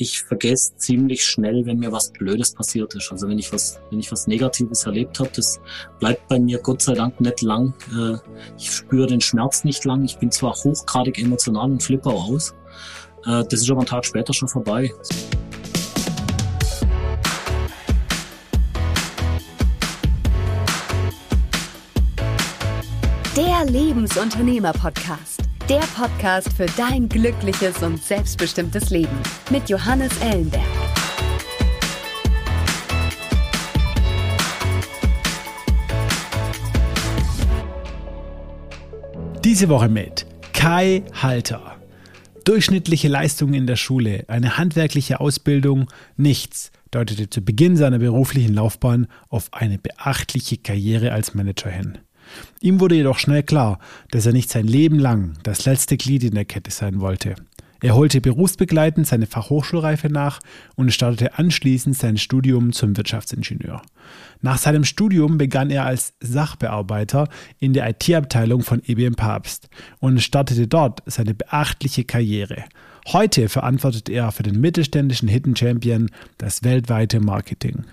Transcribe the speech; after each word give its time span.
ich 0.00 0.22
vergesse 0.22 0.76
ziemlich 0.76 1.24
schnell, 1.24 1.66
wenn 1.66 1.78
mir 1.78 1.92
was 1.92 2.10
Blödes 2.12 2.54
passiert 2.54 2.94
ist. 2.94 3.12
Also 3.12 3.28
wenn 3.28 3.38
ich 3.38 3.52
was, 3.52 3.80
wenn 3.90 4.00
ich 4.00 4.10
was 4.10 4.26
Negatives 4.26 4.86
erlebt 4.86 5.20
habe, 5.20 5.30
das 5.36 5.60
bleibt 5.98 6.26
bei 6.28 6.38
mir 6.38 6.58
Gott 6.58 6.80
sei 6.80 6.94
Dank 6.94 7.20
nicht 7.20 7.42
lang. 7.42 7.74
Äh, 7.94 8.16
ich 8.56 8.70
spüre 8.70 9.06
den 9.06 9.20
Schmerz 9.20 9.62
nicht 9.64 9.84
lang. 9.84 10.04
Ich 10.04 10.18
bin 10.18 10.30
zwar 10.30 10.54
hochgradig 10.54 11.18
emotional 11.18 11.70
und 11.70 11.82
flippe 11.82 12.08
auch 12.08 12.30
aus. 12.30 12.54
Äh, 13.26 13.44
das 13.50 13.60
ist 13.60 13.70
aber 13.70 13.80
einen 13.80 13.88
Tag 13.88 14.06
später 14.06 14.32
schon 14.32 14.48
vorbei. 14.48 14.90
Der 23.36 23.64
Lebensunternehmer-Podcast. 23.70 25.49
Der 25.70 25.86
Podcast 25.94 26.52
für 26.52 26.66
dein 26.76 27.08
glückliches 27.08 27.80
und 27.84 28.02
selbstbestimmtes 28.02 28.90
Leben 28.90 29.16
mit 29.50 29.68
Johannes 29.68 30.10
Ellenberg. 30.20 30.64
Diese 39.44 39.68
Woche 39.68 39.88
mit 39.88 40.26
Kai 40.52 41.04
Halter. 41.22 41.76
Durchschnittliche 42.44 43.06
Leistung 43.06 43.54
in 43.54 43.68
der 43.68 43.76
Schule, 43.76 44.24
eine 44.26 44.58
handwerkliche 44.58 45.20
Ausbildung, 45.20 45.86
nichts 46.16 46.72
deutete 46.90 47.30
zu 47.30 47.42
Beginn 47.42 47.76
seiner 47.76 48.00
beruflichen 48.00 48.54
Laufbahn 48.54 49.06
auf 49.28 49.54
eine 49.54 49.78
beachtliche 49.78 50.56
Karriere 50.56 51.12
als 51.12 51.34
Manager 51.34 51.70
hin. 51.70 51.98
Ihm 52.60 52.80
wurde 52.80 52.94
jedoch 52.94 53.18
schnell 53.18 53.42
klar, 53.42 53.78
dass 54.10 54.26
er 54.26 54.32
nicht 54.32 54.50
sein 54.50 54.66
Leben 54.66 54.98
lang 54.98 55.34
das 55.42 55.64
letzte 55.64 55.96
Glied 55.96 56.24
in 56.24 56.34
der 56.34 56.44
Kette 56.44 56.70
sein 56.70 57.00
wollte. 57.00 57.34
Er 57.82 57.94
holte 57.94 58.20
berufsbegleitend 58.20 59.06
seine 59.06 59.26
Fachhochschulreife 59.26 60.10
nach 60.10 60.40
und 60.76 60.92
startete 60.92 61.38
anschließend 61.38 61.96
sein 61.96 62.18
Studium 62.18 62.72
zum 62.72 62.96
Wirtschaftsingenieur. 62.96 63.80
Nach 64.42 64.58
seinem 64.58 64.84
Studium 64.84 65.38
begann 65.38 65.70
er 65.70 65.86
als 65.86 66.12
Sachbearbeiter 66.20 67.28
in 67.58 67.72
der 67.72 67.88
IT-Abteilung 67.88 68.62
von 68.62 68.82
IBM 68.86 69.14
Papst 69.14 69.68
und 69.98 70.20
startete 70.20 70.66
dort 70.66 71.02
seine 71.06 71.34
beachtliche 71.34 72.04
Karriere. 72.04 72.64
Heute 73.08 73.48
verantwortet 73.48 74.10
er 74.10 74.30
für 74.30 74.42
den 74.42 74.60
mittelständischen 74.60 75.28
Hidden 75.28 75.56
Champion 75.56 76.10
das 76.36 76.62
weltweite 76.62 77.20
Marketing. 77.20 77.84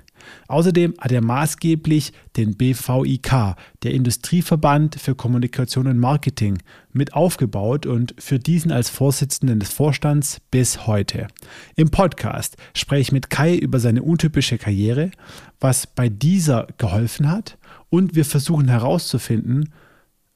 Außerdem 0.48 0.96
hat 1.00 1.12
er 1.12 1.22
maßgeblich 1.22 2.14
den 2.36 2.56
BVIK, 2.56 3.56
der 3.84 3.94
Industrieverband 3.94 4.96
für 5.00 5.16
Kommunikation 5.16 5.88
und 5.88 6.00
Marketing, 6.00 6.60
mit 6.94 7.14
aufgebaut 7.14 7.86
und 7.86 8.16
für 8.18 8.40
diesen 8.40 8.72
als 8.72 8.90
Vorsitzenden 8.90 9.60
des 9.60 9.70
Vorstands 9.70 10.42
bis 10.52 10.88
heute. 10.88 11.28
Im 11.76 11.90
Podcast 11.90 12.58
spreche 12.74 13.02
ich 13.02 13.12
mit 13.12 13.30
Kai 13.30 13.56
über 13.56 13.80
seine 13.80 14.04
untypische 14.04 14.58
Karriere, 14.58 15.12
was 15.60 15.88
bei 15.88 16.10
dieser 16.10 16.68
geholfen 16.78 17.30
hat 17.30 17.58
und 17.90 18.16
wir 18.16 18.26
versuchen 18.26 18.68
herauszufinden, 18.68 19.74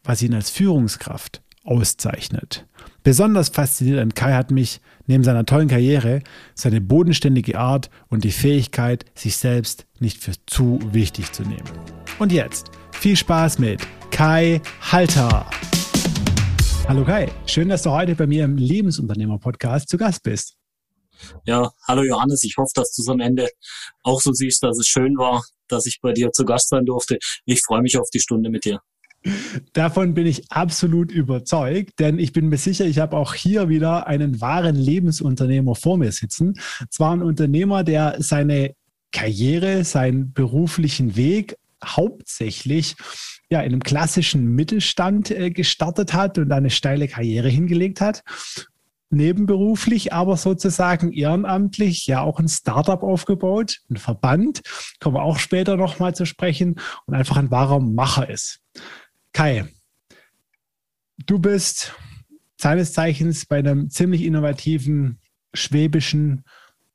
was 0.03 0.21
ihn 0.21 0.33
als 0.33 0.49
Führungskraft 0.49 1.41
auszeichnet. 1.63 2.65
Besonders 3.03 3.49
fasziniert 3.49 3.99
an 3.99 4.13
Kai 4.13 4.33
hat 4.33 4.51
mich 4.51 4.81
neben 5.11 5.25
seiner 5.25 5.45
tollen 5.45 5.67
Karriere 5.67 6.21
seine 6.55 6.79
bodenständige 6.79 7.59
Art 7.59 7.89
und 8.07 8.23
die 8.23 8.31
Fähigkeit, 8.31 9.03
sich 9.13 9.35
selbst 9.35 9.85
nicht 9.99 10.23
für 10.23 10.31
zu 10.45 10.79
wichtig 10.93 11.33
zu 11.33 11.43
nehmen. 11.43 11.69
Und 12.17 12.31
jetzt 12.31 12.71
viel 12.93 13.17
Spaß 13.17 13.59
mit 13.59 13.81
Kai 14.09 14.61
Halter. 14.79 15.45
Hallo 16.87 17.03
Kai, 17.03 17.29
schön, 17.45 17.67
dass 17.67 17.83
du 17.83 17.91
heute 17.91 18.15
bei 18.15 18.25
mir 18.25 18.45
im 18.45 18.55
Lebensunternehmer-Podcast 18.55 19.89
zu 19.89 19.97
Gast 19.97 20.23
bist. 20.23 20.55
Ja, 21.45 21.71
hallo 21.85 22.03
Johannes, 22.03 22.45
ich 22.45 22.55
hoffe, 22.57 22.71
dass 22.73 22.93
du 22.95 23.01
es 23.01 23.09
am 23.09 23.19
Ende 23.19 23.49
auch 24.03 24.21
so 24.21 24.31
siehst, 24.31 24.63
dass 24.63 24.79
es 24.79 24.87
schön 24.87 25.17
war, 25.17 25.43
dass 25.67 25.87
ich 25.87 25.99
bei 26.01 26.13
dir 26.13 26.31
zu 26.31 26.45
Gast 26.45 26.69
sein 26.69 26.85
durfte. 26.85 27.19
Ich 27.45 27.61
freue 27.63 27.81
mich 27.81 27.97
auf 27.97 28.09
die 28.11 28.21
Stunde 28.21 28.49
mit 28.49 28.63
dir. 28.63 28.79
Davon 29.73 30.13
bin 30.13 30.25
ich 30.25 30.51
absolut 30.51 31.11
überzeugt, 31.11 31.99
denn 31.99 32.17
ich 32.17 32.33
bin 32.33 32.49
mir 32.49 32.57
sicher, 32.57 32.85
ich 32.85 32.99
habe 32.99 33.17
auch 33.17 33.33
hier 33.33 33.69
wieder 33.69 34.07
einen 34.07 34.41
wahren 34.41 34.75
Lebensunternehmer 34.75 35.75
vor 35.75 35.97
mir 35.97 36.11
sitzen. 36.11 36.55
Zwar 36.89 37.13
ein 37.13 37.21
Unternehmer, 37.21 37.83
der 37.83 38.15
seine 38.19 38.73
Karriere, 39.11 39.83
seinen 39.83 40.33
beruflichen 40.33 41.15
Weg 41.15 41.57
hauptsächlich 41.83 42.95
ja, 43.49 43.59
in 43.59 43.73
einem 43.73 43.83
klassischen 43.83 44.55
Mittelstand 44.55 45.29
äh, 45.29 45.51
gestartet 45.51 46.13
hat 46.13 46.37
und 46.37 46.51
eine 46.51 46.69
steile 46.69 47.07
Karriere 47.07 47.49
hingelegt 47.49 47.99
hat. 47.99 48.23
Nebenberuflich, 49.09 50.13
aber 50.13 50.37
sozusagen 50.37 51.11
ehrenamtlich 51.11 52.07
ja 52.07 52.21
auch 52.21 52.39
ein 52.39 52.47
Startup 52.47 53.03
aufgebaut, 53.03 53.79
ein 53.89 53.97
Verband, 53.97 54.61
kommen 55.01 55.17
wir 55.17 55.23
auch 55.23 55.37
später 55.37 55.75
nochmal 55.75 56.15
zu 56.15 56.25
sprechen 56.25 56.79
und 57.05 57.13
einfach 57.13 57.35
ein 57.35 57.51
wahrer 57.51 57.81
Macher 57.81 58.29
ist. 58.29 58.61
Kai, 59.33 59.65
du 61.25 61.39
bist 61.39 61.93
seines 62.57 62.93
Zeichens 62.93 63.45
bei 63.45 63.59
einem 63.59 63.89
ziemlich 63.89 64.23
innovativen 64.23 65.19
schwäbischen, 65.53 66.43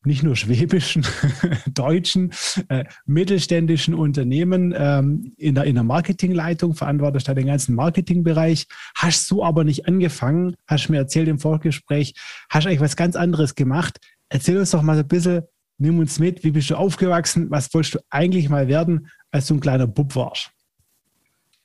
nicht 0.04 0.22
nur 0.22 0.36
schwäbischen, 0.36 1.04
deutschen, 1.66 2.32
äh, 2.68 2.84
mittelständischen 3.06 3.94
Unternehmen 3.94 4.72
ähm, 4.76 5.32
in, 5.36 5.54
der, 5.54 5.64
in 5.64 5.74
der 5.74 5.84
Marketingleitung, 5.84 6.74
verantwortest 6.74 7.26
da 7.26 7.34
den 7.34 7.46
ganzen 7.46 7.74
Marketingbereich. 7.74 8.66
Hast 8.94 9.30
du 9.30 9.42
aber 9.42 9.64
nicht 9.64 9.88
angefangen, 9.88 10.56
hast 10.66 10.88
mir 10.88 10.98
erzählt 10.98 11.28
im 11.28 11.38
Vorgespräch, 11.38 12.14
hast 12.48 12.66
eigentlich 12.66 12.80
was 12.80 12.96
ganz 12.96 13.16
anderes 13.16 13.54
gemacht. 13.54 13.98
Erzähl 14.28 14.58
uns 14.58 14.70
doch 14.70 14.82
mal 14.82 14.96
so 14.96 15.02
ein 15.02 15.08
bisschen, 15.08 15.42
nimm 15.78 15.98
uns 15.98 16.18
mit, 16.18 16.44
wie 16.44 16.52
bist 16.52 16.70
du 16.70 16.76
aufgewachsen, 16.76 17.50
was 17.50 17.72
wolltest 17.74 17.94
du 17.94 17.98
eigentlich 18.10 18.48
mal 18.48 18.68
werden, 18.68 19.08
als 19.32 19.46
du 19.46 19.54
ein 19.54 19.60
kleiner 19.60 19.86
Bub 19.86 20.14
warst? 20.14 20.52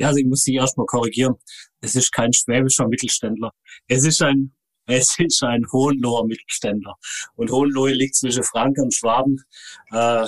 Ja, 0.02 0.08
also 0.08 0.18
ich 0.18 0.26
muss 0.26 0.44
dich 0.44 0.56
erstmal 0.56 0.88
korrigieren. 0.88 1.36
Es 1.80 1.94
ist 1.94 2.12
kein 2.12 2.34
schwäbischer 2.34 2.88
Mittelständler. 2.88 3.52
Es 3.88 4.04
ist 4.04 4.20
ein, 4.24 4.56
es 4.88 5.16
ist 5.20 5.44
ein 5.44 5.64
Hohenloher 5.72 6.26
Mittelständler. 6.26 6.96
Und 7.36 7.52
Hohenlohe 7.52 7.94
liegt 7.94 8.16
zwischen 8.16 8.44
Franken 8.44 8.86
und 8.86 8.96
Schwaben. 8.96 9.38
Äh, 9.92 10.26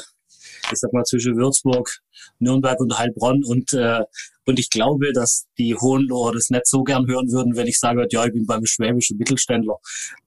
ich 0.72 0.78
sag 0.78 0.94
mal 0.94 1.04
zwischen 1.06 1.36
Würzburg, 1.38 1.90
Nürnberg 2.38 2.80
und 2.82 2.96
Heilbronn. 2.96 3.44
Und, 3.44 3.74
äh, 3.74 4.04
und 4.46 4.60
ich 4.60 4.70
glaube, 4.70 5.12
dass 5.12 5.48
die 5.58 5.74
Hohenloher 5.74 6.34
das 6.34 6.52
nicht 6.52 6.68
so 6.68 6.84
gern 6.84 7.08
hören 7.08 7.32
würden, 7.32 7.56
wenn 7.56 7.66
ich 7.66 7.80
sage, 7.80 8.06
ja, 8.12 8.26
ich 8.26 8.34
bin 8.34 8.46
beim 8.46 8.68
schwäbischen 8.68 9.18
Mittelständler. 9.18 9.78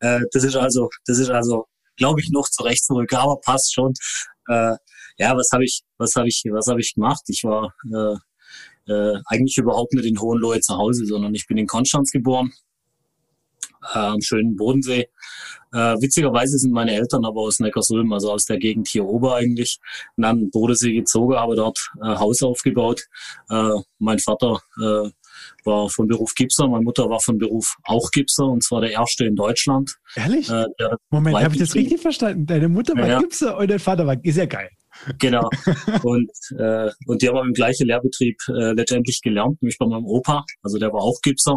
Äh, 0.01 0.23
das 0.33 0.43
ist 0.43 0.57
also, 0.57 0.91
das 1.07 1.19
ist 1.21 1.31
also, 1.31 1.67
glaube 1.97 2.21
ich, 2.21 2.31
noch 2.31 2.49
zurecht 2.49 2.85
zurück, 2.85 3.13
aber 3.13 3.39
passt 3.41 3.73
schon. 3.73 3.93
Äh, 4.49 4.75
ja, 5.19 5.37
was 5.37 5.51
habe 5.53 5.65
ich, 5.65 5.83
was 5.99 6.17
habe 6.17 6.27
ich, 6.27 6.43
was 6.51 6.67
habe 6.67 6.81
ich 6.81 6.95
gemacht? 6.95 7.23
Ich 7.29 7.45
war 7.45 7.73
äh, 7.95 8.17
äh, 8.87 9.19
eigentlich 9.27 9.57
überhaupt 9.59 9.93
nicht 9.93 10.07
in 10.07 10.21
Hohenlohe 10.21 10.61
zu 10.61 10.77
Hause, 10.77 11.05
sondern 11.07 11.35
ich 11.35 11.47
bin 11.47 11.59
in 11.59 11.67
Konstanz 11.67 12.11
geboren, 12.11 12.53
äh, 13.95 13.99
am 13.99 14.21
schönen 14.21 14.57
Bodensee. 14.57 15.09
Äh, 15.73 16.01
witzigerweise 16.01 16.59
sind 16.59 16.73
meine 16.73 16.95
Eltern 16.95 17.25
aber 17.25 17.41
aus 17.41 17.61
Neckarsulm, 17.61 18.13
also 18.13 18.33
aus 18.33 18.45
der 18.45 18.59
Gegend 18.59 18.89
hier 18.89 19.05
oben 19.05 19.29
eigentlich, 19.29 19.79
dann 20.17 20.51
Bodensee 20.51 20.93
gezogen, 20.93 21.35
habe 21.35 21.57
dort 21.57 21.91
äh, 22.03 22.07
Haus 22.07 22.43
aufgebaut. 22.43 23.03
Äh, 23.51 23.73
mein 23.99 24.19
Vater 24.19 24.61
äh, 24.81 25.11
war 25.65 25.91
von 25.91 26.07
Beruf 26.07 26.35
Gipser, 26.35 26.69
meine 26.69 26.85
Mutter 26.85 27.11
war 27.11 27.21
von 27.21 27.39
Beruf 27.39 27.77
auch 27.85 28.11
Gipser 28.11 28.47
und 28.47 28.63
zwar 28.63 28.81
der 28.81 28.93
erste 28.93 29.27
in 29.27 29.37
Deutschland. 29.37 29.97
Ehrlich? 30.15 30.49
Äh, 30.49 30.67
Moment, 31.11 31.37
habe 31.37 31.55
ich 31.55 31.61
das 31.61 31.75
richtig 31.75 32.01
verstanden? 32.01 32.47
Deine 32.47 32.69
Mutter 32.69 32.97
war 32.97 33.09
ja, 33.09 33.21
Gipser 33.21 33.59
und 33.59 33.71
dein 33.71 33.79
Vater 33.79 34.07
war, 34.07 34.17
ist 34.25 34.37
ja 34.37 34.47
geil. 34.47 34.71
Genau. 35.19 35.49
Und, 36.03 36.31
äh, 36.59 36.91
und 37.07 37.23
die 37.23 37.29
haben 37.29 37.49
im 37.49 37.53
gleichen 37.53 37.87
Lehrbetrieb 37.87 38.37
äh, 38.49 38.73
letztendlich 38.73 39.21
gelernt, 39.23 39.61
nämlich 39.63 39.79
bei 39.79 39.87
meinem 39.87 40.05
Opa. 40.05 40.45
Also 40.63 40.79
der 40.79 40.93
war 40.93 41.03
auch 41.03 41.21
Gipser. 41.23 41.57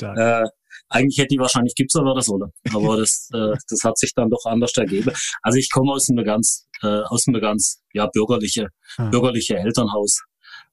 Äh, 0.00 0.44
eigentlich 0.88 1.18
hätte 1.18 1.28
die 1.34 1.38
wahrscheinlich 1.38 1.74
Gipser 1.74 2.04
werden 2.04 2.22
sollen, 2.22 2.50
aber 2.72 2.96
das, 2.98 3.28
äh, 3.34 3.54
das 3.68 3.80
hat 3.84 3.98
sich 3.98 4.14
dann 4.14 4.30
doch 4.30 4.44
anders 4.44 4.72
ergeben. 4.76 5.12
Also 5.42 5.58
ich 5.58 5.70
komme 5.70 5.92
aus 5.92 6.08
einem 6.08 6.24
ganz, 6.24 6.66
äh, 6.82 6.86
aus 6.86 7.26
einem 7.26 7.40
ganz 7.40 7.82
ja 7.92 8.06
bürgerliche, 8.06 8.68
ah. 8.96 9.08
bürgerliche 9.08 9.56
Elternhaus. 9.56 10.22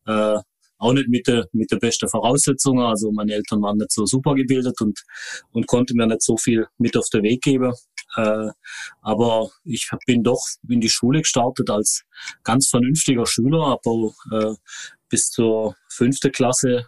Äh, 0.06 0.38
auch 0.78 0.94
nicht 0.94 1.08
mit 1.08 1.28
der 1.28 1.48
mit 1.54 1.72
der 1.72 1.78
besten 1.78 2.10
Voraussetzungen. 2.10 2.86
Also 2.86 3.12
meine 3.12 3.34
Eltern 3.34 3.62
waren 3.62 3.78
nicht 3.78 3.92
so 3.92 4.06
super 4.06 4.36
gebildet 4.36 4.80
und 4.82 5.00
und 5.52 5.68
konnten 5.68 5.98
mir 5.98 6.08
nicht 6.08 6.22
so 6.22 6.38
viel 6.38 6.68
mit 6.78 6.98
auf 6.98 7.08
den 7.12 7.24
Weg 7.24 7.42
geben. 7.42 7.74
Äh, 8.16 8.50
aber 9.02 9.50
ich 9.64 9.90
bin 10.06 10.24
doch 10.24 10.46
in 10.68 10.82
die 10.82 10.90
Schule 10.90 11.22
gestartet 11.22 11.70
als 11.70 12.04
ganz 12.44 12.70
vernünftiger 12.70 13.26
Schüler, 13.26 13.66
aber 13.66 14.14
äh, 14.32 14.56
bis 15.10 15.30
zur 15.30 15.76
fünfte 15.90 16.32
Klasse 16.32 16.86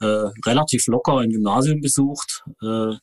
äh, 0.00 0.30
relativ 0.46 0.86
locker 0.86 1.18
ein 1.18 1.30
Gymnasium 1.30 1.80
besucht. 1.80 2.44
Äh, 2.62 2.94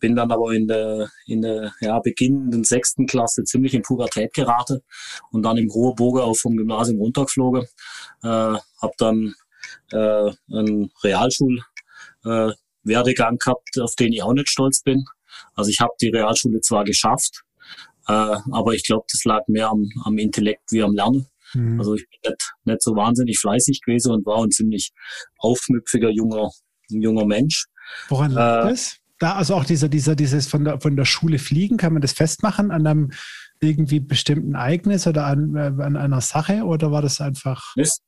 bin 0.00 0.16
dann 0.16 0.30
aber 0.30 0.52
in 0.52 0.68
der, 0.68 1.08
in 1.26 1.40
der 1.40 1.72
ja, 1.80 1.98
beginnenden 1.98 2.62
sechsten 2.62 3.06
Klasse 3.06 3.44
ziemlich 3.44 3.72
in 3.72 3.80
Pubertät 3.80 4.34
geraten 4.34 4.82
und 5.30 5.42
dann 5.42 5.56
im 5.56 5.68
Bogen 5.68 6.20
auch 6.20 6.36
vom 6.36 6.56
Gymnasium 6.56 7.00
runtergeflogen. 7.00 7.62
Äh, 8.22 8.26
habe 8.26 8.92
dann 8.98 9.34
äh, 9.92 10.30
einen 10.52 10.90
Realschulwerdegang 11.02 13.34
äh, 13.34 13.38
gehabt, 13.38 13.80
auf 13.80 13.94
den 13.94 14.12
ich 14.12 14.22
auch 14.22 14.34
nicht 14.34 14.50
stolz 14.50 14.82
bin. 14.82 15.06
Also 15.54 15.70
ich 15.70 15.80
habe 15.80 15.92
die 16.00 16.08
Realschule 16.08 16.60
zwar 16.60 16.84
geschafft, 16.84 17.42
Äh, 18.06 18.36
aber 18.52 18.74
ich 18.74 18.84
glaube, 18.84 19.06
das 19.10 19.24
lag 19.24 19.42
mehr 19.48 19.70
am, 19.70 19.88
am 20.04 20.18
Intellekt 20.18 20.70
wie 20.70 20.82
am 20.82 20.94
Lernen. 20.94 21.26
Mhm. 21.54 21.78
Also 21.78 21.94
ich 21.94 22.06
bin 22.10 22.30
nicht, 22.30 22.52
nicht 22.64 22.82
so 22.82 22.94
wahnsinnig 22.94 23.38
fleißig 23.38 23.80
gewesen 23.80 24.12
und 24.12 24.26
war 24.26 24.42
ein 24.42 24.50
ziemlich 24.50 24.92
aufmüpfiger 25.38 26.10
junger, 26.10 26.50
junger 26.88 27.24
Mensch. 27.24 27.66
Woran 28.08 28.32
lag 28.32 28.66
äh, 28.66 28.70
das? 28.70 28.98
Da, 29.18 29.36
also 29.36 29.54
auch 29.54 29.64
dieser, 29.64 29.88
dieser, 29.88 30.16
dieses 30.16 30.46
von 30.46 30.64
der, 30.64 30.80
von 30.80 30.96
der 30.96 31.04
Schule 31.06 31.38
fliegen, 31.38 31.76
kann 31.76 31.92
man 31.92 32.02
das 32.02 32.12
festmachen 32.12 32.70
an 32.70 32.86
einem 32.86 33.12
irgendwie 33.60 34.00
bestimmten 34.00 34.54
Ereignis 34.54 35.06
oder 35.06 35.24
an, 35.24 35.54
äh, 35.54 35.82
an 35.82 35.96
einer 35.96 36.20
Sache 36.20 36.64
oder 36.64 36.90
war 36.90 37.00
das 37.00 37.20
einfach? 37.20 37.72
Das 37.76 38.00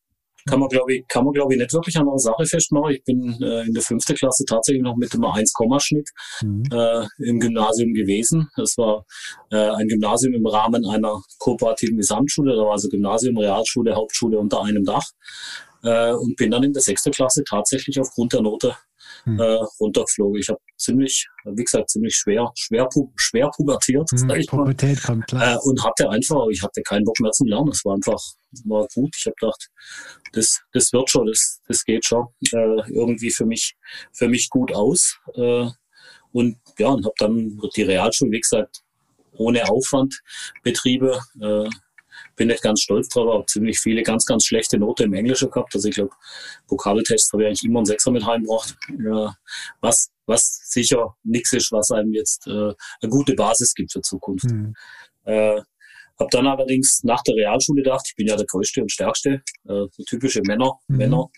kann 0.47 0.61
man, 0.61 0.69
glaube 0.69 0.95
ich, 0.95 1.09
kann 1.09 1.25
man, 1.25 1.33
glaube 1.33 1.55
ich, 1.55 1.61
nicht 1.61 1.73
wirklich 1.73 1.97
an 1.97 2.09
einer 2.09 2.19
Sache 2.19 2.47
festmachen. 2.47 2.95
Ich 2.95 3.05
bin 3.05 3.37
äh, 3.43 3.67
in 3.67 3.75
der 3.75 3.83
fünften 3.83 4.15
Klasse 4.15 4.45
tatsächlich 4.45 4.83
noch 4.83 4.97
mit 4.97 5.13
einem 5.13 5.25
1-Schnitt 5.25 6.09
mhm. 6.43 6.63
äh, 6.73 7.07
im 7.19 7.41
Gymnasium 7.41 7.93
gewesen. 7.93 8.49
Das 8.57 8.79
war 8.79 9.05
äh, 9.51 9.57
ein 9.57 9.89
Gymnasium 9.89 10.35
im 10.35 10.47
Rahmen 10.47 10.87
einer 10.87 11.21
kooperativen 11.39 11.97
Gesamtschule. 11.97 12.55
Da 12.55 12.63
war 12.63 12.73
also 12.73 12.89
Gymnasium, 12.89 13.37
Realschule, 13.37 13.95
Hauptschule 13.95 14.39
unter 14.39 14.63
einem 14.63 14.85
Dach. 14.85 15.05
Äh, 15.83 16.13
und 16.13 16.37
bin 16.37 16.51
dann 16.51 16.63
in 16.63 16.73
der 16.73 16.83
sechsten 16.83 17.13
Klasse 17.13 17.45
tatsächlich 17.45 18.01
aufgrund 18.01 18.33
der 18.33 18.43
Note 18.43 18.77
hm. 19.27 19.41
äh, 19.41 19.59
runtergeflogen. 19.81 20.41
Ich 20.41 20.49
habe 20.49 20.61
ziemlich, 20.77 21.27
wie 21.45 21.65
gesagt, 21.65 21.91
ziemlich 21.91 22.15
schwer, 22.15 22.51
schwer, 22.57 22.89
schwer 23.17 23.51
pubertiert, 23.55 24.09
hm, 24.13 24.47
Pubertät. 24.47 25.03
Kommt 25.03 25.27
klar. 25.27 25.55
Äh, 25.55 25.59
und 25.63 25.85
hatte 25.85 26.09
einfach, 26.09 26.47
ich 26.51 26.63
hatte 26.63 26.81
keinen 26.83 27.05
Bock 27.05 27.19
mehr 27.21 27.33
zum 27.33 27.49
Lernen. 27.49 27.71
Es 27.71 27.85
war 27.85 27.95
einfach, 27.95 28.23
war 28.65 28.87
gut. 28.95 29.15
Ich 29.19 29.27
habe 29.27 29.35
gedacht, 29.39 29.69
das, 30.33 30.61
das 30.73 30.93
wird 30.93 31.11
schon, 31.11 31.27
das, 31.27 31.61
das 31.67 31.85
geht 31.85 32.05
schon 32.05 32.27
äh, 32.53 32.93
irgendwie 32.93 33.31
für 33.31 33.47
mich, 33.47 33.75
für 34.13 34.29
mich 34.29 34.49
gut 34.49 34.73
aus. 34.73 35.19
Äh, 35.35 35.67
und 36.33 36.59
ja, 36.79 36.89
und 36.89 37.05
habe 37.05 37.15
dann 37.19 37.59
die 37.75 37.83
Realschule, 37.83 38.31
wie 38.31 38.41
gesagt, 38.41 38.83
ohne 39.33 39.69
Aufwand 39.69 40.21
Betriebe. 40.63 41.21
Äh, 41.41 41.69
bin 42.37 42.49
nicht 42.49 42.63
ganz 42.63 42.83
stolz 42.83 43.09
drauf, 43.09 43.29
aber 43.33 43.47
ziemlich 43.47 43.79
viele 43.79 44.03
ganz, 44.03 44.27
ganz 44.27 44.45
schlechte 44.45 44.79
Note 44.79 45.05
im 45.05 45.15
Englischen 45.15 45.51
gehabt. 45.51 45.75
Also 45.75 45.89
ich 45.89 45.95
glaube, 45.95 46.15
Vokabeltests 46.69 47.33
habe 47.33 47.43
ich 47.43 47.47
eigentlich 47.49 47.65
immer 47.65 47.81
einen 47.81 47.87
Sechser 47.87 48.11
mit 48.11 48.25
heimgebracht. 48.25 48.77
Ja, 49.05 49.35
was, 49.81 50.11
was 50.27 50.61
sicher 50.65 51.17
nichts 51.25 51.53
ist, 51.53 51.73
was 51.73 51.91
einem 51.91 52.13
jetzt 52.13 52.47
äh, 52.47 52.73
eine 53.01 53.11
gute 53.11 53.35
Basis 53.35 53.75
gibt 53.75 53.93
für 53.93 54.03
Zukunft. 54.03 54.47
Mhm. 54.47 54.75
Äh, 55.25 55.61
habe 56.19 56.31
dann 56.31 56.47
allerdings 56.47 57.03
nach 57.05 57.23
der 57.23 57.35
Realschule 57.35 57.83
gedacht, 57.83 58.07
ich 58.09 58.17
bin 58.17 58.27
ja 58.27 58.37
der 58.37 58.47
größte 58.47 58.81
und 58.81 58.91
stärkste, 58.91 59.43
äh, 59.65 59.87
so 59.91 60.03
typische 60.07 60.41
Männer, 60.43 60.79
mhm. 60.89 60.97
Männer, 60.97 61.29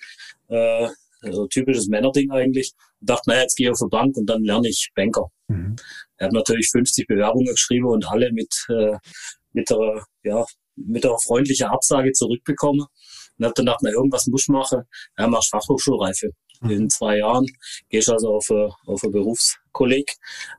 äh, 0.48 0.88
also 1.22 1.46
typisches 1.48 1.88
Männerding 1.88 2.30
eigentlich. 2.30 2.74
Und 3.00 3.10
dachte, 3.10 3.30
naja, 3.30 3.42
jetzt 3.42 3.56
gehe 3.56 3.66
ich 3.66 3.72
auf 3.72 3.78
die 3.78 3.88
Bank 3.88 4.16
und 4.16 4.26
dann 4.26 4.44
lerne 4.44 4.68
ich 4.68 4.90
Banker. 4.94 5.30
Mhm. 5.48 5.76
Ich 6.18 6.24
habe 6.24 6.34
natürlich 6.34 6.68
50 6.70 7.06
Bewerbungen 7.06 7.46
geschrieben 7.46 7.86
und 7.86 8.08
alle 8.08 8.32
mit, 8.32 8.54
äh, 8.68 8.96
mit 9.52 9.68
der, 9.70 10.04
ja, 10.22 10.44
mit 10.86 11.04
der 11.04 11.16
freundlichen 11.19 11.66
Absage 11.66 12.12
zurückbekommen 12.12 12.86
und 13.38 13.44
habe 13.44 13.54
dann 13.54 13.66
gedacht, 13.66 13.80
na, 13.82 13.90
irgendwas 13.90 14.26
muss 14.26 14.42
ich 14.42 14.48
machen. 14.48 14.82
Ja, 15.16 15.26
machst 15.26 15.50
Fachhochschulreife. 15.50 16.30
Mhm. 16.60 16.70
In 16.70 16.90
zwei 16.90 17.19
Jahren 17.19 17.46
gehst 17.88 18.10
also 18.10 18.34
auf, 18.34 18.50
auf 18.50 19.02
ein 19.04 19.12
Berufskolleg. 19.12 20.10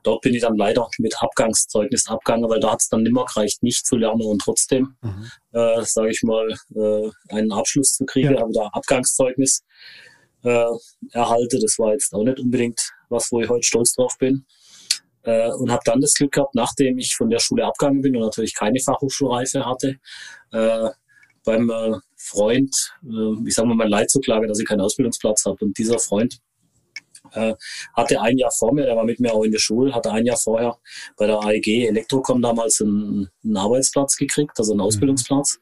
Dort 0.02 0.22
bin 0.22 0.34
ich 0.34 0.42
dann 0.42 0.56
leider 0.56 0.88
mit 0.98 1.14
Abgangszeugnis 1.20 2.08
abgegangen, 2.08 2.48
weil 2.48 2.60
da 2.60 2.72
hat 2.72 2.80
es 2.80 2.88
dann 2.88 3.02
nimmer 3.02 3.26
gereicht, 3.26 3.62
nicht 3.62 3.86
zu 3.86 3.96
lernen 3.96 4.22
und 4.22 4.40
trotzdem, 4.40 4.96
mhm. 5.02 5.30
äh, 5.52 5.82
sage 5.82 6.10
ich 6.10 6.22
mal, 6.22 6.48
äh, 6.74 7.10
einen 7.28 7.52
Abschluss 7.52 7.94
zu 7.94 8.06
kriegen. 8.06 8.34
Ja. 8.34 8.40
Habe 8.40 8.52
da 8.52 8.68
Abgangszeugnis 8.72 9.62
äh, 10.42 10.66
erhalte. 11.12 11.58
Das 11.60 11.78
war 11.78 11.92
jetzt 11.92 12.14
auch 12.14 12.24
nicht 12.24 12.40
unbedingt 12.40 12.92
was, 13.08 13.30
wo 13.30 13.40
ich 13.40 13.48
heute 13.48 13.66
stolz 13.66 13.92
drauf 13.94 14.16
bin. 14.18 14.46
Äh, 15.22 15.50
und 15.52 15.70
habe 15.70 15.82
dann 15.84 16.00
das 16.00 16.14
Glück 16.14 16.32
gehabt, 16.32 16.54
nachdem 16.54 16.98
ich 16.98 17.14
von 17.14 17.28
der 17.28 17.40
Schule 17.40 17.66
abgegangen 17.66 18.00
bin 18.00 18.16
und 18.16 18.22
natürlich 18.22 18.54
keine 18.54 18.80
Fachhochschulreife 18.80 19.66
hatte, 19.66 19.96
äh, 20.52 20.88
beim 21.44 21.70
äh, 21.70 21.98
Freund, 22.16 22.74
äh, 23.04 23.48
ich 23.48 23.54
sage 23.54 23.68
mal, 23.68 23.74
mein 23.74 23.88
Leid 23.88 24.10
zu 24.10 24.20
klagen, 24.20 24.48
dass 24.48 24.58
ich 24.58 24.66
keinen 24.66 24.80
Ausbildungsplatz 24.80 25.44
habe. 25.44 25.64
Und 25.64 25.76
dieser 25.78 25.98
Freund 25.98 26.38
äh, 27.32 27.54
hatte 27.94 28.20
ein 28.20 28.38
Jahr 28.38 28.50
vor 28.50 28.72
mir, 28.72 28.84
der 28.84 28.96
war 28.96 29.04
mit 29.04 29.20
mir 29.20 29.32
auch 29.32 29.44
in 29.44 29.52
der 29.52 29.58
Schule, 29.58 29.94
hatte 29.94 30.10
ein 30.10 30.26
Jahr 30.26 30.36
vorher 30.36 30.78
bei 31.16 31.26
der 31.26 31.40
AEG 31.40 31.88
Elektrocom 31.88 32.42
damals 32.42 32.80
einen, 32.80 33.28
einen 33.44 33.56
Arbeitsplatz 33.56 34.16
gekriegt, 34.16 34.58
also 34.58 34.72
einen 34.72 34.80
mhm. 34.80 34.86
Ausbildungsplatz. 34.86 35.58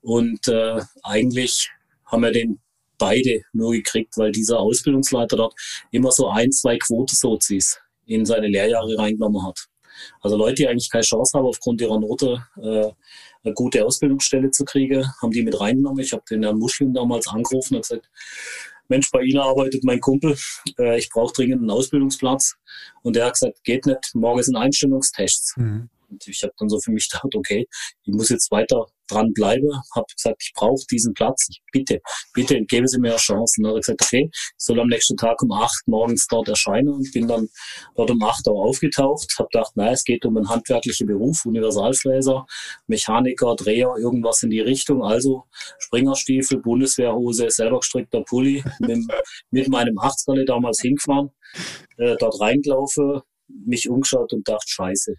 Und 0.00 0.48
äh, 0.48 0.80
eigentlich 1.02 1.70
haben 2.06 2.22
wir 2.22 2.32
den 2.32 2.60
beide 2.98 3.42
nur 3.52 3.72
gekriegt, 3.72 4.16
weil 4.16 4.32
dieser 4.32 4.60
Ausbildungsleiter 4.60 5.36
dort 5.36 5.54
immer 5.90 6.12
so 6.12 6.28
ein, 6.28 6.52
zwei 6.52 6.78
Quote-Sozis 6.78 7.80
in 8.06 8.24
seine 8.24 8.48
Lehrjahre 8.48 8.96
reingenommen 8.98 9.46
hat. 9.46 9.66
Also 10.20 10.36
Leute, 10.36 10.54
die 10.54 10.68
eigentlich 10.68 10.90
keine 10.90 11.04
Chance 11.04 11.36
haben, 11.36 11.46
aufgrund 11.46 11.80
ihrer 11.80 12.00
Note 12.00 12.42
äh, 12.56 12.90
eine 13.44 13.54
gute 13.54 13.84
Ausbildungsstelle 13.84 14.50
zu 14.50 14.64
kriegen, 14.64 15.04
haben 15.20 15.30
die 15.30 15.42
mit 15.42 15.60
reingenommen. 15.60 16.02
Ich 16.02 16.12
habe 16.12 16.22
den 16.30 16.42
Herrn 16.42 16.58
Muschling 16.58 16.94
damals 16.94 17.26
angerufen 17.26 17.76
und 17.76 17.82
gesagt, 17.82 18.08
Mensch, 18.88 19.10
bei 19.10 19.22
Ihnen 19.22 19.38
arbeitet 19.38 19.84
mein 19.84 20.00
Kumpel, 20.00 20.36
äh, 20.78 20.98
ich 20.98 21.08
brauche 21.08 21.32
dringend 21.32 21.60
einen 21.60 21.70
Ausbildungsplatz. 21.70 22.56
Und 23.02 23.16
der 23.16 23.26
hat 23.26 23.34
gesagt, 23.34 23.64
geht 23.64 23.86
nicht, 23.86 24.14
morgen 24.14 24.42
sind 24.42 24.56
Einstellungstests. 24.56 25.54
Mhm. 25.56 25.88
Und 26.10 26.28
ich 26.28 26.42
habe 26.42 26.52
dann 26.58 26.68
so 26.68 26.78
für 26.78 26.90
mich 26.90 27.08
gedacht, 27.08 27.34
okay, 27.34 27.66
ich 28.04 28.12
muss 28.12 28.28
jetzt 28.28 28.50
weiter 28.50 28.86
dran 29.12 29.32
bleibe, 29.32 29.68
habe 29.94 30.06
gesagt, 30.14 30.42
ich 30.42 30.52
brauche 30.54 30.84
diesen 30.90 31.14
Platz, 31.14 31.46
ich 31.50 31.60
bitte, 31.72 32.00
bitte 32.34 32.62
geben 32.64 32.86
Sie 32.86 32.98
mir 32.98 33.10
eine 33.10 33.18
Chance. 33.18 33.54
Und 33.58 33.64
dann 33.64 33.70
hat 33.72 33.76
er 33.76 33.80
gesagt, 33.80 34.02
okay, 34.02 34.30
ich 34.32 34.54
soll 34.56 34.80
am 34.80 34.88
nächsten 34.88 35.16
Tag 35.16 35.42
um 35.42 35.52
acht 35.52 35.82
morgens 35.86 36.26
dort 36.28 36.48
erscheinen 36.48 36.88
und 36.88 37.12
bin 37.12 37.28
dann 37.28 37.48
dort 37.96 38.10
um 38.10 38.22
acht 38.22 38.46
Uhr 38.46 38.54
aufgetaucht, 38.54 39.34
habe 39.38 39.48
gedacht, 39.52 39.76
naja, 39.76 39.92
es 39.92 40.04
geht 40.04 40.24
um 40.24 40.36
einen 40.36 40.48
handwerklichen 40.48 41.06
Beruf, 41.06 41.44
Universalfräser, 41.44 42.46
Mechaniker, 42.86 43.54
Dreher, 43.56 43.94
irgendwas 43.98 44.42
in 44.42 44.50
die 44.50 44.60
Richtung. 44.60 45.02
Also 45.02 45.44
Springerstiefel, 45.78 46.58
Bundeswehrhose, 46.58 47.50
selber 47.50 47.80
gestrickter 47.80 48.22
Pulli, 48.22 48.64
mit, 48.80 48.98
mit 49.50 49.68
meinem 49.68 49.98
80er 49.98 50.44
damals 50.44 50.80
hingefahren, 50.80 51.30
äh, 51.98 52.16
dort 52.18 52.40
reingelaufen, 52.40 53.22
mich 53.66 53.88
umgeschaut 53.88 54.32
und 54.32 54.48
dachte, 54.48 54.66
scheiße. 54.66 55.14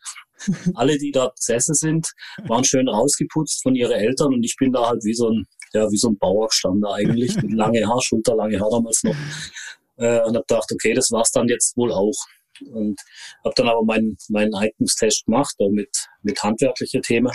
Alle, 0.75 0.97
die 0.97 1.11
da 1.11 1.31
gesessen 1.35 1.75
sind, 1.75 2.11
waren 2.47 2.63
schön 2.63 2.87
rausgeputzt 2.87 3.63
von 3.63 3.75
ihren 3.75 3.93
Eltern 3.93 4.33
und 4.33 4.43
ich 4.43 4.55
bin 4.57 4.71
da 4.71 4.87
halt 4.87 5.03
wie 5.03 5.13
so 5.13 5.29
ein, 5.29 5.45
ja, 5.73 5.89
wie 5.89 5.97
so 5.97 6.09
ein 6.09 6.17
Bauer 6.17 6.47
gestanden 6.47 6.85
eigentlich, 6.85 7.35
mit 7.35 7.51
lange 7.53 7.85
Haar, 7.87 8.01
schulterlange 8.01 8.59
Haar 8.59 8.69
damals 8.71 9.03
noch. 9.03 9.15
Äh, 9.97 10.21
und 10.21 10.35
habe 10.35 10.45
gedacht, 10.47 10.71
okay, 10.71 10.93
das 10.93 11.11
war's 11.11 11.31
dann 11.31 11.47
jetzt 11.47 11.77
wohl 11.77 11.91
auch. 11.91 12.15
Und 12.71 12.99
habe 13.43 13.55
dann 13.55 13.67
aber 13.67 13.83
meinen, 13.83 14.17
meinen 14.29 14.53
Eignungstest 14.53 15.25
gemacht, 15.25 15.55
auch 15.59 15.69
mit, 15.69 15.89
mit 16.21 16.41
handwerklichen 16.41 17.01
Themen 17.01 17.31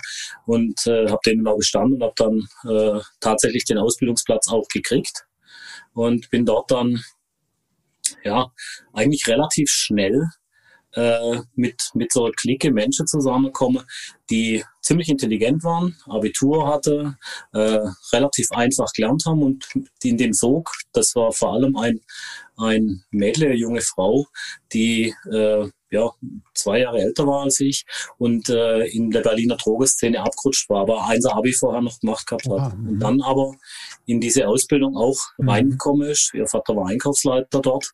und 0.47 0.87
äh, 0.87 1.09
habe 1.09 1.19
den 1.27 1.45
dann 1.45 1.53
auch 1.53 1.59
bestanden 1.59 1.95
und 1.95 2.03
habe 2.03 2.15
dann 2.17 2.49
äh, 2.73 3.01
tatsächlich 3.21 3.65
den 3.65 3.79
Ausbildungsplatz 3.79 4.49
auch 4.49 4.67
gekriegt 4.69 5.27
und 5.93 6.31
bin 6.31 6.47
dort 6.47 6.71
dann 6.71 7.03
ja 8.25 8.53
eigentlich 8.93 9.27
relativ 9.27 9.71
schnell 9.71 10.29
äh, 10.99 11.43
mit, 11.55 11.91
mit 11.95 12.13
so 12.13 12.25
einer 12.25 12.35
Clique 12.35 12.73
Menschen 12.73 13.07
zusammenkommen, 13.07 13.85
die 14.31 14.65
ziemlich 14.83 15.09
intelligent 15.09 15.63
waren, 15.63 15.97
Abitur 16.07 16.67
hatte, 16.67 17.17
äh, 17.53 17.81
relativ 18.13 18.51
einfach 18.51 18.93
gelernt 18.93 19.23
haben 19.27 19.43
und 19.43 19.69
in 20.03 20.17
dem 20.17 20.33
Sog, 20.33 20.73
das 20.93 21.15
war 21.15 21.31
vor 21.31 21.53
allem 21.53 21.77
ein, 21.77 22.01
ein 22.57 23.05
Mädel, 23.11 23.47
eine 23.47 23.55
junge 23.55 23.81
Frau, 23.81 24.27
die 24.73 25.15
äh, 25.31 25.69
ja, 25.91 26.11
zwei 26.55 26.81
Jahre 26.81 26.99
älter 27.01 27.27
war 27.27 27.45
als 27.45 27.61
ich 27.61 27.85
und 28.19 28.49
äh, 28.51 28.85
in 28.87 29.11
der 29.11 29.21
Berliner 29.21 29.57
Drogenszene 29.57 30.21
abgerutscht 30.21 30.69
war, 30.69 30.83
aber 30.83 31.07
eins 31.07 31.27
Abi 31.27 31.53
vorher 31.53 31.81
noch 31.81 32.01
gemacht 32.01 32.27
gehabt 32.27 32.49
hat. 32.49 32.75
und 32.75 32.95
mhm. 32.95 33.01
dann 33.01 33.23
aber 33.23 33.55
in 34.05 34.21
diese 34.21 34.49
Ausbildung 34.49 34.97
auch 34.97 35.19
mhm. 35.39 35.49
reingekommen 35.49 36.09
ist. 36.09 36.35
Ihr 36.35 36.47
Vater 36.47 36.77
war 36.77 36.89
Einkaufsleiter 36.89 37.61
dort. 37.61 37.93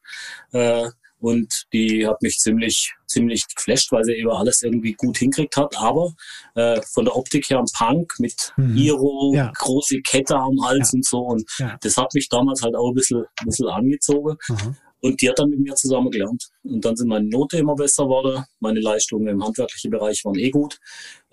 Äh, 0.52 0.88
und 1.20 1.64
die 1.72 2.06
hat 2.06 2.20
mich 2.22 2.38
ziemlich, 2.38 2.92
ziemlich 3.06 3.44
geflasht, 3.54 3.92
weil 3.92 4.04
sie 4.04 4.12
eben 4.12 4.30
alles 4.30 4.62
irgendwie 4.62 4.92
gut 4.92 5.16
hinkriegt 5.16 5.56
hat. 5.56 5.76
Aber 5.78 6.12
äh, 6.54 6.80
von 6.92 7.04
der 7.04 7.16
Optik 7.16 7.48
her 7.48 7.58
ein 7.58 7.66
Punk 7.76 8.14
mit 8.18 8.52
mhm. 8.56 8.76
Iro, 8.76 9.32
ja. 9.34 9.50
große 9.56 10.00
Kette 10.02 10.36
am 10.36 10.62
Hals 10.64 10.92
ja. 10.92 10.96
und 10.96 11.04
so. 11.06 11.18
Und 11.20 11.44
ja. 11.58 11.78
das 11.80 11.96
hat 11.96 12.12
mich 12.14 12.28
damals 12.28 12.62
halt 12.62 12.76
auch 12.76 12.90
ein 12.90 12.94
bisschen, 12.94 13.24
ein 13.40 13.46
bisschen 13.46 13.68
angezogen. 13.68 14.36
Mhm. 14.48 14.76
Und 15.00 15.20
die 15.20 15.28
hat 15.28 15.38
dann 15.38 15.50
mit 15.50 15.60
mir 15.60 15.74
zusammen 15.74 16.10
gelernt. 16.10 16.48
Und 16.62 16.82
dann 16.82 16.96
sind 16.96 17.08
meine 17.08 17.28
Note 17.28 17.58
immer 17.58 17.74
besser 17.74 18.04
geworden. 18.04 18.42
Meine 18.60 18.80
Leistungen 18.80 19.28
im 19.28 19.44
handwerklichen 19.44 19.90
Bereich 19.90 20.24
waren 20.24 20.38
eh 20.38 20.50
gut. 20.50 20.78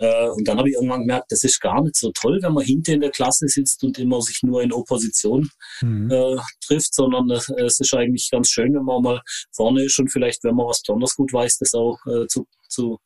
Äh, 0.01 0.29
und 0.29 0.47
dann 0.47 0.57
habe 0.57 0.67
ich 0.67 0.75
irgendwann 0.75 1.01
gemerkt, 1.01 1.31
das 1.31 1.43
ist 1.43 1.61
gar 1.61 1.81
nicht 1.83 1.95
so 1.95 2.11
toll, 2.13 2.39
wenn 2.41 2.53
man 2.53 2.65
hinter 2.65 2.93
in 2.93 3.01
der 3.01 3.11
Klasse 3.11 3.47
sitzt 3.47 3.83
und 3.83 3.99
immer 3.99 4.19
sich 4.21 4.39
nur 4.41 4.63
in 4.63 4.73
Opposition 4.73 5.47
mhm. 5.81 6.09
äh, 6.09 6.37
trifft, 6.65 6.95
sondern 6.95 7.29
es 7.29 7.79
ist 7.79 7.93
eigentlich 7.93 8.29
ganz 8.31 8.49
schön, 8.49 8.73
wenn 8.73 8.83
man 8.83 9.03
mal 9.03 9.21
vorne 9.51 9.83
ist 9.83 9.99
und 9.99 10.11
vielleicht, 10.11 10.43
wenn 10.43 10.55
man 10.55 10.65
was 10.65 10.81
besonders 10.81 11.15
gut 11.15 11.31
weiß, 11.31 11.59
das 11.59 11.75
auch 11.75 11.99
äh, 12.07 12.25
zu, 12.25 12.47
zu 12.67 12.97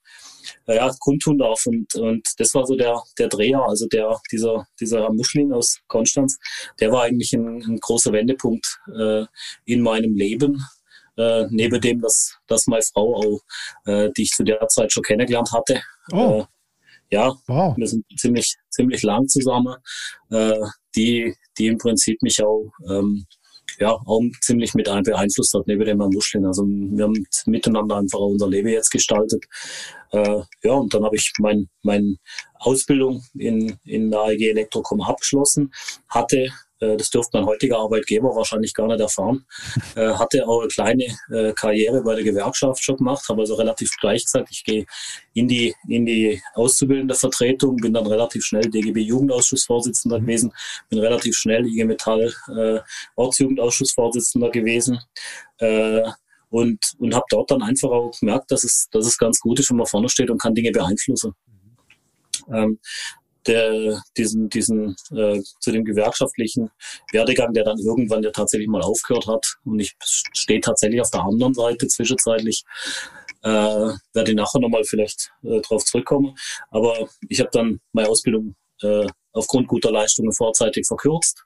ja, 0.68 0.90
kundtun 1.00 1.38
darf. 1.38 1.66
Und, 1.66 1.94
und 1.96 2.26
das 2.38 2.54
war 2.54 2.66
so 2.66 2.76
der, 2.76 3.02
der 3.20 3.28
Dreher, 3.28 3.62
also 3.62 3.88
der, 3.88 4.18
dieser, 4.32 4.66
dieser 4.80 5.02
Herr 5.02 5.14
Muschling 5.14 5.52
aus 5.52 5.80
Konstanz, 5.88 6.38
der 6.80 6.94
war 6.94 7.04
eigentlich 7.04 7.34
ein, 7.34 7.62
ein 7.62 7.80
großer 7.82 8.14
Wendepunkt 8.14 8.80
äh, 8.98 9.26
in 9.66 9.82
meinem 9.82 10.16
Leben. 10.16 10.64
Äh, 11.18 11.48
neben 11.50 11.80
dem, 11.80 12.02
dass, 12.02 12.38
dass 12.48 12.68
meine 12.68 12.84
Frau 12.84 13.16
auch, 13.16 13.42
äh, 13.86 14.12
die 14.18 14.24
ich 14.24 14.32
zu 14.32 14.44
der 14.44 14.68
Zeit 14.68 14.92
schon 14.92 15.04
kennengelernt 15.04 15.52
hatte, 15.54 15.82
oh. 16.12 16.46
Ja, 17.16 17.34
wow. 17.48 17.78
wir 17.78 17.88
sind 17.88 18.06
ziemlich, 18.18 18.56
ziemlich 18.70 19.02
lang 19.04 19.26
zusammen, 19.28 19.76
äh, 20.32 20.60
die, 20.96 21.34
die 21.58 21.68
im 21.68 21.78
Prinzip 21.78 22.22
mich 22.22 22.44
auch, 22.44 22.72
ähm, 22.90 23.26
ja, 23.80 23.92
auch 23.92 24.22
ziemlich 24.42 24.74
mit 24.74 24.86
beeinflusst 24.86 25.54
hat, 25.54 25.66
neben 25.66 25.86
dem 25.86 26.00
Herrn 26.00 26.14
Muschlin. 26.14 26.46
Also 26.46 26.64
wir 26.64 27.06
haben 27.06 27.26
miteinander 27.46 27.96
einfach 27.98 28.20
unser 28.20 28.50
Leben 28.50 28.68
jetzt 28.68 28.92
gestaltet. 28.92 29.44
Äh, 30.12 30.42
ja, 30.64 30.74
und 30.74 30.94
dann 30.94 31.06
habe 31.06 31.16
ich 31.16 31.32
mein, 31.40 31.70
meine 31.84 32.16
Ausbildung 32.56 33.24
in, 33.34 33.78
in 33.86 34.12
der 34.12 34.20
AEG 34.22 34.50
Elektrocom 34.50 35.02
abgeschlossen, 35.02 35.72
hatte 36.10 36.50
das 36.80 37.10
dürfte 37.10 37.38
mein 37.38 37.46
heutiger 37.46 37.80
Arbeitgeber 37.80 38.36
wahrscheinlich 38.36 38.74
gar 38.74 38.88
nicht 38.88 39.00
erfahren. 39.00 39.46
Äh, 39.96 40.14
hatte 40.14 40.46
auch 40.46 40.60
eine 40.60 40.68
kleine 40.68 41.06
äh, 41.32 41.54
Karriere 41.54 42.02
bei 42.04 42.16
der 42.16 42.24
Gewerkschaft 42.24 42.84
schon 42.84 42.98
gemacht, 42.98 43.24
habe 43.30 43.42
also 43.42 43.56
relativ 43.56 43.92
gleich 44.02 44.26
gesagt, 44.26 44.50
ich 44.52 44.64
gehe 44.66 44.86
in 45.34 45.48
die, 45.48 45.74
in 45.88 46.06
die 46.06 46.42
auszubildende 46.54 47.16
Vertretung, 47.16 47.78
bin 47.78 47.94
dann 47.94 48.06
relativ 48.06 48.44
schnell 48.44 48.64
DGB 48.64 49.02
Jugendausschussvorsitzender 49.02 50.20
mhm. 50.20 50.24
gewesen, 50.24 50.54
bin 50.90 51.00
relativ 51.00 51.38
schnell 51.38 51.66
IG 51.66 51.86
Metall 51.86 52.34
äh, 52.58 52.80
Ortsjugendausschussvorsitzender 53.16 54.50
gewesen. 54.50 55.00
Äh, 55.60 56.02
und, 56.50 56.80
und 57.00 57.14
habe 57.14 57.26
dort 57.30 57.52
dann 57.52 57.62
einfach 57.62 57.90
auch 57.90 58.12
gemerkt, 58.20 58.52
dass 58.52 58.64
es, 58.64 58.88
dass 58.92 59.06
es 59.06 59.18
ganz 59.18 59.40
gut 59.40 59.60
ist, 59.60 59.70
wenn 59.70 59.78
man 59.78 59.88
vorne 59.88 60.10
steht 60.10 60.30
und 60.30 60.42
kann 60.42 60.56
Dinge 60.56 60.72
beeinflussen. 60.72 61.34
Mhm. 62.48 62.56
Ähm, 62.56 62.80
der, 63.48 64.02
diesen, 64.18 64.50
diesen 64.50 64.96
äh, 65.12 65.42
zu 65.60 65.72
dem 65.72 65.86
gewerkschaftlichen 65.86 66.72
Werdegang, 67.12 67.54
der 67.54 67.64
dann 67.64 67.78
irgendwann 67.80 68.24
ja 68.24 68.32
tatsächlich 68.32 68.68
mal 68.68 68.82
aufgehört 68.82 69.28
hat. 69.28 69.56
Und 69.64 69.80
ich 69.80 69.96
stehe 70.02 70.62
tatsächlich 70.62 71.02
auf 71.02 71.12
der 71.12 71.24
anderen 71.24 71.54
Seite 71.54 71.88
zwischenzeitlich. 71.88 72.64
Äh, 73.44 73.50
werde 74.14 74.32
ich 74.32 74.36
nachher 74.36 74.60
nochmal 74.60 74.84
vielleicht 74.84 75.32
äh, 75.44 75.62
darauf 75.62 75.86
zurückkommen. 75.86 76.36
Aber 76.72 77.08
ich 77.30 77.40
habe 77.40 77.50
dann 77.52 77.80
meine 77.92 78.10
Ausbildung 78.10 78.56
äh, 78.82 79.08
aufgrund 79.34 79.68
guter 79.68 79.92
Leistungen 79.92 80.32
vorzeitig 80.32 80.88
verkürzt, 80.88 81.44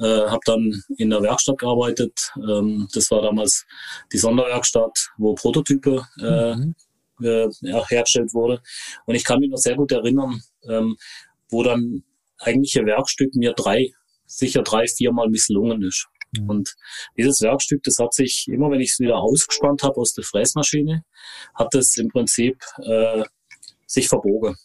äh, 0.00 0.04
habe 0.04 0.40
dann 0.44 0.82
in 0.96 1.10
der 1.10 1.22
Werkstatt 1.22 1.58
gearbeitet. 1.58 2.32
Ähm, 2.36 2.88
das 2.92 3.10
war 3.10 3.22
damals 3.22 3.64
die 4.12 4.18
Sonderwerkstatt, 4.18 5.10
wo 5.16 5.34
Prototype 5.34 6.04
äh, 6.20 6.56
mhm. 6.56 6.74
äh, 7.22 7.48
hergestellt 7.88 8.34
wurde. 8.34 8.60
Und 9.06 9.14
ich 9.14 9.24
kann 9.24 9.40
mich 9.40 9.50
noch 9.50 9.58
sehr 9.58 9.76
gut 9.76 9.92
erinnern, 9.92 10.42
ähm, 10.68 10.96
wo 11.50 11.62
dann 11.62 12.04
eigentlich 12.38 12.78
ein 12.78 12.86
Werkstück 12.86 13.34
mir 13.34 13.52
drei, 13.52 13.90
sicher 14.26 14.62
drei, 14.62 14.86
viermal 14.86 15.28
misslungen 15.28 15.82
ist. 15.82 16.06
Mhm. 16.36 16.50
Und 16.50 16.74
dieses 17.16 17.40
Werkstück, 17.40 17.82
das 17.82 17.96
hat 17.98 18.12
sich 18.14 18.46
immer, 18.48 18.70
wenn 18.70 18.80
ich 18.80 18.90
es 18.90 19.00
wieder 19.00 19.16
ausgespannt 19.16 19.82
habe 19.82 19.96
aus 19.96 20.12
der 20.12 20.24
Fräsmaschine, 20.24 21.04
hat 21.54 21.74
es 21.74 21.96
im 21.96 22.08
Prinzip 22.08 22.58
äh, 22.82 23.24
sich 23.86 24.08
verbogen. 24.08 24.56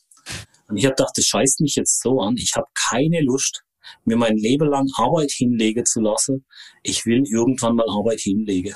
Und 0.67 0.77
ich 0.77 0.85
habe 0.85 0.95
gedacht, 0.95 1.17
das 1.17 1.25
scheißt 1.25 1.61
mich 1.61 1.75
jetzt 1.75 2.01
so 2.01 2.19
an. 2.19 2.35
Ich 2.37 2.53
habe 2.55 2.67
keine 2.89 3.21
Lust, 3.21 3.63
mir 4.05 4.17
mein 4.17 4.37
Leben 4.37 4.69
lang 4.69 4.87
Arbeit 4.97 5.31
hinlegen 5.31 5.85
zu 5.85 6.01
lassen. 6.01 6.45
Ich 6.83 7.05
will 7.05 7.23
irgendwann 7.29 7.75
mal 7.75 7.89
Arbeit 7.89 8.19
hinlegen. 8.19 8.75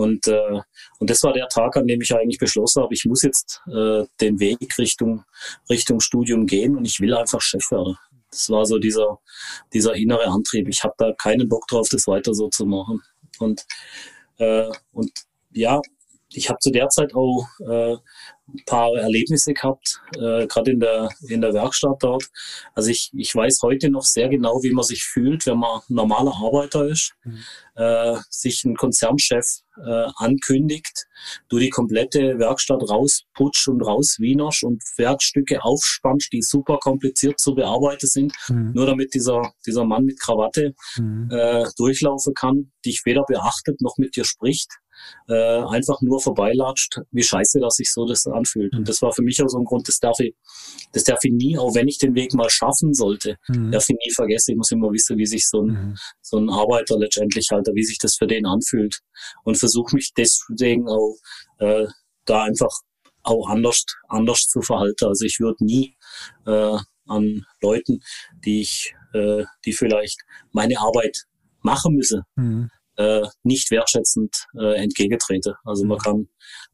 Und, 0.00 0.26
äh, 0.28 0.60
und 0.98 1.10
das 1.10 1.22
war 1.24 1.34
der 1.34 1.46
Tag, 1.48 1.76
an 1.76 1.86
dem 1.86 2.00
ich 2.00 2.14
eigentlich 2.14 2.38
beschlossen 2.38 2.82
habe, 2.82 2.94
ich 2.94 3.04
muss 3.04 3.22
jetzt 3.22 3.60
äh, 3.66 4.04
den 4.18 4.40
Weg 4.40 4.78
Richtung, 4.78 5.24
Richtung 5.68 6.00
Studium 6.00 6.46
gehen 6.46 6.74
und 6.74 6.86
ich 6.86 7.00
will 7.00 7.12
einfach 7.12 7.42
Chef 7.42 7.70
werden. 7.70 7.98
Das 8.30 8.48
war 8.48 8.64
so 8.64 8.78
dieser, 8.78 9.18
dieser 9.74 9.94
innere 9.94 10.26
Antrieb. 10.28 10.68
Ich 10.68 10.82
habe 10.84 10.94
da 10.96 11.12
keinen 11.12 11.50
Bock 11.50 11.66
drauf, 11.66 11.88
das 11.90 12.06
weiter 12.06 12.32
so 12.32 12.48
zu 12.48 12.64
machen. 12.64 13.02
Und, 13.40 13.66
äh, 14.38 14.70
und 14.92 15.10
ja, 15.52 15.82
ich 16.32 16.48
habe 16.48 16.60
zu 16.60 16.70
der 16.70 16.88
Zeit 16.88 17.14
auch 17.14 17.46
äh, 17.68 17.96
paar 18.66 18.94
Erlebnisse 18.96 19.52
gehabt, 19.52 20.00
äh, 20.16 20.46
gerade 20.46 20.70
in 20.72 20.80
der, 20.80 21.08
in 21.28 21.40
der 21.40 21.52
Werkstatt 21.52 21.96
dort. 22.00 22.24
Also 22.74 22.90
ich, 22.90 23.10
ich 23.14 23.34
weiß 23.34 23.60
heute 23.62 23.90
noch 23.90 24.04
sehr 24.04 24.28
genau, 24.28 24.62
wie 24.62 24.72
man 24.72 24.84
sich 24.84 25.04
fühlt, 25.04 25.46
wenn 25.46 25.58
man 25.58 25.80
normaler 25.88 26.34
Arbeiter 26.34 26.86
ist, 26.86 27.14
mhm. 27.24 27.38
äh, 27.76 28.16
sich 28.28 28.64
ein 28.64 28.76
Konzernchef 28.76 29.46
äh, 29.84 30.06
ankündigt, 30.16 31.06
du 31.48 31.58
die 31.58 31.70
komplette 31.70 32.38
Werkstatt 32.38 32.82
rausputsch 32.88 33.68
und 33.68 33.82
rauswienerst 33.82 34.64
und 34.64 34.82
Werkstücke 34.96 35.62
aufspannst, 35.62 36.32
die 36.32 36.42
super 36.42 36.78
kompliziert 36.78 37.38
zu 37.38 37.54
bearbeiten 37.54 38.06
sind, 38.06 38.32
mhm. 38.48 38.72
nur 38.74 38.86
damit 38.86 39.14
dieser, 39.14 39.52
dieser 39.66 39.84
Mann 39.84 40.04
mit 40.04 40.20
Krawatte 40.20 40.74
mhm. 40.96 41.28
äh, 41.30 41.64
durchlaufen 41.76 42.34
kann, 42.34 42.72
dich 42.84 43.02
weder 43.04 43.24
beachtet 43.26 43.80
noch 43.80 43.96
mit 43.96 44.16
dir 44.16 44.24
spricht 44.24 44.79
äh, 45.28 45.62
einfach 45.64 46.00
nur 46.02 46.20
vorbeilatscht, 46.20 47.00
wie 47.12 47.22
scheiße 47.22 47.60
dass 47.60 47.74
sich 47.76 47.92
so 47.92 48.04
das 48.04 48.26
anfühlt. 48.26 48.72
Und 48.74 48.80
mhm. 48.80 48.84
das 48.84 49.00
war 49.02 49.12
für 49.12 49.22
mich 49.22 49.42
auch 49.42 49.48
so 49.48 49.58
ein 49.58 49.64
Grund, 49.64 49.86
das 49.88 49.98
darf 49.98 50.18
ich, 50.18 50.34
das 50.92 51.04
darf 51.04 51.20
ich 51.22 51.32
nie, 51.32 51.56
auch 51.56 51.74
wenn 51.74 51.88
ich 51.88 51.98
den 51.98 52.14
Weg 52.14 52.34
mal 52.34 52.50
schaffen 52.50 52.94
sollte, 52.94 53.36
mhm. 53.48 53.70
darf 53.70 53.88
ich 53.88 53.96
nie 54.04 54.12
vergessen. 54.12 54.52
Ich 54.52 54.56
muss 54.56 54.70
immer 54.70 54.92
wissen, 54.92 55.18
wie 55.18 55.26
sich 55.26 55.48
so 55.48 55.62
ein, 55.62 55.66
mhm. 55.66 55.96
so 56.20 56.38
ein 56.38 56.50
Arbeiter 56.50 56.98
letztendlich 56.98 57.48
halt, 57.50 57.68
wie 57.72 57.84
sich 57.84 57.98
das 57.98 58.16
für 58.16 58.26
den 58.26 58.46
anfühlt. 58.46 59.00
Und 59.44 59.58
versuche 59.58 59.94
mich 59.94 60.12
deswegen 60.16 60.88
auch 60.88 61.16
äh, 61.58 61.86
da 62.24 62.42
einfach 62.44 62.72
auch 63.22 63.48
anders, 63.48 63.84
anders 64.08 64.48
zu 64.48 64.62
verhalten. 64.62 65.06
Also 65.06 65.24
ich 65.24 65.38
würde 65.40 65.64
nie 65.64 65.96
äh, 66.46 66.76
an 67.06 67.44
Leuten, 67.60 68.00
die 68.44 68.62
ich, 68.62 68.94
äh, 69.12 69.44
die 69.64 69.72
vielleicht 69.72 70.18
meine 70.52 70.78
Arbeit 70.78 71.24
machen 71.62 71.94
müssen, 71.94 72.22
mhm 72.36 72.70
äh, 73.00 73.26
nicht 73.42 73.70
wertschätzend 73.70 74.46
äh, 74.58 74.82
entgegentrete. 74.82 75.54
Also 75.64 75.84
man 75.84 75.98
mhm. 75.98 76.02
kann, 76.02 76.28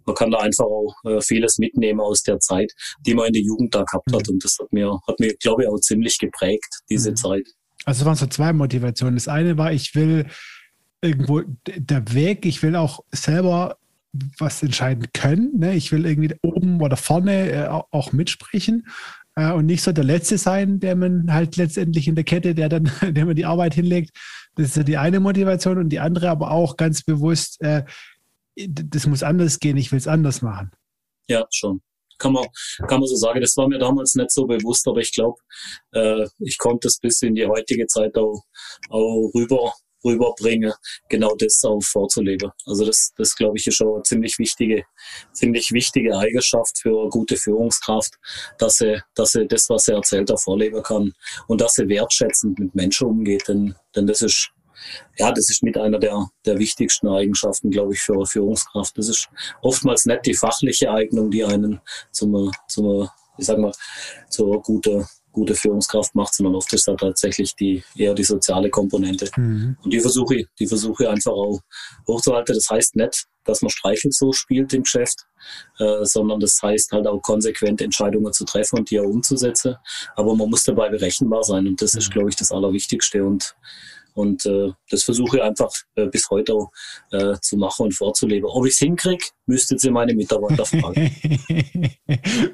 man 0.04 0.14
kann 0.16 0.30
da 0.30 0.38
einfach 0.38 0.64
auch 0.64 0.94
äh, 1.04 1.20
vieles 1.20 1.58
mitnehmen 1.58 2.00
aus 2.00 2.22
der 2.22 2.40
Zeit, 2.40 2.72
die 3.06 3.14
man 3.14 3.26
in 3.28 3.32
der 3.34 3.42
Jugend 3.42 3.74
da 3.74 3.84
gehabt 3.84 4.12
hat. 4.12 4.26
Mhm. 4.26 4.34
Und 4.34 4.44
das 4.44 4.58
hat 4.60 4.72
mir, 4.72 4.98
hat 5.06 5.20
mir, 5.20 5.34
glaube 5.36 5.62
ich, 5.62 5.68
auch 5.68 5.78
ziemlich 5.78 6.18
geprägt, 6.18 6.80
diese 6.90 7.12
mhm. 7.12 7.16
Zeit. 7.16 7.48
Also 7.84 8.00
es 8.00 8.06
waren 8.06 8.16
so 8.16 8.26
zwei 8.26 8.52
Motivationen. 8.52 9.14
Das 9.14 9.28
eine 9.28 9.56
war, 9.56 9.72
ich 9.72 9.94
will 9.94 10.26
irgendwo 11.00 11.42
der 11.66 12.12
Weg, 12.12 12.44
ich 12.46 12.62
will 12.62 12.74
auch 12.74 13.04
selber 13.12 13.78
was 14.38 14.62
entscheiden 14.62 15.06
können. 15.12 15.58
Ne? 15.58 15.76
Ich 15.76 15.92
will 15.92 16.06
irgendwie 16.06 16.34
oben 16.42 16.80
oder 16.80 16.96
vorne 16.96 17.50
äh, 17.50 17.68
auch 17.68 18.12
mitsprechen 18.12 18.86
äh, 19.36 19.52
und 19.52 19.66
nicht 19.66 19.82
so 19.82 19.92
der 19.92 20.04
Letzte 20.04 20.38
sein, 20.38 20.80
der 20.80 20.96
man 20.96 21.32
halt 21.32 21.56
letztendlich 21.56 22.08
in 22.08 22.14
der 22.14 22.24
Kette, 22.24 22.54
der 22.54 22.68
dann, 22.68 22.90
der 23.02 23.26
man 23.26 23.36
die 23.36 23.44
Arbeit 23.44 23.74
hinlegt. 23.74 24.10
Das 24.56 24.68
ist 24.68 24.76
ja 24.76 24.82
die 24.82 24.96
eine 24.96 25.20
Motivation 25.20 25.78
und 25.78 25.90
die 25.90 26.00
andere 26.00 26.30
aber 26.30 26.50
auch 26.50 26.76
ganz 26.76 27.02
bewusst, 27.02 27.60
äh, 27.60 27.84
das 28.56 29.06
muss 29.06 29.22
anders 29.22 29.60
gehen, 29.60 29.76
ich 29.76 29.92
will 29.92 29.98
es 29.98 30.08
anders 30.08 30.42
machen. 30.42 30.70
Ja, 31.28 31.46
schon. 31.50 31.82
Kann 32.18 32.32
man, 32.32 32.46
kann 32.88 33.00
man 33.00 33.06
so 33.06 33.16
sagen. 33.16 33.42
Das 33.42 33.54
war 33.58 33.68
mir 33.68 33.78
damals 33.78 34.14
nicht 34.14 34.30
so 34.30 34.46
bewusst, 34.46 34.88
aber 34.88 35.00
ich 35.00 35.12
glaube, 35.12 35.36
äh, 35.92 36.26
ich 36.38 36.56
konnte 36.56 36.88
es 36.88 36.98
bis 36.98 37.20
in 37.20 37.34
die 37.34 37.46
heutige 37.46 37.86
Zeit 37.86 38.16
auch, 38.16 38.42
auch 38.88 39.30
rüber 39.34 39.74
rüberbringe, 40.04 40.74
genau 41.08 41.34
das 41.38 41.62
auch 41.64 41.82
vorzuleben. 41.82 42.50
Also 42.66 42.84
das, 42.84 43.12
das 43.16 43.34
glaube 43.34 43.58
ich, 43.58 43.66
ist 43.66 43.76
schon 43.76 43.94
eine 43.94 44.02
ziemlich 44.02 44.38
wichtige, 44.38 44.84
ziemlich 45.32 45.72
wichtige 45.72 46.16
Eigenschaft 46.16 46.78
für 46.78 47.00
eine 47.00 47.10
gute 47.10 47.36
Führungskraft, 47.36 48.14
dass 48.58 48.76
sie, 48.76 49.00
dass 49.14 49.32
sie 49.32 49.46
das, 49.46 49.68
was 49.68 49.84
sie 49.84 49.92
erzählt, 49.92 50.30
auch 50.30 50.40
vorleben 50.40 50.82
kann 50.82 51.12
und 51.48 51.60
dass 51.60 51.74
sie 51.74 51.88
wertschätzend 51.88 52.58
mit 52.58 52.74
Menschen 52.74 53.08
umgeht, 53.08 53.48
denn, 53.48 53.74
denn 53.94 54.06
das 54.06 54.22
ist, 54.22 54.50
ja, 55.18 55.32
das 55.32 55.50
ist 55.50 55.62
mit 55.62 55.76
einer 55.76 55.98
der, 55.98 56.28
der 56.44 56.58
wichtigsten 56.58 57.08
Eigenschaften, 57.08 57.70
glaube 57.70 57.94
ich, 57.94 58.00
für 58.00 58.14
eine 58.14 58.26
Führungskraft. 58.26 58.96
Das 58.98 59.08
ist 59.08 59.28
oftmals 59.62 60.06
nicht 60.06 60.26
die 60.26 60.34
fachliche 60.34 60.90
Eignung, 60.90 61.30
die 61.30 61.44
einen 61.44 61.80
zum, 62.12 62.52
zum 62.68 63.08
ich 63.38 63.46
sag 63.46 63.58
mal, 63.58 63.72
zur 64.28 64.62
gute, 64.62 65.06
gute 65.36 65.54
Führungskraft 65.54 66.14
macht, 66.14 66.34
sondern 66.34 66.54
oft 66.54 66.72
ist 66.72 66.88
da 66.88 66.94
tatsächlich 66.94 67.54
die, 67.54 67.84
eher 67.94 68.14
die 68.14 68.24
soziale 68.24 68.70
Komponente. 68.70 69.30
Mhm. 69.36 69.76
Und 69.82 69.92
die 69.92 70.00
versuche 70.00 70.36
ich, 70.36 70.46
die 70.58 70.66
versuche 70.66 71.04
ich 71.04 71.08
einfach 71.10 71.32
auch 71.32 71.60
hochzuhalten. 72.08 72.54
Das 72.54 72.70
heißt 72.70 72.96
nicht, 72.96 73.26
dass 73.44 73.60
man 73.60 73.68
Streichel 73.68 74.10
so 74.12 74.32
spielt 74.32 74.72
im 74.72 74.82
Geschäft, 74.82 75.26
äh, 75.78 76.04
sondern 76.04 76.40
das 76.40 76.58
heißt 76.62 76.90
halt 76.92 77.06
auch 77.06 77.20
konsequent 77.20 77.82
Entscheidungen 77.82 78.32
zu 78.32 78.46
treffen 78.46 78.78
und 78.78 78.90
die 78.90 78.98
auch 78.98 79.04
umzusetzen. 79.04 79.76
Aber 80.16 80.34
man 80.34 80.48
muss 80.48 80.64
dabei 80.64 80.88
berechenbar 80.88 81.44
sein 81.44 81.66
und 81.66 81.82
das 81.82 81.92
mhm. 81.92 81.98
ist, 81.98 82.10
glaube 82.10 82.30
ich, 82.30 82.36
das 82.36 82.50
Allerwichtigste. 82.50 83.22
Und 83.22 83.54
und 84.16 84.46
äh, 84.46 84.72
das 84.90 85.04
versuche 85.04 85.36
ich 85.36 85.42
einfach 85.42 85.70
äh, 85.94 86.06
bis 86.06 86.28
heute 86.30 86.54
auch 86.54 86.70
äh, 87.12 87.34
zu 87.42 87.56
machen 87.56 87.84
und 87.84 87.94
vorzuleben. 87.94 88.48
Ob 88.48 88.64
ich 88.66 88.72
es 88.72 88.78
hinkriege, 88.78 89.24
müsstet 89.46 89.84
ihr 89.84 89.92
meine 89.92 90.14
Mitarbeiter 90.14 90.64
fragen. 90.64 91.12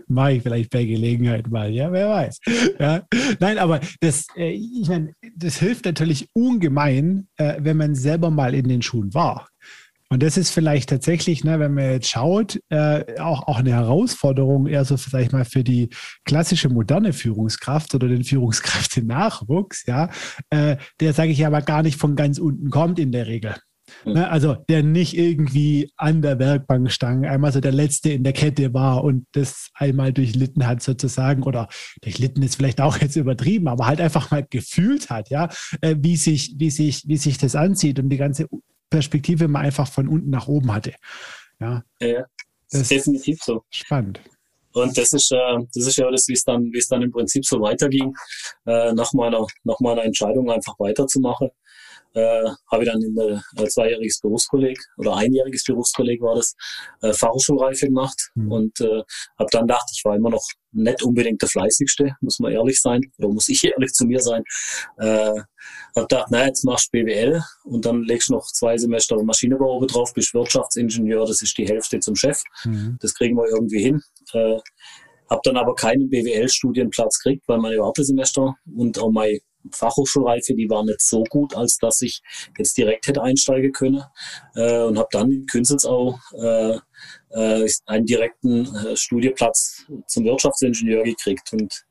Mache 0.09 0.33
ich 0.33 0.42
vielleicht 0.42 0.71
bei 0.71 0.85
Gelegenheit 0.85 1.49
mal, 1.49 1.71
ja, 1.71 1.92
wer 1.92 2.09
weiß. 2.09 2.40
Ja. 2.81 3.07
Nein, 3.38 3.59
aber 3.59 3.81
das, 4.00 4.26
äh, 4.37 4.50
ich 4.50 4.88
meine, 4.88 5.14
das 5.37 5.57
hilft 5.59 5.85
natürlich 5.85 6.28
ungemein, 6.33 7.28
äh, 7.37 7.54
wenn 7.61 7.76
man 7.76 7.95
selber 7.95 8.31
mal 8.31 8.54
in 8.54 8.69
den 8.69 8.83
Schuhen 8.83 9.14
war. 9.14 9.49
Und 10.12 10.23
das 10.23 10.37
ist 10.37 10.50
vielleicht 10.50 10.90
tatsächlich, 10.90 11.42
ne, 11.42 11.59
wenn 11.59 11.73
man 11.73 11.90
jetzt 11.90 12.11
schaut, 12.11 12.61
äh, 12.69 13.19
auch, 13.19 13.49
auch 13.49 13.61
eine 13.61 13.73
Herausforderung 13.73 14.66
eher 14.66 14.85
so 14.85 14.99
vielleicht 14.99 15.33
mal 15.33 15.47
für 15.47 15.64
die 15.64 15.88
klassische 16.26 16.69
moderne 16.69 17.14
Führungskraft 17.14 17.95
oder 17.95 18.09
den 18.09 18.23
Führungskräfte-Nachwuchs, 18.23 19.87
ja, 19.87 20.11
äh, 20.50 20.76
der, 21.00 21.14
sage 21.14 21.31
ich 21.31 21.47
aber 21.47 21.62
gar 21.62 21.83
nicht 21.83 21.99
von 21.99 22.14
ganz 22.14 22.38
unten 22.38 22.69
kommt 22.69 22.99
in 22.99 23.11
der 23.11 23.26
Regel. 23.26 23.54
Mhm. 24.04 24.12
Ne, 24.12 24.31
also 24.31 24.54
der 24.69 24.83
nicht 24.83 25.16
irgendwie 25.16 25.90
an 25.97 26.21
der 26.21 26.38
Werkbankstange 26.38 27.31
einmal 27.31 27.52
so 27.52 27.61
der 27.61 27.73
Letzte 27.73 28.12
in 28.12 28.23
der 28.23 28.35
Kette 28.35 28.75
war 28.75 29.04
und 29.04 29.25
das 29.33 29.71
einmal 29.73 30.12
durchlitten 30.12 30.66
hat 30.66 30.83
sozusagen 30.83 31.42
oder 31.42 31.69
durchlitten 32.02 32.42
ist 32.42 32.57
vielleicht 32.57 32.83
auch 32.83 32.99
jetzt 32.99 33.16
übertrieben, 33.16 33.66
aber 33.66 33.87
halt 33.87 34.02
einfach 34.02 34.31
mal 34.31 34.47
gefühlt 34.49 35.09
hat, 35.09 35.31
ja, 35.31 35.49
äh, 35.81 35.97
wie 35.99 36.16
sich, 36.19 36.57
wie 36.59 36.71
sich, 36.71 37.09
wie 37.09 37.16
sich 37.16 37.38
das 37.38 37.57
anzieht 37.57 37.99
und 37.99 38.11
die 38.11 38.19
ganze 38.19 38.47
Perspektive 38.93 39.49
mal 39.49 39.61
einfach 39.61 39.89
von 39.89 40.07
unten 40.07 40.31
nach 40.31 40.47
oben 40.47 40.73
hatte. 40.73 40.95
Ja, 41.61 41.83
ja 42.01 42.25
das 42.71 42.83
ist 42.83 42.91
definitiv 42.91 43.43
so. 43.43 43.65
Spannend. 43.71 44.21
Und 44.75 44.97
das 44.97 45.13
ist, 45.13 45.31
äh, 45.33 45.59
das 45.75 45.87
ist 45.87 45.97
ja 45.97 46.11
das, 46.11 46.27
wie 46.29 46.33
es 46.33 46.45
dann, 46.45 46.73
wie 46.73 46.79
es 46.79 46.89
dann 46.89 47.03
im 47.03 47.11
Prinzip 47.11 47.45
so 47.45 47.61
weiterging, 47.61 48.15
äh, 48.67 48.93
nach 48.93 49.13
meiner, 49.13 49.47
nach 49.65 49.81
meiner 49.81 50.05
Entscheidung 50.05 50.51
einfach 50.51 50.79
weiterzumachen 50.79 51.51
äh, 52.14 52.45
habe 52.71 52.85
ich 52.85 52.90
dann 52.90 53.02
in 53.02 53.19
ein 53.19 53.42
äh, 53.57 53.69
zweijähriges 53.69 54.21
Berufskolleg 54.21 54.78
oder 54.97 55.16
einjähriges 55.16 55.64
Berufskolleg 55.64 56.21
war 56.21 56.37
das, 56.37 56.54
äh, 57.00 57.12
Fachhochschulreife 57.12 57.87
gemacht 57.87 58.31
mhm. 58.35 58.52
und 58.52 58.81
äh, 58.81 59.02
habe 59.38 59.49
dann 59.50 59.62
gedacht, 59.62 59.88
ich 59.95 60.04
war 60.04 60.16
immer 60.16 60.31
noch 60.31 60.47
nicht 60.73 61.02
unbedingt 61.02 61.40
der 61.42 61.49
Fleißigste, 61.49 62.16
muss 62.21 62.38
man 62.38 62.52
ehrlich 62.52 62.81
sein, 62.81 63.00
oder 63.19 63.28
muss 63.28 63.49
ich 63.49 63.64
ehrlich 63.73 63.92
zu 63.92 64.07
mir 64.07 64.21
sein. 64.21 64.42
Äh, 64.99 65.33
habe 65.97 66.07
gedacht, 66.09 66.31
naja, 66.31 66.47
jetzt 66.47 66.64
machst 66.64 66.88
du 66.92 66.99
BWL 66.99 67.42
und 67.64 67.85
dann 67.85 68.02
legst 68.02 68.28
du 68.28 68.35
noch 68.35 68.47
zwei 68.47 68.76
Semester 68.76 69.23
Maschinenbau 69.23 69.76
oben 69.76 69.87
drauf, 69.87 70.12
bist 70.14 70.35
Wirtschaftsingenieur, 70.35 71.26
das 71.26 71.42
ist 71.42 71.57
die 71.59 71.66
Hälfte 71.66 72.00
zum 72.00 72.16
Chef. 72.16 72.42
Mhm. 72.64 72.99
Das 73.00 73.14
kriegen 73.14 73.37
wir 73.37 73.49
irgendwie 73.49 73.83
hin. 73.83 74.00
Äh, 74.33 74.59
habe 75.31 75.40
dann 75.45 75.57
aber 75.57 75.75
keinen 75.75 76.11
BWL-Studienplatz 76.11 77.21
gekriegt, 77.23 77.45
weil 77.49 77.59
meine 77.59 77.78
Wartesemester 77.78 78.54
und 78.76 78.99
auch 78.99 79.11
mein 79.11 79.38
Fachhochschulreife, 79.71 80.54
die 80.54 80.69
war 80.69 80.85
nicht 80.85 81.00
so 81.00 81.25
gut, 81.25 81.54
als 81.57 81.78
dass 81.78 82.02
ich 82.02 82.21
jetzt 82.59 82.76
direkt 82.76 83.07
hätte 83.07 83.23
einsteigen 83.23 83.73
können. 83.73 84.02
Äh, 84.54 84.83
und 84.83 84.99
habe 84.99 85.09
dann 85.12 85.31
in 85.31 85.47
Künzelsau 85.47 86.19
äh, 86.38 86.78
äh, 87.31 87.69
einen 87.87 88.07
direkten 88.07 88.75
äh, 88.75 88.97
Studienplatz 88.97 89.87
zum 90.07 90.25
Wirtschaftsingenieur 90.25 91.04
gekriegt. 91.04 91.52
Und 91.52 91.85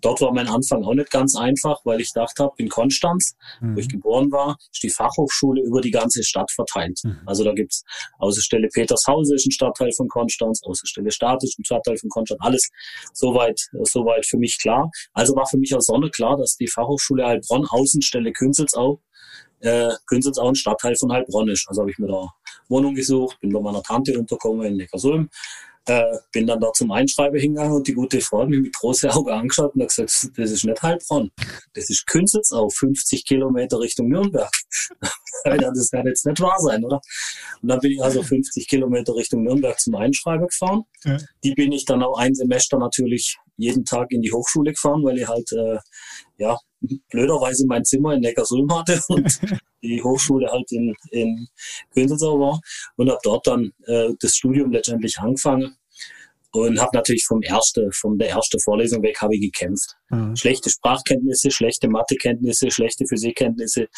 Dort 0.00 0.20
war 0.20 0.32
mein 0.32 0.48
Anfang 0.48 0.84
auch 0.84 0.94
nicht 0.94 1.10
ganz 1.10 1.36
einfach, 1.36 1.80
weil 1.84 2.00
ich 2.00 2.12
dachte 2.12 2.44
habe, 2.44 2.54
in 2.58 2.68
Konstanz, 2.68 3.36
mhm. 3.60 3.76
wo 3.76 3.80
ich 3.80 3.86
mhm. 3.86 3.92
geboren 3.92 4.32
war, 4.32 4.56
ist 4.72 4.82
die 4.82 4.90
Fachhochschule 4.90 5.62
über 5.62 5.80
die 5.80 5.90
ganze 5.90 6.22
Stadt 6.22 6.50
verteilt. 6.50 7.00
Mhm. 7.02 7.20
Also 7.26 7.44
da 7.44 7.52
gibt's 7.52 7.84
Außenstelle 8.18 8.68
Petershause 8.68 9.34
ist 9.34 9.46
ein 9.46 9.52
Stadtteil 9.52 9.92
von 9.92 10.08
Konstanz, 10.08 10.60
Außenstelle 10.64 11.10
Stadt 11.10 11.42
ist 11.42 11.58
ein 11.58 11.64
Stadtteil 11.64 11.96
von 11.96 12.10
Konstanz, 12.10 12.40
alles 12.42 12.70
soweit, 13.12 13.60
soweit 13.82 14.26
für 14.26 14.38
mich 14.38 14.58
klar. 14.60 14.90
Also 15.12 15.34
war 15.34 15.46
für 15.46 15.58
mich 15.58 15.74
auch 15.74 15.80
Sonne 15.80 16.10
klar, 16.10 16.36
dass 16.36 16.56
die 16.56 16.68
Fachhochschule 16.68 17.26
Heilbronn 17.26 17.66
Außenstelle 17.66 18.32
Künzelsau 18.32 19.00
äh, 19.60 19.90
Künzelsau 20.06 20.48
ein 20.48 20.54
Stadtteil 20.54 20.96
von 20.96 21.12
Heilbronn 21.12 21.48
ist. 21.48 21.66
Also 21.68 21.82
habe 21.82 21.90
ich 21.90 21.98
mir 21.98 22.08
da 22.08 22.32
Wohnung 22.68 22.94
gesucht, 22.94 23.38
bin 23.40 23.52
bei 23.52 23.60
meiner 23.60 23.82
Tante 23.82 24.18
untergekommen 24.18 24.66
in 24.66 24.76
Neckarsulm 24.76 25.28
äh, 25.86 26.18
bin 26.32 26.46
dann 26.46 26.60
da 26.60 26.72
zum 26.72 26.90
Einschreiben 26.92 27.38
hingegangen 27.40 27.72
und 27.72 27.88
die 27.88 27.94
gute 27.94 28.20
Frau 28.20 28.42
hat 28.42 28.48
mich 28.48 28.60
mit 28.60 28.74
großen 28.74 29.10
Augen 29.10 29.30
angeschaut 29.30 29.74
und 29.74 29.82
hat 29.82 29.88
gesagt, 29.88 30.30
das 30.36 30.50
ist 30.50 30.64
nicht 30.64 30.82
Heilbronn, 30.82 31.30
das 31.74 31.90
ist 31.90 32.06
Künzelsau, 32.06 32.68
50 32.68 33.24
Kilometer 33.24 33.80
Richtung 33.80 34.08
Nürnberg. 34.08 34.50
das 35.44 35.90
kann 35.90 36.06
jetzt 36.06 36.26
nicht 36.26 36.40
wahr 36.40 36.58
sein, 36.60 36.84
oder? 36.84 37.00
Und 37.62 37.68
dann 37.68 37.80
bin 37.80 37.92
ich 37.92 38.02
also 38.02 38.22
50 38.22 38.68
Kilometer 38.68 39.14
Richtung 39.14 39.42
Nürnberg 39.42 39.78
zum 39.78 39.94
Einschreiben 39.94 40.46
gefahren. 40.46 40.82
Ja. 41.04 41.18
Die 41.44 41.54
bin 41.54 41.72
ich 41.72 41.84
dann 41.84 42.02
auch 42.02 42.18
ein 42.18 42.34
Semester 42.34 42.78
natürlich 42.78 43.38
jeden 43.60 43.84
Tag 43.84 44.10
in 44.10 44.22
die 44.22 44.32
Hochschule 44.32 44.72
gefahren, 44.72 45.04
weil 45.04 45.18
ich 45.18 45.28
halt, 45.28 45.50
äh, 45.52 45.78
ja, 46.38 46.58
blöderweise 47.10 47.66
mein 47.66 47.84
Zimmer 47.84 48.14
in 48.14 48.20
Neckarsulm 48.20 48.72
hatte 48.78 49.00
und 49.08 49.40
die 49.82 50.02
Hochschule 50.02 50.50
halt 50.50 50.70
in, 50.72 50.94
in 51.10 51.46
Künzelsau 51.92 52.38
war 52.38 52.60
und 52.96 53.10
habe 53.10 53.20
dort 53.22 53.46
dann 53.46 53.72
äh, 53.86 54.10
das 54.20 54.34
Studium 54.36 54.72
letztendlich 54.72 55.18
angefangen 55.18 55.76
und 56.52 56.80
habe 56.80 56.90
natürlich 56.94 57.24
vom 57.26 57.42
erste, 57.42 57.88
von 57.92 58.18
der 58.18 58.30
ersten 58.30 58.58
Vorlesung 58.60 59.02
weg 59.02 59.20
habe 59.20 59.34
ich 59.36 59.40
gekämpft. 59.40 59.96
Mhm. 60.10 60.34
Schlechte 60.36 60.70
Sprachkenntnisse, 60.70 61.50
schlechte 61.50 61.88
Mathekenntnisse, 61.88 62.70
schlechte 62.70 63.06
Physikkenntnisse, 63.06 63.88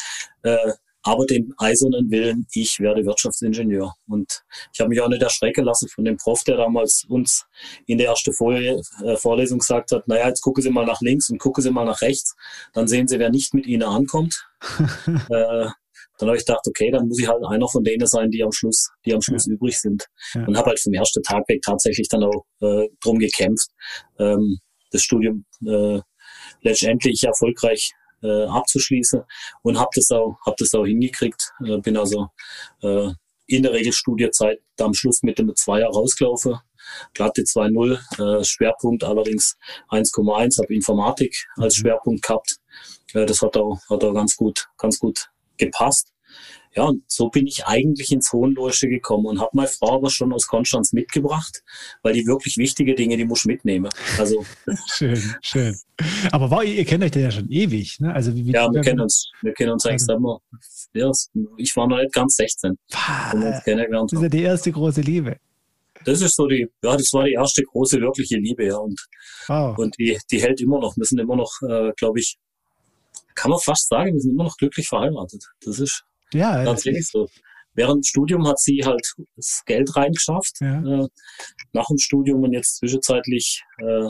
äh, 0.43 0.73
aber 1.03 1.25
den 1.25 1.53
eisernen 1.57 2.09
Willen, 2.09 2.47
ich 2.53 2.79
werde 2.79 3.05
Wirtschaftsingenieur. 3.05 3.93
Und 4.07 4.43
ich 4.73 4.79
habe 4.79 4.89
mich 4.89 5.01
auch 5.01 5.09
nicht 5.09 5.21
erschrecken 5.21 5.65
lassen 5.65 5.89
von 5.89 6.05
dem 6.05 6.17
Prof, 6.17 6.43
der 6.45 6.57
damals 6.57 7.05
uns 7.09 7.45
in 7.85 7.97
der 7.97 8.07
ersten 8.07 8.33
Folie, 8.33 8.81
äh, 9.03 9.17
Vorlesung 9.17 9.59
gesagt 9.59 9.91
hat, 9.91 10.07
naja, 10.07 10.29
jetzt 10.29 10.41
gucken 10.41 10.63
Sie 10.63 10.69
mal 10.69 10.85
nach 10.85 11.01
links 11.01 11.29
und 11.29 11.39
gucken 11.39 11.61
Sie 11.61 11.71
mal 11.71 11.85
nach 11.85 12.01
rechts, 12.01 12.35
dann 12.73 12.87
sehen 12.87 13.07
Sie, 13.07 13.19
wer 13.19 13.29
nicht 13.29 13.53
mit 13.53 13.67
Ihnen 13.67 13.83
ankommt. 13.83 14.47
äh, 15.29 15.67
dann 16.19 16.29
habe 16.29 16.37
ich 16.37 16.45
gedacht, 16.45 16.65
okay, 16.67 16.91
dann 16.91 17.07
muss 17.07 17.19
ich 17.19 17.27
halt 17.27 17.43
einer 17.45 17.67
von 17.67 17.83
denen 17.83 18.07
sein, 18.07 18.29
die 18.29 18.43
am 18.43 18.51
Schluss, 18.51 18.89
die 19.05 19.13
am 19.13 19.21
Schluss 19.21 19.45
ja. 19.47 19.53
übrig 19.53 19.79
sind. 19.79 20.05
Ja. 20.33 20.45
Und 20.45 20.57
habe 20.57 20.69
halt 20.69 20.79
vom 20.79 20.93
ersten 20.93 21.23
Tag 21.23 21.43
weg 21.49 21.61
tatsächlich 21.61 22.07
dann 22.07 22.23
auch 22.23 22.45
äh, 22.61 22.87
drum 23.03 23.19
gekämpft, 23.19 23.69
ähm, 24.19 24.59
das 24.91 25.01
Studium 25.01 25.45
äh, 25.65 25.99
letztendlich 26.61 27.23
erfolgreich 27.23 27.91
äh, 28.23 28.45
abzuschließen 28.45 29.23
und 29.61 29.79
habe 29.79 29.89
das 29.95 30.11
auch 30.11 30.37
hab 30.45 30.57
das 30.57 30.73
auch 30.73 30.85
hingekriegt. 30.85 31.51
Äh, 31.65 31.77
bin 31.77 31.97
also 31.97 32.29
äh, 32.81 33.11
in 33.47 33.63
der 33.63 33.73
Regelstudiezeit 33.73 34.59
da 34.75 34.85
am 34.85 34.93
Schluss 34.93 35.23
mit 35.23 35.37
dem 35.37 35.55
Zweier 35.55 35.87
rausgelaufen. 35.87 36.59
Glatte 37.13 37.43
2.0, 37.43 38.41
äh, 38.41 38.43
Schwerpunkt 38.43 39.03
allerdings 39.03 39.57
1,1, 39.89 40.61
habe 40.61 40.73
Informatik 40.73 41.47
als 41.57 41.77
mhm. 41.77 41.81
Schwerpunkt 41.81 42.23
gehabt. 42.23 42.57
Äh, 43.13 43.25
das 43.25 43.41
hat 43.41 43.57
auch, 43.57 43.79
hat 43.89 44.03
auch 44.03 44.13
ganz 44.13 44.35
gut, 44.35 44.67
ganz 44.77 44.99
gut 44.99 45.29
gepasst. 45.57 46.12
Ja, 46.75 46.85
und 46.85 47.03
so 47.07 47.29
bin 47.29 47.45
ich 47.45 47.65
eigentlich 47.65 48.11
ins 48.11 48.31
Hohenloische 48.33 48.87
gekommen 48.87 49.25
und 49.27 49.39
habe 49.39 49.51
meine 49.53 49.67
Frau 49.67 49.95
aber 49.95 50.09
schon 50.09 50.33
aus 50.33 50.47
Konstanz 50.47 50.91
mitgebracht, 50.91 51.63
weil 52.01 52.13
die 52.13 52.25
wirklich 52.25 52.57
wichtige 52.57 52.95
Dinge, 52.95 53.15
die 53.15 53.25
muss 53.25 53.41
ich 53.41 53.45
mitnehmen. 53.45 53.89
Also 54.17 54.43
schön, 54.91 55.21
schön. 55.41 55.75
Aber 56.31 56.49
wow, 56.49 56.63
ihr, 56.63 56.83
kennt 56.85 57.03
euch 57.03 57.15
ja 57.15 57.29
schon 57.29 57.49
ewig, 57.49 57.99
ne? 57.99 58.13
Also 58.13 58.33
wie, 58.35 58.45
wie 58.45 58.51
ja, 58.51 58.71
wir 58.71 58.81
kennen 58.81 59.01
uns, 59.01 59.31
wir 59.41 59.53
kennen 59.53 59.71
uns 59.71 59.85
eigentlich 59.85 60.09
also, 60.09 60.41
ja, 60.93 61.11
ich 61.57 61.75
war 61.75 61.87
noch 61.87 61.97
nicht 61.97 62.13
ganz 62.13 62.35
16. 62.35 62.77
das 64.11 64.13
ist 64.13 64.21
ja 64.23 64.29
die 64.29 64.43
erste 64.43 64.71
große 64.71 65.01
Liebe. 65.01 65.37
Das 66.05 66.21
ist 66.21 66.35
so 66.35 66.47
die, 66.47 66.67
ja, 66.83 66.97
das 66.97 67.13
war 67.13 67.25
die 67.25 67.33
erste 67.33 67.63
große 67.63 68.01
wirkliche 68.01 68.37
Liebe, 68.37 68.65
ja, 68.65 68.77
und 68.77 68.99
wow. 69.47 69.77
und 69.77 69.97
die, 69.97 70.17
die 70.31 70.41
hält 70.41 70.59
immer 70.59 70.79
noch. 70.79 70.97
Wir 70.97 71.05
sind 71.05 71.19
immer 71.19 71.35
noch, 71.35 71.51
äh, 71.61 71.91
glaube 71.97 72.19
ich, 72.19 72.37
kann 73.35 73.51
man 73.51 73.59
fast 73.59 73.87
sagen, 73.87 74.13
wir 74.13 74.19
sind 74.19 74.31
immer 74.31 74.43
noch 74.43 74.57
glücklich 74.57 74.87
verheiratet. 74.87 75.45
Das 75.61 75.79
ist 75.79 76.03
ja, 76.33 76.63
tatsächlich 76.63 77.07
so. 77.07 77.27
Während 77.75 77.97
dem 77.97 78.03
Studium 78.03 78.47
hat 78.47 78.59
sie 78.59 78.83
halt 78.85 79.13
das 79.35 79.63
Geld 79.65 79.95
reingeschafft. 79.95 80.59
Ja. 80.61 80.79
Äh, 80.81 81.07
nach 81.73 81.87
dem 81.87 81.97
Studium 81.97 82.43
und 82.43 82.53
jetzt 82.53 82.77
zwischenzeitlich 82.77 83.63
äh, 83.79 84.09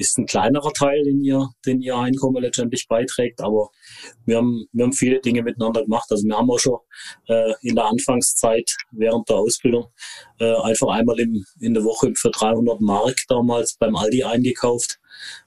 ist 0.00 0.16
ein 0.16 0.24
kleinerer 0.24 0.72
Teil, 0.72 1.04
den 1.04 1.22
ihr, 1.22 1.50
den 1.66 1.82
ihr 1.82 1.96
Einkommen 1.96 2.42
letztendlich 2.42 2.88
beiträgt. 2.88 3.42
Aber 3.42 3.68
wir 4.24 4.38
haben, 4.38 4.66
wir 4.72 4.84
haben 4.84 4.94
viele 4.94 5.20
Dinge 5.20 5.42
miteinander 5.42 5.82
gemacht. 5.82 6.10
Also 6.10 6.26
wir 6.26 6.36
haben 6.36 6.50
auch 6.50 6.58
schon 6.58 6.78
äh, 7.28 7.52
in 7.60 7.74
der 7.74 7.84
Anfangszeit 7.84 8.74
während 8.92 9.28
der 9.28 9.36
Ausbildung 9.36 9.88
äh, 10.38 10.54
einfach 10.62 10.88
einmal 10.88 11.20
im, 11.20 11.44
in 11.60 11.74
der 11.74 11.84
Woche 11.84 12.12
für 12.16 12.30
300 12.30 12.80
Mark 12.80 13.16
damals 13.28 13.76
beim 13.76 13.94
Aldi 13.94 14.24
eingekauft 14.24 14.99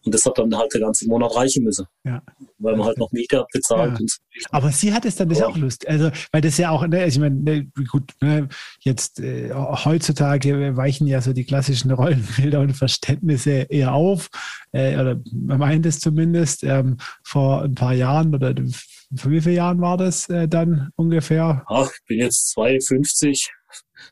und 0.05 0.13
das 0.13 0.25
hat 0.25 0.37
dann 0.37 0.55
halt 0.55 0.73
der 0.73 0.81
ganze 0.81 1.07
Monat 1.07 1.35
reichen 1.35 1.63
müssen. 1.63 1.85
Ja. 2.03 2.21
Weil 2.57 2.75
man 2.75 2.87
halt 2.87 2.97
noch 2.97 3.11
Miete 3.11 3.39
hat 3.39 3.47
bezahlt. 3.51 3.99
Ja. 3.99 4.47
Aber 4.51 4.71
sie 4.71 4.93
hat 4.93 5.05
es 5.05 5.15
dann 5.15 5.29
ja. 5.29 5.47
auch 5.47 5.57
Lust. 5.57 5.87
Also, 5.87 6.11
weil 6.31 6.41
das 6.41 6.57
ja 6.57 6.69
auch, 6.69 6.85
ne, 6.87 7.05
ich 7.05 7.19
meine, 7.19 7.35
ne, 7.35 7.71
gut, 7.91 8.11
ne, 8.21 8.47
jetzt 8.81 9.19
äh, 9.19 9.53
heutzutage 9.53 10.75
weichen 10.75 11.07
ja 11.07 11.21
so 11.21 11.33
die 11.33 11.45
klassischen 11.45 11.91
Rollenbilder 11.91 12.59
und 12.61 12.73
Verständnisse 12.73 13.67
eher 13.69 13.93
auf. 13.93 14.29
Äh, 14.71 14.95
oder 14.95 15.19
man 15.31 15.59
meint 15.59 15.85
es 15.85 15.99
zumindest. 15.99 16.63
Ähm, 16.63 16.97
vor 17.23 17.63
ein 17.63 17.75
paar 17.75 17.93
Jahren 17.93 18.33
oder 18.35 18.53
vor 19.15 19.31
wie 19.31 19.41
vielen 19.41 19.55
Jahren 19.55 19.81
war 19.81 19.97
das 19.97 20.29
äh, 20.29 20.47
dann 20.47 20.89
ungefähr? 20.95 21.63
Ach, 21.67 21.91
ich 21.91 22.05
bin 22.07 22.19
jetzt 22.19 22.49
52. 22.51 23.51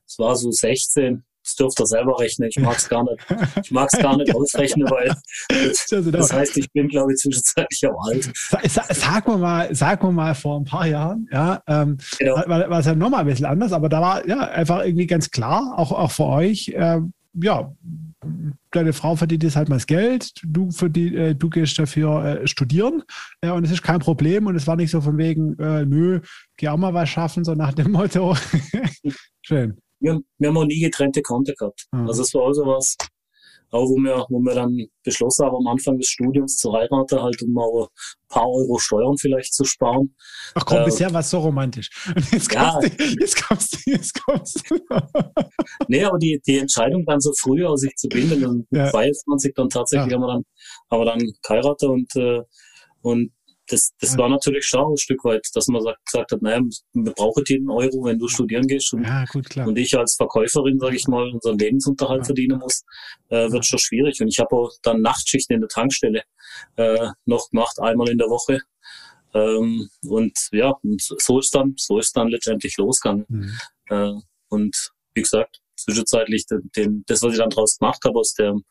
Es 0.07 0.19
war 0.19 0.35
so 0.35 0.51
16 0.51 1.23
das 1.51 1.55
dürft 1.55 1.79
ihr 1.79 1.85
selber 1.85 2.19
rechnen. 2.19 2.49
Ich 2.49 2.59
mag 2.59 2.77
es 2.77 2.87
gar 2.87 3.03
nicht, 3.03 3.17
ich 3.63 3.71
mag's 3.71 3.97
gar 3.97 4.17
nicht 4.17 4.33
ausrechnen, 4.35 4.89
weil 4.89 5.13
das, 5.49 5.85
das 6.11 6.33
heißt, 6.33 6.57
ich 6.57 6.71
bin, 6.71 6.87
glaube 6.87 7.13
ich, 7.13 7.19
zwischenzeitlich 7.19 7.85
auch 7.87 8.07
alt. 8.07 8.31
Sag 8.69 9.27
mal 9.27 9.37
mal, 9.37 9.75
sag 9.75 10.03
mal 10.03 10.11
mal 10.11 10.35
vor 10.35 10.59
ein 10.59 10.65
paar 10.65 10.87
Jahren, 10.87 11.27
ja, 11.31 11.61
ähm, 11.67 11.97
genau. 12.17 12.35
war, 12.35 12.69
war 12.69 12.79
es 12.79 12.85
ja 12.85 12.95
nochmal 12.95 13.21
ein 13.21 13.27
bisschen 13.27 13.45
anders, 13.45 13.73
aber 13.73 13.89
da 13.89 14.01
war 14.01 14.27
ja 14.27 14.39
einfach 14.39 14.83
irgendwie 14.83 15.07
ganz 15.07 15.29
klar, 15.31 15.73
auch, 15.77 15.91
auch 15.91 16.11
für 16.11 16.25
euch, 16.25 16.69
äh, 16.69 16.99
ja, 17.33 17.71
deine 18.71 18.93
Frau 18.93 19.15
verdient 19.15 19.43
jetzt 19.43 19.55
halt 19.55 19.69
mal 19.69 19.77
das 19.77 19.87
Geld, 19.87 20.31
du, 20.43 20.69
verdien, 20.71 21.15
äh, 21.15 21.35
du 21.35 21.49
gehst 21.49 21.79
dafür 21.79 22.25
äh, 22.25 22.47
studieren 22.47 23.03
äh, 23.41 23.49
und 23.49 23.63
es 23.63 23.71
ist 23.71 23.81
kein 23.81 23.99
Problem 23.99 24.47
und 24.47 24.55
es 24.55 24.67
war 24.67 24.75
nicht 24.75 24.91
so 24.91 25.01
von 25.01 25.17
wegen, 25.17 25.57
äh, 25.59 25.85
nö, 25.85 26.21
geh 26.57 26.67
auch 26.67 26.77
mal 26.77 26.93
was 26.93 27.09
schaffen, 27.09 27.43
so 27.43 27.55
nach 27.55 27.73
dem 27.73 27.91
Motto. 27.91 28.35
Schön 29.41 29.77
wir, 30.01 30.19
wir 30.37 30.49
haben 30.49 30.57
auch 30.57 30.65
nie 30.65 30.79
getrennte 30.79 31.21
Konten 31.21 31.53
gehabt. 31.57 31.85
Mhm. 31.91 32.07
Also 32.07 32.23
es 32.23 32.33
war 32.33 32.47
also 32.47 32.65
was, 32.65 32.97
auch 33.71 33.87
wo 33.87 33.95
wir, 33.95 34.25
wo 34.29 34.39
wir 34.39 34.53
dann 34.53 34.85
beschlossen 35.03 35.45
haben, 35.45 35.55
am 35.55 35.67
Anfang 35.67 35.97
des 35.97 36.07
Studiums 36.07 36.57
zu 36.57 36.73
heiraten, 36.73 37.21
halt 37.21 37.41
um 37.41 37.57
auch 37.57 37.87
ein 37.87 38.27
paar 38.27 38.47
Euro 38.49 38.77
Steuern 38.77 39.17
vielleicht 39.17 39.53
zu 39.53 39.63
sparen. 39.63 40.13
Ach 40.55 40.65
komm, 40.65 40.79
äh, 40.79 40.85
bisher 40.85 41.11
war 41.13 41.21
es 41.21 41.29
so 41.29 41.39
romantisch. 41.39 41.89
Jetzt 42.31 42.53
ja, 42.53 42.71
kommst 42.73 42.99
du, 42.99 43.03
jetzt 43.19 43.47
kommst 43.47 43.73
du, 43.73 43.91
jetzt 43.91 44.25
kommst 44.25 44.69
du. 44.69 44.75
nee, 45.87 46.03
aber 46.03 46.17
die, 46.17 46.41
die 46.45 46.57
Entscheidung 46.57 47.05
dann 47.05 47.21
so 47.21 47.31
früh 47.39 47.65
aus 47.65 47.81
sich 47.81 47.95
zu 47.95 48.09
binden, 48.09 48.41
dann 48.41 48.67
ja. 48.71 48.91
22 48.91 49.53
dann 49.55 49.69
tatsächlich 49.69 50.11
ja. 50.11 50.17
haben 50.17 50.23
wir 50.23 50.33
dann, 50.33 50.43
haben 50.89 50.99
wir 50.99 51.05
dann 51.05 51.33
geheiratet 51.41 51.89
und, 51.89 52.15
äh, 52.15 52.41
und 53.01 53.31
das, 53.71 53.93
das 53.99 54.17
war 54.17 54.27
natürlich 54.27 54.65
schon 54.65 54.93
ein 54.93 54.97
Stück 54.97 55.23
weit, 55.23 55.47
dass 55.53 55.67
man 55.67 55.81
sagt, 55.81 56.05
gesagt 56.05 56.31
hat, 56.31 56.41
naja, 56.41 56.59
wir 56.93 57.11
brauchen 57.13 57.43
jeden 57.47 57.69
Euro, 57.69 58.03
wenn 58.03 58.19
du 58.19 58.27
studieren 58.27 58.67
gehst. 58.67 58.93
Und, 58.93 59.03
ja, 59.03 59.23
gut, 59.31 59.55
und 59.55 59.77
ich 59.77 59.97
als 59.97 60.15
Verkäuferin, 60.15 60.77
sage 60.79 60.95
ich 60.95 61.07
mal, 61.07 61.29
unseren 61.29 61.57
Lebensunterhalt 61.57 62.21
ja. 62.21 62.25
verdienen 62.25 62.59
muss, 62.59 62.83
äh, 63.29 63.49
wird 63.49 63.65
schon 63.65 63.79
schwierig. 63.79 64.21
Und 64.21 64.27
ich 64.27 64.39
habe 64.39 64.55
auch 64.55 64.71
dann 64.81 65.01
Nachtschichten 65.01 65.55
in 65.55 65.61
der 65.61 65.69
Tankstelle 65.69 66.23
äh, 66.75 67.07
noch 67.25 67.49
gemacht, 67.49 67.79
einmal 67.79 68.09
in 68.09 68.17
der 68.17 68.27
Woche. 68.27 68.59
Ähm, 69.33 69.89
und 70.05 70.37
ja, 70.51 70.71
und 70.83 71.01
so 71.01 71.39
ist 71.39 71.55
dann, 71.55 71.73
so 71.77 71.97
ist 71.97 72.15
dann 72.17 72.27
letztendlich 72.27 72.75
losgegangen. 72.77 73.25
Mhm. 73.29 73.57
Äh, 73.89 74.13
und 74.49 74.91
wie 75.13 75.21
gesagt, 75.21 75.61
zwischenzeitlich 75.77 76.45
den, 76.45 76.69
den, 76.75 77.03
das, 77.07 77.21
was 77.21 77.33
ich 77.33 77.39
dann 77.39 77.49
draus 77.49 77.77
gemacht 77.77 78.01
habe, 78.05 78.19
aus 78.19 78.33
dem, 78.33 78.63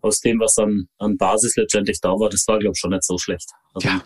aus 0.00 0.20
dem, 0.20 0.38
was 0.38 0.54
dann 0.54 0.88
an 0.98 1.16
Basis 1.16 1.56
letztendlich 1.56 2.00
da 2.00 2.10
war, 2.10 2.28
das 2.28 2.46
war, 2.46 2.58
glaube 2.58 2.74
ich, 2.74 2.78
schon 2.78 2.90
nicht 2.90 3.04
so 3.04 3.18
schlecht. 3.18 3.50
Also, 3.74 3.88
ja, 3.88 4.02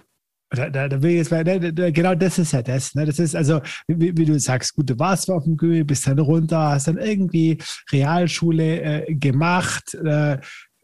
da, 0.51 0.69
da, 0.69 0.89
da 0.89 1.03
will 1.03 1.13
ich 1.13 1.17
jetzt 1.19 1.31
mal, 1.31 1.45
da, 1.45 1.91
genau 1.91 2.15
das 2.15 2.39
ist 2.39 2.53
ja 2.53 2.63
das. 2.63 2.95
Ne? 2.95 3.07
Das 3.07 3.19
ist 3.19 3.37
also, 3.37 3.61
wie, 3.87 4.17
wie, 4.17 4.25
du 4.25 4.39
sagst, 4.39 4.75
gut, 4.75 4.91
du 4.91 4.99
warst 4.99 5.31
auf 5.31 5.45
dem 5.45 5.57
Gü, 5.57 5.85
bist 5.85 6.07
dann 6.07 6.19
runter, 6.19 6.71
hast 6.71 6.89
dann 6.89 6.99
irgendwie 6.99 7.59
Realschule 7.93 9.07
äh, 9.07 9.15
gemacht, 9.15 9.95
äh, 9.95 10.39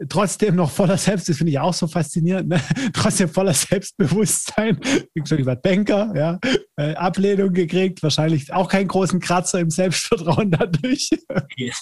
trotzdem 0.09 0.57
noch 0.57 0.71
voller 0.71 0.99
Selbst, 0.99 1.29
das 1.29 1.39
finde 1.39 1.53
ich 1.53 1.59
auch 1.59 1.73
so 1.73 1.87
faszinierend, 1.87 2.49
ne? 2.49 2.61
trotzdem 2.93 3.29
voller 3.29 3.55
Selbstbewusstsein. 3.55 4.79
Ich 5.15 5.47
war 5.47 5.57
Banker, 5.57 6.13
ja, 6.15 6.39
äh, 6.77 6.95
Ablehnung 6.95 7.53
gekriegt, 7.53 8.03
wahrscheinlich 8.03 8.53
auch 8.53 8.69
keinen 8.69 8.87
großen 8.87 9.19
Kratzer 9.19 9.61
im 9.61 9.71
Selbstvertrauen 9.71 10.51
dadurch. 10.51 11.11
Ja, 11.57 11.73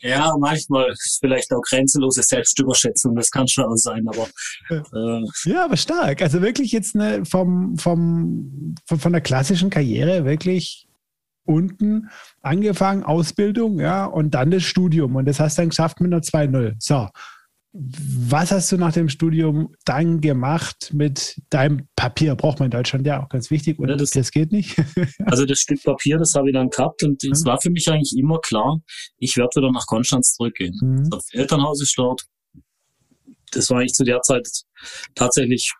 ja 0.00 0.32
manchmal 0.38 0.90
ist 0.90 1.18
vielleicht 1.20 1.52
auch 1.52 1.62
grenzenlose 1.62 2.22
Selbstüberschätzung, 2.22 3.16
das 3.16 3.30
kann 3.30 3.48
schon 3.48 3.64
auch 3.64 3.76
sein, 3.76 4.06
aber 4.06 4.28
äh, 4.70 5.50
ja, 5.50 5.64
aber 5.64 5.76
stark. 5.76 6.22
Also 6.22 6.42
wirklich 6.42 6.72
jetzt 6.72 6.94
ne, 6.94 7.24
vom, 7.24 7.76
vom, 7.78 8.74
von, 8.86 8.98
von 8.98 9.12
der 9.12 9.22
klassischen 9.22 9.70
Karriere 9.70 10.24
wirklich 10.24 10.86
unten 11.44 12.08
angefangen, 12.40 13.02
Ausbildung, 13.02 13.80
ja, 13.80 14.04
und 14.04 14.32
dann 14.32 14.50
das 14.50 14.62
Studium. 14.62 15.16
Und 15.16 15.26
das 15.26 15.40
hast 15.40 15.58
du 15.58 15.62
dann 15.62 15.68
geschafft 15.70 16.00
mit 16.00 16.12
einer 16.12 16.22
2-0. 16.22 16.74
So. 16.78 17.08
Was 17.74 18.52
hast 18.52 18.70
du 18.70 18.76
nach 18.76 18.92
dem 18.92 19.08
Studium 19.08 19.74
dann 19.86 20.20
gemacht 20.20 20.90
mit 20.92 21.40
deinem 21.48 21.88
Papier? 21.96 22.34
Braucht 22.34 22.58
man 22.58 22.66
in 22.66 22.70
Deutschland 22.70 23.06
ja 23.06 23.22
auch 23.22 23.30
ganz 23.30 23.50
wichtig. 23.50 23.78
Und 23.78 23.88
ja, 23.88 23.96
das, 23.96 24.10
das, 24.10 24.30
geht 24.30 24.52
nicht. 24.52 24.76
also 25.24 25.46
das 25.46 25.60
Stück 25.60 25.82
Papier, 25.82 26.18
das 26.18 26.34
habe 26.34 26.50
ich 26.50 26.54
dann 26.54 26.68
gehabt 26.68 27.02
und 27.02 27.24
es 27.24 27.46
war 27.46 27.58
für 27.58 27.70
mich 27.70 27.88
eigentlich 27.88 28.14
immer 28.18 28.38
klar, 28.40 28.82
ich 29.16 29.38
werde 29.38 29.56
wieder 29.56 29.72
nach 29.72 29.86
Konstanz 29.86 30.34
zurückgehen. 30.34 30.78
Mhm. 30.82 31.08
Das 31.08 31.28
Elternhaus 31.32 31.80
ist 31.80 31.94
dort. 31.96 32.22
Das 33.52 33.70
war 33.70 33.80
ich 33.80 33.92
zu 33.92 34.04
der 34.04 34.20
Zeit 34.20 34.46
tatsächlich 35.14 35.72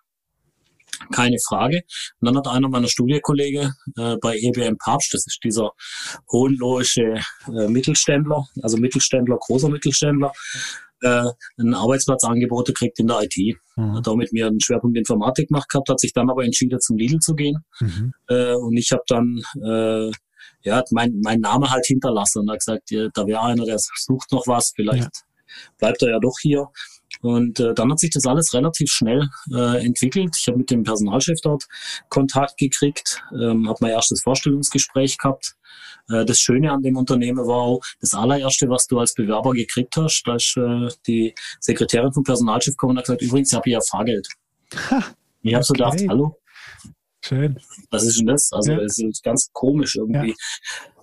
keine 1.10 1.36
Frage. 1.46 1.82
Und 2.20 2.26
dann 2.26 2.36
hat 2.36 2.48
einer 2.48 2.68
meiner 2.68 2.88
Studiekollegen 2.88 3.72
äh, 3.96 4.16
bei 4.20 4.36
EBM 4.36 4.76
Papst, 4.78 5.12
das 5.14 5.26
ist 5.26 5.40
dieser 5.44 5.70
hohenlohische 6.30 7.20
äh, 7.46 7.68
Mittelständler, 7.68 8.46
also 8.62 8.76
Mittelständler, 8.76 9.38
großer 9.38 9.68
Mittelständler, 9.68 10.32
äh, 11.02 11.24
einen 11.58 11.74
Arbeitsplatz 11.74 12.24
angeboten 12.24 12.74
kriegt 12.74 12.98
in 12.98 13.08
der 13.08 13.22
IT. 13.22 13.36
Mhm. 13.76 13.96
Hat 13.96 14.08
auch 14.08 14.16
mit 14.16 14.32
mir 14.32 14.46
einen 14.46 14.60
Schwerpunkt 14.60 14.96
Informatik 14.96 15.48
gemacht 15.48 15.68
gehabt, 15.68 15.88
hat 15.88 16.00
sich 16.00 16.12
dann 16.12 16.30
aber 16.30 16.44
entschieden, 16.44 16.80
zum 16.80 16.96
Lidl 16.96 17.18
zu 17.18 17.34
gehen. 17.34 17.58
Mhm. 17.80 18.12
Äh, 18.28 18.54
und 18.54 18.76
ich 18.76 18.92
habe 18.92 19.02
dann 19.08 19.40
äh, 19.62 20.10
ja, 20.62 20.82
mein, 20.90 21.20
mein 21.22 21.40
Name 21.40 21.70
halt 21.70 21.86
hinterlassen 21.86 22.40
und 22.40 22.50
hat 22.50 22.58
gesagt, 22.58 22.90
ja, 22.90 23.08
da 23.14 23.26
wäre 23.26 23.42
einer, 23.42 23.64
der 23.64 23.78
sucht 23.78 24.30
noch 24.32 24.46
was, 24.46 24.72
vielleicht 24.74 25.02
ja. 25.02 25.66
bleibt 25.78 26.02
er 26.02 26.10
ja 26.10 26.18
doch 26.20 26.36
hier. 26.40 26.68
Und 27.20 27.60
äh, 27.60 27.74
dann 27.74 27.90
hat 27.90 28.00
sich 28.00 28.10
das 28.10 28.26
alles 28.26 28.54
relativ 28.54 28.90
schnell 28.90 29.28
äh, 29.52 29.84
entwickelt. 29.84 30.36
Ich 30.38 30.46
habe 30.48 30.58
mit 30.58 30.70
dem 30.70 30.82
Personalchef 30.82 31.40
dort 31.42 31.64
Kontakt 32.08 32.56
gekriegt, 32.58 33.22
ähm, 33.32 33.68
habe 33.68 33.78
mein 33.80 33.90
erstes 33.92 34.22
Vorstellungsgespräch 34.22 35.18
gehabt. 35.18 35.54
Äh, 36.08 36.24
das 36.24 36.38
Schöne 36.38 36.72
an 36.72 36.82
dem 36.82 36.96
Unternehmen 36.96 37.46
war 37.46 37.62
auch, 37.62 37.80
das 38.00 38.14
allererste, 38.14 38.68
was 38.68 38.86
du 38.86 38.98
als 38.98 39.14
Bewerber 39.14 39.52
gekriegt 39.52 39.96
hast, 39.96 40.22
da 40.24 40.36
ist 40.36 40.56
äh, 40.56 40.88
die 41.06 41.34
Sekretärin 41.60 42.12
vom 42.12 42.24
Personalchef 42.24 42.74
gekommen 42.74 42.92
und 42.92 42.98
hat 42.98 43.04
gesagt, 43.04 43.22
übrigens, 43.22 43.50
ich 43.50 43.56
habe 43.56 43.70
hier 43.70 43.80
Fahrgeld. 43.82 44.28
Ha, 44.90 45.04
ich 45.42 45.54
habe 45.54 45.62
okay. 45.62 45.64
so 45.64 45.72
gedacht, 45.74 46.04
hallo, 46.08 46.38
Schön. 47.24 47.60
Was 47.90 48.02
ist 48.02 48.18
denn 48.18 48.26
das? 48.26 48.52
Also 48.52 48.72
es 48.72 48.96
ja. 48.98 49.08
ist 49.08 49.22
ganz 49.22 49.48
komisch 49.52 49.96
irgendwie. 49.96 50.34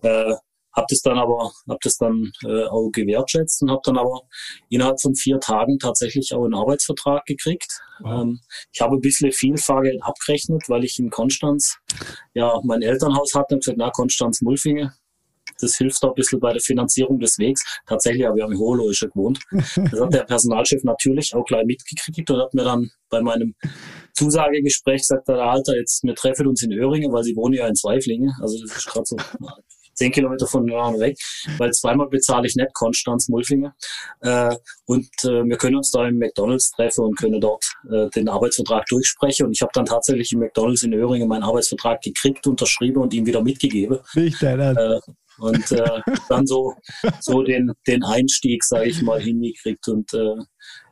Ja. 0.03 0.31
Äh, 0.31 0.35
hab 0.73 0.87
das 0.87 1.01
dann 1.01 1.17
aber, 1.17 1.51
hab 1.67 1.79
das 1.81 1.97
dann 1.97 2.31
äh, 2.45 2.65
auch 2.65 2.89
gewertschätzt 2.91 3.61
und 3.61 3.71
habe 3.71 3.81
dann 3.83 3.97
aber 3.97 4.21
innerhalb 4.69 5.01
von 5.01 5.15
vier 5.15 5.39
Tagen 5.39 5.79
tatsächlich 5.79 6.33
auch 6.33 6.43
einen 6.43 6.53
Arbeitsvertrag 6.53 7.25
gekriegt. 7.25 7.81
Wow. 7.99 8.21
Ähm, 8.21 8.39
ich 8.71 8.81
habe 8.81 8.95
ein 8.95 9.01
bisschen 9.01 9.31
viel 9.31 9.57
Fahrgeld 9.57 10.01
abgerechnet, 10.03 10.63
weil 10.67 10.83
ich 10.83 10.99
in 10.99 11.09
Konstanz 11.09 11.77
ja 12.33 12.59
mein 12.63 12.81
Elternhaus 12.81 13.33
hatte 13.33 13.55
und 13.55 13.61
gesagt, 13.61 13.77
na 13.77 13.89
Konstanz 13.89 14.41
Mulfinge, 14.41 14.93
das 15.61 15.75
hilft 15.75 16.03
auch 16.03 16.09
ein 16.09 16.15
bisschen 16.15 16.39
bei 16.39 16.53
der 16.53 16.61
Finanzierung 16.61 17.19
des 17.19 17.37
Wegs. 17.37 17.63
Tatsächlich 17.85 18.25
habe 18.25 18.37
ich 18.37 18.43
am 18.43 18.57
Hohloische 18.57 19.09
gewohnt. 19.09 19.39
Das 19.91 19.99
hat 19.99 20.13
der 20.13 20.23
Personalchef 20.23 20.83
natürlich 20.83 21.33
auch 21.33 21.43
gleich 21.45 21.65
mitgekriegt 21.65 22.29
und 22.29 22.41
hat 22.41 22.53
mir 22.53 22.63
dann 22.63 22.91
bei 23.09 23.21
meinem 23.21 23.55
Zusagegespräch 24.13 25.01
gesagt, 25.01 25.27
der 25.27 25.37
Alter, 25.37 25.75
jetzt, 25.75 26.03
wir 26.03 26.15
treffen 26.15 26.47
uns 26.47 26.63
in 26.63 26.71
Öhringen, 26.73 27.11
weil 27.11 27.23
sie 27.23 27.35
wohnen 27.35 27.55
ja 27.55 27.67
in 27.67 27.75
Zweiflingen. 27.75 28.31
Also 28.41 28.61
das 28.61 28.77
ist 28.77 28.87
gerade 28.87 29.05
so 29.05 29.17
zehn 29.99 30.11
Kilometer 30.11 30.47
von 30.47 30.65
Nürnberg 30.65 30.99
weg, 30.99 31.17
weil 31.57 31.71
zweimal 31.71 32.07
bezahle 32.07 32.47
ich 32.47 32.55
nicht 32.55 32.73
Konstanz 32.73 33.27
Mulfinger. 33.27 33.75
Äh, 34.21 34.55
und 34.85 35.09
äh, 35.23 35.43
wir 35.43 35.57
können 35.57 35.75
uns 35.75 35.91
da 35.91 36.07
im 36.07 36.17
McDonalds 36.17 36.71
treffen 36.71 37.05
und 37.05 37.17
können 37.17 37.41
dort 37.41 37.65
äh, 37.91 38.09
den 38.15 38.29
Arbeitsvertrag 38.29 38.85
durchsprechen. 38.87 39.47
Und 39.47 39.51
ich 39.53 39.61
habe 39.61 39.71
dann 39.73 39.85
tatsächlich 39.85 40.31
im 40.31 40.39
McDonalds 40.39 40.83
in 40.83 40.93
Öhringen 40.93 41.27
meinen 41.27 41.43
Arbeitsvertrag 41.43 42.01
gekriegt, 42.01 42.47
unterschrieben 42.47 43.01
und 43.01 43.13
ihm 43.13 43.25
wieder 43.25 43.43
mitgegeben. 43.43 43.99
Nicht 44.15 44.41
äh, 44.41 44.99
und 45.39 45.71
äh, 45.71 46.01
dann 46.29 46.45
so, 46.45 46.73
so 47.19 47.43
den, 47.43 47.71
den 47.87 48.03
Einstieg, 48.03 48.63
sage 48.63 48.89
ich 48.89 49.01
mal, 49.01 49.21
hingekriegt. 49.21 49.87
Und 49.87 50.13
äh, 50.13 50.35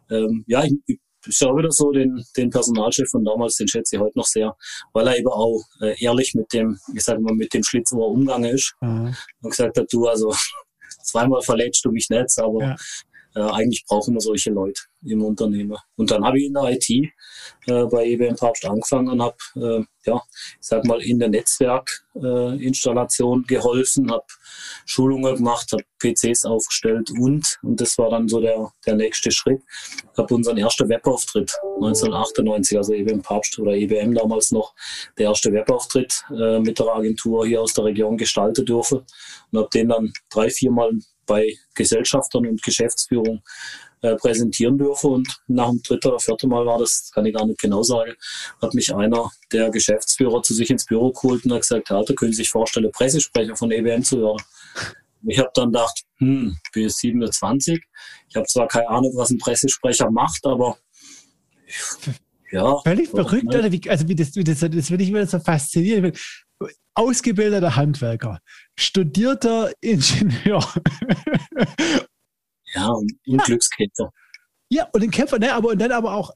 ähm, 0.10 0.44
ja, 0.48 0.64
ich, 0.64 1.00
ist 1.28 1.42
ja 1.42 1.56
wieder 1.56 1.72
so, 1.72 1.92
den, 1.92 2.24
den 2.36 2.50
Personalchef 2.50 3.10
von 3.10 3.24
damals, 3.24 3.56
den 3.56 3.68
schätze 3.68 3.96
ich 3.96 4.02
heute 4.02 4.18
noch 4.18 4.26
sehr, 4.26 4.56
weil 4.94 5.08
er 5.08 5.18
eben 5.18 5.28
auch 5.28 5.62
äh, 5.82 5.96
ehrlich 6.04 6.34
mit 6.34 6.52
dem, 6.54 6.78
ich 6.94 7.04
sage 7.04 7.22
mal, 7.22 7.34
mit 7.34 7.54
dem 7.54 7.64
Schlitzohr 7.64 8.10
umgegangen 8.10 8.54
ist 8.54 8.76
mhm. 8.82 9.16
und 9.42 9.50
gesagt 9.50 9.78
hat, 9.78 9.88
du, 9.92 10.08
also 10.08 10.34
zweimal 11.04 11.42
verletzt 11.42 11.84
du 11.86 11.92
mich 11.92 12.10
nicht, 12.10 12.40
aber 12.40 12.62
ja 12.62 12.76
äh, 13.38 13.52
eigentlich 13.52 13.86
brauchen 13.88 14.16
wir 14.16 14.22
solche 14.22 14.50
Leute 14.50 14.82
im 15.06 15.24
Unternehmen. 15.24 15.78
Und 15.96 16.10
dann 16.10 16.26
habe 16.26 16.40
ich 16.40 16.46
in 16.46 16.54
der 16.54 16.72
IT 16.72 16.90
äh, 16.90 17.86
bei 17.86 18.08
EBM 18.08 18.36
Papst 18.36 18.66
angefangen 18.66 19.10
und 19.10 19.22
habe, 19.22 19.38
äh, 19.56 19.84
ja, 20.06 20.20
ich 20.60 20.68
sag 20.68 20.84
mal, 20.86 21.00
in 21.02 21.20
der 21.20 21.30
Netzwerkinstallation 21.30 23.44
äh, 23.44 23.48
geholfen, 23.48 24.12
habe 24.12 24.26
Schulungen 24.86 25.36
gemacht, 25.36 25.72
habe 25.72 25.84
PCs 26.00 26.46
aufgestellt 26.46 27.12
und, 27.12 27.60
und 27.62 27.80
das 27.80 27.96
war 27.98 28.10
dann 28.10 28.28
so 28.28 28.42
der, 28.42 28.72
der 28.86 28.96
nächste 28.96 29.32
Schritt, 29.32 29.62
habe 30.18 30.34
unseren 30.34 30.58
ersten 30.58 30.90
Webauftritt 30.90 31.54
1998, 31.76 32.78
also 32.78 32.94
EBM 32.94 33.22
Papst 33.22 33.60
oder 33.60 33.74
EBM 33.74 34.16
damals 34.16 34.52
noch, 34.52 34.74
der 35.18 35.28
erste 35.28 35.54
Webauftritt 35.54 36.24
äh, 36.32 36.60
mit 36.60 36.80
der 36.80 36.88
Agentur 36.88 37.46
hier 37.46 37.62
aus 37.62 37.74
der 37.74 37.86
Region 37.86 38.18
gestalten 38.18 38.66
dürfen 38.66 39.06
und 39.52 39.60
habe 39.60 39.70
den 39.74 39.90
dann 39.90 40.12
drei, 40.32 40.50
viermal 40.50 40.92
bei 41.28 41.54
Gesellschaftern 41.76 42.48
und 42.48 42.64
Geschäftsführung 42.64 43.44
äh, 44.02 44.16
präsentieren 44.16 44.78
dürfen. 44.78 45.12
Und 45.12 45.42
nach 45.48 45.70
dem 45.70 45.82
dritten 45.82 46.08
oder 46.08 46.20
vierten 46.20 46.50
Mal 46.50 46.66
war 46.66 46.80
das, 46.80 47.12
kann 47.14 47.26
ich 47.26 47.36
gar 47.36 47.46
nicht 47.46 47.60
genau 47.60 47.84
sagen, 47.84 48.14
hat 48.62 48.74
mich 48.74 48.94
einer 48.94 49.30
der 49.52 49.70
Geschäftsführer 49.70 50.42
zu 50.42 50.54
sich 50.54 50.70
ins 50.70 50.86
Büro 50.86 51.12
geholt 51.12 51.46
und 51.46 51.54
hat 51.54 51.62
gesagt, 51.62 51.90
Herr, 51.90 52.04
können 52.04 52.32
Sie 52.32 52.38
sich 52.38 52.50
vorstellen, 52.50 52.92
Pressesprecher 52.92 53.56
von 53.56 53.72
EBM 53.72 54.04
zu 54.04 54.22
werden. 54.22 54.44
Ich 55.26 55.40
habe 55.40 55.50
dann 55.54 55.72
gedacht, 55.72 56.04
hm, 56.18 56.58
bin 56.74 56.84
jetzt 56.84 57.00
27. 57.00 57.84
Ich 58.30 58.36
habe 58.36 58.46
zwar 58.46 58.68
keine 58.68 58.88
Ahnung, 58.90 59.12
was 59.16 59.32
ein 59.32 59.40
Pressesprecher 59.40 60.10
macht, 60.12 60.46
aber 60.46 60.78
ja. 62.52 62.80
Völlig 62.82 63.10
verrückt, 63.10 63.48
oder? 63.48 63.72
Wie, 63.72 63.90
also 63.90 64.08
wie 64.08 64.16
das, 64.16 64.36
wie 64.36 64.44
das, 64.44 64.60
das 64.60 64.90
würde 64.90 65.04
ich 65.04 65.12
mir 65.12 65.26
so 65.26 65.40
faszinieren 65.40 66.14
ausgebildeter 66.94 67.76
Handwerker, 67.76 68.40
studierter 68.76 69.72
Ingenieur. 69.82 70.66
Ja, 72.74 72.90
und, 72.90 73.14
und 73.28 73.44
Glückskämpfer. 73.44 74.12
Ja, 74.70 74.88
und 74.92 75.02
den 75.02 75.12
Kämpfer, 75.12 75.40
ne, 75.40 75.54
aber 75.54 75.70
und 75.70 75.80
dann 75.80 75.92
aber 75.92 76.14
auch, 76.14 76.32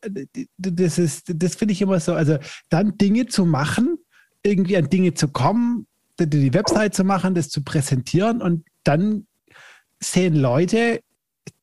das 0.57 0.97
ist, 0.97 1.31
das 1.35 1.55
finde 1.55 1.73
ich 1.73 1.81
immer 1.81 1.99
so, 1.99 2.13
also 2.13 2.37
dann 2.69 2.97
Dinge 2.97 3.25
zu 3.25 3.45
machen, 3.45 3.97
irgendwie 4.43 4.77
an 4.77 4.89
Dinge 4.89 5.13
zu 5.13 5.27
kommen, 5.27 5.87
die 6.17 6.53
Website 6.53 6.95
zu 6.95 7.03
machen, 7.03 7.35
das 7.35 7.49
zu 7.49 7.63
präsentieren 7.63 8.41
und 8.41 8.65
dann 8.83 9.27
sehen 9.99 10.35
Leute, 10.35 11.01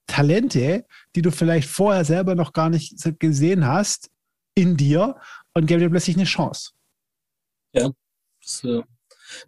Talente, 0.06 0.84
die 1.14 1.22
du 1.22 1.30
vielleicht 1.30 1.68
vorher 1.68 2.04
selber 2.04 2.34
noch 2.34 2.52
gar 2.52 2.68
nicht 2.68 2.96
gesehen 3.18 3.66
hast, 3.66 4.10
in 4.54 4.76
dir 4.76 5.16
und 5.54 5.66
geben 5.66 5.80
dir 5.80 5.90
plötzlich 5.90 6.16
eine 6.16 6.24
Chance. 6.24 6.72
Ja, 7.72 7.90
das 8.48 8.64
äh, 8.64 8.82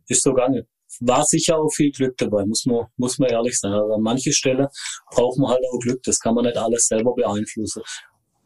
ist 0.08 0.22
so 0.22 0.32
nicht. 0.32 0.66
War 1.00 1.24
sicher 1.24 1.56
auch 1.56 1.70
viel 1.70 1.92
Glück 1.92 2.16
dabei, 2.18 2.44
muss 2.44 2.66
man, 2.66 2.86
muss 2.96 3.18
man 3.18 3.30
ehrlich 3.30 3.58
sein. 3.58 3.72
Also 3.72 3.94
an 3.94 4.02
manche 4.02 4.32
Stelle 4.32 4.68
braucht 5.10 5.38
man 5.38 5.50
halt 5.50 5.64
auch 5.72 5.78
Glück. 5.78 6.02
Das 6.02 6.18
kann 6.18 6.34
man 6.34 6.44
nicht 6.44 6.56
alles 6.56 6.86
selber 6.88 7.14
beeinflussen. 7.14 7.82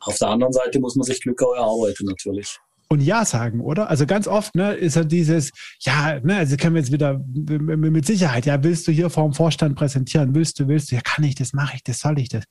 Auf 0.01 0.19
der 0.19 0.29
anderen 0.29 0.53
Seite 0.53 0.79
muss 0.79 0.95
man 0.95 1.05
sich 1.05 1.21
Glück 1.21 1.43
auch 1.43 1.55
erarbeiten, 1.55 2.07
natürlich 2.07 2.59
und 2.95 3.01
Ja 3.03 3.25
sagen, 3.25 3.61
oder? 3.61 3.91
Also 3.91 4.07
ganz 4.07 4.29
oft 4.29 4.55
ne, 4.55 4.75
ist 4.75 4.97
ja 4.97 5.05
dieses, 5.05 5.51
ja, 5.81 6.21
ne, 6.21 6.37
also 6.37 6.57
können 6.57 6.75
wir 6.75 6.81
jetzt 6.81 6.93
wieder 6.93 7.19
mit 7.19 8.07
Sicherheit, 8.07 8.47
ja, 8.47 8.63
willst 8.63 8.87
du 8.87 8.93
hier 8.93 9.11
vor 9.11 9.25
dem 9.25 9.33
Vorstand 9.33 9.77
präsentieren, 9.77 10.35
willst 10.35 10.61
du, 10.61 10.69
willst 10.69 10.91
du, 10.91 10.97
ja, 10.97 11.01
kann 11.03 11.25
ich 11.25 11.35
das, 11.35 11.53
mache 11.53 11.77
ich 11.77 11.83
das, 11.83 11.99
soll 11.99 12.19
ich 12.19 12.29
das? 12.29 12.45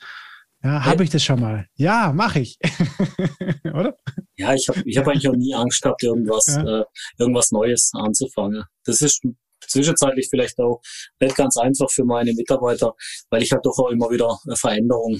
Ja, 0.64 0.86
habe 0.86 1.04
ich 1.04 1.10
das 1.10 1.22
schon 1.24 1.42
mal? 1.42 1.68
Ja, 1.76 2.14
mache 2.14 2.40
ich. 2.40 2.58
oder? 3.66 3.98
Ja, 4.38 4.54
ich 4.54 4.70
habe 4.70 4.82
ich 4.86 4.98
hab 4.98 5.08
eigentlich 5.08 5.28
auch 5.28 5.36
nie 5.36 5.54
Angst 5.54 5.82
gehabt, 5.82 6.02
irgendwas, 6.04 6.46
ja. 6.48 6.82
äh, 6.82 6.86
irgendwas 7.18 7.52
Neues 7.52 7.92
anzufangen. 7.94 8.64
Das 8.86 9.02
ist 9.02 9.22
zwischenzeitlich 9.68 10.28
vielleicht 10.30 10.58
auch 10.60 10.82
nicht 11.20 11.36
ganz 11.36 11.58
einfach 11.58 11.90
für 11.92 12.06
meine 12.06 12.34
Mitarbeiter, 12.34 12.94
weil 13.30 13.44
ich 13.44 13.52
halt 13.52 13.66
doch 13.66 13.78
auch 13.78 13.90
immer 13.90 14.10
wieder 14.10 14.38
Veränderungen 14.56 15.20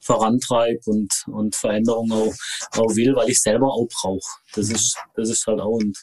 vorantreibe 0.00 0.80
und, 0.86 1.12
und 1.26 1.56
Veränderungen 1.56 2.12
auch, 2.12 2.34
auch 2.78 2.94
will, 2.94 3.14
weil 3.16 3.30
ich 3.30 3.40
selber 3.40 3.66
auch 3.66 3.86
brauche. 3.88 4.28
Das 4.54 4.70
ist, 4.70 4.96
das 5.16 5.28
ist 5.28 5.44
halt 5.46 5.60
auch 5.60 5.78
und 5.78 5.98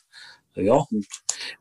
ja, 0.55 0.75
und 0.75 1.05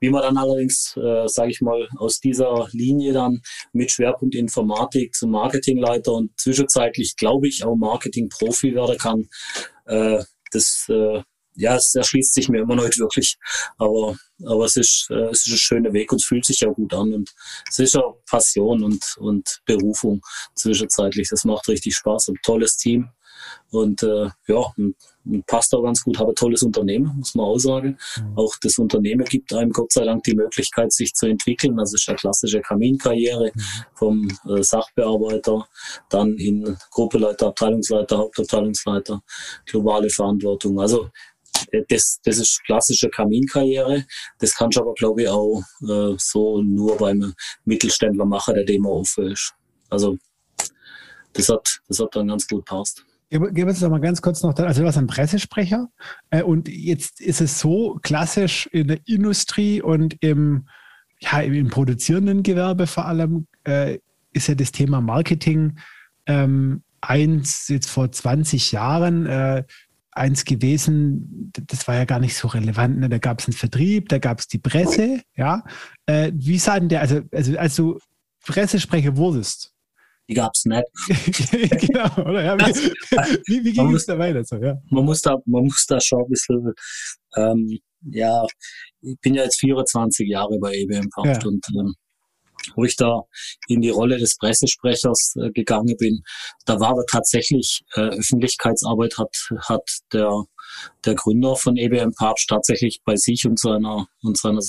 wie 0.00 0.10
man 0.10 0.22
dann 0.22 0.36
allerdings, 0.36 0.96
äh, 0.96 1.26
sage 1.26 1.50
ich 1.50 1.60
mal, 1.60 1.88
aus 1.98 2.20
dieser 2.20 2.68
Linie 2.72 3.12
dann 3.12 3.42
mit 3.72 3.90
Schwerpunkt 3.90 4.34
Informatik 4.34 5.14
zum 5.14 5.30
Marketingleiter 5.32 6.12
und 6.12 6.38
zwischenzeitlich, 6.38 7.16
glaube 7.16 7.48
ich, 7.48 7.64
auch 7.64 7.76
Marketing-Profi 7.76 8.74
werden 8.74 8.98
kann, 8.98 9.28
äh, 9.86 10.22
das 10.52 10.86
äh, 10.88 11.22
ja, 11.56 11.76
es 11.76 11.94
erschließt 11.94 12.34
sich 12.34 12.48
mir 12.48 12.62
immer 12.62 12.76
noch 12.76 12.84
nicht 12.84 12.98
wirklich. 12.98 13.36
Aber, 13.78 14.16
aber 14.44 14.64
es 14.64 14.76
ist, 14.76 15.08
äh, 15.10 15.30
es 15.30 15.46
ist 15.46 15.52
ein 15.52 15.58
schöner 15.58 15.92
Weg 15.92 16.10
und 16.12 16.20
es 16.20 16.26
fühlt 16.26 16.44
sich 16.44 16.60
ja 16.60 16.68
gut 16.68 16.92
an. 16.94 17.12
Und 17.12 17.30
es 17.68 17.78
ist 17.78 17.94
ja 17.94 18.02
Passion 18.28 18.82
und, 18.82 19.16
und 19.18 19.60
Berufung 19.64 20.20
zwischenzeitlich. 20.54 21.28
Das 21.30 21.44
macht 21.44 21.68
richtig 21.68 21.94
Spaß. 21.96 22.28
Ein 22.28 22.38
tolles 22.42 22.76
Team. 22.76 23.08
Und 23.70 24.02
äh, 24.02 24.28
ja, 24.46 24.62
und, 24.76 24.94
und 25.24 25.46
passt 25.46 25.74
auch 25.74 25.82
ganz 25.82 26.02
gut. 26.04 26.18
Habe 26.18 26.32
ein 26.32 26.34
tolles 26.36 26.62
Unternehmen, 26.62 27.12
muss 27.16 27.34
man 27.34 27.46
auch 27.46 27.58
sagen. 27.58 27.98
Mhm. 28.16 28.38
Auch 28.38 28.54
das 28.62 28.78
Unternehmen 28.78 29.24
gibt 29.24 29.52
einem 29.52 29.70
Gott 29.70 29.92
sei 29.92 30.04
Dank 30.04 30.22
die 30.24 30.34
Möglichkeit, 30.34 30.92
sich 30.92 31.14
zu 31.14 31.26
entwickeln. 31.26 31.76
Das 31.76 31.92
ist 31.92 32.08
eine 32.08 32.16
klassische 32.16 32.60
Kaminkarriere 32.60 33.52
mhm. 33.54 33.60
vom 33.94 34.28
äh, 34.48 34.62
Sachbearbeiter, 34.62 35.66
dann 36.08 36.36
in 36.36 36.76
Gruppeleiter, 36.90 37.48
Abteilungsleiter, 37.48 38.18
Hauptabteilungsleiter, 38.18 39.22
globale 39.66 40.10
Verantwortung. 40.10 40.80
Also 40.80 41.10
das, 41.88 42.20
das 42.24 42.38
ist 42.38 42.62
klassische 42.64 43.08
Kaminkarriere. 43.08 44.04
Das 44.38 44.54
kannst 44.54 44.76
du 44.76 44.82
aber, 44.82 44.94
glaube 44.94 45.22
ich, 45.22 45.28
auch 45.28 45.62
äh, 45.82 46.14
so 46.18 46.62
nur 46.62 46.96
beim 46.96 47.34
Mittelständler 47.64 48.24
machen, 48.24 48.54
der 48.54 48.64
dem 48.64 48.86
offen 48.86 49.32
ist. 49.32 49.54
Also 49.90 50.18
das 51.32 51.48
hat, 51.48 51.80
das 51.88 52.00
hat 52.00 52.14
dann 52.14 52.28
ganz 52.28 52.46
gut 52.46 52.64
passt. 52.64 53.04
Gib 53.30 53.66
uns 53.66 53.80
doch 53.80 53.90
mal 53.90 54.00
ganz 54.00 54.22
kurz 54.22 54.42
noch, 54.42 54.54
also 54.54 54.80
du 54.80 54.86
warst 54.86 54.98
ein 54.98 55.06
Pressesprecher 55.06 55.88
äh, 56.30 56.42
und 56.42 56.68
jetzt 56.68 57.20
ist 57.20 57.40
es 57.40 57.58
so 57.58 57.98
klassisch 58.02 58.66
in 58.66 58.88
der 58.88 58.98
Industrie 59.06 59.82
und 59.82 60.16
im, 60.20 60.68
ja, 61.20 61.40
im 61.40 61.68
produzierenden 61.68 62.42
Gewerbe 62.42 62.86
vor 62.86 63.06
allem, 63.06 63.46
äh, 63.64 63.98
ist 64.32 64.48
ja 64.48 64.54
das 64.54 64.72
Thema 64.72 65.00
Marketing 65.00 65.78
ähm, 66.26 66.82
eins 67.00 67.68
jetzt 67.68 67.90
vor 67.90 68.10
20 68.10 68.72
Jahren. 68.72 69.26
Äh, 69.26 69.64
eins 70.14 70.44
gewesen, 70.44 71.52
das 71.66 71.88
war 71.88 71.96
ja 71.96 72.04
gar 72.04 72.20
nicht 72.20 72.36
so 72.36 72.48
relevant. 72.48 73.00
Ne? 73.00 73.08
Da 73.08 73.18
gab 73.18 73.40
es 73.40 73.48
einen 73.48 73.56
Vertrieb, 73.56 74.08
da 74.08 74.18
gab 74.18 74.38
es 74.38 74.48
die 74.48 74.58
Presse, 74.58 75.20
ja. 75.36 75.64
Äh, 76.06 76.30
wie 76.34 76.58
sah 76.58 76.78
denn 76.78 76.88
der, 76.88 77.00
also, 77.00 77.22
also 77.32 77.58
als 77.58 77.76
du 77.76 77.98
Pressesprecher 78.46 79.16
wurdest? 79.16 79.73
Die 80.28 80.34
gab 80.34 80.52
es 80.54 80.64
nicht. 80.64 80.84
genau, 81.86 82.30
oder? 82.30 82.42
Ja, 82.42 82.58
wie, 82.58 82.64
wie, 83.46 83.64
wie 83.64 83.72
ging 83.72 83.94
es 83.94 84.06
da 84.06 84.18
weiter? 84.18 84.42
So, 84.44 84.56
ja? 84.56 84.76
Man, 84.90 85.04
muss 85.04 85.20
da, 85.20 85.36
man 85.44 85.64
muss 85.64 85.84
da 85.86 86.00
schon 86.00 86.22
ein 86.22 86.28
bisschen, 86.30 86.72
ähm, 87.36 87.78
ja, 88.10 88.46
ich 89.02 89.18
bin 89.20 89.34
ja 89.34 89.44
jetzt 89.44 89.60
24 89.60 90.28
Jahre 90.28 90.58
bei 90.58 90.74
EBM 90.74 91.08
ja. 91.24 91.38
und 91.44 91.64
ähm, 91.76 91.94
wo 92.76 92.84
ich 92.84 92.96
da 92.96 93.22
in 93.68 93.82
die 93.82 93.90
Rolle 93.90 94.18
des 94.18 94.36
Pressesprechers 94.36 95.34
äh, 95.36 95.50
gegangen 95.50 95.96
bin, 95.98 96.22
da 96.64 96.80
war 96.80 96.90
aber 96.90 97.04
tatsächlich 97.10 97.82
äh, 97.94 98.00
Öffentlichkeitsarbeit 98.00 99.18
hat, 99.18 99.36
hat 99.68 99.86
der, 100.12 100.44
der 101.04 101.14
Gründer 101.14 101.56
von 101.56 101.76
EBM 101.76 102.12
Papst 102.14 102.48
tatsächlich 102.48 103.00
bei 103.04 103.16
sich 103.16 103.46
und 103.46 103.58
seiner, 103.58 104.06
und 104.22 104.38
seiner, 104.38 104.60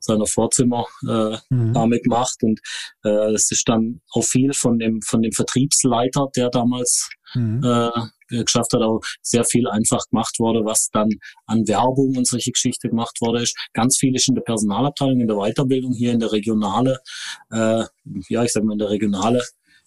seiner 0.00 0.26
Vorzimmer 0.26 0.86
äh, 1.08 1.36
mhm. 1.50 1.72
damit 1.72 2.04
gemacht. 2.04 2.36
Und 2.42 2.60
äh, 3.04 3.32
es 3.32 3.50
ist 3.50 3.68
dann 3.68 4.00
auch 4.12 4.24
viel 4.24 4.52
von 4.52 4.78
dem, 4.78 5.00
von 5.02 5.22
dem 5.22 5.32
Vertriebsleiter, 5.32 6.28
der 6.36 6.50
damals 6.50 7.08
mhm. 7.34 7.62
äh, 7.64 7.90
geschafft 8.28 8.72
hat, 8.72 8.82
auch 8.82 9.00
sehr 9.22 9.44
viel 9.44 9.68
einfach 9.68 10.04
gemacht 10.10 10.36
wurde, 10.38 10.64
was 10.64 10.90
dann 10.92 11.08
an 11.46 11.66
Werbung 11.68 12.16
und 12.16 12.26
solche 12.26 12.50
Geschichte 12.50 12.88
gemacht 12.88 13.18
wurde. 13.20 13.42
Ist. 13.42 13.56
Ganz 13.72 13.98
viel 13.98 14.14
ist 14.14 14.28
in 14.28 14.34
der 14.34 14.42
Personalabteilung, 14.42 15.20
in 15.20 15.28
der 15.28 15.36
Weiterbildung 15.36 15.92
hier 15.92 16.12
in 16.12 16.20
der 16.20 16.32
Regionale, 16.32 17.00
äh, 17.50 17.84
ja, 18.28 18.44
ich 18.44 18.52
sag 18.52 18.64
mal 18.64 18.72
in 18.72 18.78
der 18.78 18.90
Regionale, 18.90 19.42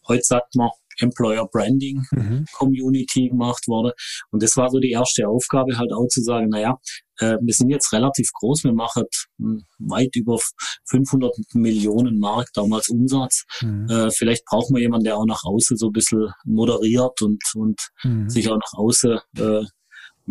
heute 0.07 0.23
sagt 0.23 0.55
man 0.55 0.69
Employer 0.99 1.47
Branding 1.51 2.03
mhm. 2.11 2.45
Community 2.53 3.29
gemacht 3.29 3.67
wurde. 3.67 3.93
Und 4.31 4.43
das 4.43 4.55
war 4.57 4.69
so 4.69 4.79
die 4.79 4.91
erste 4.91 5.27
Aufgabe, 5.27 5.77
halt 5.77 5.91
auch 5.93 6.07
zu 6.07 6.21
sagen, 6.21 6.49
naja, 6.49 6.77
äh, 7.19 7.37
wir 7.41 7.53
sind 7.53 7.69
jetzt 7.69 7.91
relativ 7.93 8.31
groß, 8.33 8.63
wir 8.63 8.73
machen 8.73 9.03
hm, 9.37 9.63
weit 9.79 10.15
über 10.15 10.37
500 10.85 11.33
Millionen 11.53 12.19
Mark 12.19 12.49
damals 12.53 12.89
Umsatz. 12.89 13.43
Mhm. 13.61 13.87
Äh, 13.89 14.11
vielleicht 14.11 14.45
brauchen 14.45 14.75
wir 14.75 14.81
jemanden, 14.81 15.05
der 15.05 15.17
auch 15.17 15.25
nach 15.25 15.43
außen 15.43 15.77
so 15.77 15.87
ein 15.87 15.93
bisschen 15.93 16.31
moderiert 16.45 17.21
und, 17.21 17.43
und 17.55 17.79
mhm. 18.03 18.29
sich 18.29 18.49
auch 18.49 18.57
nach 18.57 18.73
außen 18.73 19.19
äh, 19.37 19.63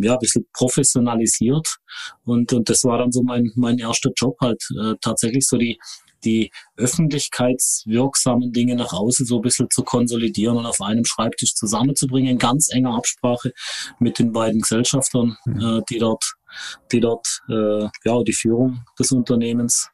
ja, 0.01 0.13
ein 0.13 0.19
bisschen 0.19 0.45
professionalisiert. 0.53 1.67
Und, 2.23 2.53
und 2.53 2.69
das 2.69 2.83
war 2.83 2.97
dann 2.97 3.11
so 3.11 3.21
mein, 3.21 3.51
mein 3.55 3.77
erster 3.77 4.11
Job 4.15 4.37
halt, 4.41 4.61
äh, 4.81 4.93
tatsächlich 5.01 5.45
so 5.45 5.57
die, 5.57 5.77
die 6.23 6.51
öffentlichkeitswirksamen 6.77 8.51
Dinge 8.51 8.75
nach 8.75 8.93
außen 8.93 9.25
so 9.25 9.37
ein 9.37 9.41
bisschen 9.41 9.69
zu 9.69 9.83
konsolidieren 9.83 10.57
und 10.57 10.65
auf 10.65 10.81
einem 10.81 11.05
Schreibtisch 11.05 11.55
zusammenzubringen, 11.55 12.31
in 12.31 12.37
ganz 12.37 12.69
enger 12.71 12.95
Absprache 12.95 13.53
mit 13.99 14.19
den 14.19 14.31
beiden 14.31 14.61
Gesellschaftern, 14.61 15.37
mhm. 15.45 15.59
äh, 15.59 15.81
die 15.89 15.99
dort, 15.99 16.33
die 16.91 16.99
dort 16.99 17.41
äh, 17.49 17.87
ja, 18.03 18.23
die 18.23 18.33
Führung 18.33 18.83
des 18.97 19.11
Unternehmens 19.11 19.89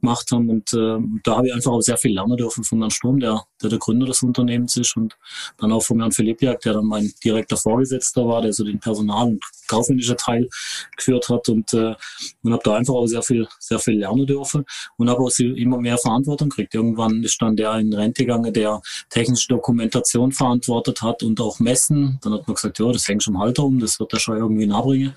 gemacht 0.00 0.30
haben. 0.30 0.48
Und 0.48 0.72
äh, 0.72 0.98
da 1.24 1.36
habe 1.36 1.48
ich 1.48 1.54
einfach 1.54 1.72
auch 1.72 1.80
sehr 1.80 1.96
viel 1.96 2.14
lernen 2.14 2.36
dürfen 2.36 2.64
von 2.64 2.78
Herrn 2.78 2.90
Sturm, 2.90 3.20
der, 3.20 3.44
der 3.62 3.70
der 3.70 3.78
Gründer 3.78 4.06
des 4.06 4.22
Unternehmens 4.22 4.76
ist 4.76 4.96
und 4.96 5.16
dann 5.58 5.72
auch 5.72 5.82
von 5.82 6.00
Herrn 6.00 6.12
Philippiak, 6.12 6.60
der 6.60 6.74
dann 6.74 6.86
mein 6.86 7.12
direkter 7.24 7.56
Vorgesetzter 7.56 8.26
war, 8.26 8.42
der 8.42 8.52
so 8.52 8.64
den 8.64 8.80
Personal- 8.80 9.28
und 9.28 9.44
kaufmännischen 9.66 10.16
Teil 10.16 10.48
geführt 10.96 11.28
hat 11.28 11.48
und, 11.48 11.72
äh, 11.74 11.94
und 12.42 12.52
habe 12.52 12.62
da 12.64 12.74
einfach 12.76 12.94
auch 12.94 13.06
sehr 13.06 13.22
viel, 13.22 13.46
sehr 13.58 13.78
viel 13.78 13.98
lernen 13.98 14.26
dürfen 14.26 14.64
und 14.96 15.10
habe 15.10 15.20
auch 15.20 15.38
immer 15.38 15.78
mehr 15.78 15.98
Verantwortung 15.98 16.48
gekriegt. 16.48 16.74
Irgendwann 16.74 17.22
ist 17.22 17.40
dann 17.40 17.56
der 17.56 17.74
in 17.74 17.92
Rente 17.92 18.24
gegangen, 18.24 18.52
der 18.52 18.80
technische 19.10 19.48
Dokumentation 19.48 20.32
verantwortet 20.32 21.02
hat 21.02 21.22
und 21.22 21.40
auch 21.40 21.60
Messen. 21.60 22.18
Dann 22.22 22.34
hat 22.34 22.46
man 22.46 22.54
gesagt, 22.54 22.78
ja, 22.78 22.90
das 22.90 23.06
hängt 23.08 23.22
schon 23.22 23.34
im 23.34 23.40
Halter 23.40 23.64
um, 23.64 23.78
das 23.78 24.00
wird 24.00 24.12
er 24.12 24.20
schon 24.20 24.36
irgendwie 24.36 24.66
nachbringen. 24.66 25.14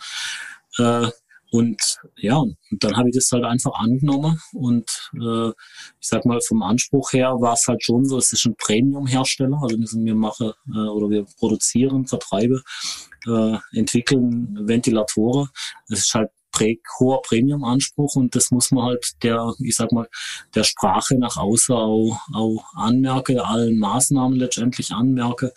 Äh, 0.78 1.08
und 1.52 1.98
ja, 2.16 2.38
und 2.38 2.58
dann 2.70 2.96
habe 2.96 3.10
ich 3.10 3.16
das 3.16 3.30
halt 3.34 3.44
einfach 3.44 3.74
angenommen 3.74 4.40
und 4.54 5.12
äh, 5.22 5.50
ich 5.50 6.08
sag 6.08 6.26
mal, 6.26 6.40
vom 6.40 6.64
Anspruch 6.64 7.12
her 7.12 7.36
war 7.42 7.54
es 7.54 7.68
halt 7.68 7.84
schon 7.84 8.06
so, 8.06 8.18
es 8.18 8.32
ist 8.32 8.46
ein 8.46 8.56
Premium-Hersteller, 8.56 9.60
also 9.62 9.78
wir 9.78 10.16
machen 10.16 10.54
äh, 10.74 10.78
oder 10.78 11.10
wir 11.10 11.26
produzieren, 11.38 12.08
vertreiben, 12.08 12.62
äh, 13.28 13.58
entwickeln 13.74 14.66
Ventilatoren. 14.66 15.50
Es 15.90 16.00
ist 16.00 16.14
halt 16.14 16.30
hoher 17.00 17.22
Premium-Anspruch 17.22 18.16
und 18.16 18.36
das 18.36 18.52
muss 18.52 18.72
man 18.72 18.86
halt 18.86 19.12
der, 19.24 19.54
ich 19.60 19.76
sag 19.76 19.92
mal, 19.92 20.08
der 20.56 20.64
Sprache 20.64 21.18
nach 21.18 21.38
außen 21.38 21.76
auch, 21.76 22.20
auch 22.34 22.64
anmerken, 22.76 23.40
allen 23.40 23.78
Maßnahmen 23.78 24.38
letztendlich 24.38 24.92
anmerken. 24.92 25.50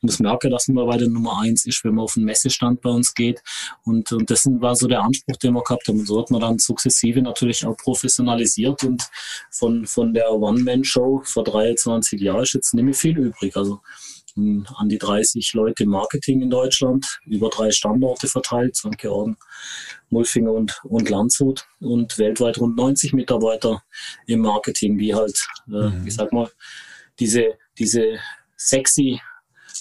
Man 0.00 0.08
muss 0.08 0.18
merken, 0.18 0.50
dass 0.50 0.68
man 0.68 0.86
bei 0.86 0.96
der 0.96 1.08
Nummer 1.08 1.40
eins 1.40 1.66
ist, 1.66 1.84
wenn 1.84 1.94
man 1.94 2.04
auf 2.04 2.14
den 2.14 2.24
Messestand 2.24 2.80
bei 2.80 2.90
uns 2.90 3.14
geht. 3.14 3.42
Und, 3.84 4.12
und 4.12 4.30
das 4.30 4.46
war 4.46 4.74
so 4.74 4.86
der 4.86 5.02
Anspruch, 5.02 5.36
den 5.36 5.54
wir 5.54 5.62
gehabt 5.62 5.88
haben. 5.88 6.00
Und 6.00 6.06
so 6.06 6.20
hat 6.20 6.30
man 6.30 6.40
dann 6.40 6.58
sukzessive 6.58 7.22
natürlich 7.22 7.64
auch 7.66 7.76
professionalisiert 7.76 8.84
und 8.84 9.08
von, 9.50 9.86
von 9.86 10.14
der 10.14 10.30
One-Man-Show 10.32 11.22
vor 11.24 11.44
23 11.44 12.20
Jahren 12.20 12.42
ist 12.42 12.54
jetzt 12.54 12.74
nicht 12.74 12.84
mehr 12.84 12.94
viel 12.94 13.18
übrig. 13.18 13.56
Also 13.56 13.80
an 14.76 14.88
die 14.88 14.98
30 14.98 15.52
Leute 15.54 15.84
im 15.84 15.90
Marketing 15.90 16.42
in 16.42 16.50
Deutschland, 16.50 17.18
über 17.24 17.48
drei 17.48 17.70
Standorte 17.70 18.28
verteilt, 18.28 18.76
St. 18.76 18.96
Georgen, 18.98 19.36
Mulfinger 20.10 20.52
und, 20.52 20.80
und 20.84 21.10
Landshut 21.10 21.66
und 21.80 22.18
weltweit 22.18 22.58
rund 22.58 22.76
90 22.76 23.12
Mitarbeiter 23.12 23.82
im 24.26 24.40
Marketing, 24.40 24.98
die 24.98 25.14
halt, 25.14 25.38
äh, 25.68 25.88
mhm. 25.88 26.06
ich 26.06 26.14
sag 26.14 26.32
mal, 26.32 26.48
diese, 27.18 27.54
diese 27.78 28.18
sexy 28.56 29.20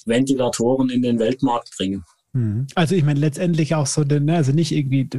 Ventilatoren 0.06 0.89
in 0.89 1.02
den 1.02 1.20
Weltmarkt 1.20 1.72
bringen. 1.78 2.04
Mhm. 2.34 2.67
Also 2.76 2.96
ich 2.96 3.04
meine 3.04 3.20
letztendlich 3.20 3.76
auch 3.76 3.88
so, 3.88 4.04
ne, 4.04 4.36
also 4.36 4.52
nicht 4.52 4.72
irgendwie 4.72 5.10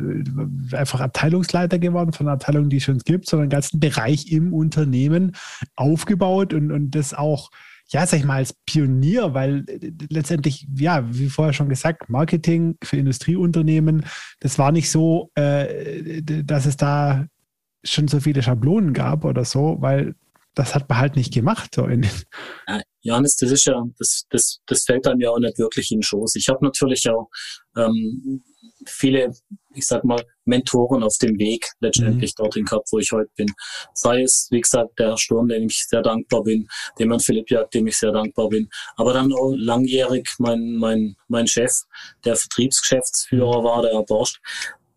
einfach 0.72 1.00
Abteilungsleiter 1.00 1.78
geworden 1.78 2.12
von 2.12 2.26
einer 2.26 2.34
Abteilung, 2.34 2.68
die 2.68 2.76
es 2.76 2.84
schon 2.84 2.98
gibt, 2.98 3.28
sondern 3.28 3.44
einen 3.44 3.50
ganzen 3.50 3.80
Bereich 3.80 4.30
im 4.30 4.52
Unternehmen 4.52 5.32
aufgebaut 5.74 6.54
und, 6.54 6.70
und 6.70 6.92
das 6.92 7.14
auch, 7.14 7.50
ja, 7.88 8.06
sag 8.06 8.18
ich 8.18 8.24
mal, 8.24 8.36
als 8.36 8.54
Pionier, 8.66 9.34
weil 9.34 9.64
äh, 9.68 9.92
letztendlich, 10.10 10.66
ja, 10.76 11.02
wie 11.10 11.28
vorher 11.28 11.52
schon 11.52 11.68
gesagt, 11.68 12.08
Marketing 12.08 12.76
für 12.82 12.96
Industrieunternehmen, 12.96 14.04
das 14.40 14.58
war 14.58 14.72
nicht 14.72 14.90
so, 14.90 15.30
äh, 15.34 16.22
dass 16.22 16.66
es 16.66 16.76
da 16.76 17.26
schon 17.84 18.08
so 18.08 18.20
viele 18.20 18.42
Schablonen 18.42 18.92
gab 18.92 19.24
oder 19.24 19.44
so, 19.44 19.76
weil 19.80 20.14
das 20.54 20.74
hat 20.74 20.88
man 20.88 20.98
halt 20.98 21.16
nicht 21.16 21.32
gemacht. 21.32 21.74
So 21.74 21.86
in 21.86 22.06
Johannes, 23.00 23.36
das 23.36 23.52
ist 23.52 23.64
ja, 23.64 23.82
das, 23.98 24.24
das, 24.28 24.60
das 24.66 24.84
fällt 24.84 25.06
einem 25.06 25.20
ja 25.20 25.30
auch 25.30 25.38
nicht 25.38 25.58
wirklich 25.58 25.90
in 25.90 25.98
den 25.98 26.02
Schoß. 26.02 26.34
Ich 26.34 26.48
habe 26.48 26.64
natürlich 26.64 27.08
auch 27.08 27.30
ähm, 27.76 28.42
viele, 28.86 29.32
ich 29.74 29.86
sag 29.86 30.04
mal, 30.04 30.22
Mentoren 30.44 31.02
auf 31.02 31.16
dem 31.18 31.38
Weg 31.38 31.66
letztendlich 31.80 32.32
mhm. 32.32 32.42
dorthin 32.42 32.64
gehabt, 32.64 32.88
wo 32.90 32.98
ich 32.98 33.12
heute 33.12 33.30
bin. 33.36 33.52
Sei 33.94 34.22
es, 34.22 34.48
wie 34.50 34.60
gesagt, 34.60 34.98
der 34.98 35.16
Sturm, 35.16 35.48
dem 35.48 35.66
ich 35.66 35.86
sehr 35.86 36.02
dankbar 36.02 36.42
bin, 36.42 36.68
dem 36.98 37.10
Herrn 37.10 37.20
Philipp 37.20 37.50
Jagd, 37.50 37.74
dem 37.74 37.86
ich 37.86 37.96
sehr 37.96 38.12
dankbar 38.12 38.48
bin. 38.48 38.68
Aber 38.96 39.12
dann 39.12 39.32
auch 39.32 39.54
langjährig 39.56 40.28
mein, 40.38 40.76
mein, 40.76 41.16
mein 41.28 41.46
Chef, 41.46 41.72
der 42.24 42.36
Vertriebsgeschäftsführer 42.36 43.62
war, 43.62 43.82
der 43.82 43.92
Herr 43.92 44.04
Borscht, 44.04 44.40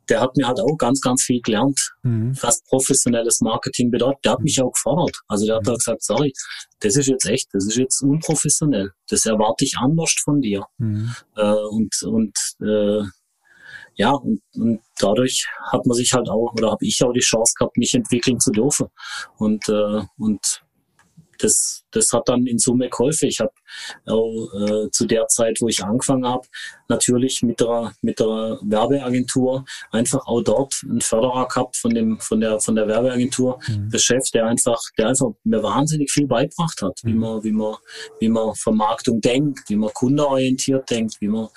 der 0.09 0.19
hat 0.19 0.35
mir 0.35 0.45
halt 0.45 0.59
auch 0.59 0.77
ganz, 0.77 0.99
ganz 0.99 1.23
viel 1.23 1.41
gelernt, 1.41 1.93
mhm. 2.03 2.35
was 2.41 2.61
professionelles 2.63 3.39
Marketing 3.39 3.91
bedeutet. 3.91 4.25
Der 4.25 4.33
hat 4.33 4.41
mich 4.41 4.61
auch 4.61 4.71
gefordert. 4.71 5.15
Also 5.27 5.45
der 5.45 5.55
hat 5.55 5.65
mhm. 5.65 5.75
gesagt, 5.75 6.03
sorry, 6.03 6.33
das 6.81 6.97
ist 6.97 7.07
jetzt 7.07 7.25
echt, 7.25 7.47
das 7.53 7.65
ist 7.65 7.77
jetzt 7.77 8.01
unprofessionell. 8.01 8.91
Das 9.09 9.25
erwarte 9.25 9.63
ich 9.63 9.77
anders 9.77 10.13
von 10.21 10.41
dir. 10.41 10.65
Mhm. 10.77 11.15
Äh, 11.37 11.53
und 11.53 12.03
und 12.03 12.37
äh, 12.61 13.03
ja, 13.95 14.11
und, 14.11 14.41
und 14.55 14.79
dadurch 14.99 15.47
hat 15.71 15.85
man 15.85 15.95
sich 15.95 16.13
halt 16.13 16.29
auch, 16.29 16.53
oder 16.53 16.71
habe 16.71 16.85
ich 16.85 17.03
auch 17.03 17.13
die 17.13 17.19
Chance 17.19 17.53
gehabt, 17.57 17.77
mich 17.77 17.93
entwickeln 17.93 18.39
zu 18.39 18.51
dürfen. 18.51 18.87
Und, 19.37 19.67
äh, 19.69 20.01
und 20.17 20.63
das, 21.41 21.83
das 21.91 22.11
hat 22.11 22.29
dann 22.29 22.45
in 22.45 22.59
Summe 22.59 22.89
geholfen. 22.89 23.27
Ich 23.27 23.39
habe 23.39 23.51
äh, 24.05 24.89
zu 24.91 25.05
der 25.05 25.27
Zeit, 25.27 25.57
wo 25.61 25.67
ich 25.67 25.83
angefangen 25.83 26.25
habe, 26.25 26.47
natürlich 26.87 27.41
mit 27.41 27.59
der, 27.59 27.93
mit 28.01 28.19
der 28.19 28.59
Werbeagentur 28.61 29.65
einfach 29.91 30.25
auch 30.27 30.41
dort 30.41 30.75
einen 30.83 31.01
Förderer 31.01 31.47
gehabt 31.47 31.77
von 31.77 31.91
dem, 31.93 32.19
von 32.19 32.39
der, 32.39 32.59
von 32.59 32.75
der 32.75 32.87
Werbeagentur, 32.87 33.59
mhm. 33.67 33.89
der 33.89 33.99
Chef, 33.99 34.29
der 34.33 34.45
einfach, 34.45 34.79
der 34.97 35.09
einfach 35.09 35.31
mir 35.43 35.63
wahnsinnig 35.63 36.11
viel 36.11 36.27
beigebracht 36.27 36.81
hat, 36.81 36.99
mhm. 37.03 37.09
wie 37.09 37.13
man, 37.15 37.43
wie 37.43 37.51
man, 37.51 37.75
wie 38.19 38.29
man 38.29 38.55
Vermarktung 38.55 39.21
denkt, 39.21 39.69
wie 39.69 39.75
man 39.75 39.91
kundenorientiert 39.93 40.89
denkt, 40.89 41.15
wie 41.19 41.27
man, 41.27 41.47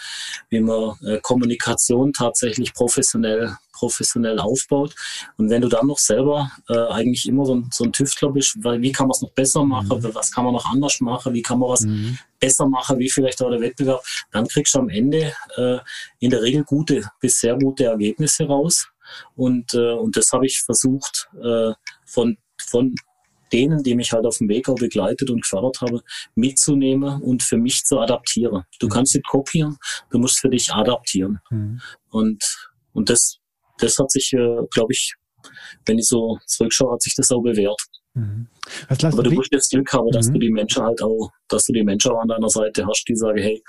wie 0.50 0.60
man 0.60 0.96
äh, 1.04 1.18
Kommunikation 1.20 2.12
tatsächlich 2.12 2.72
professionell 2.74 3.56
professionell 3.74 4.38
aufbaut. 4.38 4.94
Und 5.36 5.50
wenn 5.50 5.62
du 5.62 5.68
dann 5.68 5.86
noch 5.86 5.98
selber 5.98 6.50
äh, 6.68 6.86
eigentlich 6.88 7.28
immer 7.28 7.44
so 7.44 7.56
ein, 7.56 7.68
so 7.72 7.84
ein 7.84 7.92
Tüftler 7.92 8.30
bist, 8.30 8.56
weil 8.62 8.80
wie 8.80 8.92
kann 8.92 9.06
man 9.06 9.14
es 9.14 9.22
noch 9.22 9.32
besser 9.32 9.64
machen, 9.64 9.98
mhm. 9.98 10.14
was 10.14 10.30
kann 10.30 10.44
man 10.44 10.54
noch 10.54 10.66
anders 10.66 11.00
machen, 11.00 11.34
wie 11.34 11.42
kann 11.42 11.58
man 11.58 11.68
was 11.68 11.82
mhm. 11.82 12.18
besser 12.40 12.66
machen, 12.68 12.98
wie 12.98 13.10
vielleicht 13.10 13.42
auch 13.42 13.50
der 13.50 13.60
Wettbewerb, 13.60 14.02
dann 14.30 14.46
kriegst 14.48 14.74
du 14.74 14.78
am 14.78 14.88
Ende 14.88 15.32
äh, 15.56 15.78
in 16.20 16.30
der 16.30 16.42
Regel 16.42 16.64
gute 16.64 17.02
bis 17.20 17.40
sehr 17.40 17.56
gute 17.56 17.84
Ergebnisse 17.84 18.46
raus. 18.46 18.88
Und, 19.34 19.74
äh, 19.74 19.92
und 19.92 20.16
das 20.16 20.32
habe 20.32 20.46
ich 20.46 20.60
versucht 20.60 21.28
äh, 21.42 21.72
von, 22.06 22.38
von 22.66 22.94
denen, 23.52 23.82
die 23.82 23.94
mich 23.94 24.12
halt 24.12 24.26
auf 24.26 24.38
dem 24.38 24.48
Weg 24.48 24.68
auch 24.68 24.74
begleitet 24.74 25.30
und 25.30 25.42
gefördert 25.42 25.80
habe, 25.80 26.02
mitzunehmen 26.34 27.22
und 27.22 27.42
für 27.42 27.56
mich 27.56 27.84
zu 27.84 28.00
adaptieren. 28.00 28.64
Du 28.80 28.86
mhm. 28.86 28.90
kannst 28.90 29.14
nicht 29.14 29.26
kopieren, 29.26 29.76
du 30.10 30.18
musst 30.18 30.40
für 30.40 30.48
dich 30.48 30.72
adaptieren. 30.72 31.40
Mhm. 31.50 31.80
Und, 32.10 32.70
und 32.92 33.10
das 33.10 33.38
das 33.78 33.98
hat 33.98 34.10
sich, 34.10 34.32
äh, 34.32 34.56
glaube 34.70 34.92
ich, 34.92 35.14
wenn 35.86 35.98
ich 35.98 36.08
so 36.08 36.38
zurückschaue, 36.46 36.92
hat 36.92 37.02
sich 37.02 37.14
das 37.14 37.30
auch 37.30 37.42
bewährt. 37.42 37.80
Mhm. 38.14 38.46
Aber 39.02 39.22
du 39.22 39.32
musst 39.32 39.52
das 39.52 39.68
Glück 39.68 39.92
haben, 39.92 40.10
dass 40.10 40.28
mhm. 40.28 40.34
du 40.34 40.38
die 40.40 40.50
Menschen 40.50 40.82
halt 40.82 41.02
auch, 41.02 41.30
dass 41.48 41.64
du 41.64 41.72
die 41.72 41.82
Menschen 41.82 42.12
auch 42.12 42.20
an 42.20 42.28
deiner 42.28 42.48
Seite 42.48 42.86
hast, 42.86 43.04
die 43.08 43.16
sagen, 43.16 43.38
hey, 43.38 43.62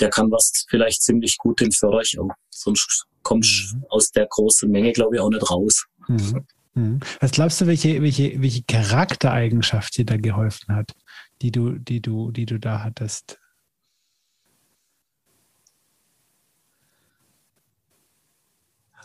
der 0.00 0.08
kann 0.10 0.30
was 0.30 0.64
vielleicht 0.68 1.02
ziemlich 1.02 1.36
gut, 1.36 1.60
den 1.60 1.70
fördere 1.70 2.02
ich 2.02 2.18
auch. 2.18 2.30
Sonst 2.50 3.06
kommst 3.22 3.72
du 3.72 3.76
mhm. 3.76 3.84
aus 3.90 4.10
der 4.10 4.26
großen 4.26 4.70
Menge, 4.70 4.92
glaube 4.92 5.16
ich, 5.16 5.20
auch 5.20 5.30
nicht 5.30 5.50
raus. 5.50 5.84
Mhm. 6.08 6.46
mhm. 6.74 7.00
Was 7.20 7.30
glaubst 7.32 7.60
du, 7.60 7.66
welche, 7.66 8.02
welche, 8.02 8.40
welche 8.40 8.62
Charaktereigenschaft 8.62 9.96
dir 9.98 10.06
da 10.06 10.16
geholfen 10.16 10.74
hat, 10.74 10.92
die 11.42 11.52
du, 11.52 11.72
die 11.78 12.00
du, 12.00 12.30
die 12.30 12.46
du 12.46 12.58
da 12.58 12.82
hattest? 12.82 13.38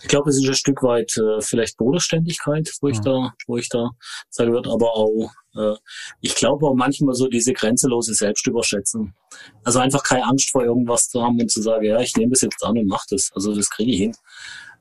Ich 0.03 0.09
glaube, 0.09 0.29
es 0.29 0.37
ist 0.37 0.47
ein 0.47 0.53
Stück 0.53 0.83
weit 0.83 1.15
äh, 1.17 1.41
vielleicht 1.41 1.77
Bodenständigkeit, 1.77 2.69
wo 2.81 2.89
ich 2.89 2.97
ja. 2.97 3.03
da, 3.03 3.33
wo 3.47 3.57
ich 3.57 3.69
da 3.69 3.89
sagen 4.29 4.51
würde, 4.51 4.69
aber 4.69 4.93
auch, 4.93 5.31
äh, 5.55 5.75
ich 6.19 6.35
glaube 6.35 6.67
auch 6.67 6.75
manchmal 6.75 7.15
so 7.15 7.27
diese 7.29 7.53
grenzenlose 7.53 8.13
Selbstüberschätzung. 8.13 9.13
Also 9.63 9.79
einfach 9.79 10.03
keine 10.03 10.25
Angst 10.25 10.51
vor 10.51 10.65
irgendwas 10.65 11.07
zu 11.07 11.23
haben 11.23 11.39
und 11.39 11.49
zu 11.49 11.61
sagen, 11.61 11.85
ja, 11.85 11.99
ich 12.01 12.15
nehme 12.17 12.31
das 12.31 12.41
jetzt 12.41 12.63
an 12.63 12.77
und 12.77 12.87
mache 12.87 13.05
das. 13.11 13.31
Also 13.33 13.55
das 13.55 13.69
kriege 13.69 13.91
ich 13.91 13.97
hin. 13.99 14.15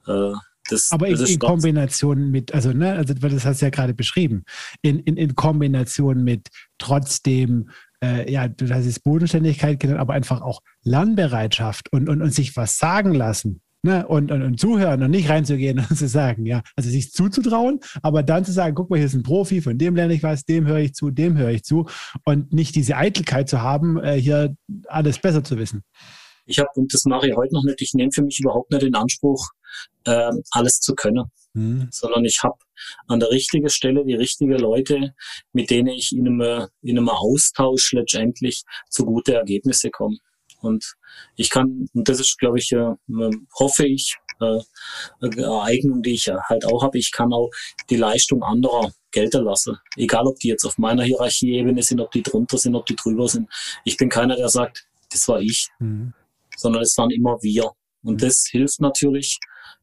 Äh, 0.09 0.33
das, 0.69 0.91
aber 0.91 1.07
in, 1.07 1.19
in 1.19 1.39
Kombination 1.39 2.31
mit, 2.31 2.53
also, 2.53 2.73
ne, 2.73 2.93
also 2.93 3.15
das 3.15 3.45
hast 3.45 3.61
du 3.63 3.67
ja 3.67 3.71
gerade 3.71 3.95
beschrieben, 3.95 4.45
in, 4.83 4.99
in, 5.01 5.17
in 5.17 5.35
Kombination 5.37 6.25
mit 6.25 6.49
trotzdem 6.79 7.71
äh, 8.03 8.31
ja, 8.31 8.49
du 8.49 8.69
hast 8.69 8.87
es 8.87 8.99
Bodenständigkeit 8.99 9.79
genannt, 9.79 10.01
aber 10.01 10.15
einfach 10.15 10.41
auch 10.41 10.61
Lernbereitschaft 10.83 11.93
und, 11.93 12.09
und, 12.09 12.23
und 12.23 12.35
sich 12.35 12.57
was 12.57 12.79
sagen 12.79 13.15
lassen 13.15 13.61
ne, 13.83 14.07
und, 14.07 14.31
und, 14.31 14.43
und 14.43 14.59
zuhören 14.59 15.03
und 15.03 15.11
nicht 15.11 15.29
reinzugehen 15.29 15.79
und 15.79 15.89
zu 15.97 16.09
sagen, 16.09 16.47
ja, 16.47 16.63
also 16.77 16.89
sich 16.89 17.13
zuzutrauen, 17.13 17.81
aber 18.03 18.23
dann 18.23 18.45
zu 18.45 18.53
sagen, 18.53 18.75
guck 18.75 18.91
mal, 18.91 18.97
hier 18.97 19.07
ist 19.07 19.15
ein 19.15 19.23
Profi, 19.23 19.61
von 19.61 19.79
dem 19.79 19.97
lerne 19.97 20.15
ich 20.15 20.23
was, 20.23 20.45
dem 20.45 20.67
höre 20.67 20.79
ich 20.79 20.95
zu, 20.95 21.11
dem 21.11 21.37
höre 21.37 21.51
ich 21.51 21.65
zu 21.65 21.87
und 22.25 22.53
nicht 22.53 22.75
diese 22.75 22.97
Eitelkeit 22.97 23.49
zu 23.49 23.61
haben, 23.61 23.99
äh, 23.99 24.21
hier 24.21 24.57
alles 24.87 25.19
besser 25.19 25.45
zu 25.45 25.59
wissen. 25.59 25.83
Ich 26.47 26.59
habe, 26.59 26.69
und 26.75 26.93
das 26.93 27.05
mache 27.05 27.29
ich 27.29 27.37
heute 27.37 27.55
noch 27.55 27.65
nicht, 27.65 27.81
ich 27.83 27.95
nehme 27.95 28.11
für 28.13 28.23
mich 28.23 28.41
überhaupt 28.41 28.71
nicht 28.71 28.83
den 28.83 28.95
Anspruch, 28.95 29.51
äh, 30.05 30.31
alles 30.51 30.81
zu 30.81 30.95
können, 30.95 31.25
mhm. 31.55 31.89
sondern 31.91 32.25
ich 32.25 32.41
habe 32.43 32.59
an 33.07 33.21
der 33.21 33.31
richtigen 33.31 33.69
Stelle 33.69 34.05
die 34.05 34.15
richtigen 34.15 34.59
Leute, 34.59 35.15
mit 35.53 35.71
denen 35.71 35.89
ich 35.89 36.13
in 36.13 36.27
einem, 36.27 36.67
in 36.83 36.99
einem 36.99 37.09
Austausch 37.09 37.93
letztendlich 37.93 38.65
zu 38.91 39.05
gute 39.05 39.35
Ergebnisse 39.35 39.91
komme. 39.91 40.17
Und 40.63 40.95
ich 41.37 41.51
kann, 41.51 41.87
und 41.93 42.09
das 42.09 42.21
ist, 42.21 42.39
glaube 42.39 42.59
ich, 42.59 42.73
äh, 42.73 42.95
hoffe 43.59 43.87
ich, 43.87 44.17
äh, 44.41 44.61
eine 45.21 45.63
Eignung, 45.63 46.03
die 46.03 46.15
ich 46.15 46.29
halt 46.29 46.65
auch 46.65 46.83
habe, 46.83 46.99
ich 46.99 47.13
kann 47.13 47.33
auch 47.33 47.51
die 47.91 47.97
Leistung 47.97 48.43
anderer 48.43 48.93
gelten 49.11 49.45
lassen. 49.45 49.77
Egal, 49.97 50.27
ob 50.27 50.39
die 50.39 50.49
jetzt 50.49 50.65
auf 50.65 50.79
meiner 50.79 51.03
Hierarchieebene 51.03 51.83
sind, 51.83 52.01
ob 52.01 52.11
die 52.11 52.23
drunter 52.23 52.59
sind, 52.59 52.75
ob 52.75 52.87
die 52.87 52.97
drüber 52.97 53.29
sind. 53.29 53.49
Ich 53.85 53.97
bin 53.97 54.09
keiner, 54.09 54.37
der 54.37 54.49
sagt, 54.49 54.87
das 55.11 55.29
war 55.29 55.41
ich, 55.41 55.69
mhm. 55.79 56.15
sondern 56.57 56.83
es 56.83 56.97
waren 56.97 57.11
immer 57.11 57.43
wir. 57.43 57.71
Und 58.03 58.15
mhm. 58.15 58.19
das 58.19 58.47
hilft 58.51 58.81
natürlich, 58.81 59.39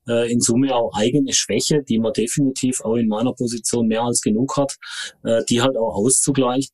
äh, 0.07 0.31
in 0.31 0.41
Summe 0.41 0.75
auch 0.75 0.91
eigene 0.93 1.33
Schwäche, 1.33 1.83
die 1.83 1.99
man 1.99 2.13
definitiv 2.13 2.81
auch 2.81 2.95
in 2.95 3.07
meiner 3.07 3.33
Position 3.33 3.87
mehr 3.87 4.03
als 4.03 4.21
genug 4.21 4.57
hat, 4.57 4.75
äh, 5.23 5.43
die 5.47 5.61
halt 5.61 5.77
auch 5.77 5.95
auszugleichen 5.95 6.73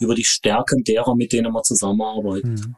über 0.00 0.14
die 0.14 0.24
Stärken 0.24 0.84
derer, 0.84 1.14
mit 1.16 1.32
denen 1.32 1.52
man 1.52 1.64
zusammenarbeitet. 1.64 2.66
Mhm. 2.66 2.76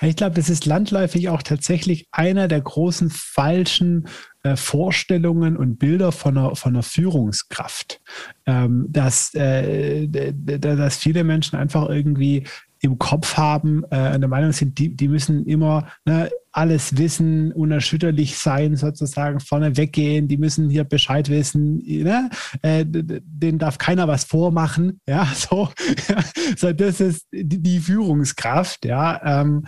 Ich 0.00 0.16
glaube, 0.16 0.34
das 0.36 0.48
ist 0.48 0.66
landläufig 0.66 1.28
auch 1.28 1.42
tatsächlich 1.42 2.06
einer 2.12 2.48
der 2.48 2.60
großen 2.60 3.10
falschen 3.10 4.08
äh, 4.42 4.56
Vorstellungen 4.56 5.56
und 5.56 5.78
Bilder 5.78 6.12
von 6.12 6.36
einer, 6.38 6.56
von 6.56 6.74
einer 6.74 6.82
Führungskraft. 6.82 8.00
Ähm, 8.46 8.86
dass, 8.88 9.34
äh, 9.34 10.06
dass 10.06 10.96
viele 10.96 11.24
Menschen 11.24 11.58
einfach 11.58 11.88
irgendwie 11.88 12.44
im 12.84 12.98
Kopf 12.98 13.36
haben, 13.38 13.82
äh, 13.90 14.18
der 14.20 14.28
Meinung 14.28 14.52
sind, 14.52 14.78
die, 14.78 14.94
die 14.94 15.08
müssen 15.08 15.46
immer 15.46 15.88
ne, 16.04 16.30
alles 16.52 16.98
wissen, 16.98 17.50
unerschütterlich 17.52 18.36
sein, 18.36 18.76
sozusagen 18.76 19.40
vorne 19.40 19.76
weggehen, 19.76 20.28
die 20.28 20.36
müssen 20.36 20.68
hier 20.68 20.84
Bescheid 20.84 21.30
wissen, 21.30 21.78
ne? 21.78 22.28
äh, 22.60 22.84
denen 22.86 23.58
darf 23.58 23.78
keiner 23.78 24.06
was 24.06 24.24
vormachen, 24.24 25.00
ja, 25.08 25.26
so, 25.34 25.70
so 26.56 26.72
das 26.72 27.00
ist 27.00 27.26
die, 27.32 27.62
die 27.62 27.80
Führungskraft, 27.80 28.84
ja, 28.84 29.40
ähm, 29.40 29.64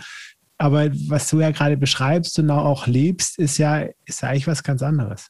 aber 0.59 0.91
was 1.07 1.27
du 1.29 1.41
ja 1.41 1.51
gerade 1.51 1.77
beschreibst 1.77 2.37
und 2.39 2.49
auch 2.51 2.87
lebst, 2.87 3.37
ist 3.39 3.57
ja, 3.57 3.85
ist 4.05 4.21
ja 4.21 4.29
eigentlich 4.29 4.47
was 4.47 4.63
ganz 4.63 4.81
anderes 4.81 5.27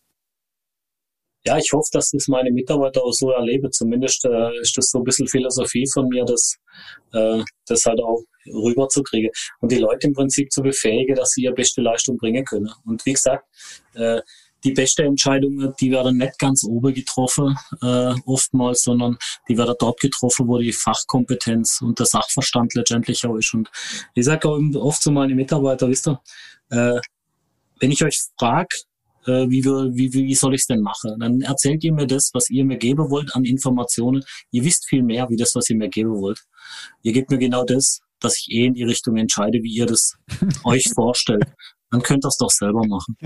ja, 1.47 1.57
ich 1.57 1.71
hoffe, 1.71 1.89
dass 1.93 2.11
das 2.11 2.27
meine 2.27 2.51
Mitarbeiter 2.51 3.01
auch 3.03 3.13
so 3.13 3.31
erleben. 3.31 3.71
Zumindest 3.71 4.25
äh, 4.25 4.59
ist 4.61 4.77
das 4.77 4.89
so 4.89 4.99
ein 4.99 5.03
bisschen 5.05 5.27
Philosophie 5.27 5.85
von 5.91 6.07
mir, 6.09 6.25
das, 6.25 6.57
äh, 7.13 7.41
das 7.65 7.85
halt 7.85 8.01
auch 8.01 8.21
rüberzukriegen 8.45 9.29
und 9.61 9.71
die 9.71 9.77
Leute 9.77 10.07
im 10.07 10.13
Prinzip 10.13 10.51
zu 10.51 10.61
befähigen, 10.61 11.15
dass 11.15 11.31
sie 11.31 11.43
ihre 11.43 11.53
beste 11.53 11.81
Leistung 11.81 12.17
bringen 12.17 12.43
können. 12.43 12.69
Und 12.85 13.05
wie 13.05 13.13
gesagt, 13.13 13.45
äh, 13.93 14.21
die 14.63 14.71
beste 14.71 15.03
Entscheidung, 15.03 15.73
die 15.79 15.91
werden 15.91 16.17
nicht 16.17 16.37
ganz 16.37 16.65
oben 16.65 16.93
getroffen, 16.93 17.55
äh, 17.81 18.13
oftmals, 18.25 18.83
sondern 18.83 19.17
die 19.47 19.57
werden 19.57 19.75
dort 19.79 19.99
getroffen, 20.01 20.47
wo 20.47 20.57
die 20.57 20.73
Fachkompetenz 20.73 21.81
und 21.81 21.99
der 21.99 22.07
Sachverstand 22.07 22.73
letztendlich 22.73 23.25
auch 23.25 23.35
ist. 23.35 23.53
Und 23.53 23.69
ich 24.15 24.25
sage 24.25 24.49
auch 24.49 24.59
oft 24.75 25.01
zu 25.01 25.11
meinen 25.11 25.35
Mitarbeitern, 25.35 25.91
wisst 25.91 26.07
ihr, 26.09 26.19
äh, 26.71 26.99
wenn 27.79 27.91
ich 27.91 28.03
euch 28.03 28.19
frage, 28.37 28.75
äh, 29.27 29.49
wie, 29.49 29.63
wir, 29.63 29.91
wie, 29.93 30.11
wie 30.13 30.35
soll 30.35 30.55
ich 30.55 30.61
es 30.61 30.67
denn 30.67 30.81
machen? 30.81 31.19
Dann 31.19 31.41
erzählt 31.41 31.83
ihr 31.83 31.93
mir 31.93 32.07
das, 32.07 32.31
was 32.33 32.49
ihr 32.49 32.65
mir 32.65 32.77
geben 32.77 33.09
wollt 33.09 33.35
an 33.35 33.43
Informationen. 33.43 34.23
Ihr 34.51 34.63
wisst 34.63 34.87
viel 34.87 35.03
mehr, 35.03 35.29
wie 35.29 35.35
das, 35.35 35.53
was 35.55 35.69
ihr 35.69 35.75
mir 35.75 35.89
geben 35.89 36.15
wollt. 36.19 36.41
Ihr 37.03 37.13
gebt 37.13 37.29
mir 37.29 37.37
genau 37.37 37.63
das, 37.63 37.99
dass 38.19 38.37
ich 38.37 38.49
eh 38.51 38.65
in 38.65 38.73
die 38.73 38.83
Richtung 38.83 39.17
entscheide, 39.17 39.59
wie 39.61 39.73
ihr 39.73 39.85
das 39.85 40.13
euch 40.63 40.89
vorstellt. 40.93 41.45
Dann 41.91 42.01
könnt 42.01 42.25
ihr 42.25 42.29
es 42.29 42.37
doch 42.37 42.49
selber 42.49 42.81
machen. 42.87 43.17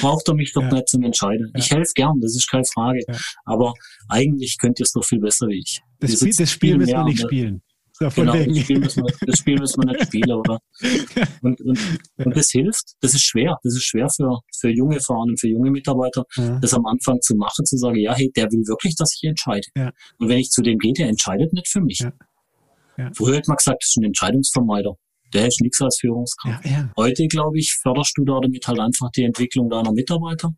Braucht 0.00 0.28
ihr 0.28 0.34
mich 0.34 0.52
doch 0.52 0.62
ja. 0.62 0.72
nicht 0.72 0.88
zum 0.88 1.02
Entscheiden. 1.02 1.50
Ja. 1.54 1.60
Ich 1.60 1.70
helfe 1.70 1.92
gern, 1.94 2.20
das 2.20 2.36
ist 2.36 2.48
keine 2.48 2.64
Frage. 2.64 3.00
Ja. 3.06 3.16
Aber 3.44 3.74
eigentlich 4.08 4.56
könnt 4.58 4.78
ihr 4.78 4.84
es 4.84 4.92
doch 4.92 5.04
viel 5.04 5.20
besser 5.20 5.48
wie 5.48 5.58
ich. 5.58 5.80
Das, 5.98 6.14
Spiel, 6.14 6.34
das 6.36 6.50
Spiel 6.50 6.78
müssen 6.78 6.92
wir 6.92 7.04
nicht 7.04 7.20
spielen. 7.20 7.62
Genau, 8.10 8.32
das 8.32 8.58
Spiel, 8.58 8.78
müssen 8.78 9.04
wir, 9.04 9.14
das 9.26 9.38
Spiel 9.38 9.58
müssen 9.58 9.82
wir 9.82 9.92
nicht 9.92 10.06
spielen, 10.06 10.32
oder? 10.32 10.58
Und, 11.42 11.60
und, 11.60 11.78
und 12.18 12.36
das 12.36 12.50
hilft, 12.50 12.94
das 13.00 13.14
ist 13.14 13.22
schwer. 13.22 13.56
Das 13.62 13.74
ist 13.74 13.84
schwer 13.84 14.08
für, 14.08 14.40
für 14.58 14.70
junge 14.70 15.00
Fahrer 15.00 15.26
für 15.38 15.48
junge 15.48 15.70
Mitarbeiter, 15.70 16.24
ja. 16.36 16.58
das 16.60 16.74
am 16.74 16.86
Anfang 16.86 17.20
zu 17.20 17.34
machen, 17.34 17.64
zu 17.64 17.76
sagen, 17.76 17.96
ja, 17.96 18.14
hey, 18.14 18.30
der 18.34 18.44
will 18.44 18.62
wirklich, 18.66 18.94
dass 18.96 19.14
ich 19.14 19.28
entscheide. 19.28 19.66
Ja. 19.76 19.90
Und 20.18 20.28
wenn 20.28 20.38
ich 20.38 20.50
zu 20.50 20.62
dem 20.62 20.78
gehe, 20.78 20.92
der 20.92 21.08
entscheidet 21.08 21.52
nicht 21.52 21.68
für 21.68 21.80
mich. 21.80 22.00
Ja. 22.00 23.10
Früher 23.16 23.36
hat 23.36 23.48
man 23.48 23.56
gesagt, 23.56 23.82
das 23.82 23.90
ist 23.90 23.96
ein 23.98 24.04
Entscheidungsvermeider. 24.04 24.94
Der 25.32 25.46
ist 25.46 25.60
nichts 25.60 25.80
als 25.80 25.98
Führungskraft. 26.00 26.64
Heute, 26.96 27.26
glaube 27.26 27.58
ich, 27.58 27.78
förderst 27.80 28.16
du 28.16 28.24
damit 28.24 28.66
halt 28.66 28.80
einfach 28.80 29.10
die 29.10 29.24
Entwicklung 29.24 29.70
deiner 29.70 29.92
Mitarbeiter. 29.92 30.50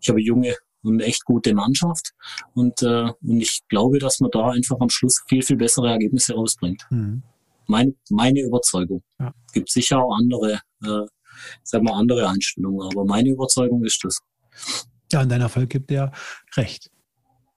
Ich 0.00 0.08
habe 0.08 0.20
junge 0.20 0.54
und 0.82 1.00
echt 1.00 1.24
gute 1.24 1.54
Mannschaft. 1.54 2.12
Und, 2.54 2.82
äh, 2.82 3.10
und 3.22 3.40
ich 3.40 3.60
glaube, 3.68 3.98
dass 3.98 4.20
man 4.20 4.30
da 4.30 4.50
einfach 4.50 4.76
am 4.80 4.90
Schluss 4.90 5.22
viel, 5.28 5.42
viel 5.42 5.56
bessere 5.56 5.88
Ergebnisse 5.90 6.34
rausbringt. 6.34 6.86
Mhm. 6.90 7.22
Mein, 7.66 7.96
meine 8.10 8.40
Überzeugung. 8.40 9.02
Ja. 9.18 9.32
Gibt 9.52 9.70
sicher 9.70 9.98
auch 10.02 10.16
andere, 10.16 10.60
äh, 10.82 11.06
sag 11.62 11.82
mal, 11.82 11.92
andere 11.92 12.28
Einstellungen, 12.28 12.88
aber 12.90 13.04
meine 13.04 13.30
Überzeugung 13.30 13.84
ist 13.84 14.02
das. 14.04 14.20
Ja, 15.12 15.22
und 15.22 15.28
dein 15.28 15.40
Erfolg 15.40 15.70
gibt 15.70 15.90
dir 15.90 16.12
recht, 16.56 16.90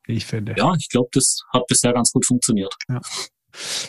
wie 0.05 0.13
ich 0.13 0.25
finde. 0.25 0.55
Ja, 0.57 0.73
ich 0.75 0.89
glaube, 0.89 1.09
das 1.13 1.41
hat 1.53 1.65
bisher 1.67 1.93
ganz 1.93 2.11
gut 2.11 2.25
funktioniert. 2.25 2.73
Ja. 2.89 2.99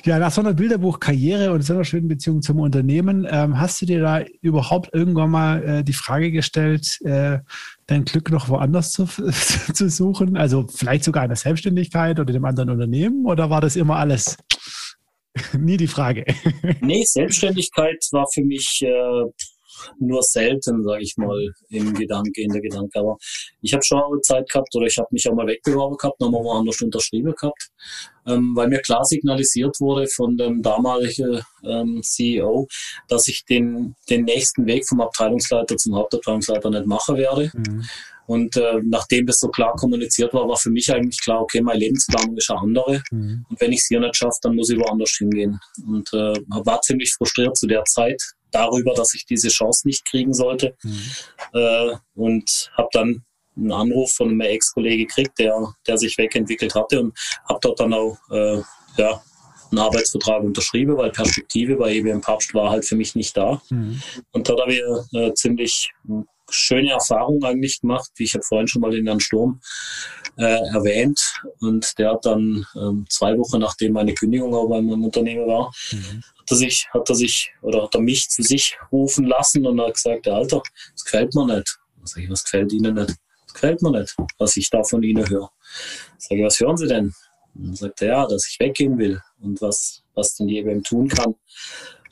Ja, 0.05 0.19
nach 0.19 0.33
so 0.33 0.41
einer 0.41 0.55
Bilderbuch-Karriere 0.55 1.53
und 1.53 1.63
so 1.63 1.75
einer 1.75 1.85
schönen 1.85 2.09
Beziehung 2.09 2.43
zum 2.43 2.61
Unternehmen, 2.61 3.27
ähm, 3.31 3.59
hast 3.59 3.81
du 3.81 3.87
dir 3.87 4.01
da 4.01 4.23
überhaupt 4.41 4.91
irgendwann 4.93 5.31
mal 5.31 5.63
äh, 5.63 5.85
die 5.85 5.93
Frage 5.93 6.33
gestellt, 6.33 6.99
äh, 7.05 7.39
dein 7.87 8.05
Glück 8.05 8.31
noch 8.31 8.49
woanders 8.49 8.93
zu, 8.93 9.07
zu 9.75 9.89
suchen? 9.89 10.37
Also 10.37 10.67
vielleicht 10.69 11.05
sogar 11.05 11.25
in 11.25 11.31
der 11.31 11.37
Selbstständigkeit 11.37 12.19
oder 12.19 12.33
dem 12.33 12.45
anderen 12.45 12.71
Unternehmen? 12.71 13.27
Oder 13.27 13.51
war 13.51 13.61
das 13.61 13.77
immer 13.77 13.97
alles 13.97 14.37
nie 15.59 15.77
die 15.77 15.89
Frage? 15.89 16.25
nee, 16.81 17.05
Selbstständigkeit 17.05 18.05
war 18.11 18.27
für 18.33 18.43
mich 18.43 18.83
äh, 18.83 19.25
nur 19.99 20.23
selten, 20.23 20.83
sage 20.83 21.03
ich 21.03 21.17
mal, 21.17 21.53
im 21.71 21.95
Gedanke, 21.95 22.43
in 22.43 22.53
der 22.53 22.61
Gedanke. 22.61 22.99
Aber 22.99 23.17
ich 23.61 23.73
habe 23.73 23.85
schon 23.85 24.23
Zeit 24.23 24.49
gehabt 24.51 24.75
oder 24.75 24.87
ich 24.87 24.99
habe 24.99 25.09
mich 25.11 25.29
auch 25.29 25.35
mal 25.35 25.47
wegbeworben 25.47 25.97
gehabt, 25.97 26.21
nochmal 26.21 26.45
woanders 26.45 26.81
unterschrieben 26.83 27.35
gehabt, 27.35 27.71
ähm, 28.27 28.53
weil 28.55 28.69
mir 28.69 28.81
klar 28.81 29.05
signalisiert 29.05 29.81
wurde 29.81 30.07
von 30.07 30.37
dem 30.37 30.63
damaligen 30.63 31.43
ähm, 31.65 32.01
CEO, 32.03 32.69
dass 33.09 33.29
ich 33.29 33.45
den, 33.45 33.95
den 34.09 34.25
nächsten 34.25 34.67
Weg 34.67 34.87
vom 34.87 35.01
Abteilungsleiter 35.01 35.77
zum 35.77 35.97
Hauptabteilungsleiter 35.97 36.71
nicht 36.71 36.87
machen 36.87 37.17
werde. 37.17 37.51
Mhm. 37.55 37.85
Und 38.27 38.57
äh, 38.57 38.81
nachdem 38.85 39.27
das 39.27 39.41
so 39.41 39.49
klar 39.49 39.75
kommuniziert 39.75 40.33
war, 40.33 40.49
war 40.49 40.57
für 40.57 40.71
mich 40.71 40.93
eigentlich 40.93 41.21
klar, 41.21 41.43
okay, 41.43 41.61
meine 41.61 41.81
Lebensplanung 41.81 42.37
ist 42.37 42.51
eine 42.51 42.61
andere. 42.61 43.03
Mhm. 43.11 43.45
Und 43.49 43.61
wenn 43.61 43.73
ich 43.73 43.81
es 43.81 43.89
hier 43.89 44.01
nicht 44.01 44.17
schaffe, 44.17 44.39
dann 44.43 44.55
muss 44.55 44.71
ich 44.71 44.79
woanders 44.79 45.17
hingehen. 45.19 45.59
Und 45.87 46.09
äh, 46.13 46.35
war 46.49 46.81
ziemlich 46.83 47.13
frustriert 47.15 47.57
zu 47.57 47.67
der 47.67 47.85
Zeit, 47.85 48.23
darüber, 48.53 48.95
dass 48.95 49.15
ich 49.15 49.27
diese 49.27 49.49
Chance 49.49 49.89
nicht 49.89 50.05
kriegen 50.05 50.33
sollte. 50.33 50.77
Mhm. 50.83 51.01
Äh, 51.55 51.97
und 52.15 52.71
habe 52.77 52.89
dann 52.93 53.25
einen 53.57 53.73
Anruf 53.73 54.15
von 54.15 54.29
einem 54.29 54.41
Ex-Kollege 54.41 55.07
gekriegt, 55.07 55.39
der, 55.39 55.75
der 55.87 55.99
sich 55.99 56.17
wegentwickelt 56.19 56.75
hatte 56.75 57.01
und 57.01 57.19
habe 57.49 57.59
dort 57.63 57.81
dann 57.81 57.93
auch 57.93 58.17
äh, 58.31 58.61
ja, 58.97 59.23
einen 59.71 59.79
Arbeitsvertrag 59.79 60.43
unterschrieben, 60.43 60.97
weil 60.97 61.11
Perspektive 61.11 61.77
bei 61.77 61.95
EBM 61.95 62.21
Papst 62.21 62.55
war 62.55 62.71
halt 62.71 62.85
für 62.85 62.97
mich 62.97 63.15
nicht 63.15 63.37
da. 63.37 63.61
Mhm. 63.71 64.03
Und 64.33 64.49
dort 64.49 64.61
habe 64.61 64.75
ich 64.75 64.83
äh, 65.15 65.33
ziemlich 65.35 65.91
schöne 66.51 66.91
Erfahrung 66.91 67.43
eigentlich 67.45 67.81
gemacht. 67.81 68.11
wie 68.17 68.25
Ich 68.25 68.35
habe 68.35 68.45
vorhin 68.45 68.69
schon 68.69 68.83
mal 68.83 68.91
den 68.91 69.07
Herrn 69.07 69.21
Sturm 69.21 69.61
äh, 70.37 70.59
erwähnt 70.75 71.21
und 71.61 71.99
der 71.99 72.11
hat 72.11 72.27
dann 72.27 72.67
ähm, 72.75 73.07
zwei 73.09 73.37
Wochen 73.39 73.61
nachdem 73.61 73.93
meine 73.93 74.13
Kündigung 74.13 74.55
auch 74.55 74.69
beim 74.69 74.91
Unternehmen 75.03 75.47
war, 75.47 75.73
mhm 75.93 76.23
hat 76.43 76.51
er 76.51 76.57
sich, 76.57 76.89
hat 76.93 77.09
er 77.09 77.15
sich 77.15 77.53
oder 77.63 77.85
hat 77.85 77.95
er 77.95 78.01
mich 78.01 78.29
zu 78.29 78.43
sich 78.43 78.77
rufen 78.91 79.27
lassen 79.27 79.67
und 79.67 79.81
hat 79.81 79.95
gesagt, 79.95 80.29
Alter, 80.29 80.63
das 80.93 81.05
gefällt 81.05 81.35
mir 81.35 81.57
nicht. 81.57 81.79
Ich, 82.17 82.29
was 82.31 82.45
gefällt 82.45 82.73
Ihnen 82.73 82.95
nicht? 82.95 83.15
Das 83.53 83.61
gefällt 83.61 83.83
mir 83.83 84.01
nicht, 84.01 84.15
was 84.39 84.57
ich 84.57 84.71
da 84.71 84.83
von 84.83 85.03
Ihnen 85.03 85.29
höre. 85.29 85.51
Sag 86.19 86.39
ich, 86.39 86.45
was 86.45 86.61
hören 86.61 86.77
Sie 86.77 86.87
denn? 86.87 87.13
Und 87.55 87.67
dann 87.67 87.77
sagt 87.77 88.03
er, 88.03 88.09
ja, 88.09 88.27
dass 88.27 88.49
ich 88.49 88.59
weggehen 88.59 88.99
will 88.99 89.21
und 89.41 89.61
was, 89.61 90.03
was 90.15 90.37
denn 90.37 90.49
jedem 90.49 90.83
tun 90.83 91.09
kann, 91.09 91.35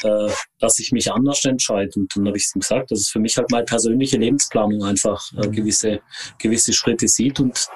äh, 0.03 0.30
dass 0.59 0.78
ich 0.78 0.93
mich 0.93 1.11
anders 1.11 1.43
entscheide. 1.47 1.93
Und 1.97 2.14
dann 2.14 2.26
habe 2.26 2.36
ich 2.36 2.45
es 2.45 2.55
ihm 2.55 2.61
gesagt, 2.61 2.91
dass 2.91 3.01
es 3.01 3.09
für 3.09 3.20
mich 3.20 3.38
halt 3.38 3.51
meine 3.51 3.64
persönliche 3.64 4.18
Lebensplanung 4.18 4.84
einfach 4.84 5.32
äh, 5.32 5.47
mhm. 5.47 5.53
gewisse, 5.53 6.01
gewisse 6.38 6.74
Schritte 6.74 7.09
sieht 7.09 7.41
und 7.41 7.68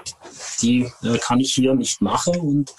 die 0.60 0.82
äh, 1.02 1.18
kann 1.18 1.40
ich 1.40 1.54
hier 1.54 1.74
nicht 1.74 2.02
machen. 2.02 2.38
Und 2.38 2.74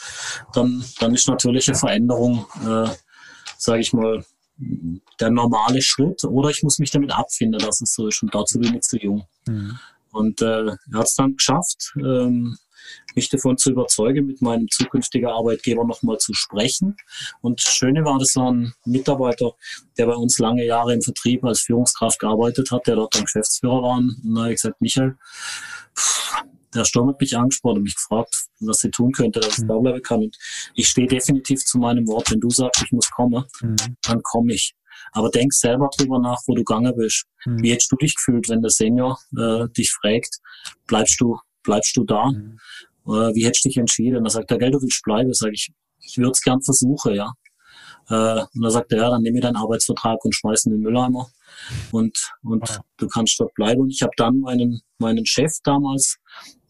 dann, 0.53 0.85
dann 0.99 1.15
ist 1.15 1.27
natürlich 1.27 1.67
eine 1.67 1.77
Veränderung 1.77 2.45
äh, 2.63 2.89
sage 3.57 3.81
ich 3.81 3.93
mal, 3.93 4.23
der 5.19 5.31
normale 5.31 5.81
Schritt 5.81 6.23
oder 6.23 6.49
ich 6.49 6.63
muss 6.63 6.79
mich 6.79 6.91
damit 6.91 7.11
abfinden, 7.11 7.59
dass 7.59 7.81
es 7.81 7.93
so 7.93 8.07
ist 8.07 8.23
und 8.23 8.33
dazu 8.33 8.59
bin 8.59 8.75
ich 8.75 8.81
zu 8.81 8.97
jung. 8.97 9.25
Mhm. 9.47 9.77
Und 10.15 10.41
äh, 10.41 10.67
er 10.67 10.77
hat 10.93 11.07
es 11.07 11.15
dann 11.15 11.35
geschafft, 11.35 11.93
ähm, 11.97 12.57
mich 13.15 13.29
davon 13.29 13.57
zu 13.57 13.71
überzeugen, 13.71 14.27
mit 14.27 14.41
meinem 14.41 14.67
zukünftigen 14.69 15.27
Arbeitgeber 15.27 15.83
nochmal 15.85 16.17
zu 16.19 16.33
sprechen. 16.33 16.95
Und 17.41 17.59
das 17.59 17.73
Schöne 17.73 18.05
war, 18.05 18.17
das 18.17 18.35
war 18.35 18.51
ein 18.51 18.73
Mitarbeiter, 18.85 19.51
der 19.97 20.05
bei 20.05 20.13
uns 20.13 20.39
lange 20.39 20.65
Jahre 20.65 20.93
im 20.93 21.01
Vertrieb 21.01 21.43
als 21.43 21.61
Führungskraft 21.61 22.19
gearbeitet 22.19 22.71
hat, 22.71 22.87
der 22.87 22.95
dort 22.95 23.13
dann 23.15 23.23
Geschäftsführer 23.23 23.81
war. 23.81 23.97
Und 23.97 24.15
dann 24.23 24.39
habe 24.39 24.53
ich 24.53 24.61
gesagt, 24.61 24.79
Michael, 24.79 25.17
der 26.75 26.85
Sturm 26.85 27.09
hat 27.09 27.19
mich 27.19 27.35
angesprochen 27.37 27.77
und 27.77 27.83
mich 27.83 27.95
gefragt, 27.95 28.35
was 28.59 28.79
sie 28.79 28.89
tun 28.89 29.11
könnte, 29.11 29.39
dass 29.39 29.57
ich 29.57 29.63
mhm. 29.63 29.67
da 29.67 29.77
bleiben 29.77 30.01
kann. 30.01 30.23
Und 30.23 30.37
ich 30.73 30.87
stehe 30.87 31.07
definitiv 31.07 31.63
zu 31.63 31.77
meinem 31.77 32.07
Wort. 32.07 32.31
Wenn 32.31 32.39
du 32.39 32.49
sagst, 32.49 32.83
ich 32.83 32.91
muss 32.91 33.09
kommen, 33.09 33.43
mhm. 33.61 33.75
dann 34.01 34.21
komme 34.23 34.53
ich. 34.53 34.75
Aber 35.11 35.29
denk 35.29 35.53
selber 35.53 35.89
drüber 35.97 36.19
nach, 36.19 36.39
wo 36.47 36.55
du 36.55 36.63
gegangen 36.63 36.93
bist. 36.95 37.25
Mhm. 37.45 37.63
Wie 37.63 37.71
hättest 37.71 37.91
du 37.91 37.95
dich 37.95 38.15
gefühlt, 38.15 38.49
wenn 38.49 38.61
der 38.61 38.71
Senior 38.71 39.19
äh, 39.37 39.67
dich 39.77 39.91
fragt, 39.91 40.37
bleibst 40.87 41.19
du, 41.19 41.37
bleibst 41.63 41.95
du 41.97 42.03
da? 42.03 42.31
Mhm. 42.31 42.59
Äh, 43.07 43.33
wie 43.35 43.45
hättest 43.45 43.65
du 43.65 43.69
dich 43.69 43.77
entschieden? 43.77 44.17
Und 44.17 44.23
dann 44.23 44.31
sagt 44.31 44.51
er, 44.51 44.57
Geld, 44.57 44.73
du 44.73 44.81
willst 44.81 45.03
bleiben. 45.03 45.33
Sag 45.33 45.51
ich, 45.53 45.71
ich 45.99 46.17
würde 46.17 46.31
es 46.31 46.41
gern 46.41 46.61
versuchen, 46.61 47.15
ja. 47.15 47.33
Äh, 48.09 48.41
und 48.41 48.61
dann 48.61 48.71
sagt 48.71 48.91
er, 48.91 48.99
ja, 48.99 49.09
dann 49.09 49.21
nehme 49.21 49.37
ich 49.37 49.43
deinen 49.43 49.55
Arbeitsvertrag 49.55 50.23
und 50.23 50.35
schmeiß 50.35 50.65
in 50.65 50.73
den 50.73 50.81
Mülleimer 50.81 51.27
und, 51.91 52.17
und 52.43 52.69
wow. 52.69 52.79
du 52.97 53.07
kannst 53.07 53.39
dort 53.39 53.53
bleiben. 53.55 53.81
Und 53.81 53.89
ich 53.89 54.01
habe 54.01 54.13
dann 54.17 54.39
meinen, 54.39 54.81
meinen 54.99 55.25
Chef 55.25 55.53
damals 55.63 56.17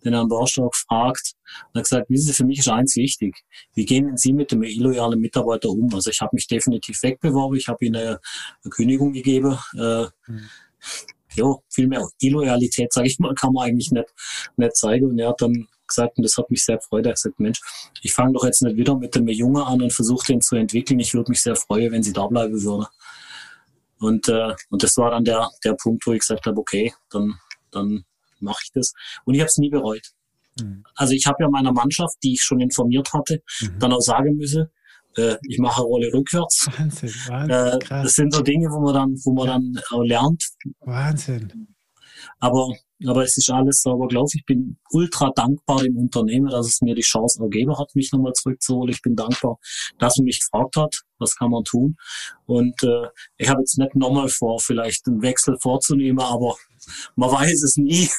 den 0.06 0.14
Herrn 0.14 0.28
Borstock 0.30 0.72
gefragt 0.72 1.34
und 1.74 1.80
hat 1.80 1.84
gesagt, 1.84 2.10
wissen 2.10 2.28
Sie, 2.28 2.34
für 2.34 2.46
mich 2.46 2.60
ist 2.60 2.70
eins 2.70 2.96
wichtig. 2.96 3.36
Wie 3.74 3.86
gehen 3.86 4.16
Sie 4.18 4.34
mit 4.34 4.52
dem 4.52 4.64
illoyalen 4.64 5.20
Mitarbeiter 5.20 5.70
um? 5.70 5.94
Also 5.94 6.10
ich 6.10 6.22
habe 6.22 6.32
mich 6.34 6.48
definitiv 6.48 7.02
wegbeworben, 7.04 7.58
ich 7.58 7.68
habe 7.68 7.84
Ihnen 7.84 7.96
eine, 7.96 8.20
eine, 8.64 8.70
Kündigung 8.70 9.14
gegeben. 9.14 9.58
Äh, 9.74 10.06
mhm. 10.28 10.50
Ja, 11.36 11.54
viel 11.70 11.88
mehr 11.88 12.08
Illoyalität, 12.20 12.94
sage 12.94 13.08
ich 13.08 13.20
mal, 13.20 13.34
kann 13.36 13.52
man 13.52 13.68
eigentlich 13.68 13.92
nicht, 13.92 14.08
nicht 14.56 14.76
zeigen. 14.78 15.10
Und 15.10 15.20
er 15.20 15.30
hat 15.30 15.42
dann 15.42 15.68
gesagt, 15.86 16.18
und 16.18 16.24
das 16.24 16.38
hat 16.38 16.50
mich 16.50 16.64
sehr 16.64 16.78
gefreut, 16.78 17.06
er 17.06 17.10
hat 17.10 17.16
gesagt, 17.16 17.40
Mensch, 17.40 17.60
ich 18.02 18.14
fange 18.14 18.34
doch 18.34 18.46
jetzt 18.46 18.62
nicht 18.62 18.78
wieder 18.78 18.96
mit 18.96 19.16
dem 19.16 19.28
Jungen 19.28 19.62
an 19.62 19.82
und 19.82 19.92
versuche 19.92 20.26
den 20.28 20.42
zu 20.42 20.56
entwickeln. 20.56 21.00
Ich 21.00 21.14
würde 21.14 21.32
mich 21.32 21.42
sehr 21.42 21.56
freuen, 21.56 21.92
wenn 21.92 22.04
Sie 22.04 22.14
da 22.14 22.28
bleiben 22.28 22.64
würden. 22.64 22.86
Und, 24.00 24.28
äh, 24.30 24.54
und 24.70 24.84
das 24.84 24.98
war 24.98 25.12
dann 25.12 25.26
der, 25.26 25.50
der 25.64 25.74
Punkt, 25.74 26.06
wo 26.06 26.14
ich 26.14 26.20
gesagt 26.20 26.46
habe, 26.46 26.60
okay, 26.60 26.94
dann, 27.10 27.36
dann 27.72 28.06
mache 28.40 28.62
ich 28.64 28.72
das. 28.72 28.94
Und 29.26 29.36
ich 29.36 29.42
habe 29.42 29.48
es 29.48 29.58
nie 29.58 29.70
bereut. 29.70 30.12
Mhm. 30.60 30.84
Also 30.96 31.14
ich 31.14 31.26
habe 31.26 31.44
ja 31.44 31.50
meiner 31.50 31.74
Mannschaft, 31.74 32.18
die 32.24 32.34
ich 32.34 32.44
schon 32.44 32.60
informiert 32.60 33.14
hatte, 33.14 33.42
mhm. 33.62 33.80
dann 33.80 33.94
auch 33.94 34.02
sagen 34.02 34.36
müssen, 34.36 34.68
äh, 35.18 35.38
ich 35.48 35.60
mache 35.60 35.82
eine 35.82 35.86
Rolle 35.86 36.14
rückwärts. 36.14 36.68
Wahnsinn, 36.78 37.10
Wahnsinn 37.28 37.50
äh, 37.52 37.80
das 38.04 38.14
sind 38.14 38.34
so 38.34 38.42
Dinge, 38.42 38.70
wo 38.70 38.80
man 38.80 38.94
dann, 38.94 39.16
wo 39.24 39.34
man 39.34 39.48
ja. 39.48 39.54
dann 39.54 39.82
auch 39.92 40.04
lernt. 40.04 40.44
Wahnsinn. 40.82 41.76
Aber, 42.40 42.74
aber 43.06 43.24
es 43.24 43.38
ist 43.38 43.50
alles 43.50 43.82
sauber 43.82 44.08
gelaufen. 44.08 44.38
Ich 44.38 44.46
bin 44.46 44.78
ultra 44.92 45.32
dankbar 45.36 45.84
dem 45.84 45.98
Unternehmen, 45.98 46.50
dass 46.50 46.68
es 46.68 46.82
mir 46.82 46.96
die 46.96 47.02
Chance 47.02 47.42
ergeben 47.42 47.78
hat, 47.78 47.94
mich 47.94 48.12
nochmal 48.12 48.34
zurückzuholen. 48.34 48.94
Ich 48.94 49.02
bin 49.02 49.16
dankbar, 49.16 49.58
dass 50.00 50.18
man 50.18 50.26
mich 50.26 50.40
gefragt 50.40 50.76
hat, 50.78 50.96
was 51.20 51.36
kann 51.36 51.52
man 51.52 51.64
tun. 51.64 51.98
Und 52.46 52.82
äh, 52.84 53.08
ich 53.38 53.50
habe 53.50 53.62
jetzt 53.62 53.78
nicht 53.78 53.96
nochmal 53.96 54.30
vor, 54.30 54.60
vielleicht 54.60 55.08
einen 55.08 55.22
Wechsel 55.22 55.58
vorzunehmen, 55.62 56.20
aber 56.20 56.56
man 57.16 57.32
weiß 57.32 57.64
es 57.64 57.78
nie. 57.78 58.10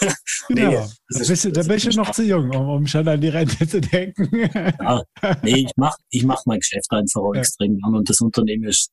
nee, 0.48 0.62
ja, 0.62 0.88
da 1.08 1.18
bist, 1.18 1.44
du, 1.44 1.52
da 1.52 1.62
bist 1.62 1.86
du 1.86 1.96
noch 1.96 2.10
zu 2.12 2.22
jung, 2.22 2.50
um, 2.54 2.68
um, 2.68 2.86
schon 2.86 3.08
an 3.08 3.20
die 3.20 3.28
Rente 3.28 3.66
zu 3.66 3.80
denken. 3.80 4.28
ja, 4.54 5.02
nee, 5.42 5.64
ich 5.64 5.72
mache 5.76 5.98
ich 6.10 6.24
mach 6.24 6.44
mein 6.46 6.60
Geschäft 6.60 6.90
einfach 6.90 7.20
auch 7.20 7.34
ja. 7.34 7.40
extrem 7.40 7.78
gern 7.78 7.94
und 7.94 8.08
das 8.08 8.20
Unternehmen 8.20 8.64
ist, 8.64 8.90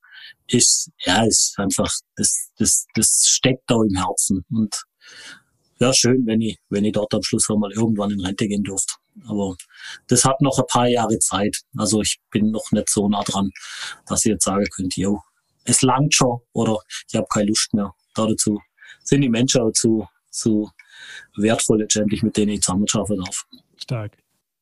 ist, 0.48 0.90
ja, 1.06 1.24
ist 1.24 1.56
einfach, 1.58 1.92
das, 2.16 2.52
das, 2.58 2.86
das 2.96 3.24
steckt 3.28 3.64
da 3.68 3.76
im 3.76 3.96
Herzen 3.96 4.46
und 4.52 4.76
wäre 5.80 5.93
schön, 5.93 6.26
wenn 6.26 6.41
ich, 6.41 6.58
wenn 6.70 6.86
ich 6.86 6.93
dort 6.93 7.14
am 7.14 7.24
Schluss 7.24 7.49
auch 7.49 7.58
mal 7.58 7.72
irgendwann 7.72 8.12
in 8.12 8.22
Rente 8.22 8.47
gehen 8.47 8.64
dürfte. 8.64 8.93
Aber 9.28 9.55
das 10.08 10.26
hat 10.26 10.41
noch 10.41 10.58
ein 10.58 10.68
paar 10.68 10.88
Jahre 10.88 11.18
Zeit. 11.20 11.58
Also 11.76 12.01
ich 12.01 12.20
bin 12.32 12.51
noch 12.51 12.72
nicht 12.72 12.89
so 12.89 13.10
nah 13.10 13.24
dran, 13.24 13.51
dass 14.05 14.26
ich 14.26 14.32
jetzt 14.32 14.45
sagen 14.45 14.66
könnte, 14.76 15.01
jo, 15.01 15.22
es 15.64 15.82
langt 15.82 16.14
schon 16.14 16.39
oder 16.53 16.78
ich 17.10 17.16
habe 17.16 17.28
keine 17.32 17.47
Lust 17.47 17.74
mehr. 17.74 17.93
dazu 18.16 18.60
sind 19.03 19.22
die 19.22 19.30
Menschen 19.30 19.62
auch 19.62 19.72
zu, 19.72 20.08
zu 20.30 20.70
wertvoll 21.36 21.80
letztendlich, 21.82 22.24
mit 22.24 22.38
denen 22.38 22.53
ich 22.53 22.62
zusammenarbeiten 22.62 23.24
darf. 23.24 23.45
Stark. 23.78 24.18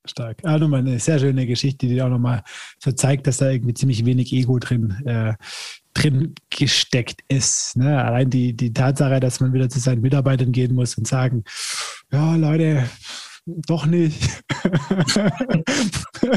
Stark. 0.10 0.38
Ah, 0.44 0.58
nochmal 0.58 0.80
eine 0.80 1.00
sehr 1.00 1.20
schöne 1.20 1.46
Geschichte, 1.46 1.88
die 1.88 2.02
auch 2.02 2.10
nochmal 2.10 2.44
so 2.80 2.92
zeigt, 2.92 3.28
dass 3.28 3.38
da 3.38 3.50
irgendwie 3.50 3.74
ziemlich 3.74 4.06
wenig 4.06 4.32
Ego 4.34 4.60
drin, 4.60 4.96
äh, 5.06 5.34
drin 5.94 6.36
gesteckt 6.50 7.22
ist. 7.28 7.78
Ne? 7.78 8.04
Allein 8.04 8.30
die, 8.30 8.54
die 8.54 8.74
Tatsache, 8.74 9.20
dass 9.20 9.40
man 9.40 9.54
wieder 9.54 9.70
zu 9.70 9.80
seinen 9.80 10.02
Mitarbeitern 10.02 10.52
gehen 10.52 10.76
muss 10.76 10.98
und 10.98 11.08
sagen, 11.08 11.44
ja, 12.12 12.36
Leute, 12.36 12.90
doch 13.46 13.86
nicht. 13.86 14.44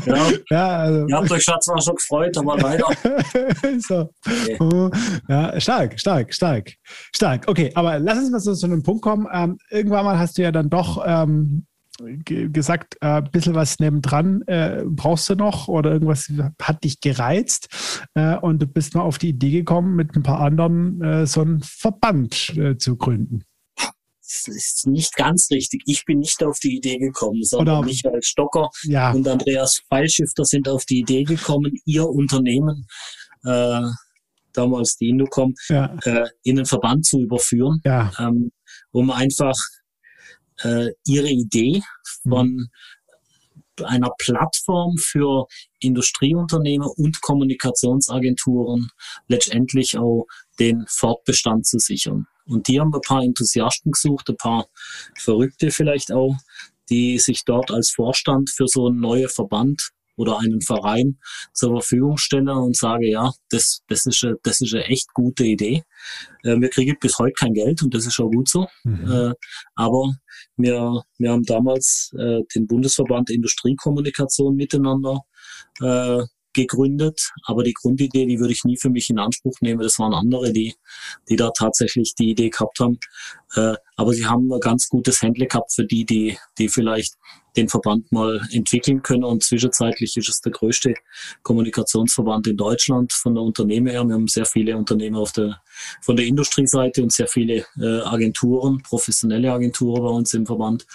ja, 0.06 0.30
ja 0.50 0.76
also. 0.76 1.06
Ihr 1.06 1.16
habt 1.16 1.30
euch 1.30 1.44
zwar 1.44 1.80
schon 1.80 1.96
gefreut, 1.96 2.36
aber 2.36 2.58
leider. 2.58 2.84
so. 3.78 4.10
okay. 4.58 4.90
Ja, 5.28 5.58
stark, 5.58 5.98
stark, 5.98 6.34
stark, 6.34 6.74
stark. 7.14 7.48
Okay, 7.48 7.72
aber 7.74 7.98
lass 7.98 8.18
uns 8.18 8.30
mal 8.30 8.40
so 8.40 8.54
zu 8.54 8.66
einem 8.66 8.82
Punkt 8.82 9.02
kommen. 9.02 9.26
Ähm, 9.32 9.58
irgendwann 9.70 10.04
mal 10.04 10.18
hast 10.18 10.36
du 10.36 10.42
ja 10.42 10.52
dann 10.52 10.68
doch 10.68 11.02
ähm, 11.06 11.66
gesagt, 12.24 12.96
äh, 13.00 13.06
ein 13.06 13.30
bisschen 13.30 13.54
was 13.54 13.78
nebendran 13.78 14.42
äh, 14.42 14.84
brauchst 14.86 15.28
du 15.28 15.34
noch 15.34 15.68
oder 15.68 15.92
irgendwas 15.92 16.32
hat 16.62 16.84
dich 16.84 17.00
gereizt 17.00 17.68
äh, 18.14 18.36
und 18.36 18.62
du 18.62 18.66
bist 18.66 18.94
mal 18.94 19.02
auf 19.02 19.18
die 19.18 19.30
Idee 19.30 19.50
gekommen, 19.50 19.96
mit 19.96 20.14
ein 20.14 20.22
paar 20.22 20.40
anderen 20.40 21.02
äh, 21.02 21.26
so 21.26 21.40
einen 21.40 21.62
Verband 21.62 22.56
äh, 22.56 22.76
zu 22.76 22.96
gründen. 22.96 23.44
Das 23.76 24.46
ist 24.46 24.86
nicht 24.86 25.16
ganz 25.16 25.48
richtig. 25.50 25.82
Ich 25.86 26.04
bin 26.04 26.18
nicht 26.18 26.44
auf 26.44 26.58
die 26.58 26.76
Idee 26.76 26.98
gekommen, 26.98 27.42
sondern 27.42 27.78
Oder, 27.78 27.86
Michael 27.86 28.22
Stocker 28.22 28.68
ja. 28.84 29.10
und 29.12 29.26
Andreas 29.26 29.80
Fallschifter 29.88 30.44
sind 30.44 30.68
auf 30.68 30.84
die 30.84 30.98
Idee 30.98 31.24
gekommen, 31.24 31.72
ihr 31.86 32.06
Unternehmen, 32.06 32.86
äh, 33.44 33.80
damals 34.52 34.96
die 34.96 35.08
Indocom, 35.08 35.54
ja. 35.70 35.96
äh, 36.04 36.28
in 36.42 36.56
den 36.56 36.66
Verband 36.66 37.06
zu 37.06 37.20
überführen, 37.20 37.80
ja. 37.84 38.12
ähm, 38.18 38.52
um 38.90 39.10
einfach 39.10 39.56
äh, 40.62 40.90
ihre 41.06 41.28
Idee 41.28 41.82
von 42.22 42.68
einer 43.84 44.10
Plattform 44.18 44.96
für 44.98 45.46
Industrieunternehmer 45.80 46.90
und 46.96 47.20
Kommunikationsagenturen 47.20 48.90
letztendlich 49.28 49.96
auch 49.96 50.26
den 50.58 50.84
Fortbestand 50.88 51.66
zu 51.66 51.78
sichern. 51.78 52.26
Und 52.46 52.66
die 52.68 52.80
haben 52.80 52.94
ein 52.94 53.00
paar 53.00 53.22
Enthusiasten 53.22 53.92
gesucht, 53.92 54.28
ein 54.30 54.36
paar 54.36 54.66
Verrückte 55.16 55.70
vielleicht 55.70 56.12
auch, 56.12 56.34
die 56.88 57.18
sich 57.18 57.44
dort 57.44 57.70
als 57.70 57.90
Vorstand 57.90 58.50
für 58.50 58.66
so 58.66 58.86
einen 58.86 59.00
neuen 59.00 59.28
Verband 59.28 59.90
oder 60.18 60.38
einen 60.38 60.60
Verein 60.60 61.18
zur 61.54 61.70
Verfügung 61.80 62.18
stellen 62.18 62.48
und 62.48 62.76
sage, 62.76 63.08
ja, 63.08 63.30
das, 63.50 63.80
das, 63.88 64.04
ist, 64.04 64.24
eine, 64.24 64.36
das 64.42 64.60
ist 64.60 64.74
eine 64.74 64.84
echt 64.84 65.14
gute 65.14 65.44
Idee. 65.44 65.84
Äh, 66.42 66.60
wir 66.60 66.68
kriegen 66.68 66.96
bis 67.00 67.18
heute 67.18 67.32
kein 67.32 67.54
Geld 67.54 67.82
und 67.82 67.94
das 67.94 68.06
ist 68.06 68.20
auch 68.20 68.30
gut 68.30 68.48
so. 68.48 68.66
Mhm. 68.84 69.10
Äh, 69.10 69.32
aber 69.76 70.12
wir, 70.56 71.02
wir 71.18 71.30
haben 71.30 71.44
damals 71.44 72.12
äh, 72.18 72.40
den 72.54 72.66
Bundesverband 72.66 73.30
Industriekommunikation 73.30 74.56
miteinander 74.56 75.20
äh, 75.80 76.24
gegründet, 76.52 77.30
aber 77.44 77.62
die 77.62 77.74
Grundidee, 77.74 78.26
die 78.26 78.40
würde 78.40 78.52
ich 78.52 78.64
nie 78.64 78.76
für 78.76 78.90
mich 78.90 79.10
in 79.10 79.18
Anspruch 79.18 79.54
nehmen. 79.60 79.80
Das 79.80 79.98
waren 79.98 80.12
andere, 80.12 80.52
die, 80.52 80.74
die 81.28 81.36
da 81.36 81.50
tatsächlich 81.50 82.14
die 82.16 82.30
Idee 82.30 82.50
gehabt 82.50 82.80
haben. 82.80 82.98
Äh, 83.54 83.74
aber 83.96 84.12
sie 84.12 84.26
haben 84.26 84.52
ein 84.52 84.60
ganz 84.60 84.88
gutes 84.88 85.22
Händle 85.22 85.46
gehabt 85.46 85.72
für 85.72 85.84
die, 85.84 86.04
die, 86.04 86.36
die 86.58 86.68
vielleicht 86.68 87.14
den 87.58 87.68
Verband 87.68 88.10
mal 88.12 88.40
entwickeln 88.52 89.02
können. 89.02 89.24
Und 89.24 89.42
zwischenzeitlich 89.42 90.16
ist 90.16 90.28
es 90.28 90.40
der 90.40 90.52
größte 90.52 90.94
Kommunikationsverband 91.42 92.46
in 92.46 92.56
Deutschland 92.56 93.12
von 93.12 93.34
der 93.34 93.42
Unternehmer 93.42 93.90
her. 93.90 94.04
Wir 94.04 94.14
haben 94.14 94.28
sehr 94.28 94.46
viele 94.46 94.76
Unternehmer 94.76 95.18
auf 95.18 95.32
der, 95.32 95.60
von 96.00 96.16
der 96.16 96.26
Industrieseite 96.26 97.02
und 97.02 97.12
sehr 97.12 97.26
viele 97.26 97.66
äh, 97.80 98.00
Agenturen, 98.02 98.82
professionelle 98.82 99.52
Agenturen 99.52 100.02
bei 100.02 100.10
uns 100.10 100.34
im 100.34 100.46
Verband. 100.46 100.86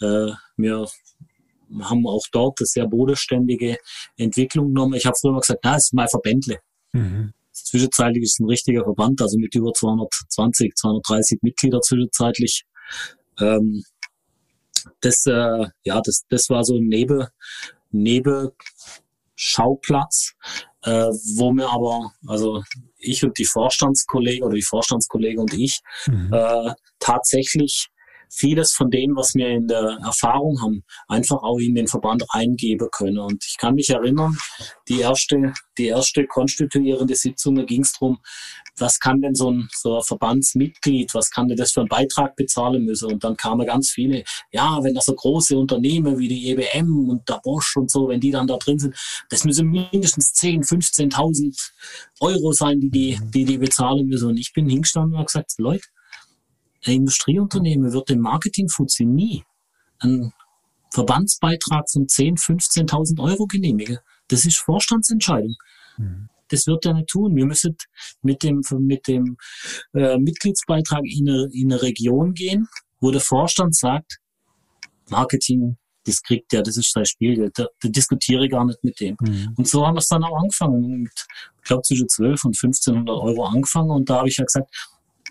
Äh, 0.00 0.32
wir 0.56 0.86
haben 1.82 2.06
auch 2.06 2.24
dort 2.32 2.60
eine 2.60 2.66
sehr 2.66 2.86
bodenständige 2.86 3.76
Entwicklung 4.16 4.68
genommen. 4.68 4.94
Ich 4.94 5.06
habe 5.06 5.16
früher 5.20 5.32
mal 5.32 5.40
gesagt, 5.40 5.60
na, 5.62 5.76
es 5.76 5.84
ist 5.84 5.94
mein 5.94 6.08
Verbändle. 6.08 6.58
Mhm. 6.92 7.32
Zwischenzeitlich 7.52 8.24
ist 8.24 8.34
es 8.34 8.40
ein 8.40 8.46
richtiger 8.46 8.82
Verband, 8.82 9.20
also 9.20 9.38
mit 9.38 9.54
über 9.54 9.72
220, 9.72 10.74
230 10.74 11.38
Mitglieder 11.42 11.80
zwischenzeitlich. 11.80 12.64
Ähm, 13.38 13.84
das, 15.00 15.24
äh, 15.26 15.66
ja, 15.84 16.00
das, 16.00 16.24
das 16.28 16.50
war 16.50 16.64
so 16.64 16.76
ein 16.76 16.88
Neben, 16.88 17.28
Nebenschauplatz, 17.90 20.34
äh, 20.82 21.10
wo 21.36 21.52
mir 21.52 21.70
aber, 21.70 22.12
also 22.26 22.64
ich 22.98 23.24
und 23.24 23.38
die 23.38 23.44
Vorstandskollegen 23.44 24.44
oder 24.44 24.54
die 24.54 24.62
Vorstandskollegen 24.62 25.40
und 25.40 25.54
ich 25.54 25.80
mhm. 26.06 26.32
äh, 26.32 26.72
tatsächlich 26.98 27.88
vieles 28.30 28.72
von 28.72 28.90
dem, 28.90 29.16
was 29.16 29.34
wir 29.34 29.48
in 29.48 29.68
der 29.68 29.98
Erfahrung 30.04 30.60
haben, 30.60 30.84
einfach 31.08 31.42
auch 31.42 31.58
in 31.58 31.74
den 31.74 31.88
Verband 31.88 32.24
eingeben 32.30 32.88
können. 32.90 33.18
Und 33.18 33.44
ich 33.46 33.56
kann 33.58 33.74
mich 33.74 33.90
erinnern, 33.90 34.36
die 34.88 35.00
erste, 35.00 35.52
die 35.76 35.86
erste 35.86 36.26
konstituierende 36.26 37.14
Sitzung, 37.14 37.56
da 37.56 37.62
ging 37.62 37.82
es 37.82 37.92
darum, 37.92 38.18
was 38.76 39.00
kann 39.00 39.20
denn 39.20 39.34
so 39.34 39.50
ein, 39.50 39.68
so 39.74 39.96
ein 39.96 40.02
Verbandsmitglied, 40.02 41.12
was 41.14 41.30
kann 41.30 41.48
denn 41.48 41.56
das 41.56 41.72
für 41.72 41.80
einen 41.80 41.88
Beitrag 41.88 42.36
bezahlen 42.36 42.84
müssen? 42.84 43.12
Und 43.12 43.24
dann 43.24 43.36
kamen 43.36 43.66
ganz 43.66 43.90
viele, 43.90 44.22
ja, 44.52 44.78
wenn 44.82 44.94
da 44.94 45.00
so 45.00 45.14
große 45.14 45.56
Unternehmen 45.58 46.18
wie 46.18 46.28
die 46.28 46.50
EBM 46.50 47.08
und 47.08 47.28
der 47.28 47.40
Bosch 47.42 47.76
und 47.76 47.90
so, 47.90 48.08
wenn 48.08 48.20
die 48.20 48.30
dann 48.30 48.46
da 48.46 48.56
drin 48.56 48.78
sind, 48.78 48.94
das 49.30 49.44
müssen 49.44 49.68
mindestens 49.68 50.32
10, 50.34 50.62
15.000 50.62 51.72
Euro 52.20 52.52
sein, 52.52 52.78
die 52.80 52.90
die, 52.90 53.18
die 53.22 53.44
die 53.44 53.58
bezahlen 53.58 54.06
müssen. 54.06 54.28
Und 54.28 54.38
ich 54.38 54.52
bin 54.52 54.68
hingestanden 54.68 55.12
und 55.12 55.18
habe 55.18 55.26
gesagt, 55.26 55.54
Leute, 55.58 55.86
ein 56.84 56.94
Industrieunternehmen 56.94 57.92
wird 57.92 58.10
im 58.10 58.20
Marketingfuzzi 58.20 59.04
nie 59.04 59.44
einen 59.98 60.32
Verbandsbeitrag 60.90 61.90
von 61.90 62.06
10.000, 62.06 62.88
15.000 62.88 63.22
Euro 63.22 63.46
genehmigen. 63.46 63.98
Das 64.28 64.44
ist 64.44 64.58
Vorstandsentscheidung. 64.58 65.54
Mhm. 65.96 66.28
Das 66.48 66.66
wird 66.66 66.86
er 66.86 66.94
nicht 66.94 67.08
tun. 67.08 67.36
Wir 67.36 67.44
müssen 67.44 67.76
mit 68.22 68.42
dem, 68.42 68.62
mit 68.80 69.06
dem 69.06 69.36
äh, 69.92 70.16
Mitgliedsbeitrag 70.18 71.02
in 71.04 71.28
eine, 71.28 71.48
in 71.52 71.72
eine 71.72 71.82
Region 71.82 72.32
gehen, 72.32 72.68
wo 73.00 73.10
der 73.10 73.20
Vorstand 73.20 73.76
sagt, 73.76 74.18
Marketing, 75.10 75.76
das 76.04 76.22
kriegt 76.22 76.52
der, 76.52 76.62
das 76.62 76.76
ist 76.76 76.92
sein 76.92 77.04
Spielgeld, 77.04 77.58
da, 77.58 77.66
da 77.80 77.88
diskutiere 77.88 78.44
ich 78.44 78.50
gar 78.50 78.64
nicht 78.64 78.82
mit 78.82 78.98
dem. 79.00 79.16
Mhm. 79.20 79.54
Und 79.56 79.68
so 79.68 79.86
haben 79.86 79.94
wir 79.94 80.00
es 80.00 80.08
dann 80.08 80.24
auch 80.24 80.40
angefangen. 80.40 81.02
Mit, 81.02 81.26
ich 81.58 81.64
glaube, 81.64 81.82
zwischen 81.82 82.08
12 82.08 82.44
und 82.44 82.56
1500 82.56 83.14
Euro 83.14 83.44
angefangen. 83.44 83.90
Und 83.90 84.08
da 84.08 84.18
habe 84.18 84.28
ich 84.28 84.38
ja 84.38 84.44
gesagt, 84.44 84.70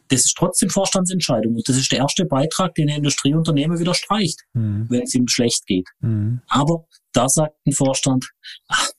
das 0.09 0.25
ist 0.25 0.35
trotzdem 0.37 0.69
Vorstandsentscheidung. 0.69 1.55
Und 1.55 1.67
das 1.67 1.77
ist 1.77 1.91
der 1.91 1.99
erste 1.99 2.25
Beitrag, 2.25 2.75
den 2.75 2.89
ein 2.89 2.97
Industrieunternehmer 2.97 3.79
wieder 3.79 3.93
streicht, 3.93 4.41
mhm. 4.53 4.87
wenn 4.89 5.03
es 5.03 5.15
ihm 5.15 5.27
schlecht 5.27 5.65
geht. 5.65 5.87
Mhm. 5.99 6.41
Aber 6.47 6.85
da 7.13 7.27
sagt 7.27 7.55
ein 7.65 7.73
Vorstand, 7.73 8.29
ach, 8.67 8.91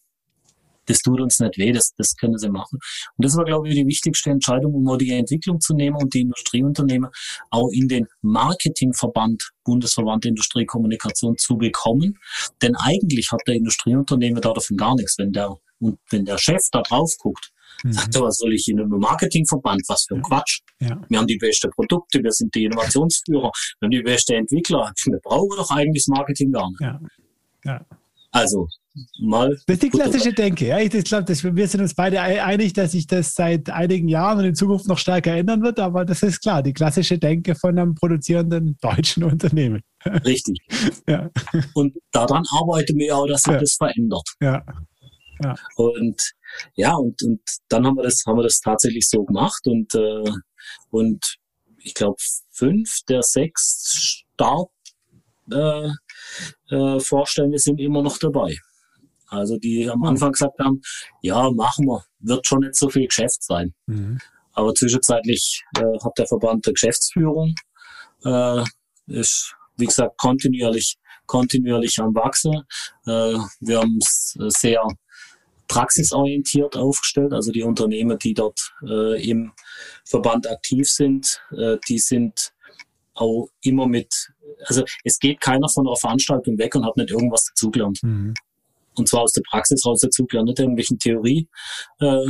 das 0.86 1.00
tut 1.00 1.20
uns 1.20 1.38
nicht 1.38 1.58
weh, 1.58 1.70
das, 1.70 1.92
das 1.96 2.16
können 2.16 2.38
sie 2.38 2.48
machen. 2.48 2.78
Und 3.16 3.24
das 3.24 3.36
war, 3.36 3.44
glaube 3.44 3.68
ich, 3.68 3.74
die 3.74 3.86
wichtigste 3.86 4.30
Entscheidung, 4.30 4.72
um 4.74 4.98
die 4.98 5.10
Entwicklung 5.10 5.60
zu 5.60 5.74
nehmen 5.74 5.96
und 5.96 6.14
die 6.14 6.22
Industrieunternehmer 6.22 7.10
auch 7.50 7.68
in 7.72 7.88
den 7.88 8.06
Marketingverband, 8.22 9.50
Bundesverband 9.64 10.24
Industriekommunikation 10.24 11.36
zu 11.36 11.58
bekommen. 11.58 12.18
Denn 12.62 12.74
eigentlich 12.74 13.30
hat 13.30 13.42
der 13.46 13.56
Industrieunternehmer 13.56 14.40
da 14.40 14.52
davon 14.54 14.78
gar 14.78 14.94
nichts, 14.94 15.18
wenn 15.18 15.32
der, 15.32 15.56
und 15.78 15.98
wenn 16.10 16.24
der 16.24 16.38
Chef 16.38 16.62
da 16.72 16.80
drauf 16.80 17.14
guckt 17.18 17.52
Mhm. 17.84 17.92
Sagt 17.92 18.14
er, 18.14 18.22
was 18.22 18.38
soll 18.38 18.52
ich 18.52 18.68
in 18.68 18.80
einem 18.80 18.98
Marketingverband? 18.98 19.82
Was 19.88 20.04
für 20.08 20.16
ein 20.16 20.22
Quatsch. 20.22 20.60
Ja. 20.80 21.00
Wir 21.08 21.18
haben 21.18 21.26
die 21.26 21.38
besten 21.38 21.70
Produkte, 21.70 22.22
wir 22.22 22.32
sind 22.32 22.54
die 22.54 22.64
Innovationsführer, 22.64 23.50
wir 23.80 23.86
haben 23.86 23.90
die 23.90 24.02
besten 24.02 24.34
Entwickler. 24.34 24.92
Wir 25.04 25.20
brauchen 25.20 25.56
doch 25.56 25.70
eigentlich 25.70 26.04
das 26.04 26.16
Marketing 26.16 26.52
gar 26.52 26.68
nicht. 26.68 26.80
Ja. 26.80 27.00
Ja. 27.64 27.86
Also, 28.30 28.68
mal. 29.20 29.50
Das 29.66 29.74
ist 29.74 29.82
die 29.82 29.90
klassische 29.90 30.32
Denke. 30.32 30.66
Ja, 30.66 30.78
ich 30.78 30.90
glaube, 30.90 31.26
wir 31.28 31.68
sind 31.68 31.80
uns 31.80 31.94
beide 31.94 32.20
einig, 32.20 32.72
dass 32.74 32.92
sich 32.92 33.06
das 33.06 33.34
seit 33.34 33.70
einigen 33.70 34.08
Jahren 34.08 34.38
und 34.38 34.44
in 34.44 34.54
Zukunft 34.54 34.86
noch 34.86 34.98
stärker 34.98 35.34
ändern 35.34 35.62
wird. 35.62 35.80
Aber 35.80 36.04
das 36.04 36.22
ist 36.22 36.40
klar, 36.40 36.62
die 36.62 36.72
klassische 36.72 37.18
Denke 37.18 37.54
von 37.54 37.78
einem 37.78 37.94
produzierenden 37.94 38.76
deutschen 38.80 39.24
Unternehmen. 39.24 39.82
Richtig. 40.04 40.58
ja. 41.08 41.30
Und 41.74 41.96
daran 42.12 42.44
arbeiten 42.52 42.96
wir 42.98 43.16
auch, 43.16 43.26
dass 43.26 43.42
sich 43.42 43.54
ja. 43.54 43.60
das 43.60 43.74
verändert. 43.74 44.28
Ja. 44.40 44.64
Und 45.76 46.32
ja, 46.74 46.94
und, 46.94 47.22
und 47.22 47.40
dann 47.68 47.86
haben 47.86 47.96
wir 47.96 48.04
das, 48.04 48.22
haben 48.26 48.38
wir 48.38 48.44
das 48.44 48.60
tatsächlich 48.60 49.08
so 49.08 49.24
gemacht 49.24 49.66
und, 49.66 49.94
äh, 49.94 50.30
und 50.90 51.38
ich 51.78 51.94
glaube, 51.94 52.16
fünf 52.50 53.02
der 53.08 53.22
sechs 53.22 54.24
Startvorstände 54.36 55.96
äh, 56.70 57.54
äh, 57.54 57.58
sind 57.58 57.80
immer 57.80 58.02
noch 58.02 58.18
dabei. 58.18 58.56
Also 59.28 59.58
die 59.58 59.88
am 59.88 60.02
Anfang 60.04 60.32
gesagt 60.32 60.58
haben, 60.58 60.80
ja, 61.22 61.50
machen 61.50 61.86
wir, 61.86 62.02
wird 62.20 62.46
schon 62.46 62.60
nicht 62.60 62.76
so 62.76 62.88
viel 62.88 63.06
Geschäft 63.06 63.42
sein. 63.42 63.74
Mhm. 63.86 64.18
Aber 64.52 64.74
zwischenzeitlich 64.74 65.62
äh, 65.76 65.98
hat 66.02 66.18
der 66.18 66.26
Verband 66.26 66.66
der 66.66 66.72
Geschäftsführung, 66.72 67.54
äh, 68.24 68.64
ist, 69.06 69.54
wie 69.76 69.86
gesagt, 69.86 70.18
kontinuierlich, 70.18 70.96
kontinuierlich 71.26 71.98
am 72.00 72.14
Wachsen. 72.14 72.62
Äh, 73.06 73.38
wir 73.60 73.78
haben 73.78 73.98
es 74.00 74.34
sehr 74.58 74.82
praxisorientiert 75.68 76.76
aufgestellt. 76.76 77.32
Also 77.32 77.52
die 77.52 77.62
Unternehmen, 77.62 78.18
die 78.18 78.34
dort 78.34 78.72
äh, 78.82 79.22
im 79.28 79.52
Verband 80.04 80.50
aktiv 80.50 80.88
sind, 80.90 81.40
äh, 81.56 81.76
die 81.88 81.98
sind 81.98 82.52
auch 83.14 83.48
immer 83.62 83.86
mit, 83.86 84.32
also 84.66 84.84
es 85.04 85.18
geht 85.18 85.40
keiner 85.40 85.68
von 85.68 85.86
einer 85.86 85.96
Veranstaltung 85.96 86.58
weg 86.58 86.74
und 86.74 86.84
hat 86.84 86.96
nicht 86.96 87.10
irgendwas 87.10 87.46
dazugelernt. 87.46 87.98
Mhm 88.02 88.34
und 88.98 89.08
zwar 89.08 89.22
aus 89.22 89.32
der 89.32 89.42
Praxis 89.48 89.84
raus 89.86 90.00
dazu 90.00 90.26
gelernt, 90.26 90.48
nicht 90.48 90.58
irgendwelchen 90.58 90.98
Theorie 90.98 91.48
äh, 92.00 92.26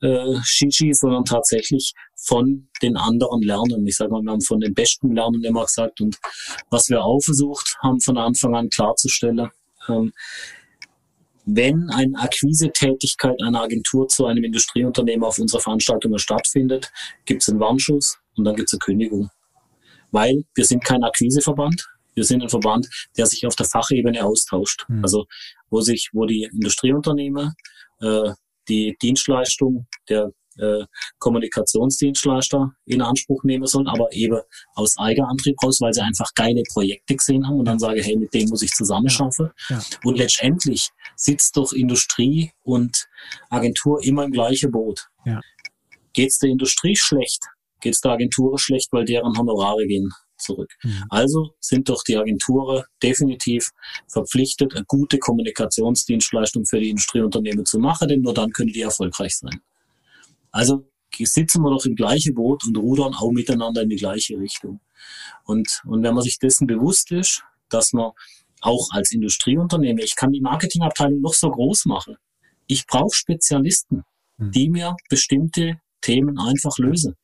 äh, 0.00 0.40
Shishi, 0.42 0.92
sondern 0.92 1.24
tatsächlich 1.24 1.94
von 2.16 2.68
den 2.82 2.96
anderen 2.96 3.40
lernen. 3.42 3.86
Ich 3.86 3.96
sage 3.96 4.10
mal, 4.10 4.22
wir 4.22 4.32
haben 4.32 4.40
von 4.40 4.60
den 4.60 4.74
Besten 4.74 5.14
lernen 5.14 5.44
immer 5.44 5.64
gesagt 5.64 6.00
und 6.00 6.18
was 6.70 6.88
wir 6.88 7.02
auch 7.02 7.20
versucht 7.20 7.76
haben 7.82 8.00
von 8.00 8.18
Anfang 8.18 8.54
an 8.54 8.68
klarzustellen, 8.68 9.50
ähm, 9.88 10.12
wenn 11.46 11.90
eine 11.90 12.18
Akquise-Tätigkeit 12.18 13.40
einer 13.42 13.62
Agentur 13.62 14.08
zu 14.08 14.26
einem 14.26 14.44
Industrieunternehmen 14.44 15.24
auf 15.24 15.38
unserer 15.38 15.60
Veranstaltung 15.60 16.16
stattfindet, 16.18 16.90
gibt 17.24 17.42
es 17.42 17.48
einen 17.48 17.60
Warnschuss 17.60 18.18
und 18.36 18.44
dann 18.44 18.56
gibt 18.56 18.68
es 18.68 18.74
eine 18.74 18.78
Kündigung. 18.78 19.30
Weil 20.10 20.44
wir 20.54 20.64
sind 20.64 20.84
kein 20.84 21.02
Akquiseverband, 21.02 21.86
wir 22.14 22.24
sind 22.24 22.42
ein 22.42 22.48
Verband, 22.48 22.88
der 23.16 23.26
sich 23.26 23.46
auf 23.46 23.56
der 23.56 23.66
Fachebene 23.66 24.24
austauscht. 24.24 24.86
Mhm. 24.88 25.02
Also 25.02 25.26
wo 25.70 25.80
sich, 25.80 26.10
wo 26.12 26.26
die 26.26 26.44
Industrieunternehmen 26.44 27.54
äh, 28.00 28.32
die 28.68 28.96
Dienstleistung 29.02 29.86
der 30.08 30.30
äh, 30.58 30.84
Kommunikationsdienstleister 31.18 32.72
in 32.86 33.02
Anspruch 33.02 33.42
nehmen 33.44 33.66
sollen, 33.66 33.88
aber 33.88 34.12
eben 34.12 34.40
aus 34.74 34.96
Eigenantrieb 34.98 35.56
raus, 35.62 35.80
weil 35.80 35.92
sie 35.92 36.02
einfach 36.02 36.32
geile 36.34 36.62
Projekte 36.72 37.16
gesehen 37.16 37.46
haben 37.46 37.58
und 37.58 37.66
dann 37.66 37.78
sage, 37.78 38.02
hey, 38.02 38.16
mit 38.16 38.32
dem 38.34 38.48
muss 38.48 38.62
ich 38.62 38.72
zusammenschaffen. 38.72 39.50
Ja. 39.68 39.82
Und 40.04 40.18
letztendlich 40.18 40.90
sitzt 41.16 41.56
doch 41.56 41.72
Industrie 41.72 42.52
und 42.62 43.06
Agentur 43.50 44.02
immer 44.04 44.24
im 44.24 44.32
gleichen 44.32 44.70
Boot. 44.70 45.08
Ja. 45.24 45.40
Geht 46.12 46.30
es 46.30 46.38
der 46.38 46.50
Industrie 46.50 46.96
schlecht, 46.96 47.42
geht 47.80 47.94
es 47.94 48.00
der 48.00 48.12
Agentur 48.12 48.58
schlecht, 48.58 48.92
weil 48.92 49.04
deren 49.04 49.36
Honorare 49.36 49.86
gehen 49.86 50.10
zurück. 50.38 50.72
Mhm. 50.82 51.04
Also 51.10 51.54
sind 51.60 51.88
doch 51.88 52.02
die 52.02 52.16
Agenturen 52.16 52.84
definitiv 53.02 53.70
verpflichtet, 54.08 54.74
eine 54.74 54.84
gute 54.84 55.18
Kommunikationsdienstleistung 55.18 56.66
für 56.66 56.80
die 56.80 56.90
Industrieunternehmen 56.90 57.64
zu 57.64 57.78
machen, 57.78 58.08
denn 58.08 58.20
nur 58.20 58.34
dann 58.34 58.50
können 58.50 58.72
die 58.72 58.82
erfolgreich 58.82 59.36
sein. 59.36 59.60
Also 60.54 60.88
sitzen 61.18 61.62
wir 61.62 61.70
doch 61.70 61.84
im 61.84 61.96
gleichen 61.96 62.32
Boot 62.32 62.64
und 62.64 62.76
rudern 62.76 63.12
auch 63.12 63.32
miteinander 63.32 63.82
in 63.82 63.88
die 63.88 63.96
gleiche 63.96 64.38
Richtung. 64.38 64.80
Und, 65.42 65.82
und 65.84 66.04
wenn 66.04 66.14
man 66.14 66.22
sich 66.22 66.38
dessen 66.38 66.68
bewusst 66.68 67.10
ist, 67.10 67.42
dass 67.68 67.92
man 67.92 68.12
auch 68.60 68.88
als 68.92 69.10
Industrieunternehmen, 69.10 69.98
ich 69.98 70.14
kann 70.14 70.30
die 70.30 70.40
Marketingabteilung 70.40 71.20
noch 71.20 71.34
so 71.34 71.50
groß 71.50 71.86
machen. 71.86 72.16
Ich 72.68 72.86
brauche 72.86 73.14
Spezialisten, 73.14 74.04
mhm. 74.36 74.52
die 74.52 74.70
mir 74.70 74.96
bestimmte 75.08 75.80
Themen 76.00 76.38
einfach 76.38 76.78
lösen, 76.78 77.16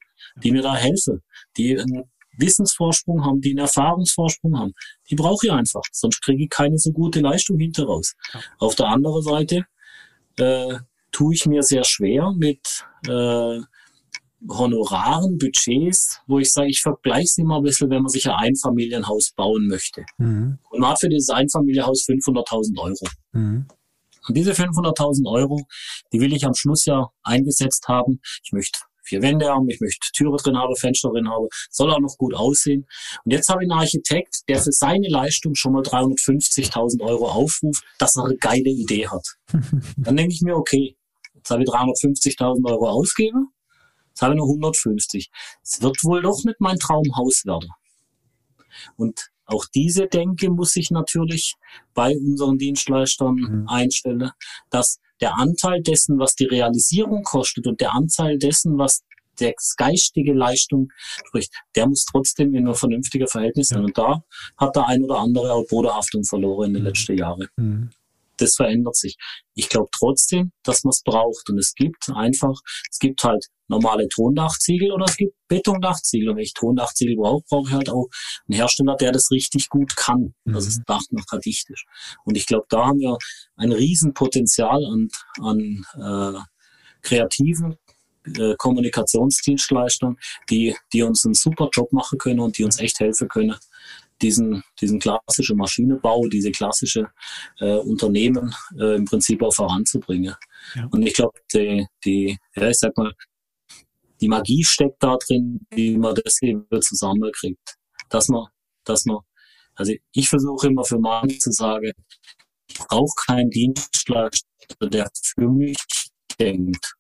die 0.43 0.51
mir 0.51 0.63
da 0.63 0.75
helfen, 0.75 1.23
die 1.57 1.79
einen 1.79 2.11
Wissensvorsprung 2.37 3.25
haben, 3.25 3.41
die 3.41 3.51
einen 3.51 3.59
Erfahrungsvorsprung 3.59 4.59
haben. 4.59 4.73
Die 5.09 5.15
brauche 5.15 5.47
ich 5.47 5.53
einfach, 5.53 5.83
sonst 5.93 6.21
kriege 6.21 6.43
ich 6.43 6.51
keine 6.51 6.79
so 6.79 6.91
gute 6.91 7.21
Leistung 7.21 7.61
hinteraus. 7.61 8.15
Ja. 8.35 8.41
Auf 8.59 8.75
der 8.75 8.87
anderen 8.87 9.23
Seite 9.23 9.67
äh, 10.37 10.79
tue 11.13 11.35
ich 11.35 11.47
mir 11.47 11.63
sehr 11.63 11.85
schwer 11.85 12.33
mit 12.37 12.85
äh, 13.09 13.61
Honoraren, 14.49 15.37
Budgets, 15.37 16.21
wo 16.27 16.39
ich 16.39 16.51
sage, 16.53 16.69
ich 16.71 16.81
vergleiche 16.81 17.27
sie 17.27 17.45
mal 17.45 17.59
ein 17.59 17.63
bisschen, 17.63 17.91
wenn 17.91 18.03
man 18.03 18.09
sich 18.09 18.27
ein 18.27 18.37
Einfamilienhaus 18.37 19.33
bauen 19.37 19.69
möchte. 19.69 20.05
Mhm. 20.17 20.59
Und 20.71 20.81
man 20.81 20.91
hat 20.91 21.01
für 21.01 21.11
dieses 21.11 21.29
Einfamilienhaus 21.29 22.07
500.000 22.09 22.79
Euro. 22.79 23.07
Mhm. 23.33 23.67
Und 24.29 24.37
diese 24.37 24.53
500.000 24.53 25.31
Euro, 25.31 25.61
die 26.13 26.21
will 26.21 26.33
ich 26.33 26.47
am 26.47 26.55
Schluss 26.55 26.87
ja 26.87 27.09
eingesetzt 27.23 27.89
haben. 27.89 28.21
Ich 28.43 28.53
möchte 28.53 28.79
vier 29.03 29.23
Wände 29.23 29.49
haben, 29.49 29.69
ich 29.69 29.81
möchte 29.81 30.09
Türe 30.15 30.37
drin 30.37 30.57
haben, 30.57 30.75
Fenster 30.77 31.11
drin 31.11 31.29
haben, 31.29 31.49
soll 31.71 31.91
auch 31.91 32.01
noch 32.01 32.17
gut 32.17 32.35
aussehen. 32.35 32.87
Und 33.25 33.33
jetzt 33.33 33.49
habe 33.49 33.65
ich 33.65 33.71
einen 33.71 33.81
Architekt, 33.81 34.49
der 34.49 34.61
für 34.61 34.73
seine 34.73 35.09
Leistung 35.09 35.55
schon 35.55 35.73
mal 35.73 35.83
350.000 35.83 37.03
Euro 37.03 37.29
aufruft, 37.29 37.83
dass 37.99 38.17
er 38.17 38.25
eine 38.25 38.37
geile 38.37 38.71
Idee 38.71 39.09
hat. 39.09 39.27
Dann 39.97 40.17
denke 40.17 40.33
ich 40.33 40.43
mir, 40.43 40.57
okay, 40.57 40.97
jetzt 41.41 41.51
habe 41.51 41.63
ich 41.63 41.69
350.000 41.69 42.71
Euro 42.71 42.89
ausgegeben, 42.89 43.49
jetzt 44.09 44.23
habe 44.23 44.35
ich 44.35 44.39
noch 44.39 44.49
150. 44.49 45.31
Es 45.63 45.83
wird 45.83 45.97
wohl 46.05 46.23
doch 46.23 46.45
nicht 46.45 46.61
mein 46.61 46.79
Traumhaus 46.79 47.45
werden. 47.45 47.71
Und 48.97 49.31
auch 49.47 49.65
diese 49.75 50.07
Denke 50.07 50.51
muss 50.51 50.73
sich 50.73 50.91
natürlich 50.91 51.55
bei 51.95 52.15
unseren 52.17 52.59
Dienstleistern 52.59 53.35
mhm. 53.35 53.69
einstellen, 53.69 54.31
dass 54.71 55.01
der 55.21 55.37
Anteil 55.37 55.83
dessen, 55.83 56.19
was 56.19 56.35
die 56.35 56.45
Realisierung 56.45 57.25
kostet 57.25 57.67
und 57.67 57.81
der 57.81 57.93
Anteil 57.93 58.39
dessen, 58.39 58.79
was 58.79 59.03
der 59.41 59.55
geistige 59.77 60.35
Leistung 60.35 60.91
spricht, 61.27 61.53
der 61.75 61.89
muss 61.89 62.05
trotzdem 62.05 62.55
in 62.55 62.69
ein 62.69 62.75
vernünftiger 62.75 63.27
Verhältnis 63.27 63.69
sein. 63.69 63.81
Ja. 63.81 63.85
Und 63.87 63.99
da 63.99 64.25
hat 64.57 64.77
der 64.77 64.87
ein 64.87 65.03
oder 65.03 65.19
andere 65.19 65.53
auch 65.53 65.67
Bodenhaftung 65.67 66.25
verloren 66.25 66.69
in 66.69 66.75
den 66.75 66.83
mhm. 66.83 66.89
letzten 66.89 67.17
Jahren. 67.17 67.49
Mhm 67.57 67.91
das 68.41 68.57
verändert 68.57 68.97
sich. 68.97 69.17
Ich 69.55 69.69
glaube 69.69 69.89
trotzdem, 69.97 70.53
dass 70.63 70.85
man 70.85 70.91
es 70.91 71.03
braucht. 71.03 71.49
Und 71.51 71.59
es 71.59 71.75
gibt 71.75 72.09
einfach, 72.15 72.61
es 72.91 72.99
gibt 72.99 73.23
halt 73.25 73.47
normale 73.69 74.09
Tondachziegel 74.09 74.93
oder 74.93 75.07
es 75.07 75.17
gibt 75.17 75.35
Betondachziegel. 75.49 76.31
Und 76.31 76.37
wenn 76.37 76.45
ich 76.45 76.55
Tondachziegel 76.55 77.17
brauche, 77.17 77.43
brauche 77.49 77.69
ich 77.69 77.75
halt 77.75 77.91
auch 77.91 78.09
einen 78.49 78.57
Hersteller, 78.57 78.97
der 78.97 79.13
das 79.13 79.31
richtig 79.31 79.69
gut 79.69 79.97
kann, 79.97 80.35
mhm. 80.45 80.53
dass 80.53 80.67
das 80.67 80.81
Dach 80.87 81.03
noch 81.11 81.25
dicht 81.41 81.71
ist. 81.71 81.85
Und 82.25 82.37
ich 82.37 82.47
glaube, 82.47 82.67
da 82.69 82.87
haben 82.87 82.99
wir 82.99 83.17
ein 83.57 83.73
Riesenpotenzial 83.73 84.85
an, 84.85 85.09
an 85.41 85.85
äh, 85.97 86.41
kreativen 87.03 87.77
äh, 88.27 88.55
Kommunikationsdienstleistern, 88.57 90.17
die, 90.51 90.77
die 90.93 91.03
uns 91.03 91.25
einen 91.25 91.35
super 91.35 91.69
Job 91.73 91.93
machen 91.93 92.19
können 92.19 92.41
und 92.41 92.59
die 92.59 92.65
uns 92.65 92.79
echt 92.79 93.01
helfen 93.01 93.29
können, 93.29 93.57
diesen, 94.23 94.63
diesen 94.81 94.99
klassischen 94.99 95.57
Maschinenbau, 95.57 96.27
diese 96.29 96.51
klassische 96.51 97.11
äh, 97.59 97.77
Unternehmen 97.77 98.55
äh, 98.79 98.97
im 98.97 99.05
Prinzip 99.05 99.43
auch 99.43 99.55
voranzubringen. 99.55 100.35
Ja. 100.75 100.87
Und 100.91 101.03
ich 101.03 101.15
glaube, 101.15 101.39
die, 101.53 101.87
die, 102.05 102.39
ja, 102.55 102.69
ich 102.69 102.79
sag 102.79 102.97
mal, 102.97 103.13
die 104.21 104.29
Magie 104.29 104.65
steckt 104.65 105.03
da 105.03 105.17
drin, 105.17 105.61
wie 105.71 105.97
man 105.97 106.15
das 106.15 106.43
eben 106.43 106.67
zusammenkriegt. 106.81 107.77
Dass 108.09 108.29
man, 108.29 108.47
dass 108.85 109.05
man, 109.07 109.19
also 109.75 109.93
ich 110.13 110.29
versuche 110.29 110.67
immer 110.67 110.85
für 110.85 110.99
Mann 110.99 111.31
zu 111.31 111.53
sagen, 111.53 111.93
ich 112.69 112.79
brauche 112.79 113.15
keinen 113.27 113.51
Dienstleister, 113.51 114.47
der 114.83 115.11
für 115.15 115.49
mich 115.49 115.79
denkt. 116.39 116.95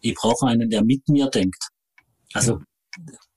Ich 0.00 0.14
brauche 0.14 0.46
einen, 0.46 0.68
der 0.68 0.84
mit 0.84 1.08
mir 1.08 1.28
denkt. 1.28 1.68
Also 2.34 2.60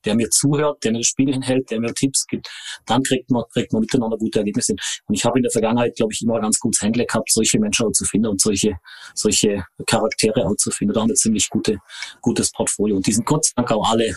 der 0.06 0.16
mir 0.16 0.30
zuhört, 0.30 0.84
der 0.84 0.92
mir 0.92 1.00
das 1.00 1.08
Spiel 1.08 1.32
hinhält, 1.32 1.70
der 1.72 1.80
mir 1.80 1.94
Tipps 1.94 2.26
gibt, 2.28 2.48
dann 2.86 3.04
kriegt 3.04 3.30
man, 3.32 3.44
kriegt 3.52 3.74
man 3.74 3.82
miteinander 3.82 4.18
gute 4.18 4.40
Ergebnisse 4.40 4.74
hin. 4.74 4.78
Und 5.08 5.16
ich 5.16 5.26
habe 5.26 5.40
in 5.40 5.44
der 5.44 5.52
Vergangenheit, 5.52 5.96
glaube 5.96 6.14
ich, 6.14 6.22
immer 6.22 6.40
ganz 6.40 6.60
gutes 6.60 6.82
Händler 6.82 7.06
gehabt, 7.06 7.32
solche 7.32 7.60
Menschen 7.60 7.88
auch 7.88 7.92
zu 7.92 8.06
finden 8.06 8.28
und 8.28 8.42
solche, 8.42 8.78
solche 9.14 9.66
Charaktere 9.88 10.46
auch 10.46 10.56
zu 10.58 10.72
finden. 10.72 10.94
Da 10.94 11.02
haben 11.02 11.10
wir 11.10 11.16
ziemlich 11.16 11.50
gute, 11.50 11.78
gutes 12.22 12.52
Portfolio. 12.52 12.96
Und 12.98 13.08
die 13.08 13.14
sind 13.14 13.26
Gott 13.26 13.46
sei 13.46 13.54
Dank 13.56 13.72
auch 13.72 13.90
alle 13.90 14.16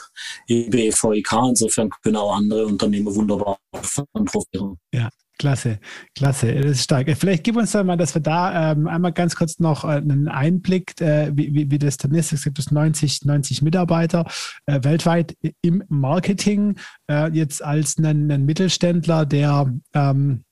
EBVIK. 0.49 1.33
Insofern 1.49 1.91
können 2.03 2.17
auch 2.17 2.37
andere 2.37 2.67
Unternehmen 2.67 3.15
wunderbar 3.15 3.59
davon 3.73 4.07
profitieren. 4.27 4.79
Ja. 4.93 5.09
Klasse, 5.39 5.79
klasse, 6.17 6.53
das 6.53 6.73
ist 6.73 6.85
stark. 6.85 7.09
Vielleicht 7.17 7.45
gib 7.45 7.57
uns 7.57 7.71
da 7.71 7.85
mal, 7.85 7.97
dass 7.97 8.15
wir 8.15 8.21
da 8.21 8.73
ähm, 8.73 8.89
einmal 8.89 9.13
ganz 9.13 9.37
kurz 9.37 9.61
noch 9.61 9.85
äh, 9.85 9.99
einen 9.99 10.27
Einblick, 10.27 11.01
äh, 11.01 11.31
wie, 11.33 11.71
wie, 11.71 11.79
das 11.79 11.97
dann 11.97 12.13
ist. 12.13 12.33
Es 12.33 12.43
gibt 12.43 12.59
es 12.59 12.73
90, 12.73 13.25
90 13.25 13.63
Mitarbeiter 13.63 14.27
äh, 14.67 14.81
weltweit 14.83 15.37
im 15.63 15.85
Marketing, 15.89 16.77
äh, 17.09 17.31
jetzt 17.31 17.63
als 17.63 17.99
einen, 17.99 18.31
einen 18.31 18.47
Mittelständler, 18.47 19.27
der 19.27 19.73
ähm, 19.95 20.45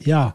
ja 0.00 0.34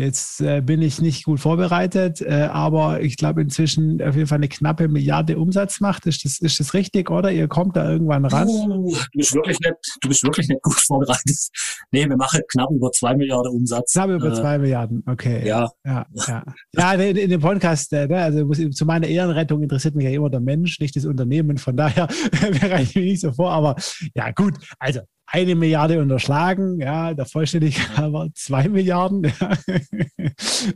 Jetzt 0.00 0.40
äh, 0.40 0.60
bin 0.60 0.82
ich 0.82 1.00
nicht 1.00 1.24
gut 1.24 1.38
vorbereitet, 1.38 2.20
äh, 2.20 2.48
aber 2.50 3.00
ich 3.00 3.16
glaube 3.16 3.42
inzwischen 3.42 4.02
auf 4.02 4.16
jeden 4.16 4.26
Fall 4.26 4.38
eine 4.38 4.48
knappe 4.48 4.88
Milliarde 4.88 5.38
Umsatz 5.38 5.80
macht. 5.80 6.06
Ist 6.06 6.24
das, 6.24 6.38
ist 6.38 6.58
das 6.58 6.74
richtig, 6.74 7.10
oder? 7.10 7.30
Ihr 7.30 7.46
kommt 7.46 7.76
da 7.76 7.88
irgendwann 7.88 8.24
ran? 8.24 8.48
Du, 8.48 8.90
du 8.90 8.96
bist 9.12 9.34
wirklich 9.34 9.60
nicht, 9.60 9.74
du 10.00 10.08
bist 10.08 10.24
wirklich 10.24 10.48
nicht 10.48 10.62
gut 10.62 10.74
vorbereitet. 10.86 11.48
Nee, 11.92 12.08
wir 12.08 12.16
machen 12.16 12.40
knapp 12.50 12.70
über 12.70 12.90
zwei 12.90 13.14
Milliarden 13.14 13.52
Umsatz. 13.52 13.92
Knapp 13.92 14.10
über 14.10 14.32
äh, 14.32 14.34
zwei 14.34 14.58
Milliarden, 14.58 15.04
okay. 15.06 15.46
Ja. 15.46 15.70
Ja, 15.84 16.06
ja. 16.26 16.44
ja 16.72 16.92
in, 16.94 17.16
in 17.16 17.30
dem 17.30 17.40
Podcast, 17.40 17.92
äh, 17.92 18.08
ne, 18.08 18.16
also 18.16 18.44
muss, 18.44 18.58
zu 18.70 18.86
meiner 18.86 19.06
Ehrenrettung 19.06 19.62
interessiert 19.62 19.94
mich 19.94 20.04
ja 20.04 20.10
immer 20.10 20.30
der 20.30 20.40
Mensch, 20.40 20.80
nicht 20.80 20.96
das 20.96 21.04
Unternehmen. 21.04 21.56
Von 21.58 21.76
daher 21.76 22.08
bereite 22.40 22.82
ich 22.82 22.94
mich 22.96 23.04
nicht 23.04 23.20
so 23.20 23.32
vor, 23.32 23.52
aber 23.52 23.76
ja, 24.14 24.32
gut. 24.32 24.54
Also, 24.80 25.00
eine 25.26 25.54
Milliarde 25.54 26.00
unterschlagen, 26.00 26.80
ja, 26.80 27.14
der 27.14 27.26
Vollständigkeit 27.26 27.98
aber 27.98 28.28
zwei 28.34 28.68
Milliarden. 28.68 29.24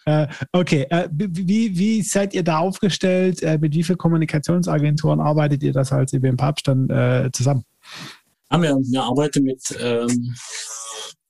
äh, 0.07 0.27
okay, 0.53 0.87
äh, 0.91 1.09
wie, 1.13 1.79
wie 1.79 2.03
seid 2.03 2.35
ihr 2.35 2.43
da 2.43 2.59
aufgestellt? 2.59 3.43
Äh, 3.43 3.59
mit 3.59 3.75
wie 3.75 3.83
vielen 3.83 3.99
Kommunikationsagenturen 3.99 5.21
arbeitet 5.21 5.63
ihr 5.63 5.73
das 5.73 5.93
als 5.93 6.13
IBM 6.13 6.37
Papst 6.37 6.69
dann 6.69 6.89
äh, 6.89 7.31
zusammen? 7.33 7.65
Ja, 8.51 8.63
wir, 8.63 8.77
wir 8.77 9.03
arbeiten 9.03 9.45
mit 9.45 9.63
ähm, 9.81 10.35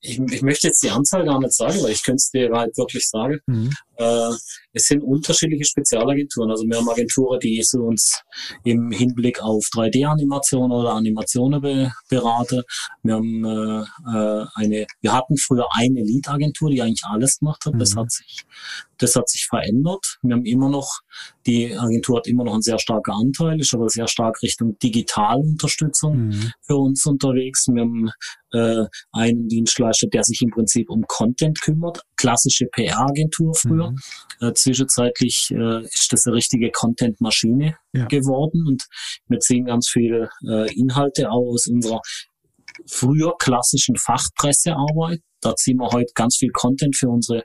ich, 0.01 0.18
ich 0.18 0.42
möchte 0.42 0.68
jetzt 0.68 0.82
die 0.82 0.90
Anzahl 0.90 1.24
gar 1.24 1.40
nicht 1.40 1.53
sagen, 1.53 1.82
weil 1.82 1.90
ich 1.90 2.05
könnte 2.05 2.16
es 2.16 2.30
dir 2.30 2.51
halt 2.53 2.76
wirklich 2.76 3.09
sagen. 3.09 3.40
Mhm. 3.46 3.70
Äh, 3.96 4.30
es 4.72 4.84
sind 4.84 5.03
unterschiedliche 5.03 5.64
Spezialagenturen. 5.64 6.51
Also 6.51 6.64
wir 6.64 6.76
haben 6.76 6.88
Agenturen, 6.88 7.40
die 7.40 7.61
so 7.64 7.80
uns 7.80 8.22
im 8.64 8.92
Hinblick 8.92 9.42
auf 9.42 9.64
3D-Animationen 9.74 10.70
oder 10.70 10.92
Animationen 10.92 11.61
be 11.61 11.92
beraten. 12.09 12.62
Wir 13.03 13.14
haben 13.14 13.44
äh, 13.44 13.80
äh, 13.80 14.46
eine, 14.55 14.86
wir 15.01 15.12
hatten 15.12 15.36
früher 15.36 15.66
eine 15.76 16.03
Lead-Agentur, 16.03 16.70
die 16.70 16.80
eigentlich 16.80 17.05
alles 17.05 17.40
gemacht 17.40 17.64
hat. 17.66 17.74
Mhm. 17.74 17.78
Das 17.80 17.96
hat 17.96 18.12
sich, 18.12 18.44
das 18.99 19.16
hat 19.16 19.28
sich 19.28 19.46
verändert. 19.46 20.18
Wir 20.22 20.34
haben 20.34 20.44
immer 20.44 20.68
noch, 20.68 21.01
die 21.46 21.76
Agentur 21.76 22.18
hat 22.18 22.26
immer 22.26 22.44
noch 22.44 22.53
einen 22.53 22.62
sehr 22.62 22.78
starken 22.78 23.12
Anteil, 23.12 23.61
ist 23.61 23.74
aber 23.74 23.88
sehr 23.88 24.09
stark 24.09 24.42
Richtung 24.42 24.78
Digitalunterstützung 24.78 26.26
mhm. 26.26 26.53
für 26.62 26.76
uns 26.76 27.07
unterwegs. 27.07 27.66
Wir 27.68 27.82
haben 27.82 28.11
äh, 28.53 28.86
einen 29.12 29.49
Dienstleister, 29.49 30.09
der 30.09 30.24
sich 30.24 30.42
im 30.42 30.51
Prinzip 30.51 30.90
um 30.90 31.05
Content 31.07 31.61
kümmert, 31.61 32.03
klassische 32.16 32.66
PR-Agentur 32.66 33.55
früher. 33.55 33.90
Mhm. 33.90 33.99
Äh, 34.40 34.53
zwischenzeitlich 34.55 35.51
äh, 35.53 35.84
ist 35.84 36.12
das 36.12 36.26
eine 36.26 36.36
richtige 36.36 36.70
Content-Maschine 36.70 37.76
ja. 37.92 38.07
geworden 38.07 38.66
und 38.66 38.86
wir 39.28 39.38
ziehen 39.40 39.66
ganz 39.66 39.88
viele 39.88 40.30
äh, 40.46 40.72
Inhalte 40.74 41.30
aus 41.30 41.66
unserer 41.66 42.01
früher 42.86 43.34
klassischen 43.38 43.96
Fachpressearbeit. 43.96 45.20
Da 45.40 45.55
ziehen 45.55 45.78
wir 45.78 45.90
heute 45.90 46.12
ganz 46.14 46.36
viel 46.36 46.51
Content 46.51 46.96
für 46.96 47.09
unsere 47.09 47.44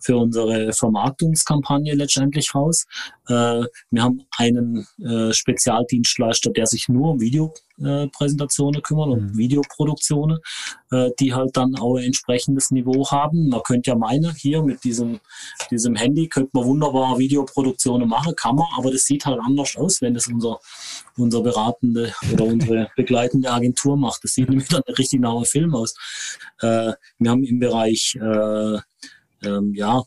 für 0.00 0.16
unsere 0.16 0.72
Vermarktungskampagne 0.72 1.94
letztendlich 1.94 2.54
raus. 2.54 2.86
Äh, 3.28 3.62
wir 3.90 4.02
haben 4.02 4.22
einen 4.36 4.86
äh, 5.02 5.32
Spezialdienstleister, 5.32 6.50
der 6.50 6.66
sich 6.66 6.88
nur 6.88 7.12
um 7.12 7.20
Videopräsentationen 7.20 8.82
kümmert 8.82 9.08
und 9.08 9.32
mhm. 9.32 9.38
Videoproduktionen, 9.38 10.38
äh, 10.90 11.10
die 11.20 11.34
halt 11.34 11.56
dann 11.56 11.76
auch 11.76 11.96
ein 11.96 12.04
entsprechendes 12.04 12.70
Niveau 12.70 13.08
haben. 13.10 13.48
Man 13.48 13.62
könnte 13.62 13.90
ja 13.90 13.96
meinen, 13.96 14.34
hier 14.34 14.62
mit 14.62 14.82
diesem, 14.84 15.20
diesem 15.70 15.94
Handy 15.94 16.28
könnte 16.28 16.50
man 16.54 16.64
wunderbar 16.64 17.18
Videoproduktionen 17.18 18.08
machen, 18.08 18.34
kann 18.34 18.56
man, 18.56 18.66
aber 18.76 18.90
das 18.90 19.04
sieht 19.04 19.26
halt 19.26 19.40
anders 19.44 19.76
aus, 19.76 20.00
wenn 20.00 20.14
das 20.14 20.26
unser, 20.26 20.58
unser 21.16 21.42
beratende 21.42 22.12
oder 22.32 22.44
unsere 22.44 22.88
begleitende 22.96 23.50
Agentur 23.50 23.96
macht. 23.96 24.24
Das 24.24 24.32
sieht 24.32 24.48
nämlich 24.48 24.68
dann 24.68 24.82
richtig 24.98 25.20
nach 25.20 25.34
einem 25.34 25.44
Film 25.44 25.74
aus. 25.74 25.94
Äh, 26.60 26.92
wir 27.18 27.30
haben 27.30 27.44
im 27.44 27.58
Bereich 27.60 28.16
äh, 28.16 28.78
ähm, 29.42 29.72
ja, 29.74 30.02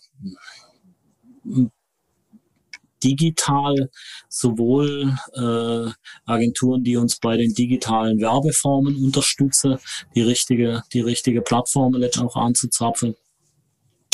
digital 3.03 3.89
sowohl 4.29 5.13
äh, 5.34 5.91
Agenturen, 6.25 6.84
die 6.84 6.97
uns 6.97 7.19
bei 7.19 7.38
den 7.38 7.53
digitalen 7.53 8.19
Werbeformen 8.19 8.95
unterstützen, 9.03 9.77
die 10.15 10.21
richtige, 10.21 10.84
die 10.93 11.01
richtige 11.01 11.41
Plattform 11.41 11.93
letztendlich 11.93 12.36
auch 12.36 12.41
anzuzapfen. 12.41 13.15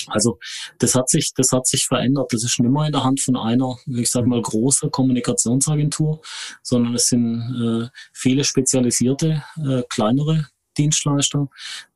Also 0.07 0.39
das 0.79 0.95
hat 0.95 1.09
sich, 1.09 1.33
das 1.35 1.51
hat 1.51 1.67
sich 1.67 1.85
verändert. 1.85 2.33
Das 2.33 2.43
ist 2.43 2.59
nicht 2.59 2.71
mehr 2.71 2.87
in 2.87 2.91
der 2.91 3.03
Hand 3.03 3.21
von 3.21 3.37
einer, 3.37 3.77
ich 3.85 4.09
sag 4.09 4.25
mal, 4.25 4.41
große 4.41 4.89
Kommunikationsagentur, 4.89 6.21
sondern 6.63 6.95
es 6.95 7.07
sind 7.09 7.35
äh, 7.35 7.89
viele 8.11 8.43
spezialisierte, 8.43 9.43
äh, 9.57 9.83
kleinere 9.87 10.47
Dienstleister, 10.77 11.47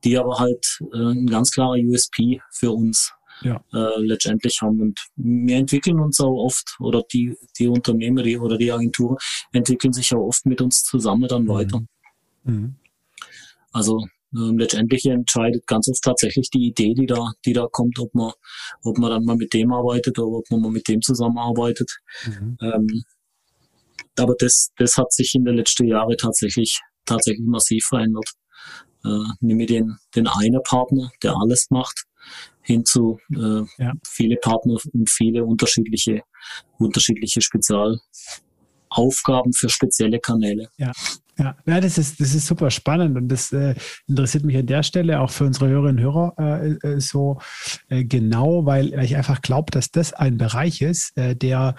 die 0.04 0.18
aber 0.18 0.40
halt 0.40 0.80
äh, 0.94 0.98
ein 0.98 1.28
ganz 1.28 1.52
klarer 1.52 1.78
USP 1.78 2.42
für 2.52 2.72
uns 2.72 3.14
ja. 3.42 3.64
äh, 3.74 4.00
letztendlich 4.00 4.62
haben. 4.62 4.82
Und 4.82 5.00
wir 5.16 5.58
entwickeln 5.58 6.00
uns 6.00 6.20
auch 6.20 6.46
oft, 6.46 6.76
oder 6.80 7.04
die, 7.12 7.36
die 7.58 7.68
Unternehmer 7.68 8.24
die, 8.24 8.38
oder 8.38 8.58
die 8.58 8.72
Agenturen 8.72 9.18
entwickeln 9.52 9.94
sich 9.94 10.14
auch 10.14 10.28
oft 10.28 10.46
mit 10.46 10.62
uns 10.62 10.84
zusammen 10.84 11.28
dann 11.28 11.44
mhm. 11.44 11.50
weiter. 11.50 11.82
Mhm. 12.44 12.76
Also 13.72 14.06
ähm, 14.36 14.58
letztendlich 14.58 15.06
entscheidet 15.06 15.68
ganz 15.68 15.88
oft 15.90 16.02
tatsächlich 16.04 16.50
die 16.50 16.68
Idee, 16.68 16.94
die 16.94 17.06
da, 17.06 17.34
die 17.46 17.54
da 17.54 17.68
kommt, 17.72 18.00
ob 18.00 18.14
man, 18.14 18.32
ob 18.84 18.98
man 18.98 19.12
dann 19.12 19.26
mal 19.26 19.36
mit 19.36 19.54
dem 19.54 19.72
arbeitet 19.72 20.18
oder 20.20 20.38
ob 20.38 20.50
man 20.50 20.62
mal 20.62 20.72
mit 20.72 20.88
dem 20.88 21.02
zusammenarbeitet. 21.02 21.92
Mhm. 22.26 22.58
Ähm, 22.62 23.04
aber 24.18 24.36
das, 24.38 24.72
das 24.78 24.98
hat 24.98 25.12
sich 25.12 25.34
in 25.36 25.46
den 25.46 25.56
letzten 25.56 25.88
Jahren 25.88 26.16
tatsächlich, 26.18 26.80
tatsächlich 27.06 27.46
massiv 27.46 27.86
verändert. 27.86 28.30
Äh, 29.06 29.20
nehme 29.42 29.66
den, 29.66 29.98
den 30.16 30.28
einen 30.28 30.64
Partner, 30.64 31.12
der 31.22 31.36
alles 31.36 31.70
macht, 31.70 32.06
hin 32.62 32.86
zu 32.86 33.20
äh, 33.32 33.64
ja. 33.78 33.92
viele 34.06 34.38
Partner 34.38 34.78
und 34.94 35.10
viele 35.10 35.44
unterschiedliche, 35.44 36.22
unterschiedliche 36.78 37.42
Spezialaufgaben 37.42 39.52
für 39.54 39.68
spezielle 39.70 40.20
Kanäle. 40.20 40.70
Ja. 40.78 40.94
Ja, 41.38 41.58
ja 41.66 41.82
das, 41.82 41.98
ist, 41.98 42.20
das 42.20 42.36
ist 42.36 42.46
super 42.46 42.70
spannend 42.70 43.18
und 43.18 43.28
das 43.28 43.52
äh, 43.52 43.74
interessiert 44.08 44.44
mich 44.44 44.56
an 44.56 44.68
der 44.68 44.84
Stelle 44.84 45.20
auch 45.20 45.32
für 45.32 45.46
unsere 45.46 45.68
Hörerinnen 45.68 45.98
und 45.98 46.04
Hörer 46.04 46.36
äh, 46.38 46.74
äh 46.88 47.00
so 47.00 47.40
äh, 47.90 48.04
genau, 48.04 48.68
weil, 48.68 48.92
weil 48.92 49.06
ich 49.06 49.16
einfach 49.16 49.42
glaube, 49.42 49.72
dass 49.72 49.90
das 49.90 50.14
ein 50.14 50.38
Bereich 50.38 50.84
ist, 50.84 51.18
äh, 51.18 51.36
der 51.36 51.74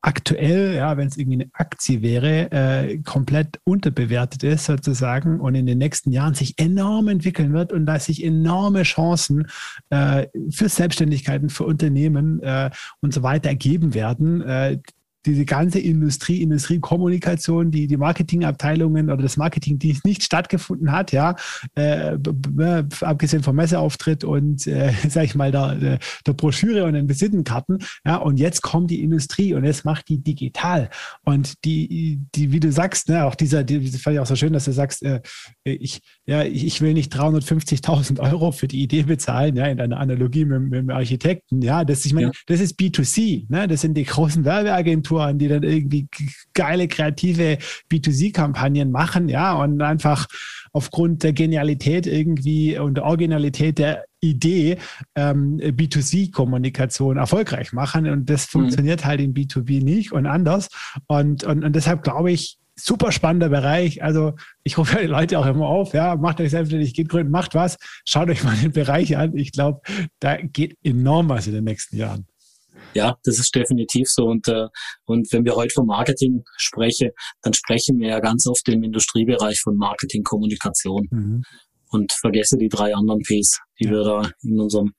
aktuell, 0.00 0.76
ja, 0.76 0.96
wenn 0.96 1.08
es 1.08 1.16
irgendwie 1.16 1.42
eine 1.42 1.50
Aktie 1.54 2.02
wäre, 2.02 2.50
äh, 2.52 2.98
komplett 2.98 3.60
unterbewertet 3.64 4.44
ist 4.44 4.66
sozusagen 4.66 5.40
und 5.40 5.54
in 5.54 5.66
den 5.66 5.78
nächsten 5.78 6.12
Jahren 6.12 6.34
sich 6.34 6.58
enorm 6.58 7.08
entwickeln 7.08 7.52
wird 7.52 7.72
und 7.72 7.86
da 7.86 7.98
sich 7.98 8.24
enorme 8.24 8.84
Chancen 8.84 9.48
äh, 9.90 10.26
für 10.50 10.68
Selbstständigkeiten, 10.68 11.50
für 11.50 11.64
Unternehmen 11.64 12.40
äh, 12.42 12.70
und 13.00 13.12
so 13.12 13.22
weiter 13.22 13.48
ergeben 13.48 13.94
werden, 13.94 14.42
äh, 14.42 14.78
diese 15.26 15.44
ganze 15.44 15.78
Industrie, 15.78 16.42
Industriekommunikation, 16.42 17.70
die, 17.70 17.86
die 17.86 17.96
Marketingabteilungen 17.96 19.10
oder 19.10 19.22
das 19.22 19.36
Marketing, 19.36 19.78
die 19.78 19.98
nicht 20.04 20.22
stattgefunden 20.22 20.92
hat, 20.92 21.12
ja, 21.12 21.36
äh, 21.74 22.16
abgesehen 23.00 23.42
vom 23.42 23.56
Messeauftritt 23.56 24.24
und, 24.24 24.66
äh, 24.66 24.92
sag 25.08 25.24
ich 25.24 25.34
mal, 25.34 25.50
der, 25.50 25.98
der 26.26 26.32
Broschüre 26.32 26.84
und 26.84 26.94
den 26.94 27.08
Visitenkarten, 27.08 27.78
ja, 28.06 28.16
und 28.16 28.38
jetzt 28.38 28.62
kommt 28.62 28.90
die 28.90 29.02
Industrie 29.02 29.54
und 29.54 29.64
jetzt 29.64 29.84
macht 29.84 30.08
die 30.08 30.18
digital. 30.18 30.88
Und 31.24 31.64
die, 31.64 32.20
die, 32.34 32.52
wie 32.52 32.60
du 32.60 32.70
sagst, 32.72 33.08
ne, 33.08 33.24
auch 33.24 33.34
dieser, 33.34 33.64
die, 33.64 33.90
das 33.90 34.00
fand 34.00 34.14
ich 34.14 34.20
auch 34.20 34.26
so 34.26 34.36
schön, 34.36 34.52
dass 34.52 34.64
du 34.64 34.72
sagst, 34.72 35.02
äh, 35.02 35.20
ich, 35.64 36.00
ja, 36.26 36.44
ich 36.44 36.80
will 36.80 36.94
nicht 36.94 37.14
350.000 37.14 38.20
Euro 38.20 38.52
für 38.52 38.68
die 38.68 38.82
Idee 38.82 39.02
bezahlen, 39.02 39.56
ja, 39.56 39.66
in 39.66 39.80
einer 39.80 39.98
Analogie 39.98 40.44
mit, 40.44 40.62
mit 40.62 40.74
dem 40.74 40.90
Architekten, 40.90 41.60
ja, 41.60 41.84
das, 41.84 42.04
ich 42.04 42.14
meine, 42.14 42.28
ja. 42.28 42.32
das 42.46 42.60
ist 42.60 42.78
B2C, 42.78 43.46
ne, 43.48 43.66
das 43.66 43.80
sind 43.80 43.94
die 43.94 44.04
großen 44.04 44.44
Werbeagenturen, 44.44 45.07
Agenturen, 45.08 45.38
die 45.38 45.48
dann 45.48 45.62
irgendwie 45.62 46.08
geile 46.54 46.88
kreative 46.88 47.58
B2C-Kampagnen 47.90 48.90
machen, 48.90 49.28
ja, 49.28 49.54
und 49.54 49.80
einfach 49.82 50.26
aufgrund 50.72 51.22
der 51.22 51.32
Genialität 51.32 52.06
irgendwie 52.06 52.78
und 52.78 52.96
der 52.96 53.04
Originalität 53.04 53.78
der 53.78 54.04
Idee 54.20 54.78
ähm, 55.14 55.58
B2C-Kommunikation 55.58 57.16
erfolgreich 57.16 57.72
machen. 57.72 58.08
Und 58.08 58.28
das 58.28 58.46
mhm. 58.46 58.60
funktioniert 58.60 59.04
halt 59.04 59.20
in 59.20 59.34
B2B 59.34 59.82
nicht 59.82 60.12
und 60.12 60.26
anders. 60.26 60.68
Und, 61.06 61.44
und, 61.44 61.64
und 61.64 61.74
deshalb 61.74 62.02
glaube 62.02 62.32
ich, 62.32 62.58
super 62.76 63.10
spannender 63.10 63.48
Bereich. 63.48 64.04
Also 64.04 64.34
ich 64.62 64.78
rufe 64.78 64.98
die 65.00 65.06
Leute 65.06 65.38
auch 65.38 65.46
immer 65.46 65.66
auf, 65.66 65.94
ja, 65.94 66.14
macht 66.14 66.40
euch 66.40 66.50
selbstständig, 66.50 66.94
geht 66.94 67.08
gründen, 67.08 67.32
macht 67.32 67.54
was, 67.54 67.76
schaut 68.04 68.28
euch 68.28 68.44
mal 68.44 68.56
den 68.56 68.70
Bereich 68.70 69.16
an. 69.16 69.36
Ich 69.36 69.50
glaube, 69.50 69.80
da 70.20 70.36
geht 70.36 70.76
enorm 70.84 71.28
was 71.28 71.48
in 71.48 71.54
den 71.54 71.64
nächsten 71.64 71.96
Jahren. 71.96 72.27
Ja, 72.94 73.16
das 73.24 73.38
ist 73.38 73.54
definitiv 73.54 74.08
so. 74.08 74.24
Und, 74.24 74.48
äh, 74.48 74.66
und 75.04 75.32
wenn 75.32 75.44
wir 75.44 75.54
heute 75.54 75.72
vom 75.74 75.86
Marketing 75.86 76.42
sprechen, 76.56 77.10
dann 77.42 77.52
sprechen 77.52 77.98
wir 77.98 78.08
ja 78.08 78.20
ganz 78.20 78.46
oft 78.46 78.68
im 78.68 78.82
Industriebereich 78.82 79.60
von 79.60 79.76
Marketing, 79.76 80.22
Kommunikation. 80.22 81.06
Mhm. 81.10 81.42
Und 81.90 82.12
vergesse 82.12 82.58
die 82.58 82.68
drei 82.68 82.94
anderen 82.94 83.20
Ps, 83.20 83.60
die 83.80 83.86
ja. 83.86 83.92
wir 83.92 84.04
da 84.04 84.30
in 84.42 84.60
unserem 84.60 84.92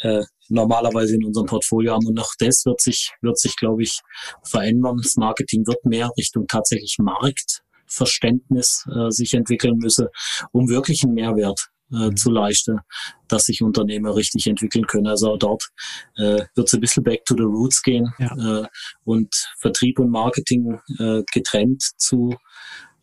äh, 0.00 0.22
normalerweise 0.48 1.16
in 1.16 1.24
unserem 1.26 1.46
Portfolio 1.46 1.92
haben. 1.92 2.06
Und 2.06 2.18
auch 2.18 2.32
das 2.38 2.64
wird 2.64 2.80
sich, 2.80 3.10
wird 3.20 3.38
sich, 3.38 3.54
glaube 3.56 3.82
ich, 3.82 4.00
verändern. 4.44 4.98
Das 5.02 5.16
Marketing 5.16 5.66
wird 5.66 5.84
mehr 5.84 6.10
Richtung 6.16 6.46
tatsächlich 6.46 6.96
Marktverständnis 6.98 8.86
äh, 8.94 9.10
sich 9.10 9.34
entwickeln 9.34 9.76
müssen, 9.76 10.06
um 10.52 10.68
wirklich 10.68 11.02
einen 11.04 11.14
Mehrwert 11.14 11.68
äh, 11.92 12.14
zu 12.14 12.30
leisten, 12.30 12.80
dass 13.28 13.44
sich 13.44 13.62
Unternehmen 13.62 14.10
richtig 14.10 14.46
entwickeln 14.46 14.86
können. 14.86 15.06
Also 15.06 15.32
auch 15.32 15.38
dort 15.38 15.68
äh, 16.16 16.44
wird 16.54 16.66
es 16.66 16.72
ein 16.72 16.80
bisschen 16.80 17.04
back 17.04 17.24
to 17.24 17.34
the 17.36 17.42
roots 17.42 17.82
gehen 17.82 18.12
ja. 18.18 18.62
äh, 18.62 18.66
und 19.04 19.34
Vertrieb 19.58 19.98
und 19.98 20.10
Marketing 20.10 20.78
äh, 20.98 21.22
getrennt 21.32 21.82
zu 21.96 22.34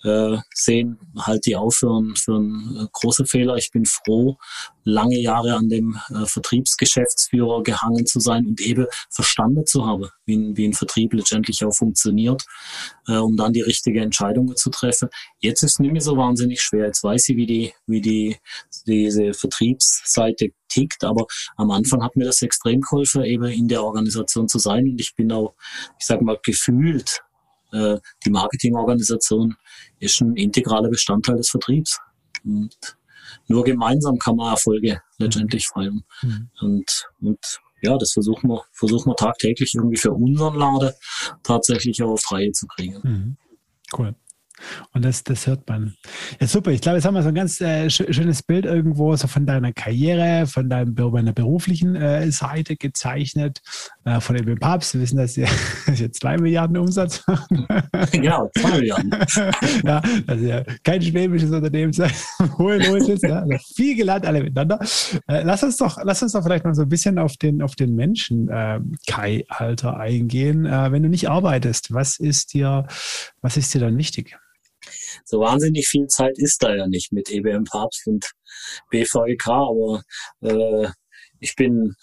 äh, 0.04 0.38
sehen, 0.54 0.98
halte 1.18 1.50
ich 1.50 1.56
auch 1.56 1.72
für, 1.72 1.90
ein, 1.90 2.16
für 2.16 2.36
einen 2.36 2.78
äh, 2.78 2.88
großen 2.92 3.26
Fehler. 3.26 3.56
Ich 3.56 3.72
bin 3.72 3.86
froh, 3.86 4.38
lange 4.84 5.20
Jahre 5.20 5.56
an 5.56 5.70
dem 5.70 5.98
äh, 6.10 6.26
Vertriebsgeschäftsführer 6.26 7.64
gehangen 7.64 8.06
zu 8.06 8.20
sein 8.20 8.46
und 8.46 8.62
eben 8.62 8.86
verstanden 9.10 9.66
zu 9.66 9.86
haben, 9.86 10.10
wie, 10.26 10.56
wie 10.56 10.68
ein 10.68 10.74
Vertrieb 10.74 11.14
letztendlich 11.14 11.64
auch 11.66 11.76
funktioniert, 11.76 12.44
äh, 13.08 13.18
um 13.18 13.36
dann 13.36 13.54
die 13.54 13.62
richtige 13.62 14.02
Entscheidungen 14.02 14.56
zu 14.56 14.70
treffen. 14.70 15.10
Jetzt 15.40 15.64
ist 15.64 15.74
es 15.74 15.80
nicht 15.80 15.92
mehr 15.92 16.02
so 16.02 16.18
wahnsinnig 16.18 16.62
schwer. 16.62 16.86
Jetzt 16.86 17.04
weiß 17.04 17.30
ich, 17.30 17.36
wie 17.36 17.46
die, 17.46 17.74
wie 17.86 18.02
die, 18.02 18.38
diese 18.88 19.34
Vertriebsseite 19.34 20.50
tickt, 20.70 21.04
aber 21.04 21.26
am 21.58 21.72
Anfang 21.72 22.04
hat 22.04 22.16
mir 22.16 22.26
das 22.26 22.42
extrem 22.42 22.82
geholfen, 22.82 23.24
eben 23.24 23.46
in 23.46 23.68
der 23.68 23.84
Organisation 23.84 24.48
zu 24.48 24.60
sein 24.60 24.84
und 24.84 25.02
ich 25.02 25.16
bin 25.16 25.32
auch, 25.32 25.56
ich 26.00 26.06
sag 26.06 26.22
mal, 26.22 26.38
gefühlt 26.42 27.22
äh, 27.72 27.98
die 28.26 28.30
Marketingorganisation 28.30 29.56
ist 30.00 30.22
ein 30.22 30.36
integraler 30.36 30.90
Bestandteil 30.90 31.38
des 31.38 31.50
Vertriebs. 31.50 32.00
Und 32.44 32.76
nur 33.48 33.64
gemeinsam 33.64 34.18
kann 34.18 34.36
man 34.36 34.52
Erfolge 34.52 35.02
letztendlich 35.18 35.68
feiern. 35.68 36.04
Mhm. 36.22 36.50
Und, 36.62 37.08
und 37.22 37.40
ja, 37.82 37.98
das 37.98 38.12
versuchen 38.12 38.50
wir, 38.50 38.64
versuchen 38.72 39.12
wir 39.12 39.16
tagtäglich 39.16 39.74
irgendwie 39.76 39.98
für 39.98 40.12
unseren 40.12 40.56
Laden 40.56 40.92
tatsächlich 41.44 42.02
auch 42.04 42.12
auf 42.12 42.32
Reihe 42.32 42.52
zu 42.52 42.68
kriegen. 42.68 43.00
Mhm. 43.04 43.38
Cool. 43.98 44.16
Und 44.94 45.06
das, 45.06 45.24
das 45.24 45.48
hört 45.48 45.68
man. 45.68 45.96
Ja, 46.40 46.48
super. 46.48 46.72
Ich 46.72 46.82
glaube, 46.82 46.98
jetzt 46.98 47.06
haben 47.06 47.14
wir 47.14 47.24
so 47.24 47.30
ein 47.30 47.36
ganz 47.36 47.62
äh, 47.62 47.90
schönes 47.90 48.44
Bild 48.44 48.66
irgendwo 48.66 49.16
so 49.16 49.28
von 49.28 49.46
deiner 49.46 49.74
Karriere, 49.74 50.48
von 50.48 50.70
deinem, 50.70 50.96
deiner 50.96 51.34
beruflichen 51.34 51.96
äh, 51.96 52.30
Seite 52.32 52.76
gezeichnet. 52.76 53.62
Äh, 54.10 54.20
von 54.22 54.36
dem 54.36 54.58
Papst. 54.58 54.96
Wir 54.96 55.02
wissen, 55.02 55.18
dass 55.18 55.36
dass 55.36 56.00
ihr 56.00 56.12
zwei 56.12 56.36
Milliarden 56.38 56.78
Umsatz 56.78 57.26
machen. 57.28 57.68
Genau, 58.12 58.50
zwei 58.58 58.80
Milliarden. 58.80 59.12
ja, 59.84 60.02
dass 60.26 60.42
ihr 60.42 60.66
kein 60.84 61.02
schwäbisches 61.02 61.52
Unternehmen 61.52 61.94
seid. 61.94 62.16
Hohe 62.58 62.78
ist, 62.78 63.24
ja. 63.24 63.42
Also 63.42 63.58
viel 63.76 63.96
gelernt, 63.96 64.26
alle 64.26 64.42
miteinander. 64.42 64.80
Äh, 65.28 65.44
lass 65.44 65.64
uns 65.64 65.78
doch, 65.78 66.00
lass 66.04 66.24
uns 66.24 66.32
doch 66.32 66.42
vielleicht 66.44 66.66
mal 66.66 66.74
so 66.74 66.84
ein 66.84 66.90
bisschen 66.90 67.20
auf 67.20 67.38
den, 67.38 67.62
auf 67.62 67.76
den 67.76 67.94
Menschen, 67.94 68.50
äh, 68.50 68.80
Kai, 69.08 69.46
Alter, 69.48 69.98
eingehen. 69.98 70.66
Äh, 70.66 70.92
wenn 70.92 71.04
du 71.04 71.10
nicht 71.10 71.30
arbeitest, 71.30 71.94
was 71.94 72.18
ist 72.18 72.54
dir, 72.54 72.88
was 73.42 73.58
ist 73.58 73.74
dir 73.74 73.82
dann 73.82 73.98
wichtig? 73.98 74.36
so 75.26 75.42
wahnsinnig 75.42 75.88
viel 75.88 76.08
Zeit 76.08 76.38
ist 76.38 76.64
da 76.64 76.74
ja 76.74 76.88
nicht 76.88 77.12
mit 77.12 77.30
EBM 77.30 77.66
Papst 77.66 78.08
und 78.08 78.32
BVEK, 78.90 79.48
aber 79.48 80.02
äh, 80.42 80.88
ich 81.40 81.56
bin 81.56 81.96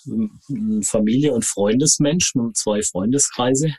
ein 0.48 0.82
Familie- 0.82 1.32
und 1.32 1.44
Freundesmensch 1.44 2.34
mit 2.34 2.56
zwei 2.56 2.82
Freundeskreise, 2.82 3.74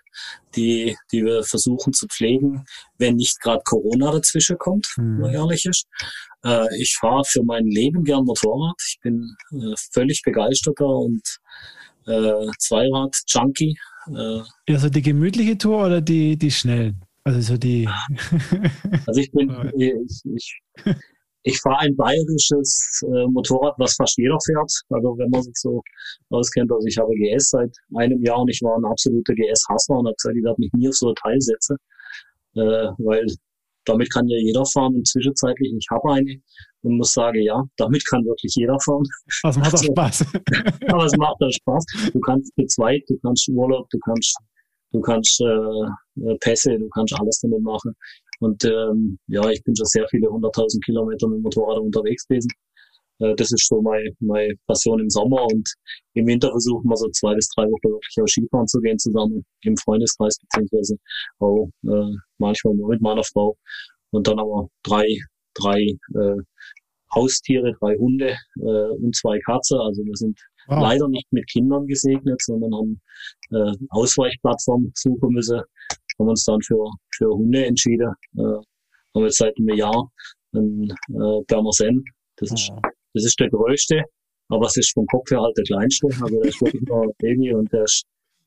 die, 0.55 0.95
die 1.11 1.23
wir 1.23 1.43
versuchen 1.43 1.93
zu 1.93 2.07
pflegen, 2.07 2.65
wenn 2.97 3.15
nicht 3.15 3.39
gerade 3.41 3.61
Corona 3.63 4.11
dazwischen 4.11 4.57
kommt, 4.57 4.87
mhm. 4.97 5.25
ehrlich 5.25 5.65
ist. 5.65 5.85
Äh, 6.43 6.67
ich 6.79 6.95
fahre 6.95 7.23
für 7.25 7.43
mein 7.43 7.65
Leben 7.65 8.03
gern 8.03 8.25
Motorrad. 8.25 8.75
Ich 8.87 8.99
bin 9.01 9.35
äh, 9.51 9.73
völlig 9.91 10.21
begeisterter 10.23 10.87
und 10.87 11.23
äh, 12.05 12.47
Zweirad-Junkie. 12.59 13.77
Äh, 14.15 14.73
also 14.73 14.89
die 14.89 15.01
gemütliche 15.01 15.57
Tour 15.57 15.85
oder 15.85 16.01
die, 16.01 16.37
die 16.37 16.51
schnellen? 16.51 17.03
Also 17.23 17.41
so 17.41 17.57
die. 17.57 17.89
also 19.05 19.19
ich 19.19 19.31
bin, 19.31 19.49
ich, 19.77 20.21
ich, 20.33 20.61
ich 21.43 21.59
fahre 21.61 21.79
ein 21.79 21.95
bayerisches 21.95 23.01
äh, 23.03 23.27
Motorrad, 23.27 23.75
was 23.77 23.95
fast 23.95 24.17
jeder 24.17 24.37
fährt. 24.45 24.71
Also 24.89 25.17
wenn 25.17 25.29
man 25.29 25.43
sich 25.43 25.55
so 25.55 25.81
auskennt, 26.29 26.71
also 26.71 26.85
ich 26.87 26.97
habe 26.97 27.13
GS 27.15 27.49
seit 27.49 27.73
einem 27.95 28.21
Jahr 28.23 28.39
und 28.39 28.49
ich 28.49 28.61
war 28.61 28.77
ein 28.77 28.85
absoluter 28.85 29.33
GS-Hasser 29.33 29.93
und 29.93 30.07
habe 30.07 30.15
gesagt, 30.15 30.35
ich 30.37 30.43
werde 30.43 30.59
mich 30.59 30.73
nie 30.73 30.89
auf 30.89 30.95
so 30.95 31.09
ein 31.09 31.15
Teil 31.15 31.39
setzen, 31.39 31.77
äh, 32.55 32.91
weil 32.97 33.25
damit 33.85 34.11
kann 34.13 34.27
ja 34.27 34.37
jeder 34.37 34.65
fahren 34.65 34.95
und 34.95 35.07
zwischenzeitlich, 35.07 35.71
ich 35.77 35.87
habe 35.89 36.11
eine 36.11 36.41
und 36.81 36.97
muss 36.97 37.13
sagen, 37.13 37.41
ja, 37.41 37.63
damit 37.77 38.05
kann 38.09 38.25
wirklich 38.25 38.53
jeder 38.55 38.77
fahren. 38.79 39.03
Das 39.43 39.55
macht 39.55 39.67
auch 39.67 39.71
also, 39.71 39.85
Spaß. 39.85 40.25
aber 40.91 41.05
es 41.05 41.17
macht 41.17 41.41
auch 41.41 41.51
Spaß. 41.51 41.85
Du 42.11 42.19
kannst 42.19 42.53
zu 42.55 42.65
zweit, 42.65 43.03
du 43.07 43.17
kannst 43.19 43.47
Urlaub, 43.47 43.89
du 43.89 43.99
kannst 43.99 44.37
du 44.91 45.01
kannst 45.01 45.41
äh, 45.41 46.35
Pässe, 46.39 46.77
du 46.77 46.89
kannst 46.89 47.13
alles 47.19 47.39
damit 47.41 47.61
machen. 47.61 47.95
Und 48.39 48.63
ähm, 48.65 49.17
ja, 49.27 49.49
ich 49.49 49.63
bin 49.63 49.75
schon 49.75 49.85
sehr 49.85 50.07
viele 50.09 50.29
hunderttausend 50.29 50.83
Kilometer 50.85 51.27
mit 51.27 51.37
dem 51.37 51.43
Motorrad 51.43 51.79
unterwegs 51.79 52.27
gewesen. 52.27 52.51
Äh, 53.19 53.35
das 53.35 53.51
ist 53.51 53.67
so 53.67 53.81
meine, 53.81 54.09
meine 54.19 54.53
Passion 54.67 54.99
im 54.99 55.09
Sommer 55.09 55.43
und 55.45 55.73
im 56.13 56.27
Winter 56.27 56.49
versuchen 56.49 56.87
wir 56.87 56.97
so 56.97 57.09
zwei 57.09 57.33
bis 57.35 57.49
drei 57.49 57.63
Wochen 57.63 57.91
wirklich 57.91 58.15
auch 58.21 58.27
Skifahren 58.27 58.67
zu 58.67 58.79
gehen 58.79 58.97
zusammen 58.99 59.45
im 59.61 59.75
Freundeskreis 59.77 60.37
beziehungsweise 60.39 60.97
auch 61.39 61.69
äh, 61.83 62.15
manchmal 62.37 62.75
nur 62.75 62.89
mit 62.89 63.01
meiner 63.01 63.23
Frau. 63.23 63.57
Und 64.11 64.27
dann 64.27 64.39
haben 64.39 64.49
wir 64.49 64.69
drei, 64.83 65.07
drei 65.53 65.79
äh, 65.79 66.41
Haustiere, 67.13 67.73
drei 67.79 67.95
Hunde 67.95 68.35
äh, 68.57 68.89
und 69.01 69.15
zwei 69.15 69.39
Katzen. 69.39 69.79
Also 69.79 70.03
wir 70.03 70.15
sind 70.15 70.39
wow. 70.67 70.81
leider 70.81 71.07
nicht 71.07 71.31
mit 71.31 71.47
Kindern 71.49 71.87
gesegnet, 71.87 72.41
sondern 72.41 72.73
haben 72.73 73.01
äh, 73.51 73.73
Ausweichplattform 73.89 74.91
suchen 74.95 75.29
müssen. 75.29 75.61
Haben 76.19 76.29
uns 76.29 76.43
dann 76.45 76.61
für, 76.61 76.89
für 77.15 77.29
Hunde 77.29 77.65
entschieden. 77.65 78.13
Äh, 78.37 78.41
haben 79.15 79.23
jetzt 79.23 79.37
seit 79.37 79.57
einem 79.57 79.77
Jahr 79.77 80.09
einen 80.53 80.89
äh, 80.89 81.43
Berner 81.47 81.71
Sen. 81.71 82.03
Das 82.37 82.51
ist, 82.51 82.71
das 83.13 83.25
ist 83.25 83.39
der 83.39 83.49
größte, 83.49 84.03
aber 84.49 84.67
es 84.67 84.77
ist 84.77 84.93
vom 84.93 85.05
Kopf 85.07 85.31
her 85.31 85.41
halt 85.41 85.57
der 85.57 85.63
kleinste. 85.65 86.07
Also 86.07 86.39
der 86.39 86.49
ist 86.49 86.61
wirklich 86.61 86.83
nur 86.83 87.03
ein 87.03 87.11
Baby 87.19 87.53
und 87.53 87.71
der 87.71 87.83
ist 87.83 88.03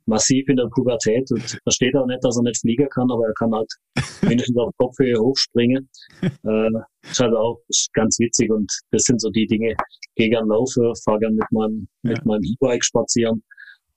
massiv 0.07 0.49
in 0.49 0.57
der 0.57 0.69
Pubertät 0.75 1.31
und 1.31 1.59
versteht 1.63 1.95
auch 1.97 2.07
nicht, 2.07 2.23
dass 2.23 2.37
er 2.37 2.43
nicht 2.43 2.61
fliegen 2.61 2.89
kann, 2.89 3.11
aber 3.11 3.27
er 3.27 3.35
kann 3.35 3.53
halt 3.53 3.71
mindestens 4.23 4.57
auf 4.59 4.73
Kopfhöhe 4.77 5.19
hochspringen. 5.19 5.89
Äh, 6.23 6.69
ist 7.03 7.21
halt 7.21 7.35
auch 7.35 7.59
ist 7.69 7.93
ganz 7.93 8.19
witzig 8.19 8.51
und 8.51 8.71
das 8.91 9.03
sind 9.03 9.21
so 9.21 9.31
die 9.31 9.47
Dinge. 9.47 9.75
Gehe 10.17 10.31
gern 10.31 10.49
laufen, 10.49 10.93
fahre 11.05 11.21
gern 11.21 11.35
mit 11.35 11.51
meinem, 11.51 11.89
ja. 12.03 12.11
mit 12.11 12.27
meinem 12.27 12.43
E-Bike 12.43 12.85
spazieren, 12.85 13.43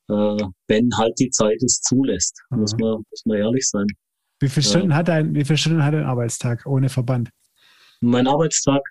äh, 0.10 0.38
wenn 0.68 0.89
halt 0.97 1.18
die 1.20 1.30
Zeit 1.30 1.62
es 1.64 1.82
zulässt. 1.82 2.41
Mhm. 2.49 2.60
Muss, 2.60 2.74
man, 2.78 3.04
muss 3.10 3.26
man 3.26 3.38
ehrlich 3.38 3.68
sein. 3.68 3.88
Wie 4.39 4.49
viele 4.49 4.66
Stunden 4.66 4.91
äh, 4.91 4.95
hat 4.95 5.10
ein, 5.10 5.34
wie 5.34 5.45
viele 5.45 5.58
Stunden 5.58 5.84
hat 5.84 5.93
ein 5.93 6.04
Arbeitstag 6.04 6.66
ohne 6.66 6.89
Verband? 6.89 7.30
Mein 8.01 8.28
Arbeitstag, 8.28 8.82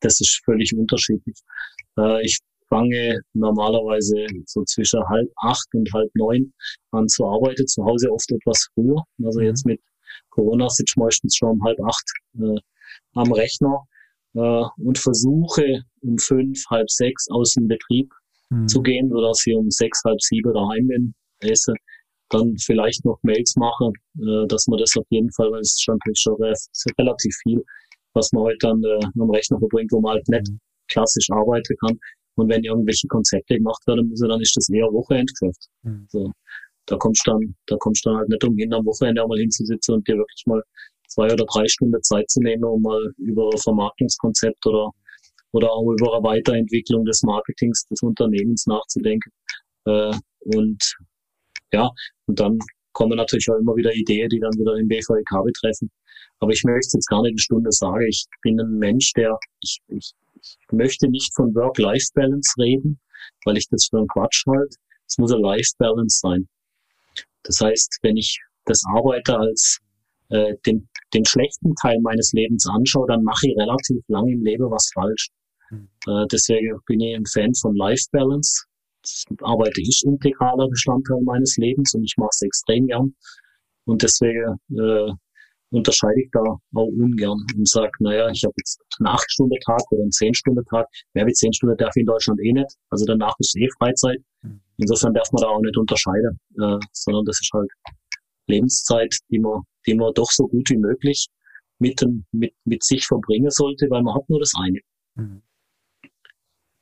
das 0.00 0.20
ist 0.20 0.42
völlig 0.44 0.76
unterschiedlich. 0.76 1.38
Äh, 1.98 2.24
ich 2.24 2.38
fange 2.68 3.20
normalerweise 3.32 4.26
so 4.44 4.62
zwischen 4.64 5.00
halb 5.08 5.30
acht 5.42 5.66
und 5.72 5.88
halb 5.94 6.10
neun 6.14 6.52
an 6.90 7.08
zu 7.08 7.24
arbeiten, 7.24 7.66
zu 7.66 7.84
Hause 7.84 8.10
oft 8.10 8.30
etwas 8.30 8.68
früher. 8.74 9.02
Also 9.24 9.40
mhm. 9.40 9.46
jetzt 9.46 9.64
mit 9.64 9.80
Corona 10.30 10.68
sitze 10.68 10.92
ich 10.94 10.96
meistens 10.96 11.36
schon 11.36 11.50
um 11.50 11.64
halb 11.64 11.78
acht 11.80 12.12
äh, 12.38 12.60
am 13.14 13.32
Rechner 13.32 13.86
äh, 14.34 14.64
und 14.78 14.98
versuche 14.98 15.84
um 16.02 16.18
fünf, 16.18 16.62
halb 16.68 16.90
sechs 16.90 17.28
aus 17.30 17.54
dem 17.54 17.68
Betrieb 17.68 18.12
mhm. 18.50 18.68
zu 18.68 18.82
gehen, 18.82 19.08
sodass 19.10 19.46
ich 19.46 19.54
um 19.54 19.70
sechs, 19.70 20.02
halb 20.04 20.20
sieben 20.20 20.52
daheim 20.52 20.86
bin, 20.86 21.14
esse, 21.40 21.72
dann 22.30 22.56
vielleicht 22.58 23.04
noch 23.04 23.18
Mails 23.22 23.54
mache, 23.56 23.92
äh, 24.18 24.46
dass 24.48 24.66
man 24.66 24.78
das 24.78 24.96
auf 24.96 25.06
jeden 25.10 25.30
Fall, 25.32 25.50
weil 25.52 25.60
es 25.60 25.78
schon, 25.80 25.98
schon 26.14 26.36
relativ 26.98 27.34
viel, 27.42 27.62
was 28.14 28.32
man 28.32 28.44
heute 28.44 28.58
dann 28.60 28.82
äh, 28.82 29.00
am 29.20 29.30
Rechner 29.30 29.58
verbringt, 29.58 29.92
wo 29.92 30.00
man 30.00 30.14
halt 30.14 30.28
nicht 30.28 30.48
mhm. 30.50 30.58
klassisch 30.88 31.28
arbeiten 31.30 31.74
kann. 31.84 31.98
Und 32.36 32.50
wenn 32.50 32.64
irgendwelche 32.64 33.06
Konzepte 33.08 33.56
gemacht 33.56 33.80
werden 33.86 34.08
müssen, 34.08 34.28
dann 34.28 34.40
ist 34.40 34.56
das 34.56 34.68
eher 34.68 34.92
Wochenendgeschäft. 34.92 35.68
Mhm. 35.82 36.06
So, 36.10 36.32
da 36.86 36.96
kommst 36.96 37.26
du 37.26 37.32
dann, 37.32 37.54
da 37.66 37.76
kommst 37.78 38.04
du 38.04 38.10
dann 38.10 38.18
halt 38.18 38.28
nicht 38.28 38.44
umhin, 38.44 38.72
am 38.74 38.84
Wochenende 38.84 39.22
auch 39.22 39.28
mal 39.28 39.38
hinzusitzen 39.38 39.94
und 39.94 40.08
dir 40.08 40.16
wirklich 40.16 40.42
mal 40.46 40.62
zwei 41.08 41.32
oder 41.32 41.44
drei 41.46 41.66
Stunden 41.66 42.02
Zeit 42.02 42.28
zu 42.30 42.40
nehmen, 42.40 42.64
um 42.64 42.82
mal 42.82 43.12
über 43.18 43.50
Vermarktungskonzept 43.62 44.66
oder, 44.66 44.90
oder 45.56 45.72
auch 45.72 45.90
über 45.90 46.14
eine 46.14 46.24
Weiterentwicklung 46.24 47.04
des 47.04 47.22
Marketings 47.22 47.86
des 47.86 48.02
Unternehmens 48.02 48.66
nachzudenken. 48.66 49.30
Äh, 49.86 50.12
und 50.40 50.96
ja, 51.72 51.90
und 52.26 52.38
dann 52.38 52.58
kommen 52.92 53.16
natürlich 53.16 53.48
auch 53.50 53.58
immer 53.58 53.74
wieder 53.76 53.92
Ideen, 53.92 54.28
die 54.28 54.40
dann 54.40 54.52
wieder 54.52 54.74
den 54.76 54.88
BVEK 54.88 55.44
betreffen. 55.44 55.90
Aber 56.38 56.52
ich 56.52 56.62
möchte 56.64 56.96
jetzt 56.96 57.08
gar 57.08 57.22
nicht 57.22 57.32
eine 57.32 57.38
Stunde 57.38 57.72
sagen. 57.72 58.06
Ich 58.08 58.26
bin 58.42 58.60
ein 58.60 58.78
Mensch, 58.78 59.12
der, 59.14 59.38
ich, 59.60 59.80
ich 59.88 60.12
ich 60.42 60.72
möchte 60.72 61.08
nicht 61.08 61.34
von 61.34 61.54
Work-Life-Balance 61.54 62.54
reden, 62.58 63.00
weil 63.44 63.56
ich 63.56 63.68
das 63.68 63.86
für 63.90 63.98
einen 63.98 64.08
Quatsch 64.08 64.44
halte. 64.46 64.76
Es 65.06 65.18
muss 65.18 65.32
eine 65.32 65.42
Life-Balance 65.42 66.20
sein. 66.20 66.48
Das 67.42 67.60
heißt, 67.60 67.98
wenn 68.02 68.16
ich 68.16 68.38
das 68.64 68.82
Arbeite 68.94 69.38
als 69.38 69.78
äh, 70.28 70.54
den, 70.66 70.88
den 71.14 71.24
schlechten 71.24 71.74
Teil 71.76 71.98
meines 72.02 72.32
Lebens 72.32 72.66
anschaue, 72.68 73.06
dann 73.08 73.22
mache 73.22 73.48
ich 73.48 73.56
relativ 73.56 74.02
lange 74.08 74.32
im 74.32 74.44
Leben 74.44 74.64
was 74.70 74.90
falsch. 74.92 75.28
Äh, 75.70 76.26
deswegen 76.30 76.78
bin 76.86 77.00
ich 77.00 77.16
ein 77.16 77.26
Fan 77.26 77.54
von 77.54 77.74
Life 77.74 78.04
Balance. 78.12 78.64
Das 79.02 79.24
arbeite 79.42 79.80
ich 79.80 80.02
integraler 80.04 80.68
Bestandteil 80.68 81.20
meines 81.22 81.56
Lebens 81.56 81.94
und 81.94 82.04
ich 82.04 82.14
mache 82.16 82.30
es 82.32 82.42
extrem 82.42 82.86
gern. 82.86 83.14
Und 83.84 84.02
deswegen 84.02 84.58
äh, 84.70 85.12
unterscheide 85.70 86.20
ich 86.22 86.30
da 86.32 86.40
auch 86.40 86.60
ungern 86.74 87.44
und 87.56 87.68
sage, 87.68 87.90
naja, 88.00 88.28
ich 88.30 88.42
habe 88.44 88.54
jetzt 88.56 88.80
einen 88.98 89.08
8-Stunden-Tag 89.08 89.80
oder 89.90 90.02
einen 90.02 90.10
10-Stunden-Tag. 90.10 90.86
Mehr 91.14 91.26
wie 91.26 91.32
10 91.32 91.52
Stunden 91.52 91.76
darf 91.76 91.94
ich 91.96 92.00
in 92.00 92.06
Deutschland 92.06 92.40
eh 92.40 92.52
nicht. 92.52 92.74
Also 92.90 93.04
danach 93.04 93.34
ist 93.38 93.56
eh 93.56 93.68
Freizeit. 93.78 94.18
Mhm. 94.42 94.60
Insofern 94.78 95.14
darf 95.14 95.30
man 95.32 95.42
da 95.42 95.48
auch 95.48 95.60
nicht 95.60 95.76
unterscheiden, 95.76 96.38
äh, 96.58 96.78
sondern 96.92 97.24
das 97.24 97.40
ist 97.40 97.50
halt 97.52 97.70
Lebenszeit, 98.46 99.16
die 99.30 99.38
man, 99.38 99.62
die 99.86 99.94
man 99.94 100.12
doch 100.14 100.30
so 100.30 100.46
gut 100.46 100.70
wie 100.70 100.78
möglich 100.78 101.26
mit, 101.78 102.02
mit, 102.32 102.54
mit 102.64 102.84
sich 102.84 103.06
verbringen 103.06 103.50
sollte, 103.50 103.86
weil 103.90 104.02
man 104.02 104.14
hat 104.14 104.28
nur 104.28 104.40
das 104.40 104.52
eine. 104.58 104.80
Mhm. 105.14 105.42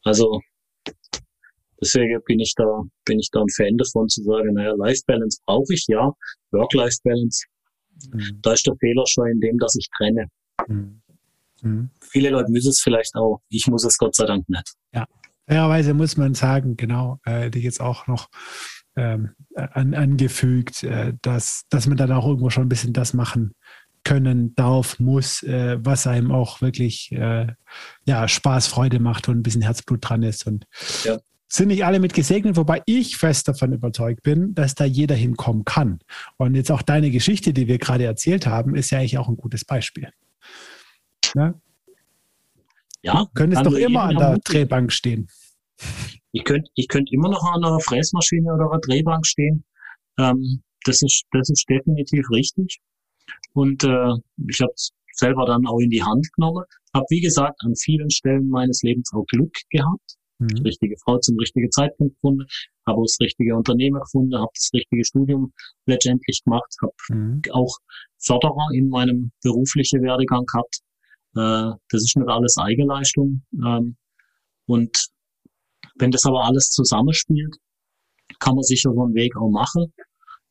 Also 0.04 0.40
deswegen 1.80 2.20
bin 2.26 2.40
ich 2.40 2.54
da, 2.56 2.82
bin 3.04 3.18
ich 3.18 3.30
da 3.32 3.40
ein 3.40 3.48
Fan 3.48 3.76
davon 3.76 4.08
zu 4.08 4.22
sagen, 4.22 4.54
naja, 4.54 4.74
Life 4.76 5.02
Balance 5.06 5.40
brauche 5.46 5.72
ich, 5.72 5.86
ja, 5.88 6.12
Work-Life 6.52 6.98
Balance 7.02 7.44
Mhm. 8.12 8.38
Da 8.42 8.52
ist 8.52 8.66
der 8.66 8.74
Fehler 8.76 9.04
schon 9.06 9.28
in 9.28 9.40
dem, 9.40 9.58
dass 9.58 9.74
ich 9.76 9.88
trenne. 9.96 10.26
Mhm. 10.68 11.00
Mhm. 11.62 11.90
Viele 12.00 12.30
Leute 12.30 12.50
müssen 12.50 12.70
es 12.70 12.80
vielleicht 12.80 13.14
auch. 13.14 13.40
Ich 13.48 13.66
muss 13.68 13.84
es 13.84 13.98
Gott 13.98 14.14
sei 14.14 14.26
Dank 14.26 14.48
nicht. 14.48 14.74
Ja, 14.92 15.06
fairerweise 15.48 15.94
muss 15.94 16.16
man 16.16 16.34
sagen, 16.34 16.76
genau, 16.76 17.18
äh, 17.24 17.50
die 17.50 17.60
jetzt 17.60 17.80
auch 17.80 18.06
noch 18.06 18.28
ähm, 18.96 19.30
an, 19.54 19.94
angefügt, 19.94 20.82
äh, 20.84 21.14
dass, 21.22 21.64
dass 21.70 21.86
man 21.86 21.96
dann 21.96 22.12
auch 22.12 22.26
irgendwo 22.26 22.50
schon 22.50 22.64
ein 22.64 22.68
bisschen 22.68 22.92
das 22.92 23.14
machen 23.14 23.52
können 24.04 24.54
darf, 24.54 24.98
muss, 25.00 25.42
äh, 25.42 25.78
was 25.80 26.06
einem 26.06 26.30
auch 26.30 26.60
wirklich 26.60 27.10
äh, 27.12 27.46
ja, 28.04 28.28
Spaß, 28.28 28.66
Freude 28.66 29.00
macht 29.00 29.28
und 29.28 29.38
ein 29.38 29.42
bisschen 29.42 29.62
Herzblut 29.62 30.08
dran 30.08 30.22
ist. 30.22 30.46
Und 30.46 30.66
ja 31.04 31.18
sind 31.54 31.68
nicht 31.68 31.84
alle 31.84 32.00
mit 32.00 32.14
gesegnet, 32.14 32.56
wobei 32.56 32.82
ich 32.86 33.16
fest 33.16 33.48
davon 33.48 33.72
überzeugt 33.72 34.22
bin, 34.22 34.54
dass 34.54 34.74
da 34.74 34.84
jeder 34.84 35.14
hinkommen 35.14 35.64
kann. 35.64 36.00
Und 36.36 36.54
jetzt 36.54 36.70
auch 36.70 36.82
deine 36.82 37.10
Geschichte, 37.10 37.52
die 37.52 37.68
wir 37.68 37.78
gerade 37.78 38.04
erzählt 38.04 38.46
haben, 38.46 38.74
ist 38.74 38.90
ja 38.90 38.98
eigentlich 38.98 39.18
auch 39.18 39.28
ein 39.28 39.36
gutes 39.36 39.64
Beispiel. 39.64 40.08
Ne? 41.34 41.60
Ja. 43.02 43.24
Du 43.24 43.30
könntest 43.34 43.64
doch 43.64 43.74
immer 43.74 44.04
an 44.04 44.16
der 44.16 44.38
Drehbank 44.38 44.92
stehen. 44.92 45.28
Ich 46.32 46.44
könnte 46.44 46.70
ich 46.74 46.88
könnt 46.88 47.12
immer 47.12 47.28
noch 47.28 47.44
an 47.44 47.64
einer 47.64 47.80
Fräsmaschine 47.80 48.52
oder 48.52 48.70
einer 48.70 48.80
Drehbank 48.80 49.26
stehen. 49.26 49.64
Ähm, 50.18 50.62
das, 50.84 51.02
ist, 51.02 51.24
das 51.32 51.50
ist 51.50 51.68
definitiv 51.68 52.28
richtig. 52.30 52.80
Und 53.52 53.84
äh, 53.84 54.12
ich 54.48 54.60
habe 54.60 54.72
es 54.74 54.90
selber 55.12 55.46
dann 55.46 55.66
auch 55.66 55.78
in 55.78 55.90
die 55.90 56.02
Hand 56.02 56.32
genommen. 56.34 56.64
Habe, 56.92 57.06
wie 57.08 57.20
gesagt, 57.20 57.60
an 57.64 57.74
vielen 57.76 58.10
Stellen 58.10 58.48
meines 58.48 58.82
Lebens 58.82 59.10
auch 59.12 59.24
Glück 59.26 59.54
gehabt 59.70 60.16
mhm. 60.38 60.62
richtige 60.64 60.96
Frau 61.04 61.18
zum 61.18 61.38
richtigen 61.38 61.70
Zeitpunkt 61.70 62.14
gefunden, 62.14 62.46
habe 62.86 63.02
das 63.02 63.16
richtige 63.20 63.54
Unternehmen 63.56 64.00
gefunden, 64.00 64.36
habe 64.36 64.50
das 64.54 64.70
richtige 64.72 65.04
Studium 65.04 65.52
letztendlich 65.86 66.42
gemacht, 66.44 66.74
habe 66.82 66.92
mhm. 67.08 67.42
auch 67.52 67.76
Förderer 68.18 68.68
in 68.72 68.88
meinem 68.88 69.32
beruflichen 69.42 70.02
Werdegang 70.02 70.44
gehabt. 70.46 70.80
Äh, 71.36 71.76
das 71.90 72.02
ist 72.02 72.16
nicht 72.16 72.28
alles 72.28 72.56
Eigenleistung. 72.58 73.42
Ähm, 73.52 73.96
und 74.66 75.06
wenn 75.96 76.10
das 76.10 76.24
aber 76.24 76.44
alles 76.44 76.70
zusammenspielt, 76.70 77.56
kann 78.40 78.54
man 78.54 78.64
sicher 78.64 78.92
so 78.92 79.02
einen 79.02 79.14
Weg 79.14 79.36
auch 79.36 79.50
machen. 79.50 79.92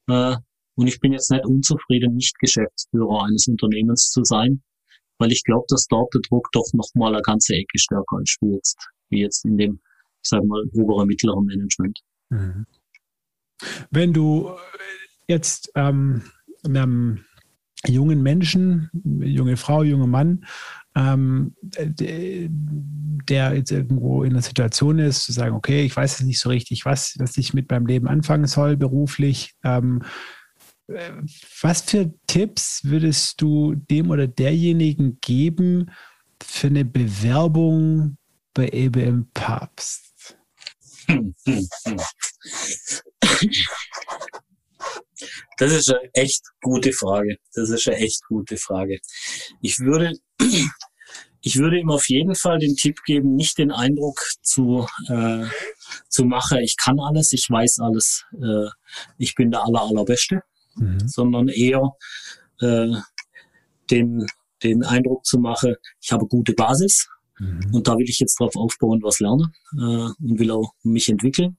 Äh, 0.07 0.37
und 0.75 0.87
ich 0.87 0.99
bin 0.99 1.13
jetzt 1.13 1.31
nicht 1.31 1.45
unzufrieden, 1.45 2.15
nicht 2.15 2.37
Geschäftsführer 2.39 3.25
eines 3.25 3.47
Unternehmens 3.47 4.09
zu 4.09 4.23
sein, 4.23 4.61
weil 5.19 5.31
ich 5.31 5.43
glaube, 5.43 5.65
dass 5.69 5.87
dort 5.87 6.13
der 6.13 6.21
Druck 6.21 6.49
doch 6.51 6.67
nochmal 6.73 7.13
eine 7.13 7.21
ganze 7.21 7.53
Ecke 7.53 7.77
stärker 7.77 8.19
ist 8.21 8.37
wie 8.41 8.53
jetzt 8.53 8.77
wie 9.13 9.21
jetzt 9.21 9.45
in 9.45 9.57
dem, 9.57 9.79
ich 10.23 10.29
sage 10.29 10.45
mal, 10.45 10.63
oberen, 10.73 11.07
mittleren 11.07 11.45
Management. 11.45 11.99
Mhm. 12.29 12.65
Wenn 13.91 14.13
du 14.13 14.51
jetzt 15.27 15.71
ähm, 15.75 16.23
einem 16.65 17.23
jungen 17.85 18.21
Menschen, 18.21 18.89
junge 19.03 19.57
Frau, 19.57 19.83
junger 19.83 20.07
Mann, 20.07 20.45
ähm, 20.95 21.55
der 21.61 23.55
jetzt 23.55 23.71
irgendwo 23.71 24.23
in 24.23 24.31
einer 24.31 24.41
Situation 24.41 24.99
ist, 24.99 25.23
zu 25.23 25.31
sagen, 25.31 25.55
okay, 25.55 25.83
ich 25.85 25.95
weiß 25.95 26.19
jetzt 26.19 26.27
nicht 26.27 26.39
so 26.39 26.49
richtig, 26.49 26.85
was, 26.85 27.15
was 27.19 27.37
ich 27.37 27.53
mit 27.53 27.69
meinem 27.69 27.85
Leben 27.85 28.07
anfangen 28.07 28.47
soll, 28.47 28.77
beruflich. 28.77 29.53
Ähm, 29.63 30.03
was 30.87 31.81
für 31.81 32.13
Tipps 32.27 32.81
würdest 32.83 33.41
du 33.41 33.75
dem 33.75 34.09
oder 34.09 34.27
derjenigen 34.27 35.19
geben 35.21 35.91
für 36.41 36.67
eine 36.67 36.85
Bewerbung 36.85 38.17
bei 38.53 38.69
EBM 38.69 39.29
Papst? 39.33 40.35
Das 45.57 45.71
ist 45.71 45.89
eine 45.89 46.09
echt 46.13 46.41
gute 46.61 46.91
Frage. 46.91 47.37
Das 47.53 47.69
ist 47.69 47.87
eine 47.87 47.97
echt 47.97 48.23
gute 48.27 48.57
Frage. 48.57 48.99
Ich 49.61 49.79
würde, 49.79 50.13
ich 51.41 51.57
würde 51.57 51.79
ihm 51.79 51.89
auf 51.89 52.09
jeden 52.09 52.35
Fall 52.35 52.59
den 52.59 52.75
Tipp 52.75 53.03
geben, 53.05 53.35
nicht 53.35 53.57
den 53.57 53.71
Eindruck 53.71 54.19
zu, 54.41 54.87
äh, 55.07 55.45
zu 56.09 56.25
machen, 56.25 56.59
ich 56.59 56.75
kann 56.77 56.99
alles, 56.99 57.33
ich 57.33 57.49
weiß 57.49 57.79
alles, 57.79 58.25
äh, 58.33 58.69
ich 59.17 59.35
bin 59.35 59.51
der 59.51 59.63
aller, 59.63 59.81
allerbeste, 59.81 60.41
mhm. 60.75 61.07
sondern 61.07 61.47
eher 61.47 61.95
äh, 62.59 62.91
den, 63.89 64.25
den 64.63 64.83
Eindruck 64.83 65.25
zu 65.25 65.39
machen, 65.39 65.75
ich 66.01 66.11
habe 66.11 66.27
gute 66.27 66.53
Basis, 66.53 67.09
Mhm. 67.39 67.73
Und 67.73 67.87
da 67.87 67.97
will 67.97 68.09
ich 68.09 68.19
jetzt 68.19 68.39
drauf 68.39 68.55
aufbauen, 68.55 69.01
was 69.03 69.19
lernen 69.19 69.53
äh, 69.73 70.23
und 70.23 70.39
will 70.39 70.51
auch 70.51 70.73
mich 70.83 71.09
entwickeln. 71.09 71.57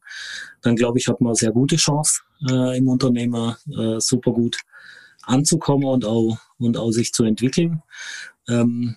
Dann 0.62 0.76
glaube 0.76 0.98
ich, 0.98 1.08
hat 1.08 1.20
man 1.20 1.30
eine 1.30 1.36
sehr 1.36 1.52
gute 1.52 1.76
Chance 1.76 2.22
äh, 2.48 2.78
im 2.78 2.88
Unternehmer 2.88 3.58
äh, 3.76 4.00
super 4.00 4.32
gut 4.32 4.58
anzukommen 5.22 5.86
und 5.86 6.04
auch, 6.04 6.38
und 6.58 6.76
auch 6.76 6.90
sich 6.90 7.12
zu 7.12 7.24
entwickeln. 7.24 7.82
Ähm, 8.48 8.96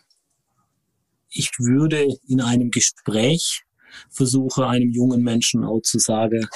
ich 1.30 1.52
würde 1.58 2.08
in 2.28 2.42
einem 2.42 2.72
Gespräch 2.72 3.64
versuche 4.10 4.68
einem 4.68 4.92
jungen 4.92 5.22
Menschen 5.22 5.64
auch 5.64 5.82
zu 5.82 6.00
sagen, 6.00 6.48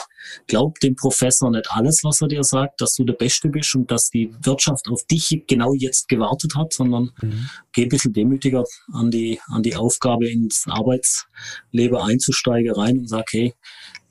glaub 0.47 0.79
dem 0.79 0.95
Professor 0.95 1.49
nicht 1.51 1.67
alles, 1.71 2.03
was 2.03 2.21
er 2.21 2.27
dir 2.27 2.43
sagt, 2.43 2.81
dass 2.81 2.95
du 2.95 3.03
der 3.03 3.13
Beste 3.13 3.49
bist 3.49 3.75
und 3.75 3.91
dass 3.91 4.09
die 4.09 4.33
Wirtschaft 4.43 4.87
auf 4.89 5.03
dich 5.05 5.43
genau 5.47 5.73
jetzt 5.73 6.07
gewartet 6.07 6.55
hat, 6.55 6.73
sondern 6.73 7.11
mhm. 7.21 7.49
geh 7.71 7.83
ein 7.83 7.89
bisschen 7.89 8.13
demütiger 8.13 8.63
an 8.93 9.11
die, 9.11 9.39
an 9.47 9.63
die 9.63 9.75
Aufgabe 9.75 10.29
ins 10.29 10.65
Arbeitsleben 10.67 11.97
einzusteigen 11.97 12.73
rein 12.73 12.99
und 12.99 13.09
sag, 13.09 13.25
hey, 13.31 13.53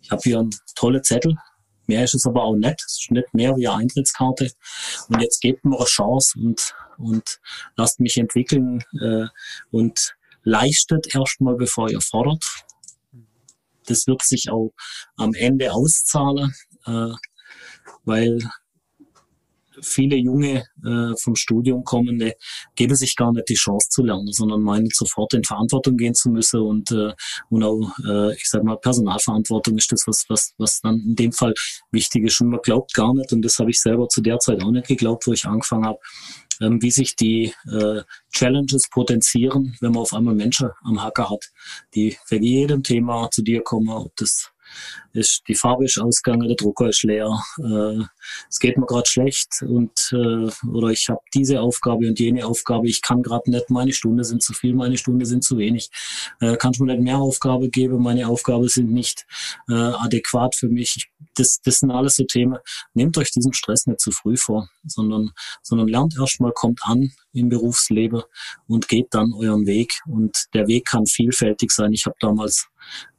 ich 0.02 0.10
habe 0.10 0.22
hier 0.24 0.40
einen 0.40 0.50
tollen 0.74 1.02
Zettel, 1.02 1.36
Mehr 1.90 2.04
ist 2.04 2.14
es 2.14 2.24
aber 2.24 2.44
auch 2.44 2.54
nicht. 2.54 2.84
Es 2.86 3.00
ist 3.00 3.10
nicht 3.10 3.34
mehr 3.34 3.56
wie 3.56 3.66
eine 3.66 3.78
Eintrittskarte. 3.78 4.52
Und 5.08 5.20
jetzt 5.20 5.40
gebt 5.40 5.64
mir 5.64 5.76
eine 5.76 5.86
Chance 5.86 6.38
und, 6.38 6.72
und 6.98 7.40
lasst 7.76 7.98
mich 7.98 8.16
entwickeln 8.16 8.84
äh, 9.02 9.26
und 9.72 10.14
leistet 10.44 11.12
erstmal, 11.12 11.56
bevor 11.56 11.90
ihr 11.90 12.00
fordert 12.00 12.44
das 13.90 14.06
wird 14.06 14.22
sich 14.22 14.50
auch 14.50 14.70
am 15.16 15.34
Ende 15.34 15.72
auszahlen, 15.72 16.54
äh, 16.86 17.12
weil 18.04 18.38
viele 19.82 20.16
junge 20.16 20.64
äh, 20.84 21.16
vom 21.16 21.34
Studium 21.36 21.84
kommende 21.84 22.34
geben 22.74 22.94
sich 22.94 23.16
gar 23.16 23.32
nicht 23.32 23.48
die 23.48 23.54
Chance 23.54 23.88
zu 23.90 24.02
lernen, 24.02 24.32
sondern 24.32 24.62
meinen 24.62 24.88
sofort 24.92 25.34
in 25.34 25.44
Verantwortung 25.44 25.96
gehen 25.96 26.14
zu 26.14 26.30
müssen 26.30 26.60
und 26.60 26.90
äh, 26.92 27.12
und 27.48 27.62
auch 27.62 27.92
äh, 28.06 28.34
ich 28.34 28.48
sag 28.48 28.62
mal 28.64 28.76
Personalverantwortung 28.76 29.76
ist 29.78 29.92
das 29.92 30.06
was 30.06 30.24
was 30.28 30.52
was 30.58 30.80
dann 30.80 30.96
in 31.00 31.16
dem 31.16 31.32
Fall 31.32 31.54
wichtig 31.90 32.24
ist. 32.24 32.40
Und 32.40 32.48
man 32.48 32.60
glaubt 32.62 32.94
gar 32.94 33.14
nicht 33.14 33.32
und 33.32 33.42
das 33.42 33.58
habe 33.58 33.70
ich 33.70 33.80
selber 33.80 34.08
zu 34.08 34.20
der 34.20 34.38
Zeit 34.38 34.62
auch 34.62 34.70
nicht 34.70 34.88
geglaubt, 34.88 35.26
wo 35.26 35.32
ich 35.32 35.46
angefangen 35.46 35.86
habe, 35.86 35.98
ähm, 36.60 36.82
wie 36.82 36.90
sich 36.90 37.16
die 37.16 37.52
äh, 37.70 38.02
Challenges 38.32 38.88
potenzieren, 38.90 39.76
wenn 39.80 39.92
man 39.92 40.02
auf 40.02 40.12
einmal 40.12 40.34
Menschen 40.34 40.70
am 40.82 41.02
Hacker 41.02 41.30
hat, 41.30 41.50
die 41.94 42.16
wegen 42.28 42.44
jedem 42.44 42.82
Thema 42.82 43.30
zu 43.30 43.42
dir 43.42 43.62
kommen, 43.62 43.88
ob 43.88 44.14
das 44.16 44.49
ist 45.12 45.42
die 45.48 45.54
Farbe 45.54 45.84
ist 45.84 45.98
ausgegangen, 45.98 46.46
der 46.46 46.56
Drucker 46.56 46.88
ist 46.88 47.02
leer, 47.02 47.40
äh, 47.58 48.04
es 48.48 48.58
geht 48.58 48.76
mir 48.76 48.86
gerade 48.86 49.08
schlecht 49.08 49.62
und 49.62 50.12
äh, 50.12 50.50
oder 50.68 50.88
ich 50.88 51.08
habe 51.08 51.20
diese 51.34 51.60
Aufgabe 51.60 52.06
und 52.06 52.18
jene 52.18 52.46
Aufgabe, 52.46 52.88
ich 52.88 53.02
kann 53.02 53.22
gerade 53.22 53.50
nicht, 53.50 53.70
meine 53.70 53.92
Stunden 53.92 54.24
sind 54.24 54.42
zu 54.42 54.52
viel, 54.52 54.74
meine 54.74 54.96
Stunden 54.96 55.24
sind 55.24 55.44
zu 55.44 55.58
wenig. 55.58 55.90
Äh, 56.40 56.56
kannst 56.56 56.80
du 56.80 56.84
mir 56.84 56.92
nicht 56.94 57.04
mehr 57.04 57.18
Aufgabe 57.18 57.68
geben, 57.68 58.02
meine 58.02 58.28
Aufgaben 58.28 58.68
sind 58.68 58.92
nicht 58.92 59.26
äh, 59.68 59.74
adäquat 59.74 60.54
für 60.54 60.68
mich. 60.68 61.10
Das, 61.34 61.60
das 61.62 61.76
sind 61.76 61.90
alles 61.90 62.16
so 62.16 62.24
Themen. 62.24 62.58
Nehmt 62.94 63.16
euch 63.18 63.30
diesen 63.30 63.52
Stress 63.52 63.86
nicht 63.86 64.00
zu 64.00 64.10
früh 64.10 64.36
vor, 64.36 64.68
sondern, 64.84 65.30
sondern 65.62 65.88
lernt 65.88 66.16
erstmal, 66.18 66.52
kommt 66.52 66.80
an 66.84 67.12
im 67.32 67.48
Berufsleben 67.48 68.22
und 68.66 68.88
geht 68.88 69.08
dann 69.10 69.32
euren 69.34 69.66
Weg. 69.66 70.00
Und 70.06 70.46
der 70.54 70.66
Weg 70.66 70.86
kann 70.86 71.06
vielfältig 71.06 71.70
sein. 71.70 71.92
Ich 71.92 72.06
habe 72.06 72.16
damals, 72.20 72.68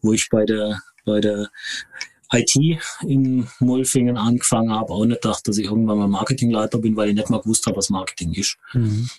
wo 0.02 0.14
ich 0.14 0.30
bei 0.30 0.46
der 0.46 0.82
bei 1.06 1.20
der 1.20 1.50
IT 2.32 2.56
in 3.02 3.48
Mulfingen 3.60 4.18
angefangen 4.18 4.72
habe, 4.72 4.94
auch 4.94 5.06
nicht 5.06 5.22
gedacht, 5.22 5.48
dass 5.48 5.58
ich 5.58 5.66
irgendwann 5.66 5.98
mal 5.98 6.08
Marketingleiter 6.08 6.80
bin, 6.80 6.96
weil 6.96 7.10
ich 7.10 7.16
nicht 7.16 7.30
mal 7.30 7.42
gewusst 7.42 7.66
habe, 7.66 7.78
was 7.78 7.90
Marketing 7.90 8.34
ist. 8.34 8.58
Mhm. 8.74 9.10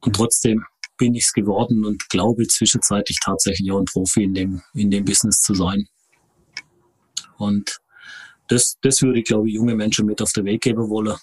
Und 0.00 0.16
trotzdem 0.16 0.64
bin 0.96 1.14
ich 1.14 1.24
es 1.24 1.32
geworden 1.32 1.84
und 1.84 2.08
glaube 2.08 2.46
zwischenzeitlich 2.46 3.18
tatsächlich 3.24 3.72
auch 3.72 3.78
ein 3.78 3.86
Profi 3.86 4.22
in 4.22 4.34
dem, 4.34 4.62
in 4.74 4.90
dem 4.90 5.04
Business 5.04 5.40
zu 5.40 5.54
sein. 5.54 5.88
Und 7.38 7.80
das, 8.48 8.76
das 8.82 9.02
würde 9.02 9.20
ich, 9.20 9.24
glaube 9.24 9.48
ich, 9.48 9.54
junge 9.54 9.74
Menschen 9.74 10.06
mit 10.06 10.20
auf 10.22 10.32
den 10.32 10.44
Weg 10.44 10.60
geben 10.62 10.88
wollen. 10.88 11.16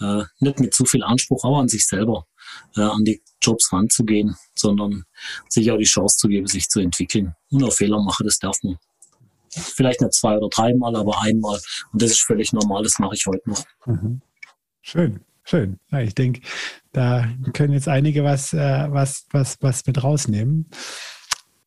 äh, 0.00 0.24
nicht 0.40 0.58
mit 0.58 0.74
zu 0.74 0.84
viel 0.84 1.04
Anspruch 1.04 1.44
auch 1.44 1.60
an 1.60 1.68
sich 1.68 1.86
selber, 1.86 2.26
äh, 2.76 2.80
an 2.80 3.04
die 3.04 3.22
Jobs 3.40 3.72
ranzugehen, 3.72 4.36
sondern 4.54 5.04
sich 5.48 5.70
auch 5.70 5.78
die 5.78 5.84
Chance 5.84 6.16
zu 6.16 6.28
geben, 6.28 6.46
sich 6.46 6.68
zu 6.68 6.80
entwickeln. 6.80 7.34
Und 7.50 7.62
auch 7.62 7.72
Fehler 7.72 8.02
machen, 8.02 8.24
das 8.24 8.38
darf 8.38 8.56
man. 8.62 8.78
Vielleicht 9.54 10.00
nicht 10.00 10.14
zwei 10.14 10.36
oder 10.36 10.48
dreimal, 10.48 10.96
aber 10.96 11.22
einmal. 11.22 11.58
Und 11.92 12.02
das 12.02 12.12
ist 12.12 12.20
völlig 12.20 12.52
normal, 12.52 12.82
das 12.82 12.98
mache 12.98 13.14
ich 13.14 13.26
heute 13.26 13.48
noch. 13.48 13.64
Mhm. 13.86 14.22
Schön, 14.80 15.20
schön. 15.44 15.78
Ja, 15.90 16.00
ich 16.00 16.14
denke, 16.14 16.40
da 16.92 17.28
können 17.52 17.72
jetzt 17.72 17.88
einige 17.88 18.24
was, 18.24 18.52
äh, 18.52 18.86
was, 18.90 19.26
was, 19.30 19.58
was 19.60 19.86
mit 19.86 20.02
rausnehmen. 20.02 20.70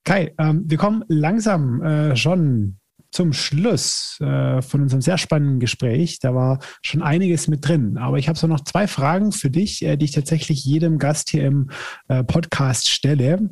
Kai, 0.03 0.33
ähm, 0.37 0.63
wir 0.67 0.77
kommen 0.77 1.03
langsam 1.07 1.81
äh, 1.81 2.15
schon 2.15 2.77
zum 3.15 3.31
Schluss 3.31 4.17
äh, 4.19 4.61
von 4.61 4.81
unserem 4.81 5.01
sehr 5.01 5.17
spannenden 5.17 5.59
Gespräch. 5.59 6.19
Da 6.19 6.35
war 6.35 6.59
schon 6.81 7.01
einiges 7.01 7.47
mit 7.47 7.67
drin. 7.67 7.97
Aber 7.97 8.17
ich 8.17 8.27
habe 8.27 8.37
so 8.37 8.45
noch 8.45 8.59
zwei 8.61 8.87
Fragen 8.87 9.31
für 9.31 9.49
dich, 9.49 9.83
äh, 9.83 9.95
die 9.95 10.05
ich 10.05 10.11
tatsächlich 10.11 10.65
jedem 10.65 10.97
Gast 10.99 11.29
hier 11.29 11.45
im 11.45 11.69
äh, 12.09 12.23
Podcast 12.23 12.89
stelle. 12.89 13.49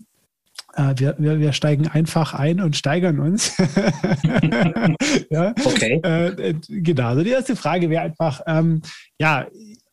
Äh, 0.75 0.93
wir, 0.97 1.15
wir, 1.19 1.39
wir, 1.39 1.53
steigen 1.53 1.87
einfach 1.87 2.33
ein 2.33 2.59
und 2.59 2.75
steigern 2.75 3.19
uns. 3.19 3.55
ja? 5.29 5.53
Okay. 5.63 5.99
Äh, 6.03 6.55
genau. 6.67 7.09
Also 7.09 7.23
die 7.23 7.29
erste 7.29 7.55
Frage 7.55 7.89
wäre 7.89 8.03
einfach, 8.03 8.41
ähm, 8.47 8.81
ja, 9.19 9.47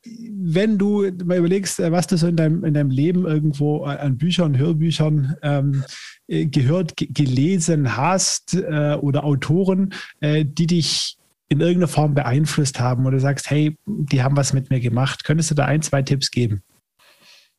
wenn 0.05 0.79
du 0.79 1.11
mal 1.25 1.39
überlegst, 1.39 1.81
äh, 1.81 1.93
was 1.93 2.07
du 2.07 2.17
so 2.17 2.27
in 2.27 2.37
deinem, 2.37 2.65
in 2.65 2.75
deinem 2.75 2.91
Leben 2.91 3.27
irgendwo 3.27 3.85
an 3.85 4.17
Büchern, 4.17 4.57
Hörbüchern 4.57 5.37
ähm, 5.43 5.85
äh, 6.27 6.47
gehört, 6.47 6.95
gelesen 6.97 7.97
hast 7.97 8.55
äh, 8.55 8.97
oder 9.01 9.25
Autoren, 9.25 9.93
äh, 10.21 10.45
die 10.47 10.67
dich 10.67 11.19
in 11.49 11.61
irgendeiner 11.61 11.89
Form 11.89 12.15
beeinflusst 12.15 12.79
haben 12.79 13.07
oder 13.07 13.19
sagst, 13.19 13.51
hey, 13.51 13.77
die 13.85 14.23
haben 14.23 14.37
was 14.37 14.53
mit 14.53 14.71
mir 14.71 14.81
gemacht. 14.81 15.25
Könntest 15.25 15.51
du 15.51 15.55
da 15.55 15.65
ein, 15.65 15.83
zwei 15.83 16.03
Tipps 16.03 16.31
geben? 16.31 16.63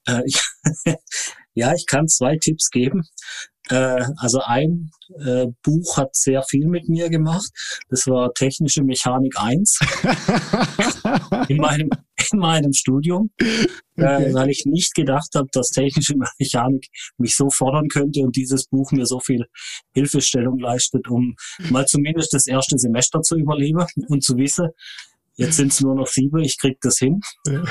Äh, 0.07 0.22
ich, 0.26 0.39
ja, 1.54 1.74
ich 1.74 1.86
kann 1.86 2.08
zwei 2.08 2.38
Tipps 2.38 2.70
geben. 2.70 3.04
Äh, 3.70 4.04
also 4.18 4.41
ein 4.41 4.91
äh, 5.24 5.47
Buch 5.64 5.97
hat 5.97 6.16
sehr 6.16 6.43
viel 6.43 6.68
mit 6.68 6.89
mir 6.89 7.10
gemacht. 7.10 7.49
Das 7.89 8.08
war 8.08 8.34
Technische 8.34 8.84
Mechanik 8.84 9.36
1 9.38 9.80
in, 11.47 11.58
meinem, 11.58 11.89
in 12.32 12.39
meinem 12.39 12.74
Studium, 12.74 13.30
äh, 13.39 13.45
okay. 13.97 14.26
äh, 14.26 14.34
weil 14.34 14.49
ich 14.49 14.66
nicht 14.66 14.95
gedacht 14.95 15.30
habe, 15.36 15.47
dass 15.52 15.70
Technische 15.70 16.16
Mechanik 16.39 16.88
mich 17.18 17.36
so 17.36 17.49
fordern 17.49 17.88
könnte 17.88 18.22
und 18.22 18.36
dieses 18.36 18.66
Buch 18.66 18.91
mir 18.91 19.06
so 19.06 19.20
viel 19.20 19.45
Hilfestellung 19.93 20.58
leistet, 20.60 21.08
um 21.08 21.36
mal 21.70 21.86
zumindest 21.86 22.34
das 22.34 22.47
erste 22.47 22.78
Semester 22.78 23.22
zu 23.22 23.38
überleben 23.38 23.86
und 24.08 24.24
zu 24.24 24.38
wissen, 24.38 24.70
Jetzt 25.36 25.58
sind 25.58 25.72
es 25.72 25.82
nur 25.82 25.96
noch 25.96 26.08
sieben, 26.08 26.40
ich 26.40 26.58
krieg 26.60 26.78
das 26.82 26.98
hin. 26.98 27.20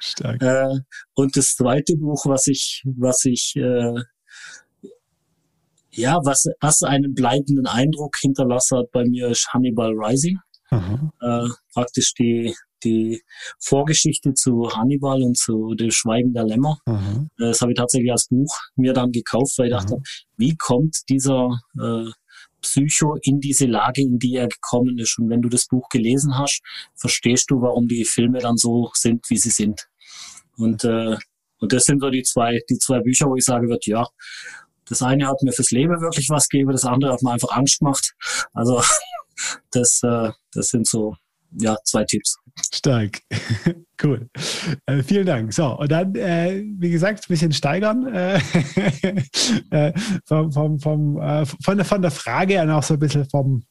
Stark. 0.00 0.42
Äh, 0.42 0.80
und 1.14 1.36
das 1.36 1.54
zweite 1.54 1.96
Buch, 1.96 2.26
was 2.26 2.46
ich, 2.46 2.82
was 2.84 3.24
ich, 3.24 3.54
äh, 3.56 3.94
ja, 5.90 6.18
was, 6.24 6.46
was 6.60 6.82
einen 6.82 7.14
bleibenden 7.14 7.66
Eindruck 7.66 8.16
hinterlassen 8.20 8.78
hat 8.78 8.90
bei 8.92 9.04
mir, 9.04 9.28
ist 9.28 9.48
Hannibal 9.52 9.92
Rising. 9.92 10.38
Äh, 11.20 11.48
praktisch 11.72 12.12
die, 12.14 12.54
die 12.82 13.22
Vorgeschichte 13.60 14.34
zu 14.34 14.70
Hannibal 14.74 15.22
und 15.22 15.36
zu 15.36 15.74
dem 15.74 15.90
Schweigen 15.90 16.32
der 16.32 16.44
Lämmer. 16.44 16.78
Aha. 16.86 17.26
Äh, 17.38 17.48
das 17.48 17.60
habe 17.60 17.72
ich 17.72 17.78
tatsächlich 17.78 18.12
als 18.12 18.28
Buch 18.28 18.54
mir 18.74 18.92
dann 18.92 19.12
gekauft, 19.12 19.54
weil 19.58 19.68
ich 19.68 19.74
Aha. 19.74 19.82
dachte, 19.82 20.02
wie 20.36 20.56
kommt 20.56 20.96
dieser 21.08 21.50
äh, 21.80 22.10
Psycho 22.60 23.16
in 23.22 23.40
diese 23.40 23.66
Lage, 23.66 24.02
in 24.02 24.18
die 24.18 24.36
er 24.36 24.48
gekommen 24.48 24.98
ist. 24.98 25.18
Und 25.18 25.28
wenn 25.28 25.42
du 25.42 25.48
das 25.48 25.66
Buch 25.66 25.88
gelesen 25.88 26.38
hast, 26.38 26.62
verstehst 26.94 27.50
du, 27.50 27.60
warum 27.60 27.88
die 27.88 28.04
Filme 28.04 28.38
dann 28.38 28.56
so 28.56 28.90
sind, 28.94 29.28
wie 29.30 29.36
sie 29.36 29.50
sind. 29.50 29.88
Und, 30.56 30.84
äh, 30.84 31.16
und 31.58 31.72
das 31.72 31.84
sind 31.84 32.00
so 32.00 32.10
die 32.10 32.22
zwei, 32.22 32.60
die 32.68 32.78
zwei 32.78 33.00
Bücher, 33.00 33.26
wo 33.26 33.36
ich 33.36 33.44
sage 33.44 33.68
wird, 33.68 33.86
ja, 33.86 34.06
das 34.88 35.02
eine 35.02 35.26
hat 35.26 35.42
mir 35.42 35.52
fürs 35.52 35.70
Leben 35.70 36.00
wirklich 36.00 36.28
was 36.30 36.48
gegeben, 36.48 36.72
das 36.72 36.84
andere 36.84 37.12
hat 37.12 37.22
mir 37.22 37.32
einfach 37.32 37.50
Angst 37.50 37.80
gemacht. 37.80 38.14
Also 38.52 38.82
das, 39.70 40.00
äh, 40.02 40.30
das 40.52 40.68
sind 40.68 40.86
so 40.86 41.16
ja, 41.58 41.76
zwei 41.84 42.04
Tipps. 42.04 42.36
Stark. 42.72 43.20
cool. 44.02 44.28
Äh, 44.86 45.02
vielen 45.02 45.26
Dank. 45.26 45.52
So, 45.52 45.78
und 45.78 45.90
dann, 45.90 46.14
äh, 46.14 46.62
wie 46.78 46.90
gesagt, 46.90 47.24
ein 47.24 47.28
bisschen 47.28 47.52
steigern 47.52 48.06
äh, 48.06 48.40
äh 49.70 49.92
vom, 50.24 50.52
vom, 50.52 50.78
vom, 50.78 51.20
äh, 51.20 51.46
von, 51.46 51.76
der, 51.76 51.84
von 51.84 52.02
der 52.02 52.10
Frage 52.10 52.60
und 52.62 52.70
auch 52.70 52.82
so 52.82 52.94
ein 52.94 53.00
bisschen 53.00 53.28
vom, 53.28 53.62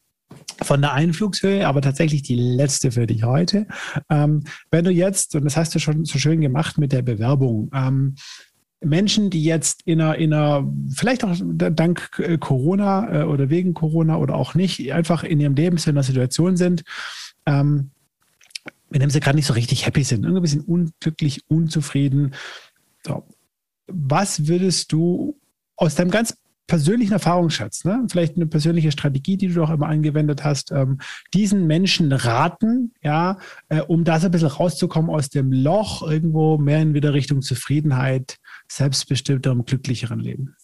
von 0.62 0.80
der 0.80 0.92
Einflugshöhe, 0.92 1.66
aber 1.66 1.82
tatsächlich 1.82 2.22
die 2.22 2.36
letzte 2.36 2.92
für 2.92 3.06
dich 3.06 3.24
heute. 3.24 3.66
Ähm, 4.10 4.44
wenn 4.70 4.84
du 4.84 4.90
jetzt, 4.90 5.34
und 5.34 5.44
das 5.44 5.56
hast 5.56 5.74
du 5.74 5.78
schon 5.78 6.04
so 6.04 6.18
schön 6.18 6.40
gemacht 6.40 6.78
mit 6.78 6.92
der 6.92 7.02
Bewerbung, 7.02 7.70
ähm, 7.74 8.14
Menschen, 8.84 9.30
die 9.30 9.42
jetzt 9.42 9.82
in 9.84 10.00
einer, 10.00 10.16
in 10.16 10.32
einer, 10.32 10.70
vielleicht 10.94 11.24
auch 11.24 11.34
dank 11.40 12.10
Corona 12.40 13.24
oder 13.24 13.48
wegen 13.48 13.72
Corona 13.72 14.18
oder 14.18 14.34
auch 14.34 14.54
nicht, 14.54 14.92
einfach 14.92 15.24
in 15.24 15.40
ihrem 15.40 15.54
Leben 15.54 15.78
in 15.78 15.90
einer 15.90 16.02
Situation 16.02 16.58
sind, 16.58 16.84
ähm, 17.46 17.90
mit 18.88 19.02
dem 19.02 19.10
sie 19.10 19.20
gerade 19.20 19.36
nicht 19.36 19.46
so 19.46 19.54
richtig 19.54 19.86
happy 19.86 20.04
sind, 20.04 20.24
irgendwie 20.24 20.40
ein 20.40 20.42
bisschen 20.42 20.60
unglücklich, 20.62 21.42
unzufrieden. 21.48 22.34
So. 23.04 23.24
Was 23.88 24.46
würdest 24.46 24.92
du 24.92 25.38
aus 25.76 25.94
deinem 25.94 26.10
ganz 26.10 26.36
persönlichen 26.66 27.12
Erfahrungsschatz, 27.12 27.84
ne? 27.84 28.04
vielleicht 28.10 28.36
eine 28.36 28.46
persönliche 28.46 28.90
Strategie, 28.90 29.36
die 29.36 29.48
du 29.48 29.62
auch 29.62 29.70
immer 29.70 29.86
angewendet 29.86 30.44
hast, 30.44 30.72
ähm, 30.72 30.98
diesen 31.32 31.66
Menschen 31.66 32.12
raten, 32.12 32.92
ja, 33.02 33.38
äh, 33.68 33.82
um 33.82 34.04
da 34.04 34.18
so 34.18 34.26
ein 34.26 34.32
bisschen 34.32 34.48
rauszukommen 34.48 35.10
aus 35.10 35.30
dem 35.30 35.52
Loch, 35.52 36.02
irgendwo 36.02 36.58
mehr 36.58 36.82
in 36.82 36.94
wieder 36.94 37.14
Richtung 37.14 37.42
Zufriedenheit, 37.42 38.38
selbstbestimmterem, 38.68 39.64
glücklicheren 39.64 40.18
Leben? 40.18 40.56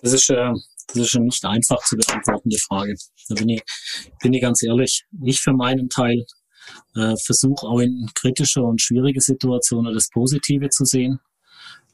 Das 0.00 0.12
ist, 0.12 0.30
äh, 0.30 0.52
das 0.88 0.98
ist 0.98 1.16
eine 1.16 1.26
nicht 1.26 1.44
einfach 1.44 1.78
zu 1.84 1.96
beantwortende 1.96 2.58
Frage. 2.58 2.94
Da 3.28 3.34
bin 3.34 3.48
ich, 3.48 3.62
bin 4.22 4.32
ich 4.32 4.42
ganz 4.42 4.62
ehrlich. 4.62 5.04
Ich 5.24 5.40
für 5.40 5.52
meinen 5.52 5.88
Teil 5.88 6.24
äh, 6.94 7.14
versuche 7.16 7.66
auch 7.66 7.80
in 7.80 8.08
kritische 8.14 8.62
und 8.62 8.80
schwierige 8.80 9.20
Situationen 9.20 9.94
das 9.94 10.08
Positive 10.08 10.68
zu 10.68 10.84
sehen. 10.84 11.20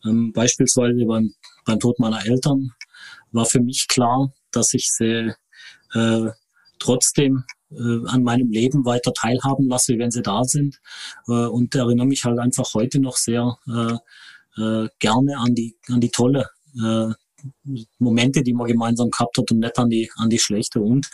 Ähm, 0.04 0.32
beispielsweise 0.32 1.04
beim, 1.06 1.34
beim 1.64 1.78
Tod 1.78 1.98
meiner 1.98 2.24
Eltern 2.26 2.72
war 3.30 3.46
für 3.46 3.60
mich 3.60 3.88
klar, 3.88 4.32
dass 4.50 4.74
ich 4.74 4.90
sie 4.90 5.32
äh, 5.94 6.30
trotzdem 6.78 7.44
äh, 7.70 8.08
an 8.08 8.22
meinem 8.22 8.50
Leben 8.50 8.84
weiter 8.84 9.12
teilhaben 9.14 9.68
lasse, 9.68 9.98
wenn 9.98 10.10
sie 10.10 10.22
da 10.22 10.44
sind. 10.44 10.80
Äh, 11.28 11.46
und 11.46 11.74
erinnere 11.74 12.06
mich 12.06 12.24
halt 12.24 12.38
einfach 12.38 12.74
heute 12.74 13.00
noch 13.00 13.16
sehr 13.16 13.58
äh, 13.66 14.60
äh, 14.60 14.88
gerne 14.98 15.38
an 15.38 15.54
die, 15.54 15.76
an 15.88 16.00
die 16.00 16.10
tolle 16.10 16.48
äh, 16.76 17.12
Momente, 17.98 18.42
die 18.42 18.52
man 18.52 18.66
gemeinsam 18.66 19.10
gehabt 19.10 19.36
hat 19.38 19.50
und 19.50 19.58
nicht 19.58 19.78
an 19.78 19.90
die, 19.90 20.10
an 20.16 20.30
die 20.30 20.38
schlechte. 20.38 20.80
Und 20.80 21.08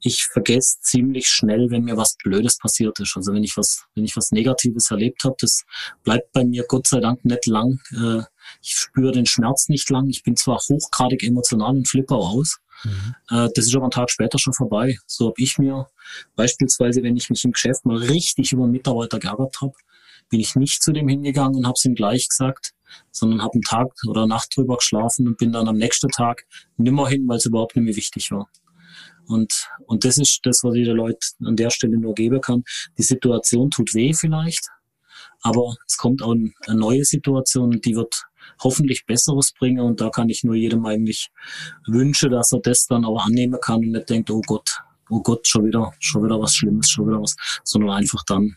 ich 0.00 0.24
vergesse 0.24 0.78
ziemlich 0.80 1.28
schnell, 1.28 1.70
wenn 1.70 1.84
mir 1.84 1.96
was 1.96 2.16
Blödes 2.22 2.58
passiert 2.58 2.98
ist. 3.00 3.16
Also 3.16 3.32
wenn 3.32 3.42
ich 3.42 3.56
was, 3.56 3.84
wenn 3.94 4.04
ich 4.04 4.16
was 4.16 4.30
Negatives 4.30 4.90
erlebt 4.90 5.24
habe, 5.24 5.36
das 5.40 5.64
bleibt 6.02 6.32
bei 6.32 6.44
mir 6.44 6.64
Gott 6.68 6.86
sei 6.86 7.00
Dank 7.00 7.24
nicht 7.24 7.46
lang. 7.46 7.80
Äh, 7.92 8.22
ich 8.62 8.76
spüre 8.76 9.12
den 9.12 9.26
Schmerz 9.26 9.68
nicht 9.68 9.90
lang. 9.90 10.08
Ich 10.08 10.22
bin 10.22 10.36
zwar 10.36 10.58
hochgradig 10.58 11.22
emotional 11.22 11.76
und 11.76 11.88
flippe 11.88 12.14
aus. 12.14 12.58
Mhm. 12.84 13.14
Äh, 13.30 13.48
das 13.54 13.66
ist 13.66 13.74
aber 13.74 13.84
einen 13.84 13.90
Tag 13.90 14.10
später 14.10 14.38
schon 14.38 14.52
vorbei. 14.52 14.98
So 15.06 15.28
habe 15.28 15.42
ich 15.42 15.58
mir 15.58 15.88
beispielsweise, 16.36 17.02
wenn 17.02 17.16
ich 17.16 17.30
mich 17.30 17.44
im 17.44 17.52
Geschäft 17.52 17.84
mal 17.84 17.96
richtig 17.96 18.52
über 18.52 18.64
einen 18.64 18.72
Mitarbeiter 18.72 19.18
geärgert 19.18 19.60
habe, 19.60 19.74
bin 20.28 20.40
ich 20.40 20.54
nicht 20.56 20.82
zu 20.82 20.92
dem 20.92 21.08
hingegangen 21.08 21.56
und 21.56 21.66
habe 21.66 21.74
es 21.76 21.84
ihm 21.84 21.94
gleich 21.94 22.28
gesagt, 22.28 22.72
sondern 23.10 23.42
habe 23.42 23.54
einen 23.54 23.62
Tag 23.62 23.92
oder 24.06 24.26
Nacht 24.26 24.56
drüber 24.56 24.76
geschlafen 24.76 25.26
und 25.26 25.38
bin 25.38 25.52
dann 25.52 25.68
am 25.68 25.76
nächsten 25.76 26.08
Tag 26.08 26.46
nimmer 26.76 27.08
hin, 27.08 27.26
weil 27.26 27.38
es 27.38 27.46
überhaupt 27.46 27.76
nicht 27.76 27.84
mehr 27.84 27.96
wichtig 27.96 28.30
war. 28.30 28.48
Und, 29.26 29.68
und 29.86 30.04
das 30.04 30.18
ist 30.18 30.40
das, 30.44 30.60
was 30.62 30.74
ich 30.76 30.84
den 30.84 30.96
Leuten 30.96 31.18
an 31.44 31.56
der 31.56 31.70
Stelle 31.70 31.98
nur 31.98 32.14
geben 32.14 32.40
kann. 32.40 32.62
Die 32.96 33.02
Situation 33.02 33.70
tut 33.70 33.92
weh 33.94 34.12
vielleicht, 34.12 34.68
aber 35.42 35.76
es 35.86 35.96
kommt 35.96 36.22
auch 36.22 36.32
eine 36.32 36.52
neue 36.78 37.04
Situation, 37.04 37.80
die 37.80 37.96
wird 37.96 38.24
hoffentlich 38.62 39.06
Besseres 39.06 39.52
bringen 39.52 39.80
und 39.80 40.00
da 40.00 40.10
kann 40.10 40.28
ich 40.28 40.44
nur 40.44 40.54
jedem 40.54 40.86
eigentlich 40.86 41.30
wünschen, 41.86 42.30
dass 42.30 42.52
er 42.52 42.60
das 42.60 42.86
dann 42.86 43.04
auch 43.04 43.24
annehmen 43.24 43.58
kann 43.60 43.80
und 43.80 43.92
nicht 43.92 44.08
denkt, 44.08 44.30
oh 44.30 44.42
Gott, 44.46 44.78
oh 45.10 45.22
Gott, 45.22 45.46
schon 45.46 45.66
wieder, 45.66 45.92
schon 45.98 46.24
wieder 46.24 46.40
was 46.40 46.54
Schlimmes, 46.54 46.90
schon 46.90 47.08
wieder 47.08 47.20
was, 47.20 47.36
sondern 47.64 47.90
einfach 47.90 48.22
dann 48.24 48.54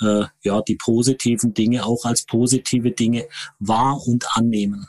äh, 0.00 0.24
ja 0.42 0.60
die 0.62 0.76
positiven 0.76 1.54
Dinge 1.54 1.84
auch 1.84 2.04
als 2.04 2.24
positive 2.24 2.90
Dinge 2.90 3.26
wahr 3.58 4.00
und 4.06 4.26
annehmen. 4.34 4.88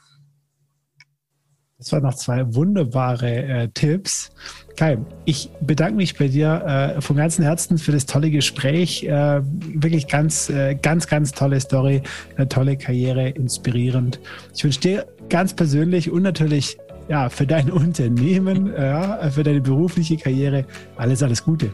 Das 1.83 1.91
waren 1.91 2.03
noch 2.03 2.13
zwei 2.13 2.55
wunderbare 2.55 3.43
äh, 3.43 3.67
Tipps. 3.73 4.31
Kai, 4.77 4.99
ich 5.25 5.49
bedanke 5.59 5.95
mich 5.95 6.17
bei 6.17 6.29
dir 6.29 6.95
äh, 6.95 7.01
von 7.01 7.17
ganzem 7.17 7.43
Herzen 7.43 7.77
für 7.77 7.91
das 7.91 8.05
tolle 8.05 8.31
Gespräch. 8.31 9.03
Äh, 9.03 9.41
wirklich 9.43 10.07
ganz, 10.07 10.49
äh, 10.49 10.75
ganz, 10.75 11.07
ganz 11.07 11.33
tolle 11.33 11.59
Story, 11.59 12.01
eine 12.37 12.47
tolle 12.47 12.77
Karriere, 12.77 13.27
inspirierend. 13.29 14.21
Ich 14.55 14.63
wünsche 14.63 14.79
dir 14.79 15.07
ganz 15.27 15.53
persönlich 15.53 16.09
und 16.09 16.21
natürlich 16.21 16.77
ja, 17.07 17.29
für 17.29 17.45
dein 17.45 17.71
Unternehmen, 17.71 18.73
ja, 18.77 19.29
für 19.29 19.43
deine 19.43 19.61
berufliche 19.61 20.17
Karriere 20.17 20.65
alles, 20.95 21.23
alles 21.23 21.43
Gute. 21.43 21.71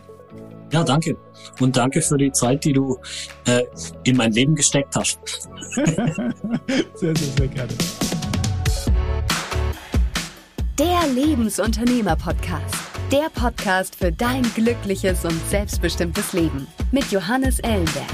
Ja, 0.72 0.84
danke. 0.84 1.18
Und 1.60 1.76
danke 1.76 2.02
für 2.02 2.18
die 2.18 2.32
Zeit, 2.32 2.64
die 2.64 2.74
du 2.74 2.98
äh, 3.48 3.64
in 4.04 4.18
mein 4.18 4.32
Leben 4.32 4.54
gesteckt 4.54 4.96
hast. 4.96 5.20
sehr, 5.76 7.16
sehr, 7.16 7.16
sehr 7.16 7.48
gerne. 7.48 7.74
Der 10.78 11.08
Lebensunternehmer-Podcast. 11.14 12.76
Der 13.12 13.30
Podcast 13.34 13.96
für 13.96 14.12
dein 14.12 14.44
glückliches 14.54 15.26
und 15.26 15.40
selbstbestimmtes 15.50 16.34
Leben 16.34 16.68
mit 16.92 17.12
Johannes 17.12 17.60
Ellenberg. 17.60 18.06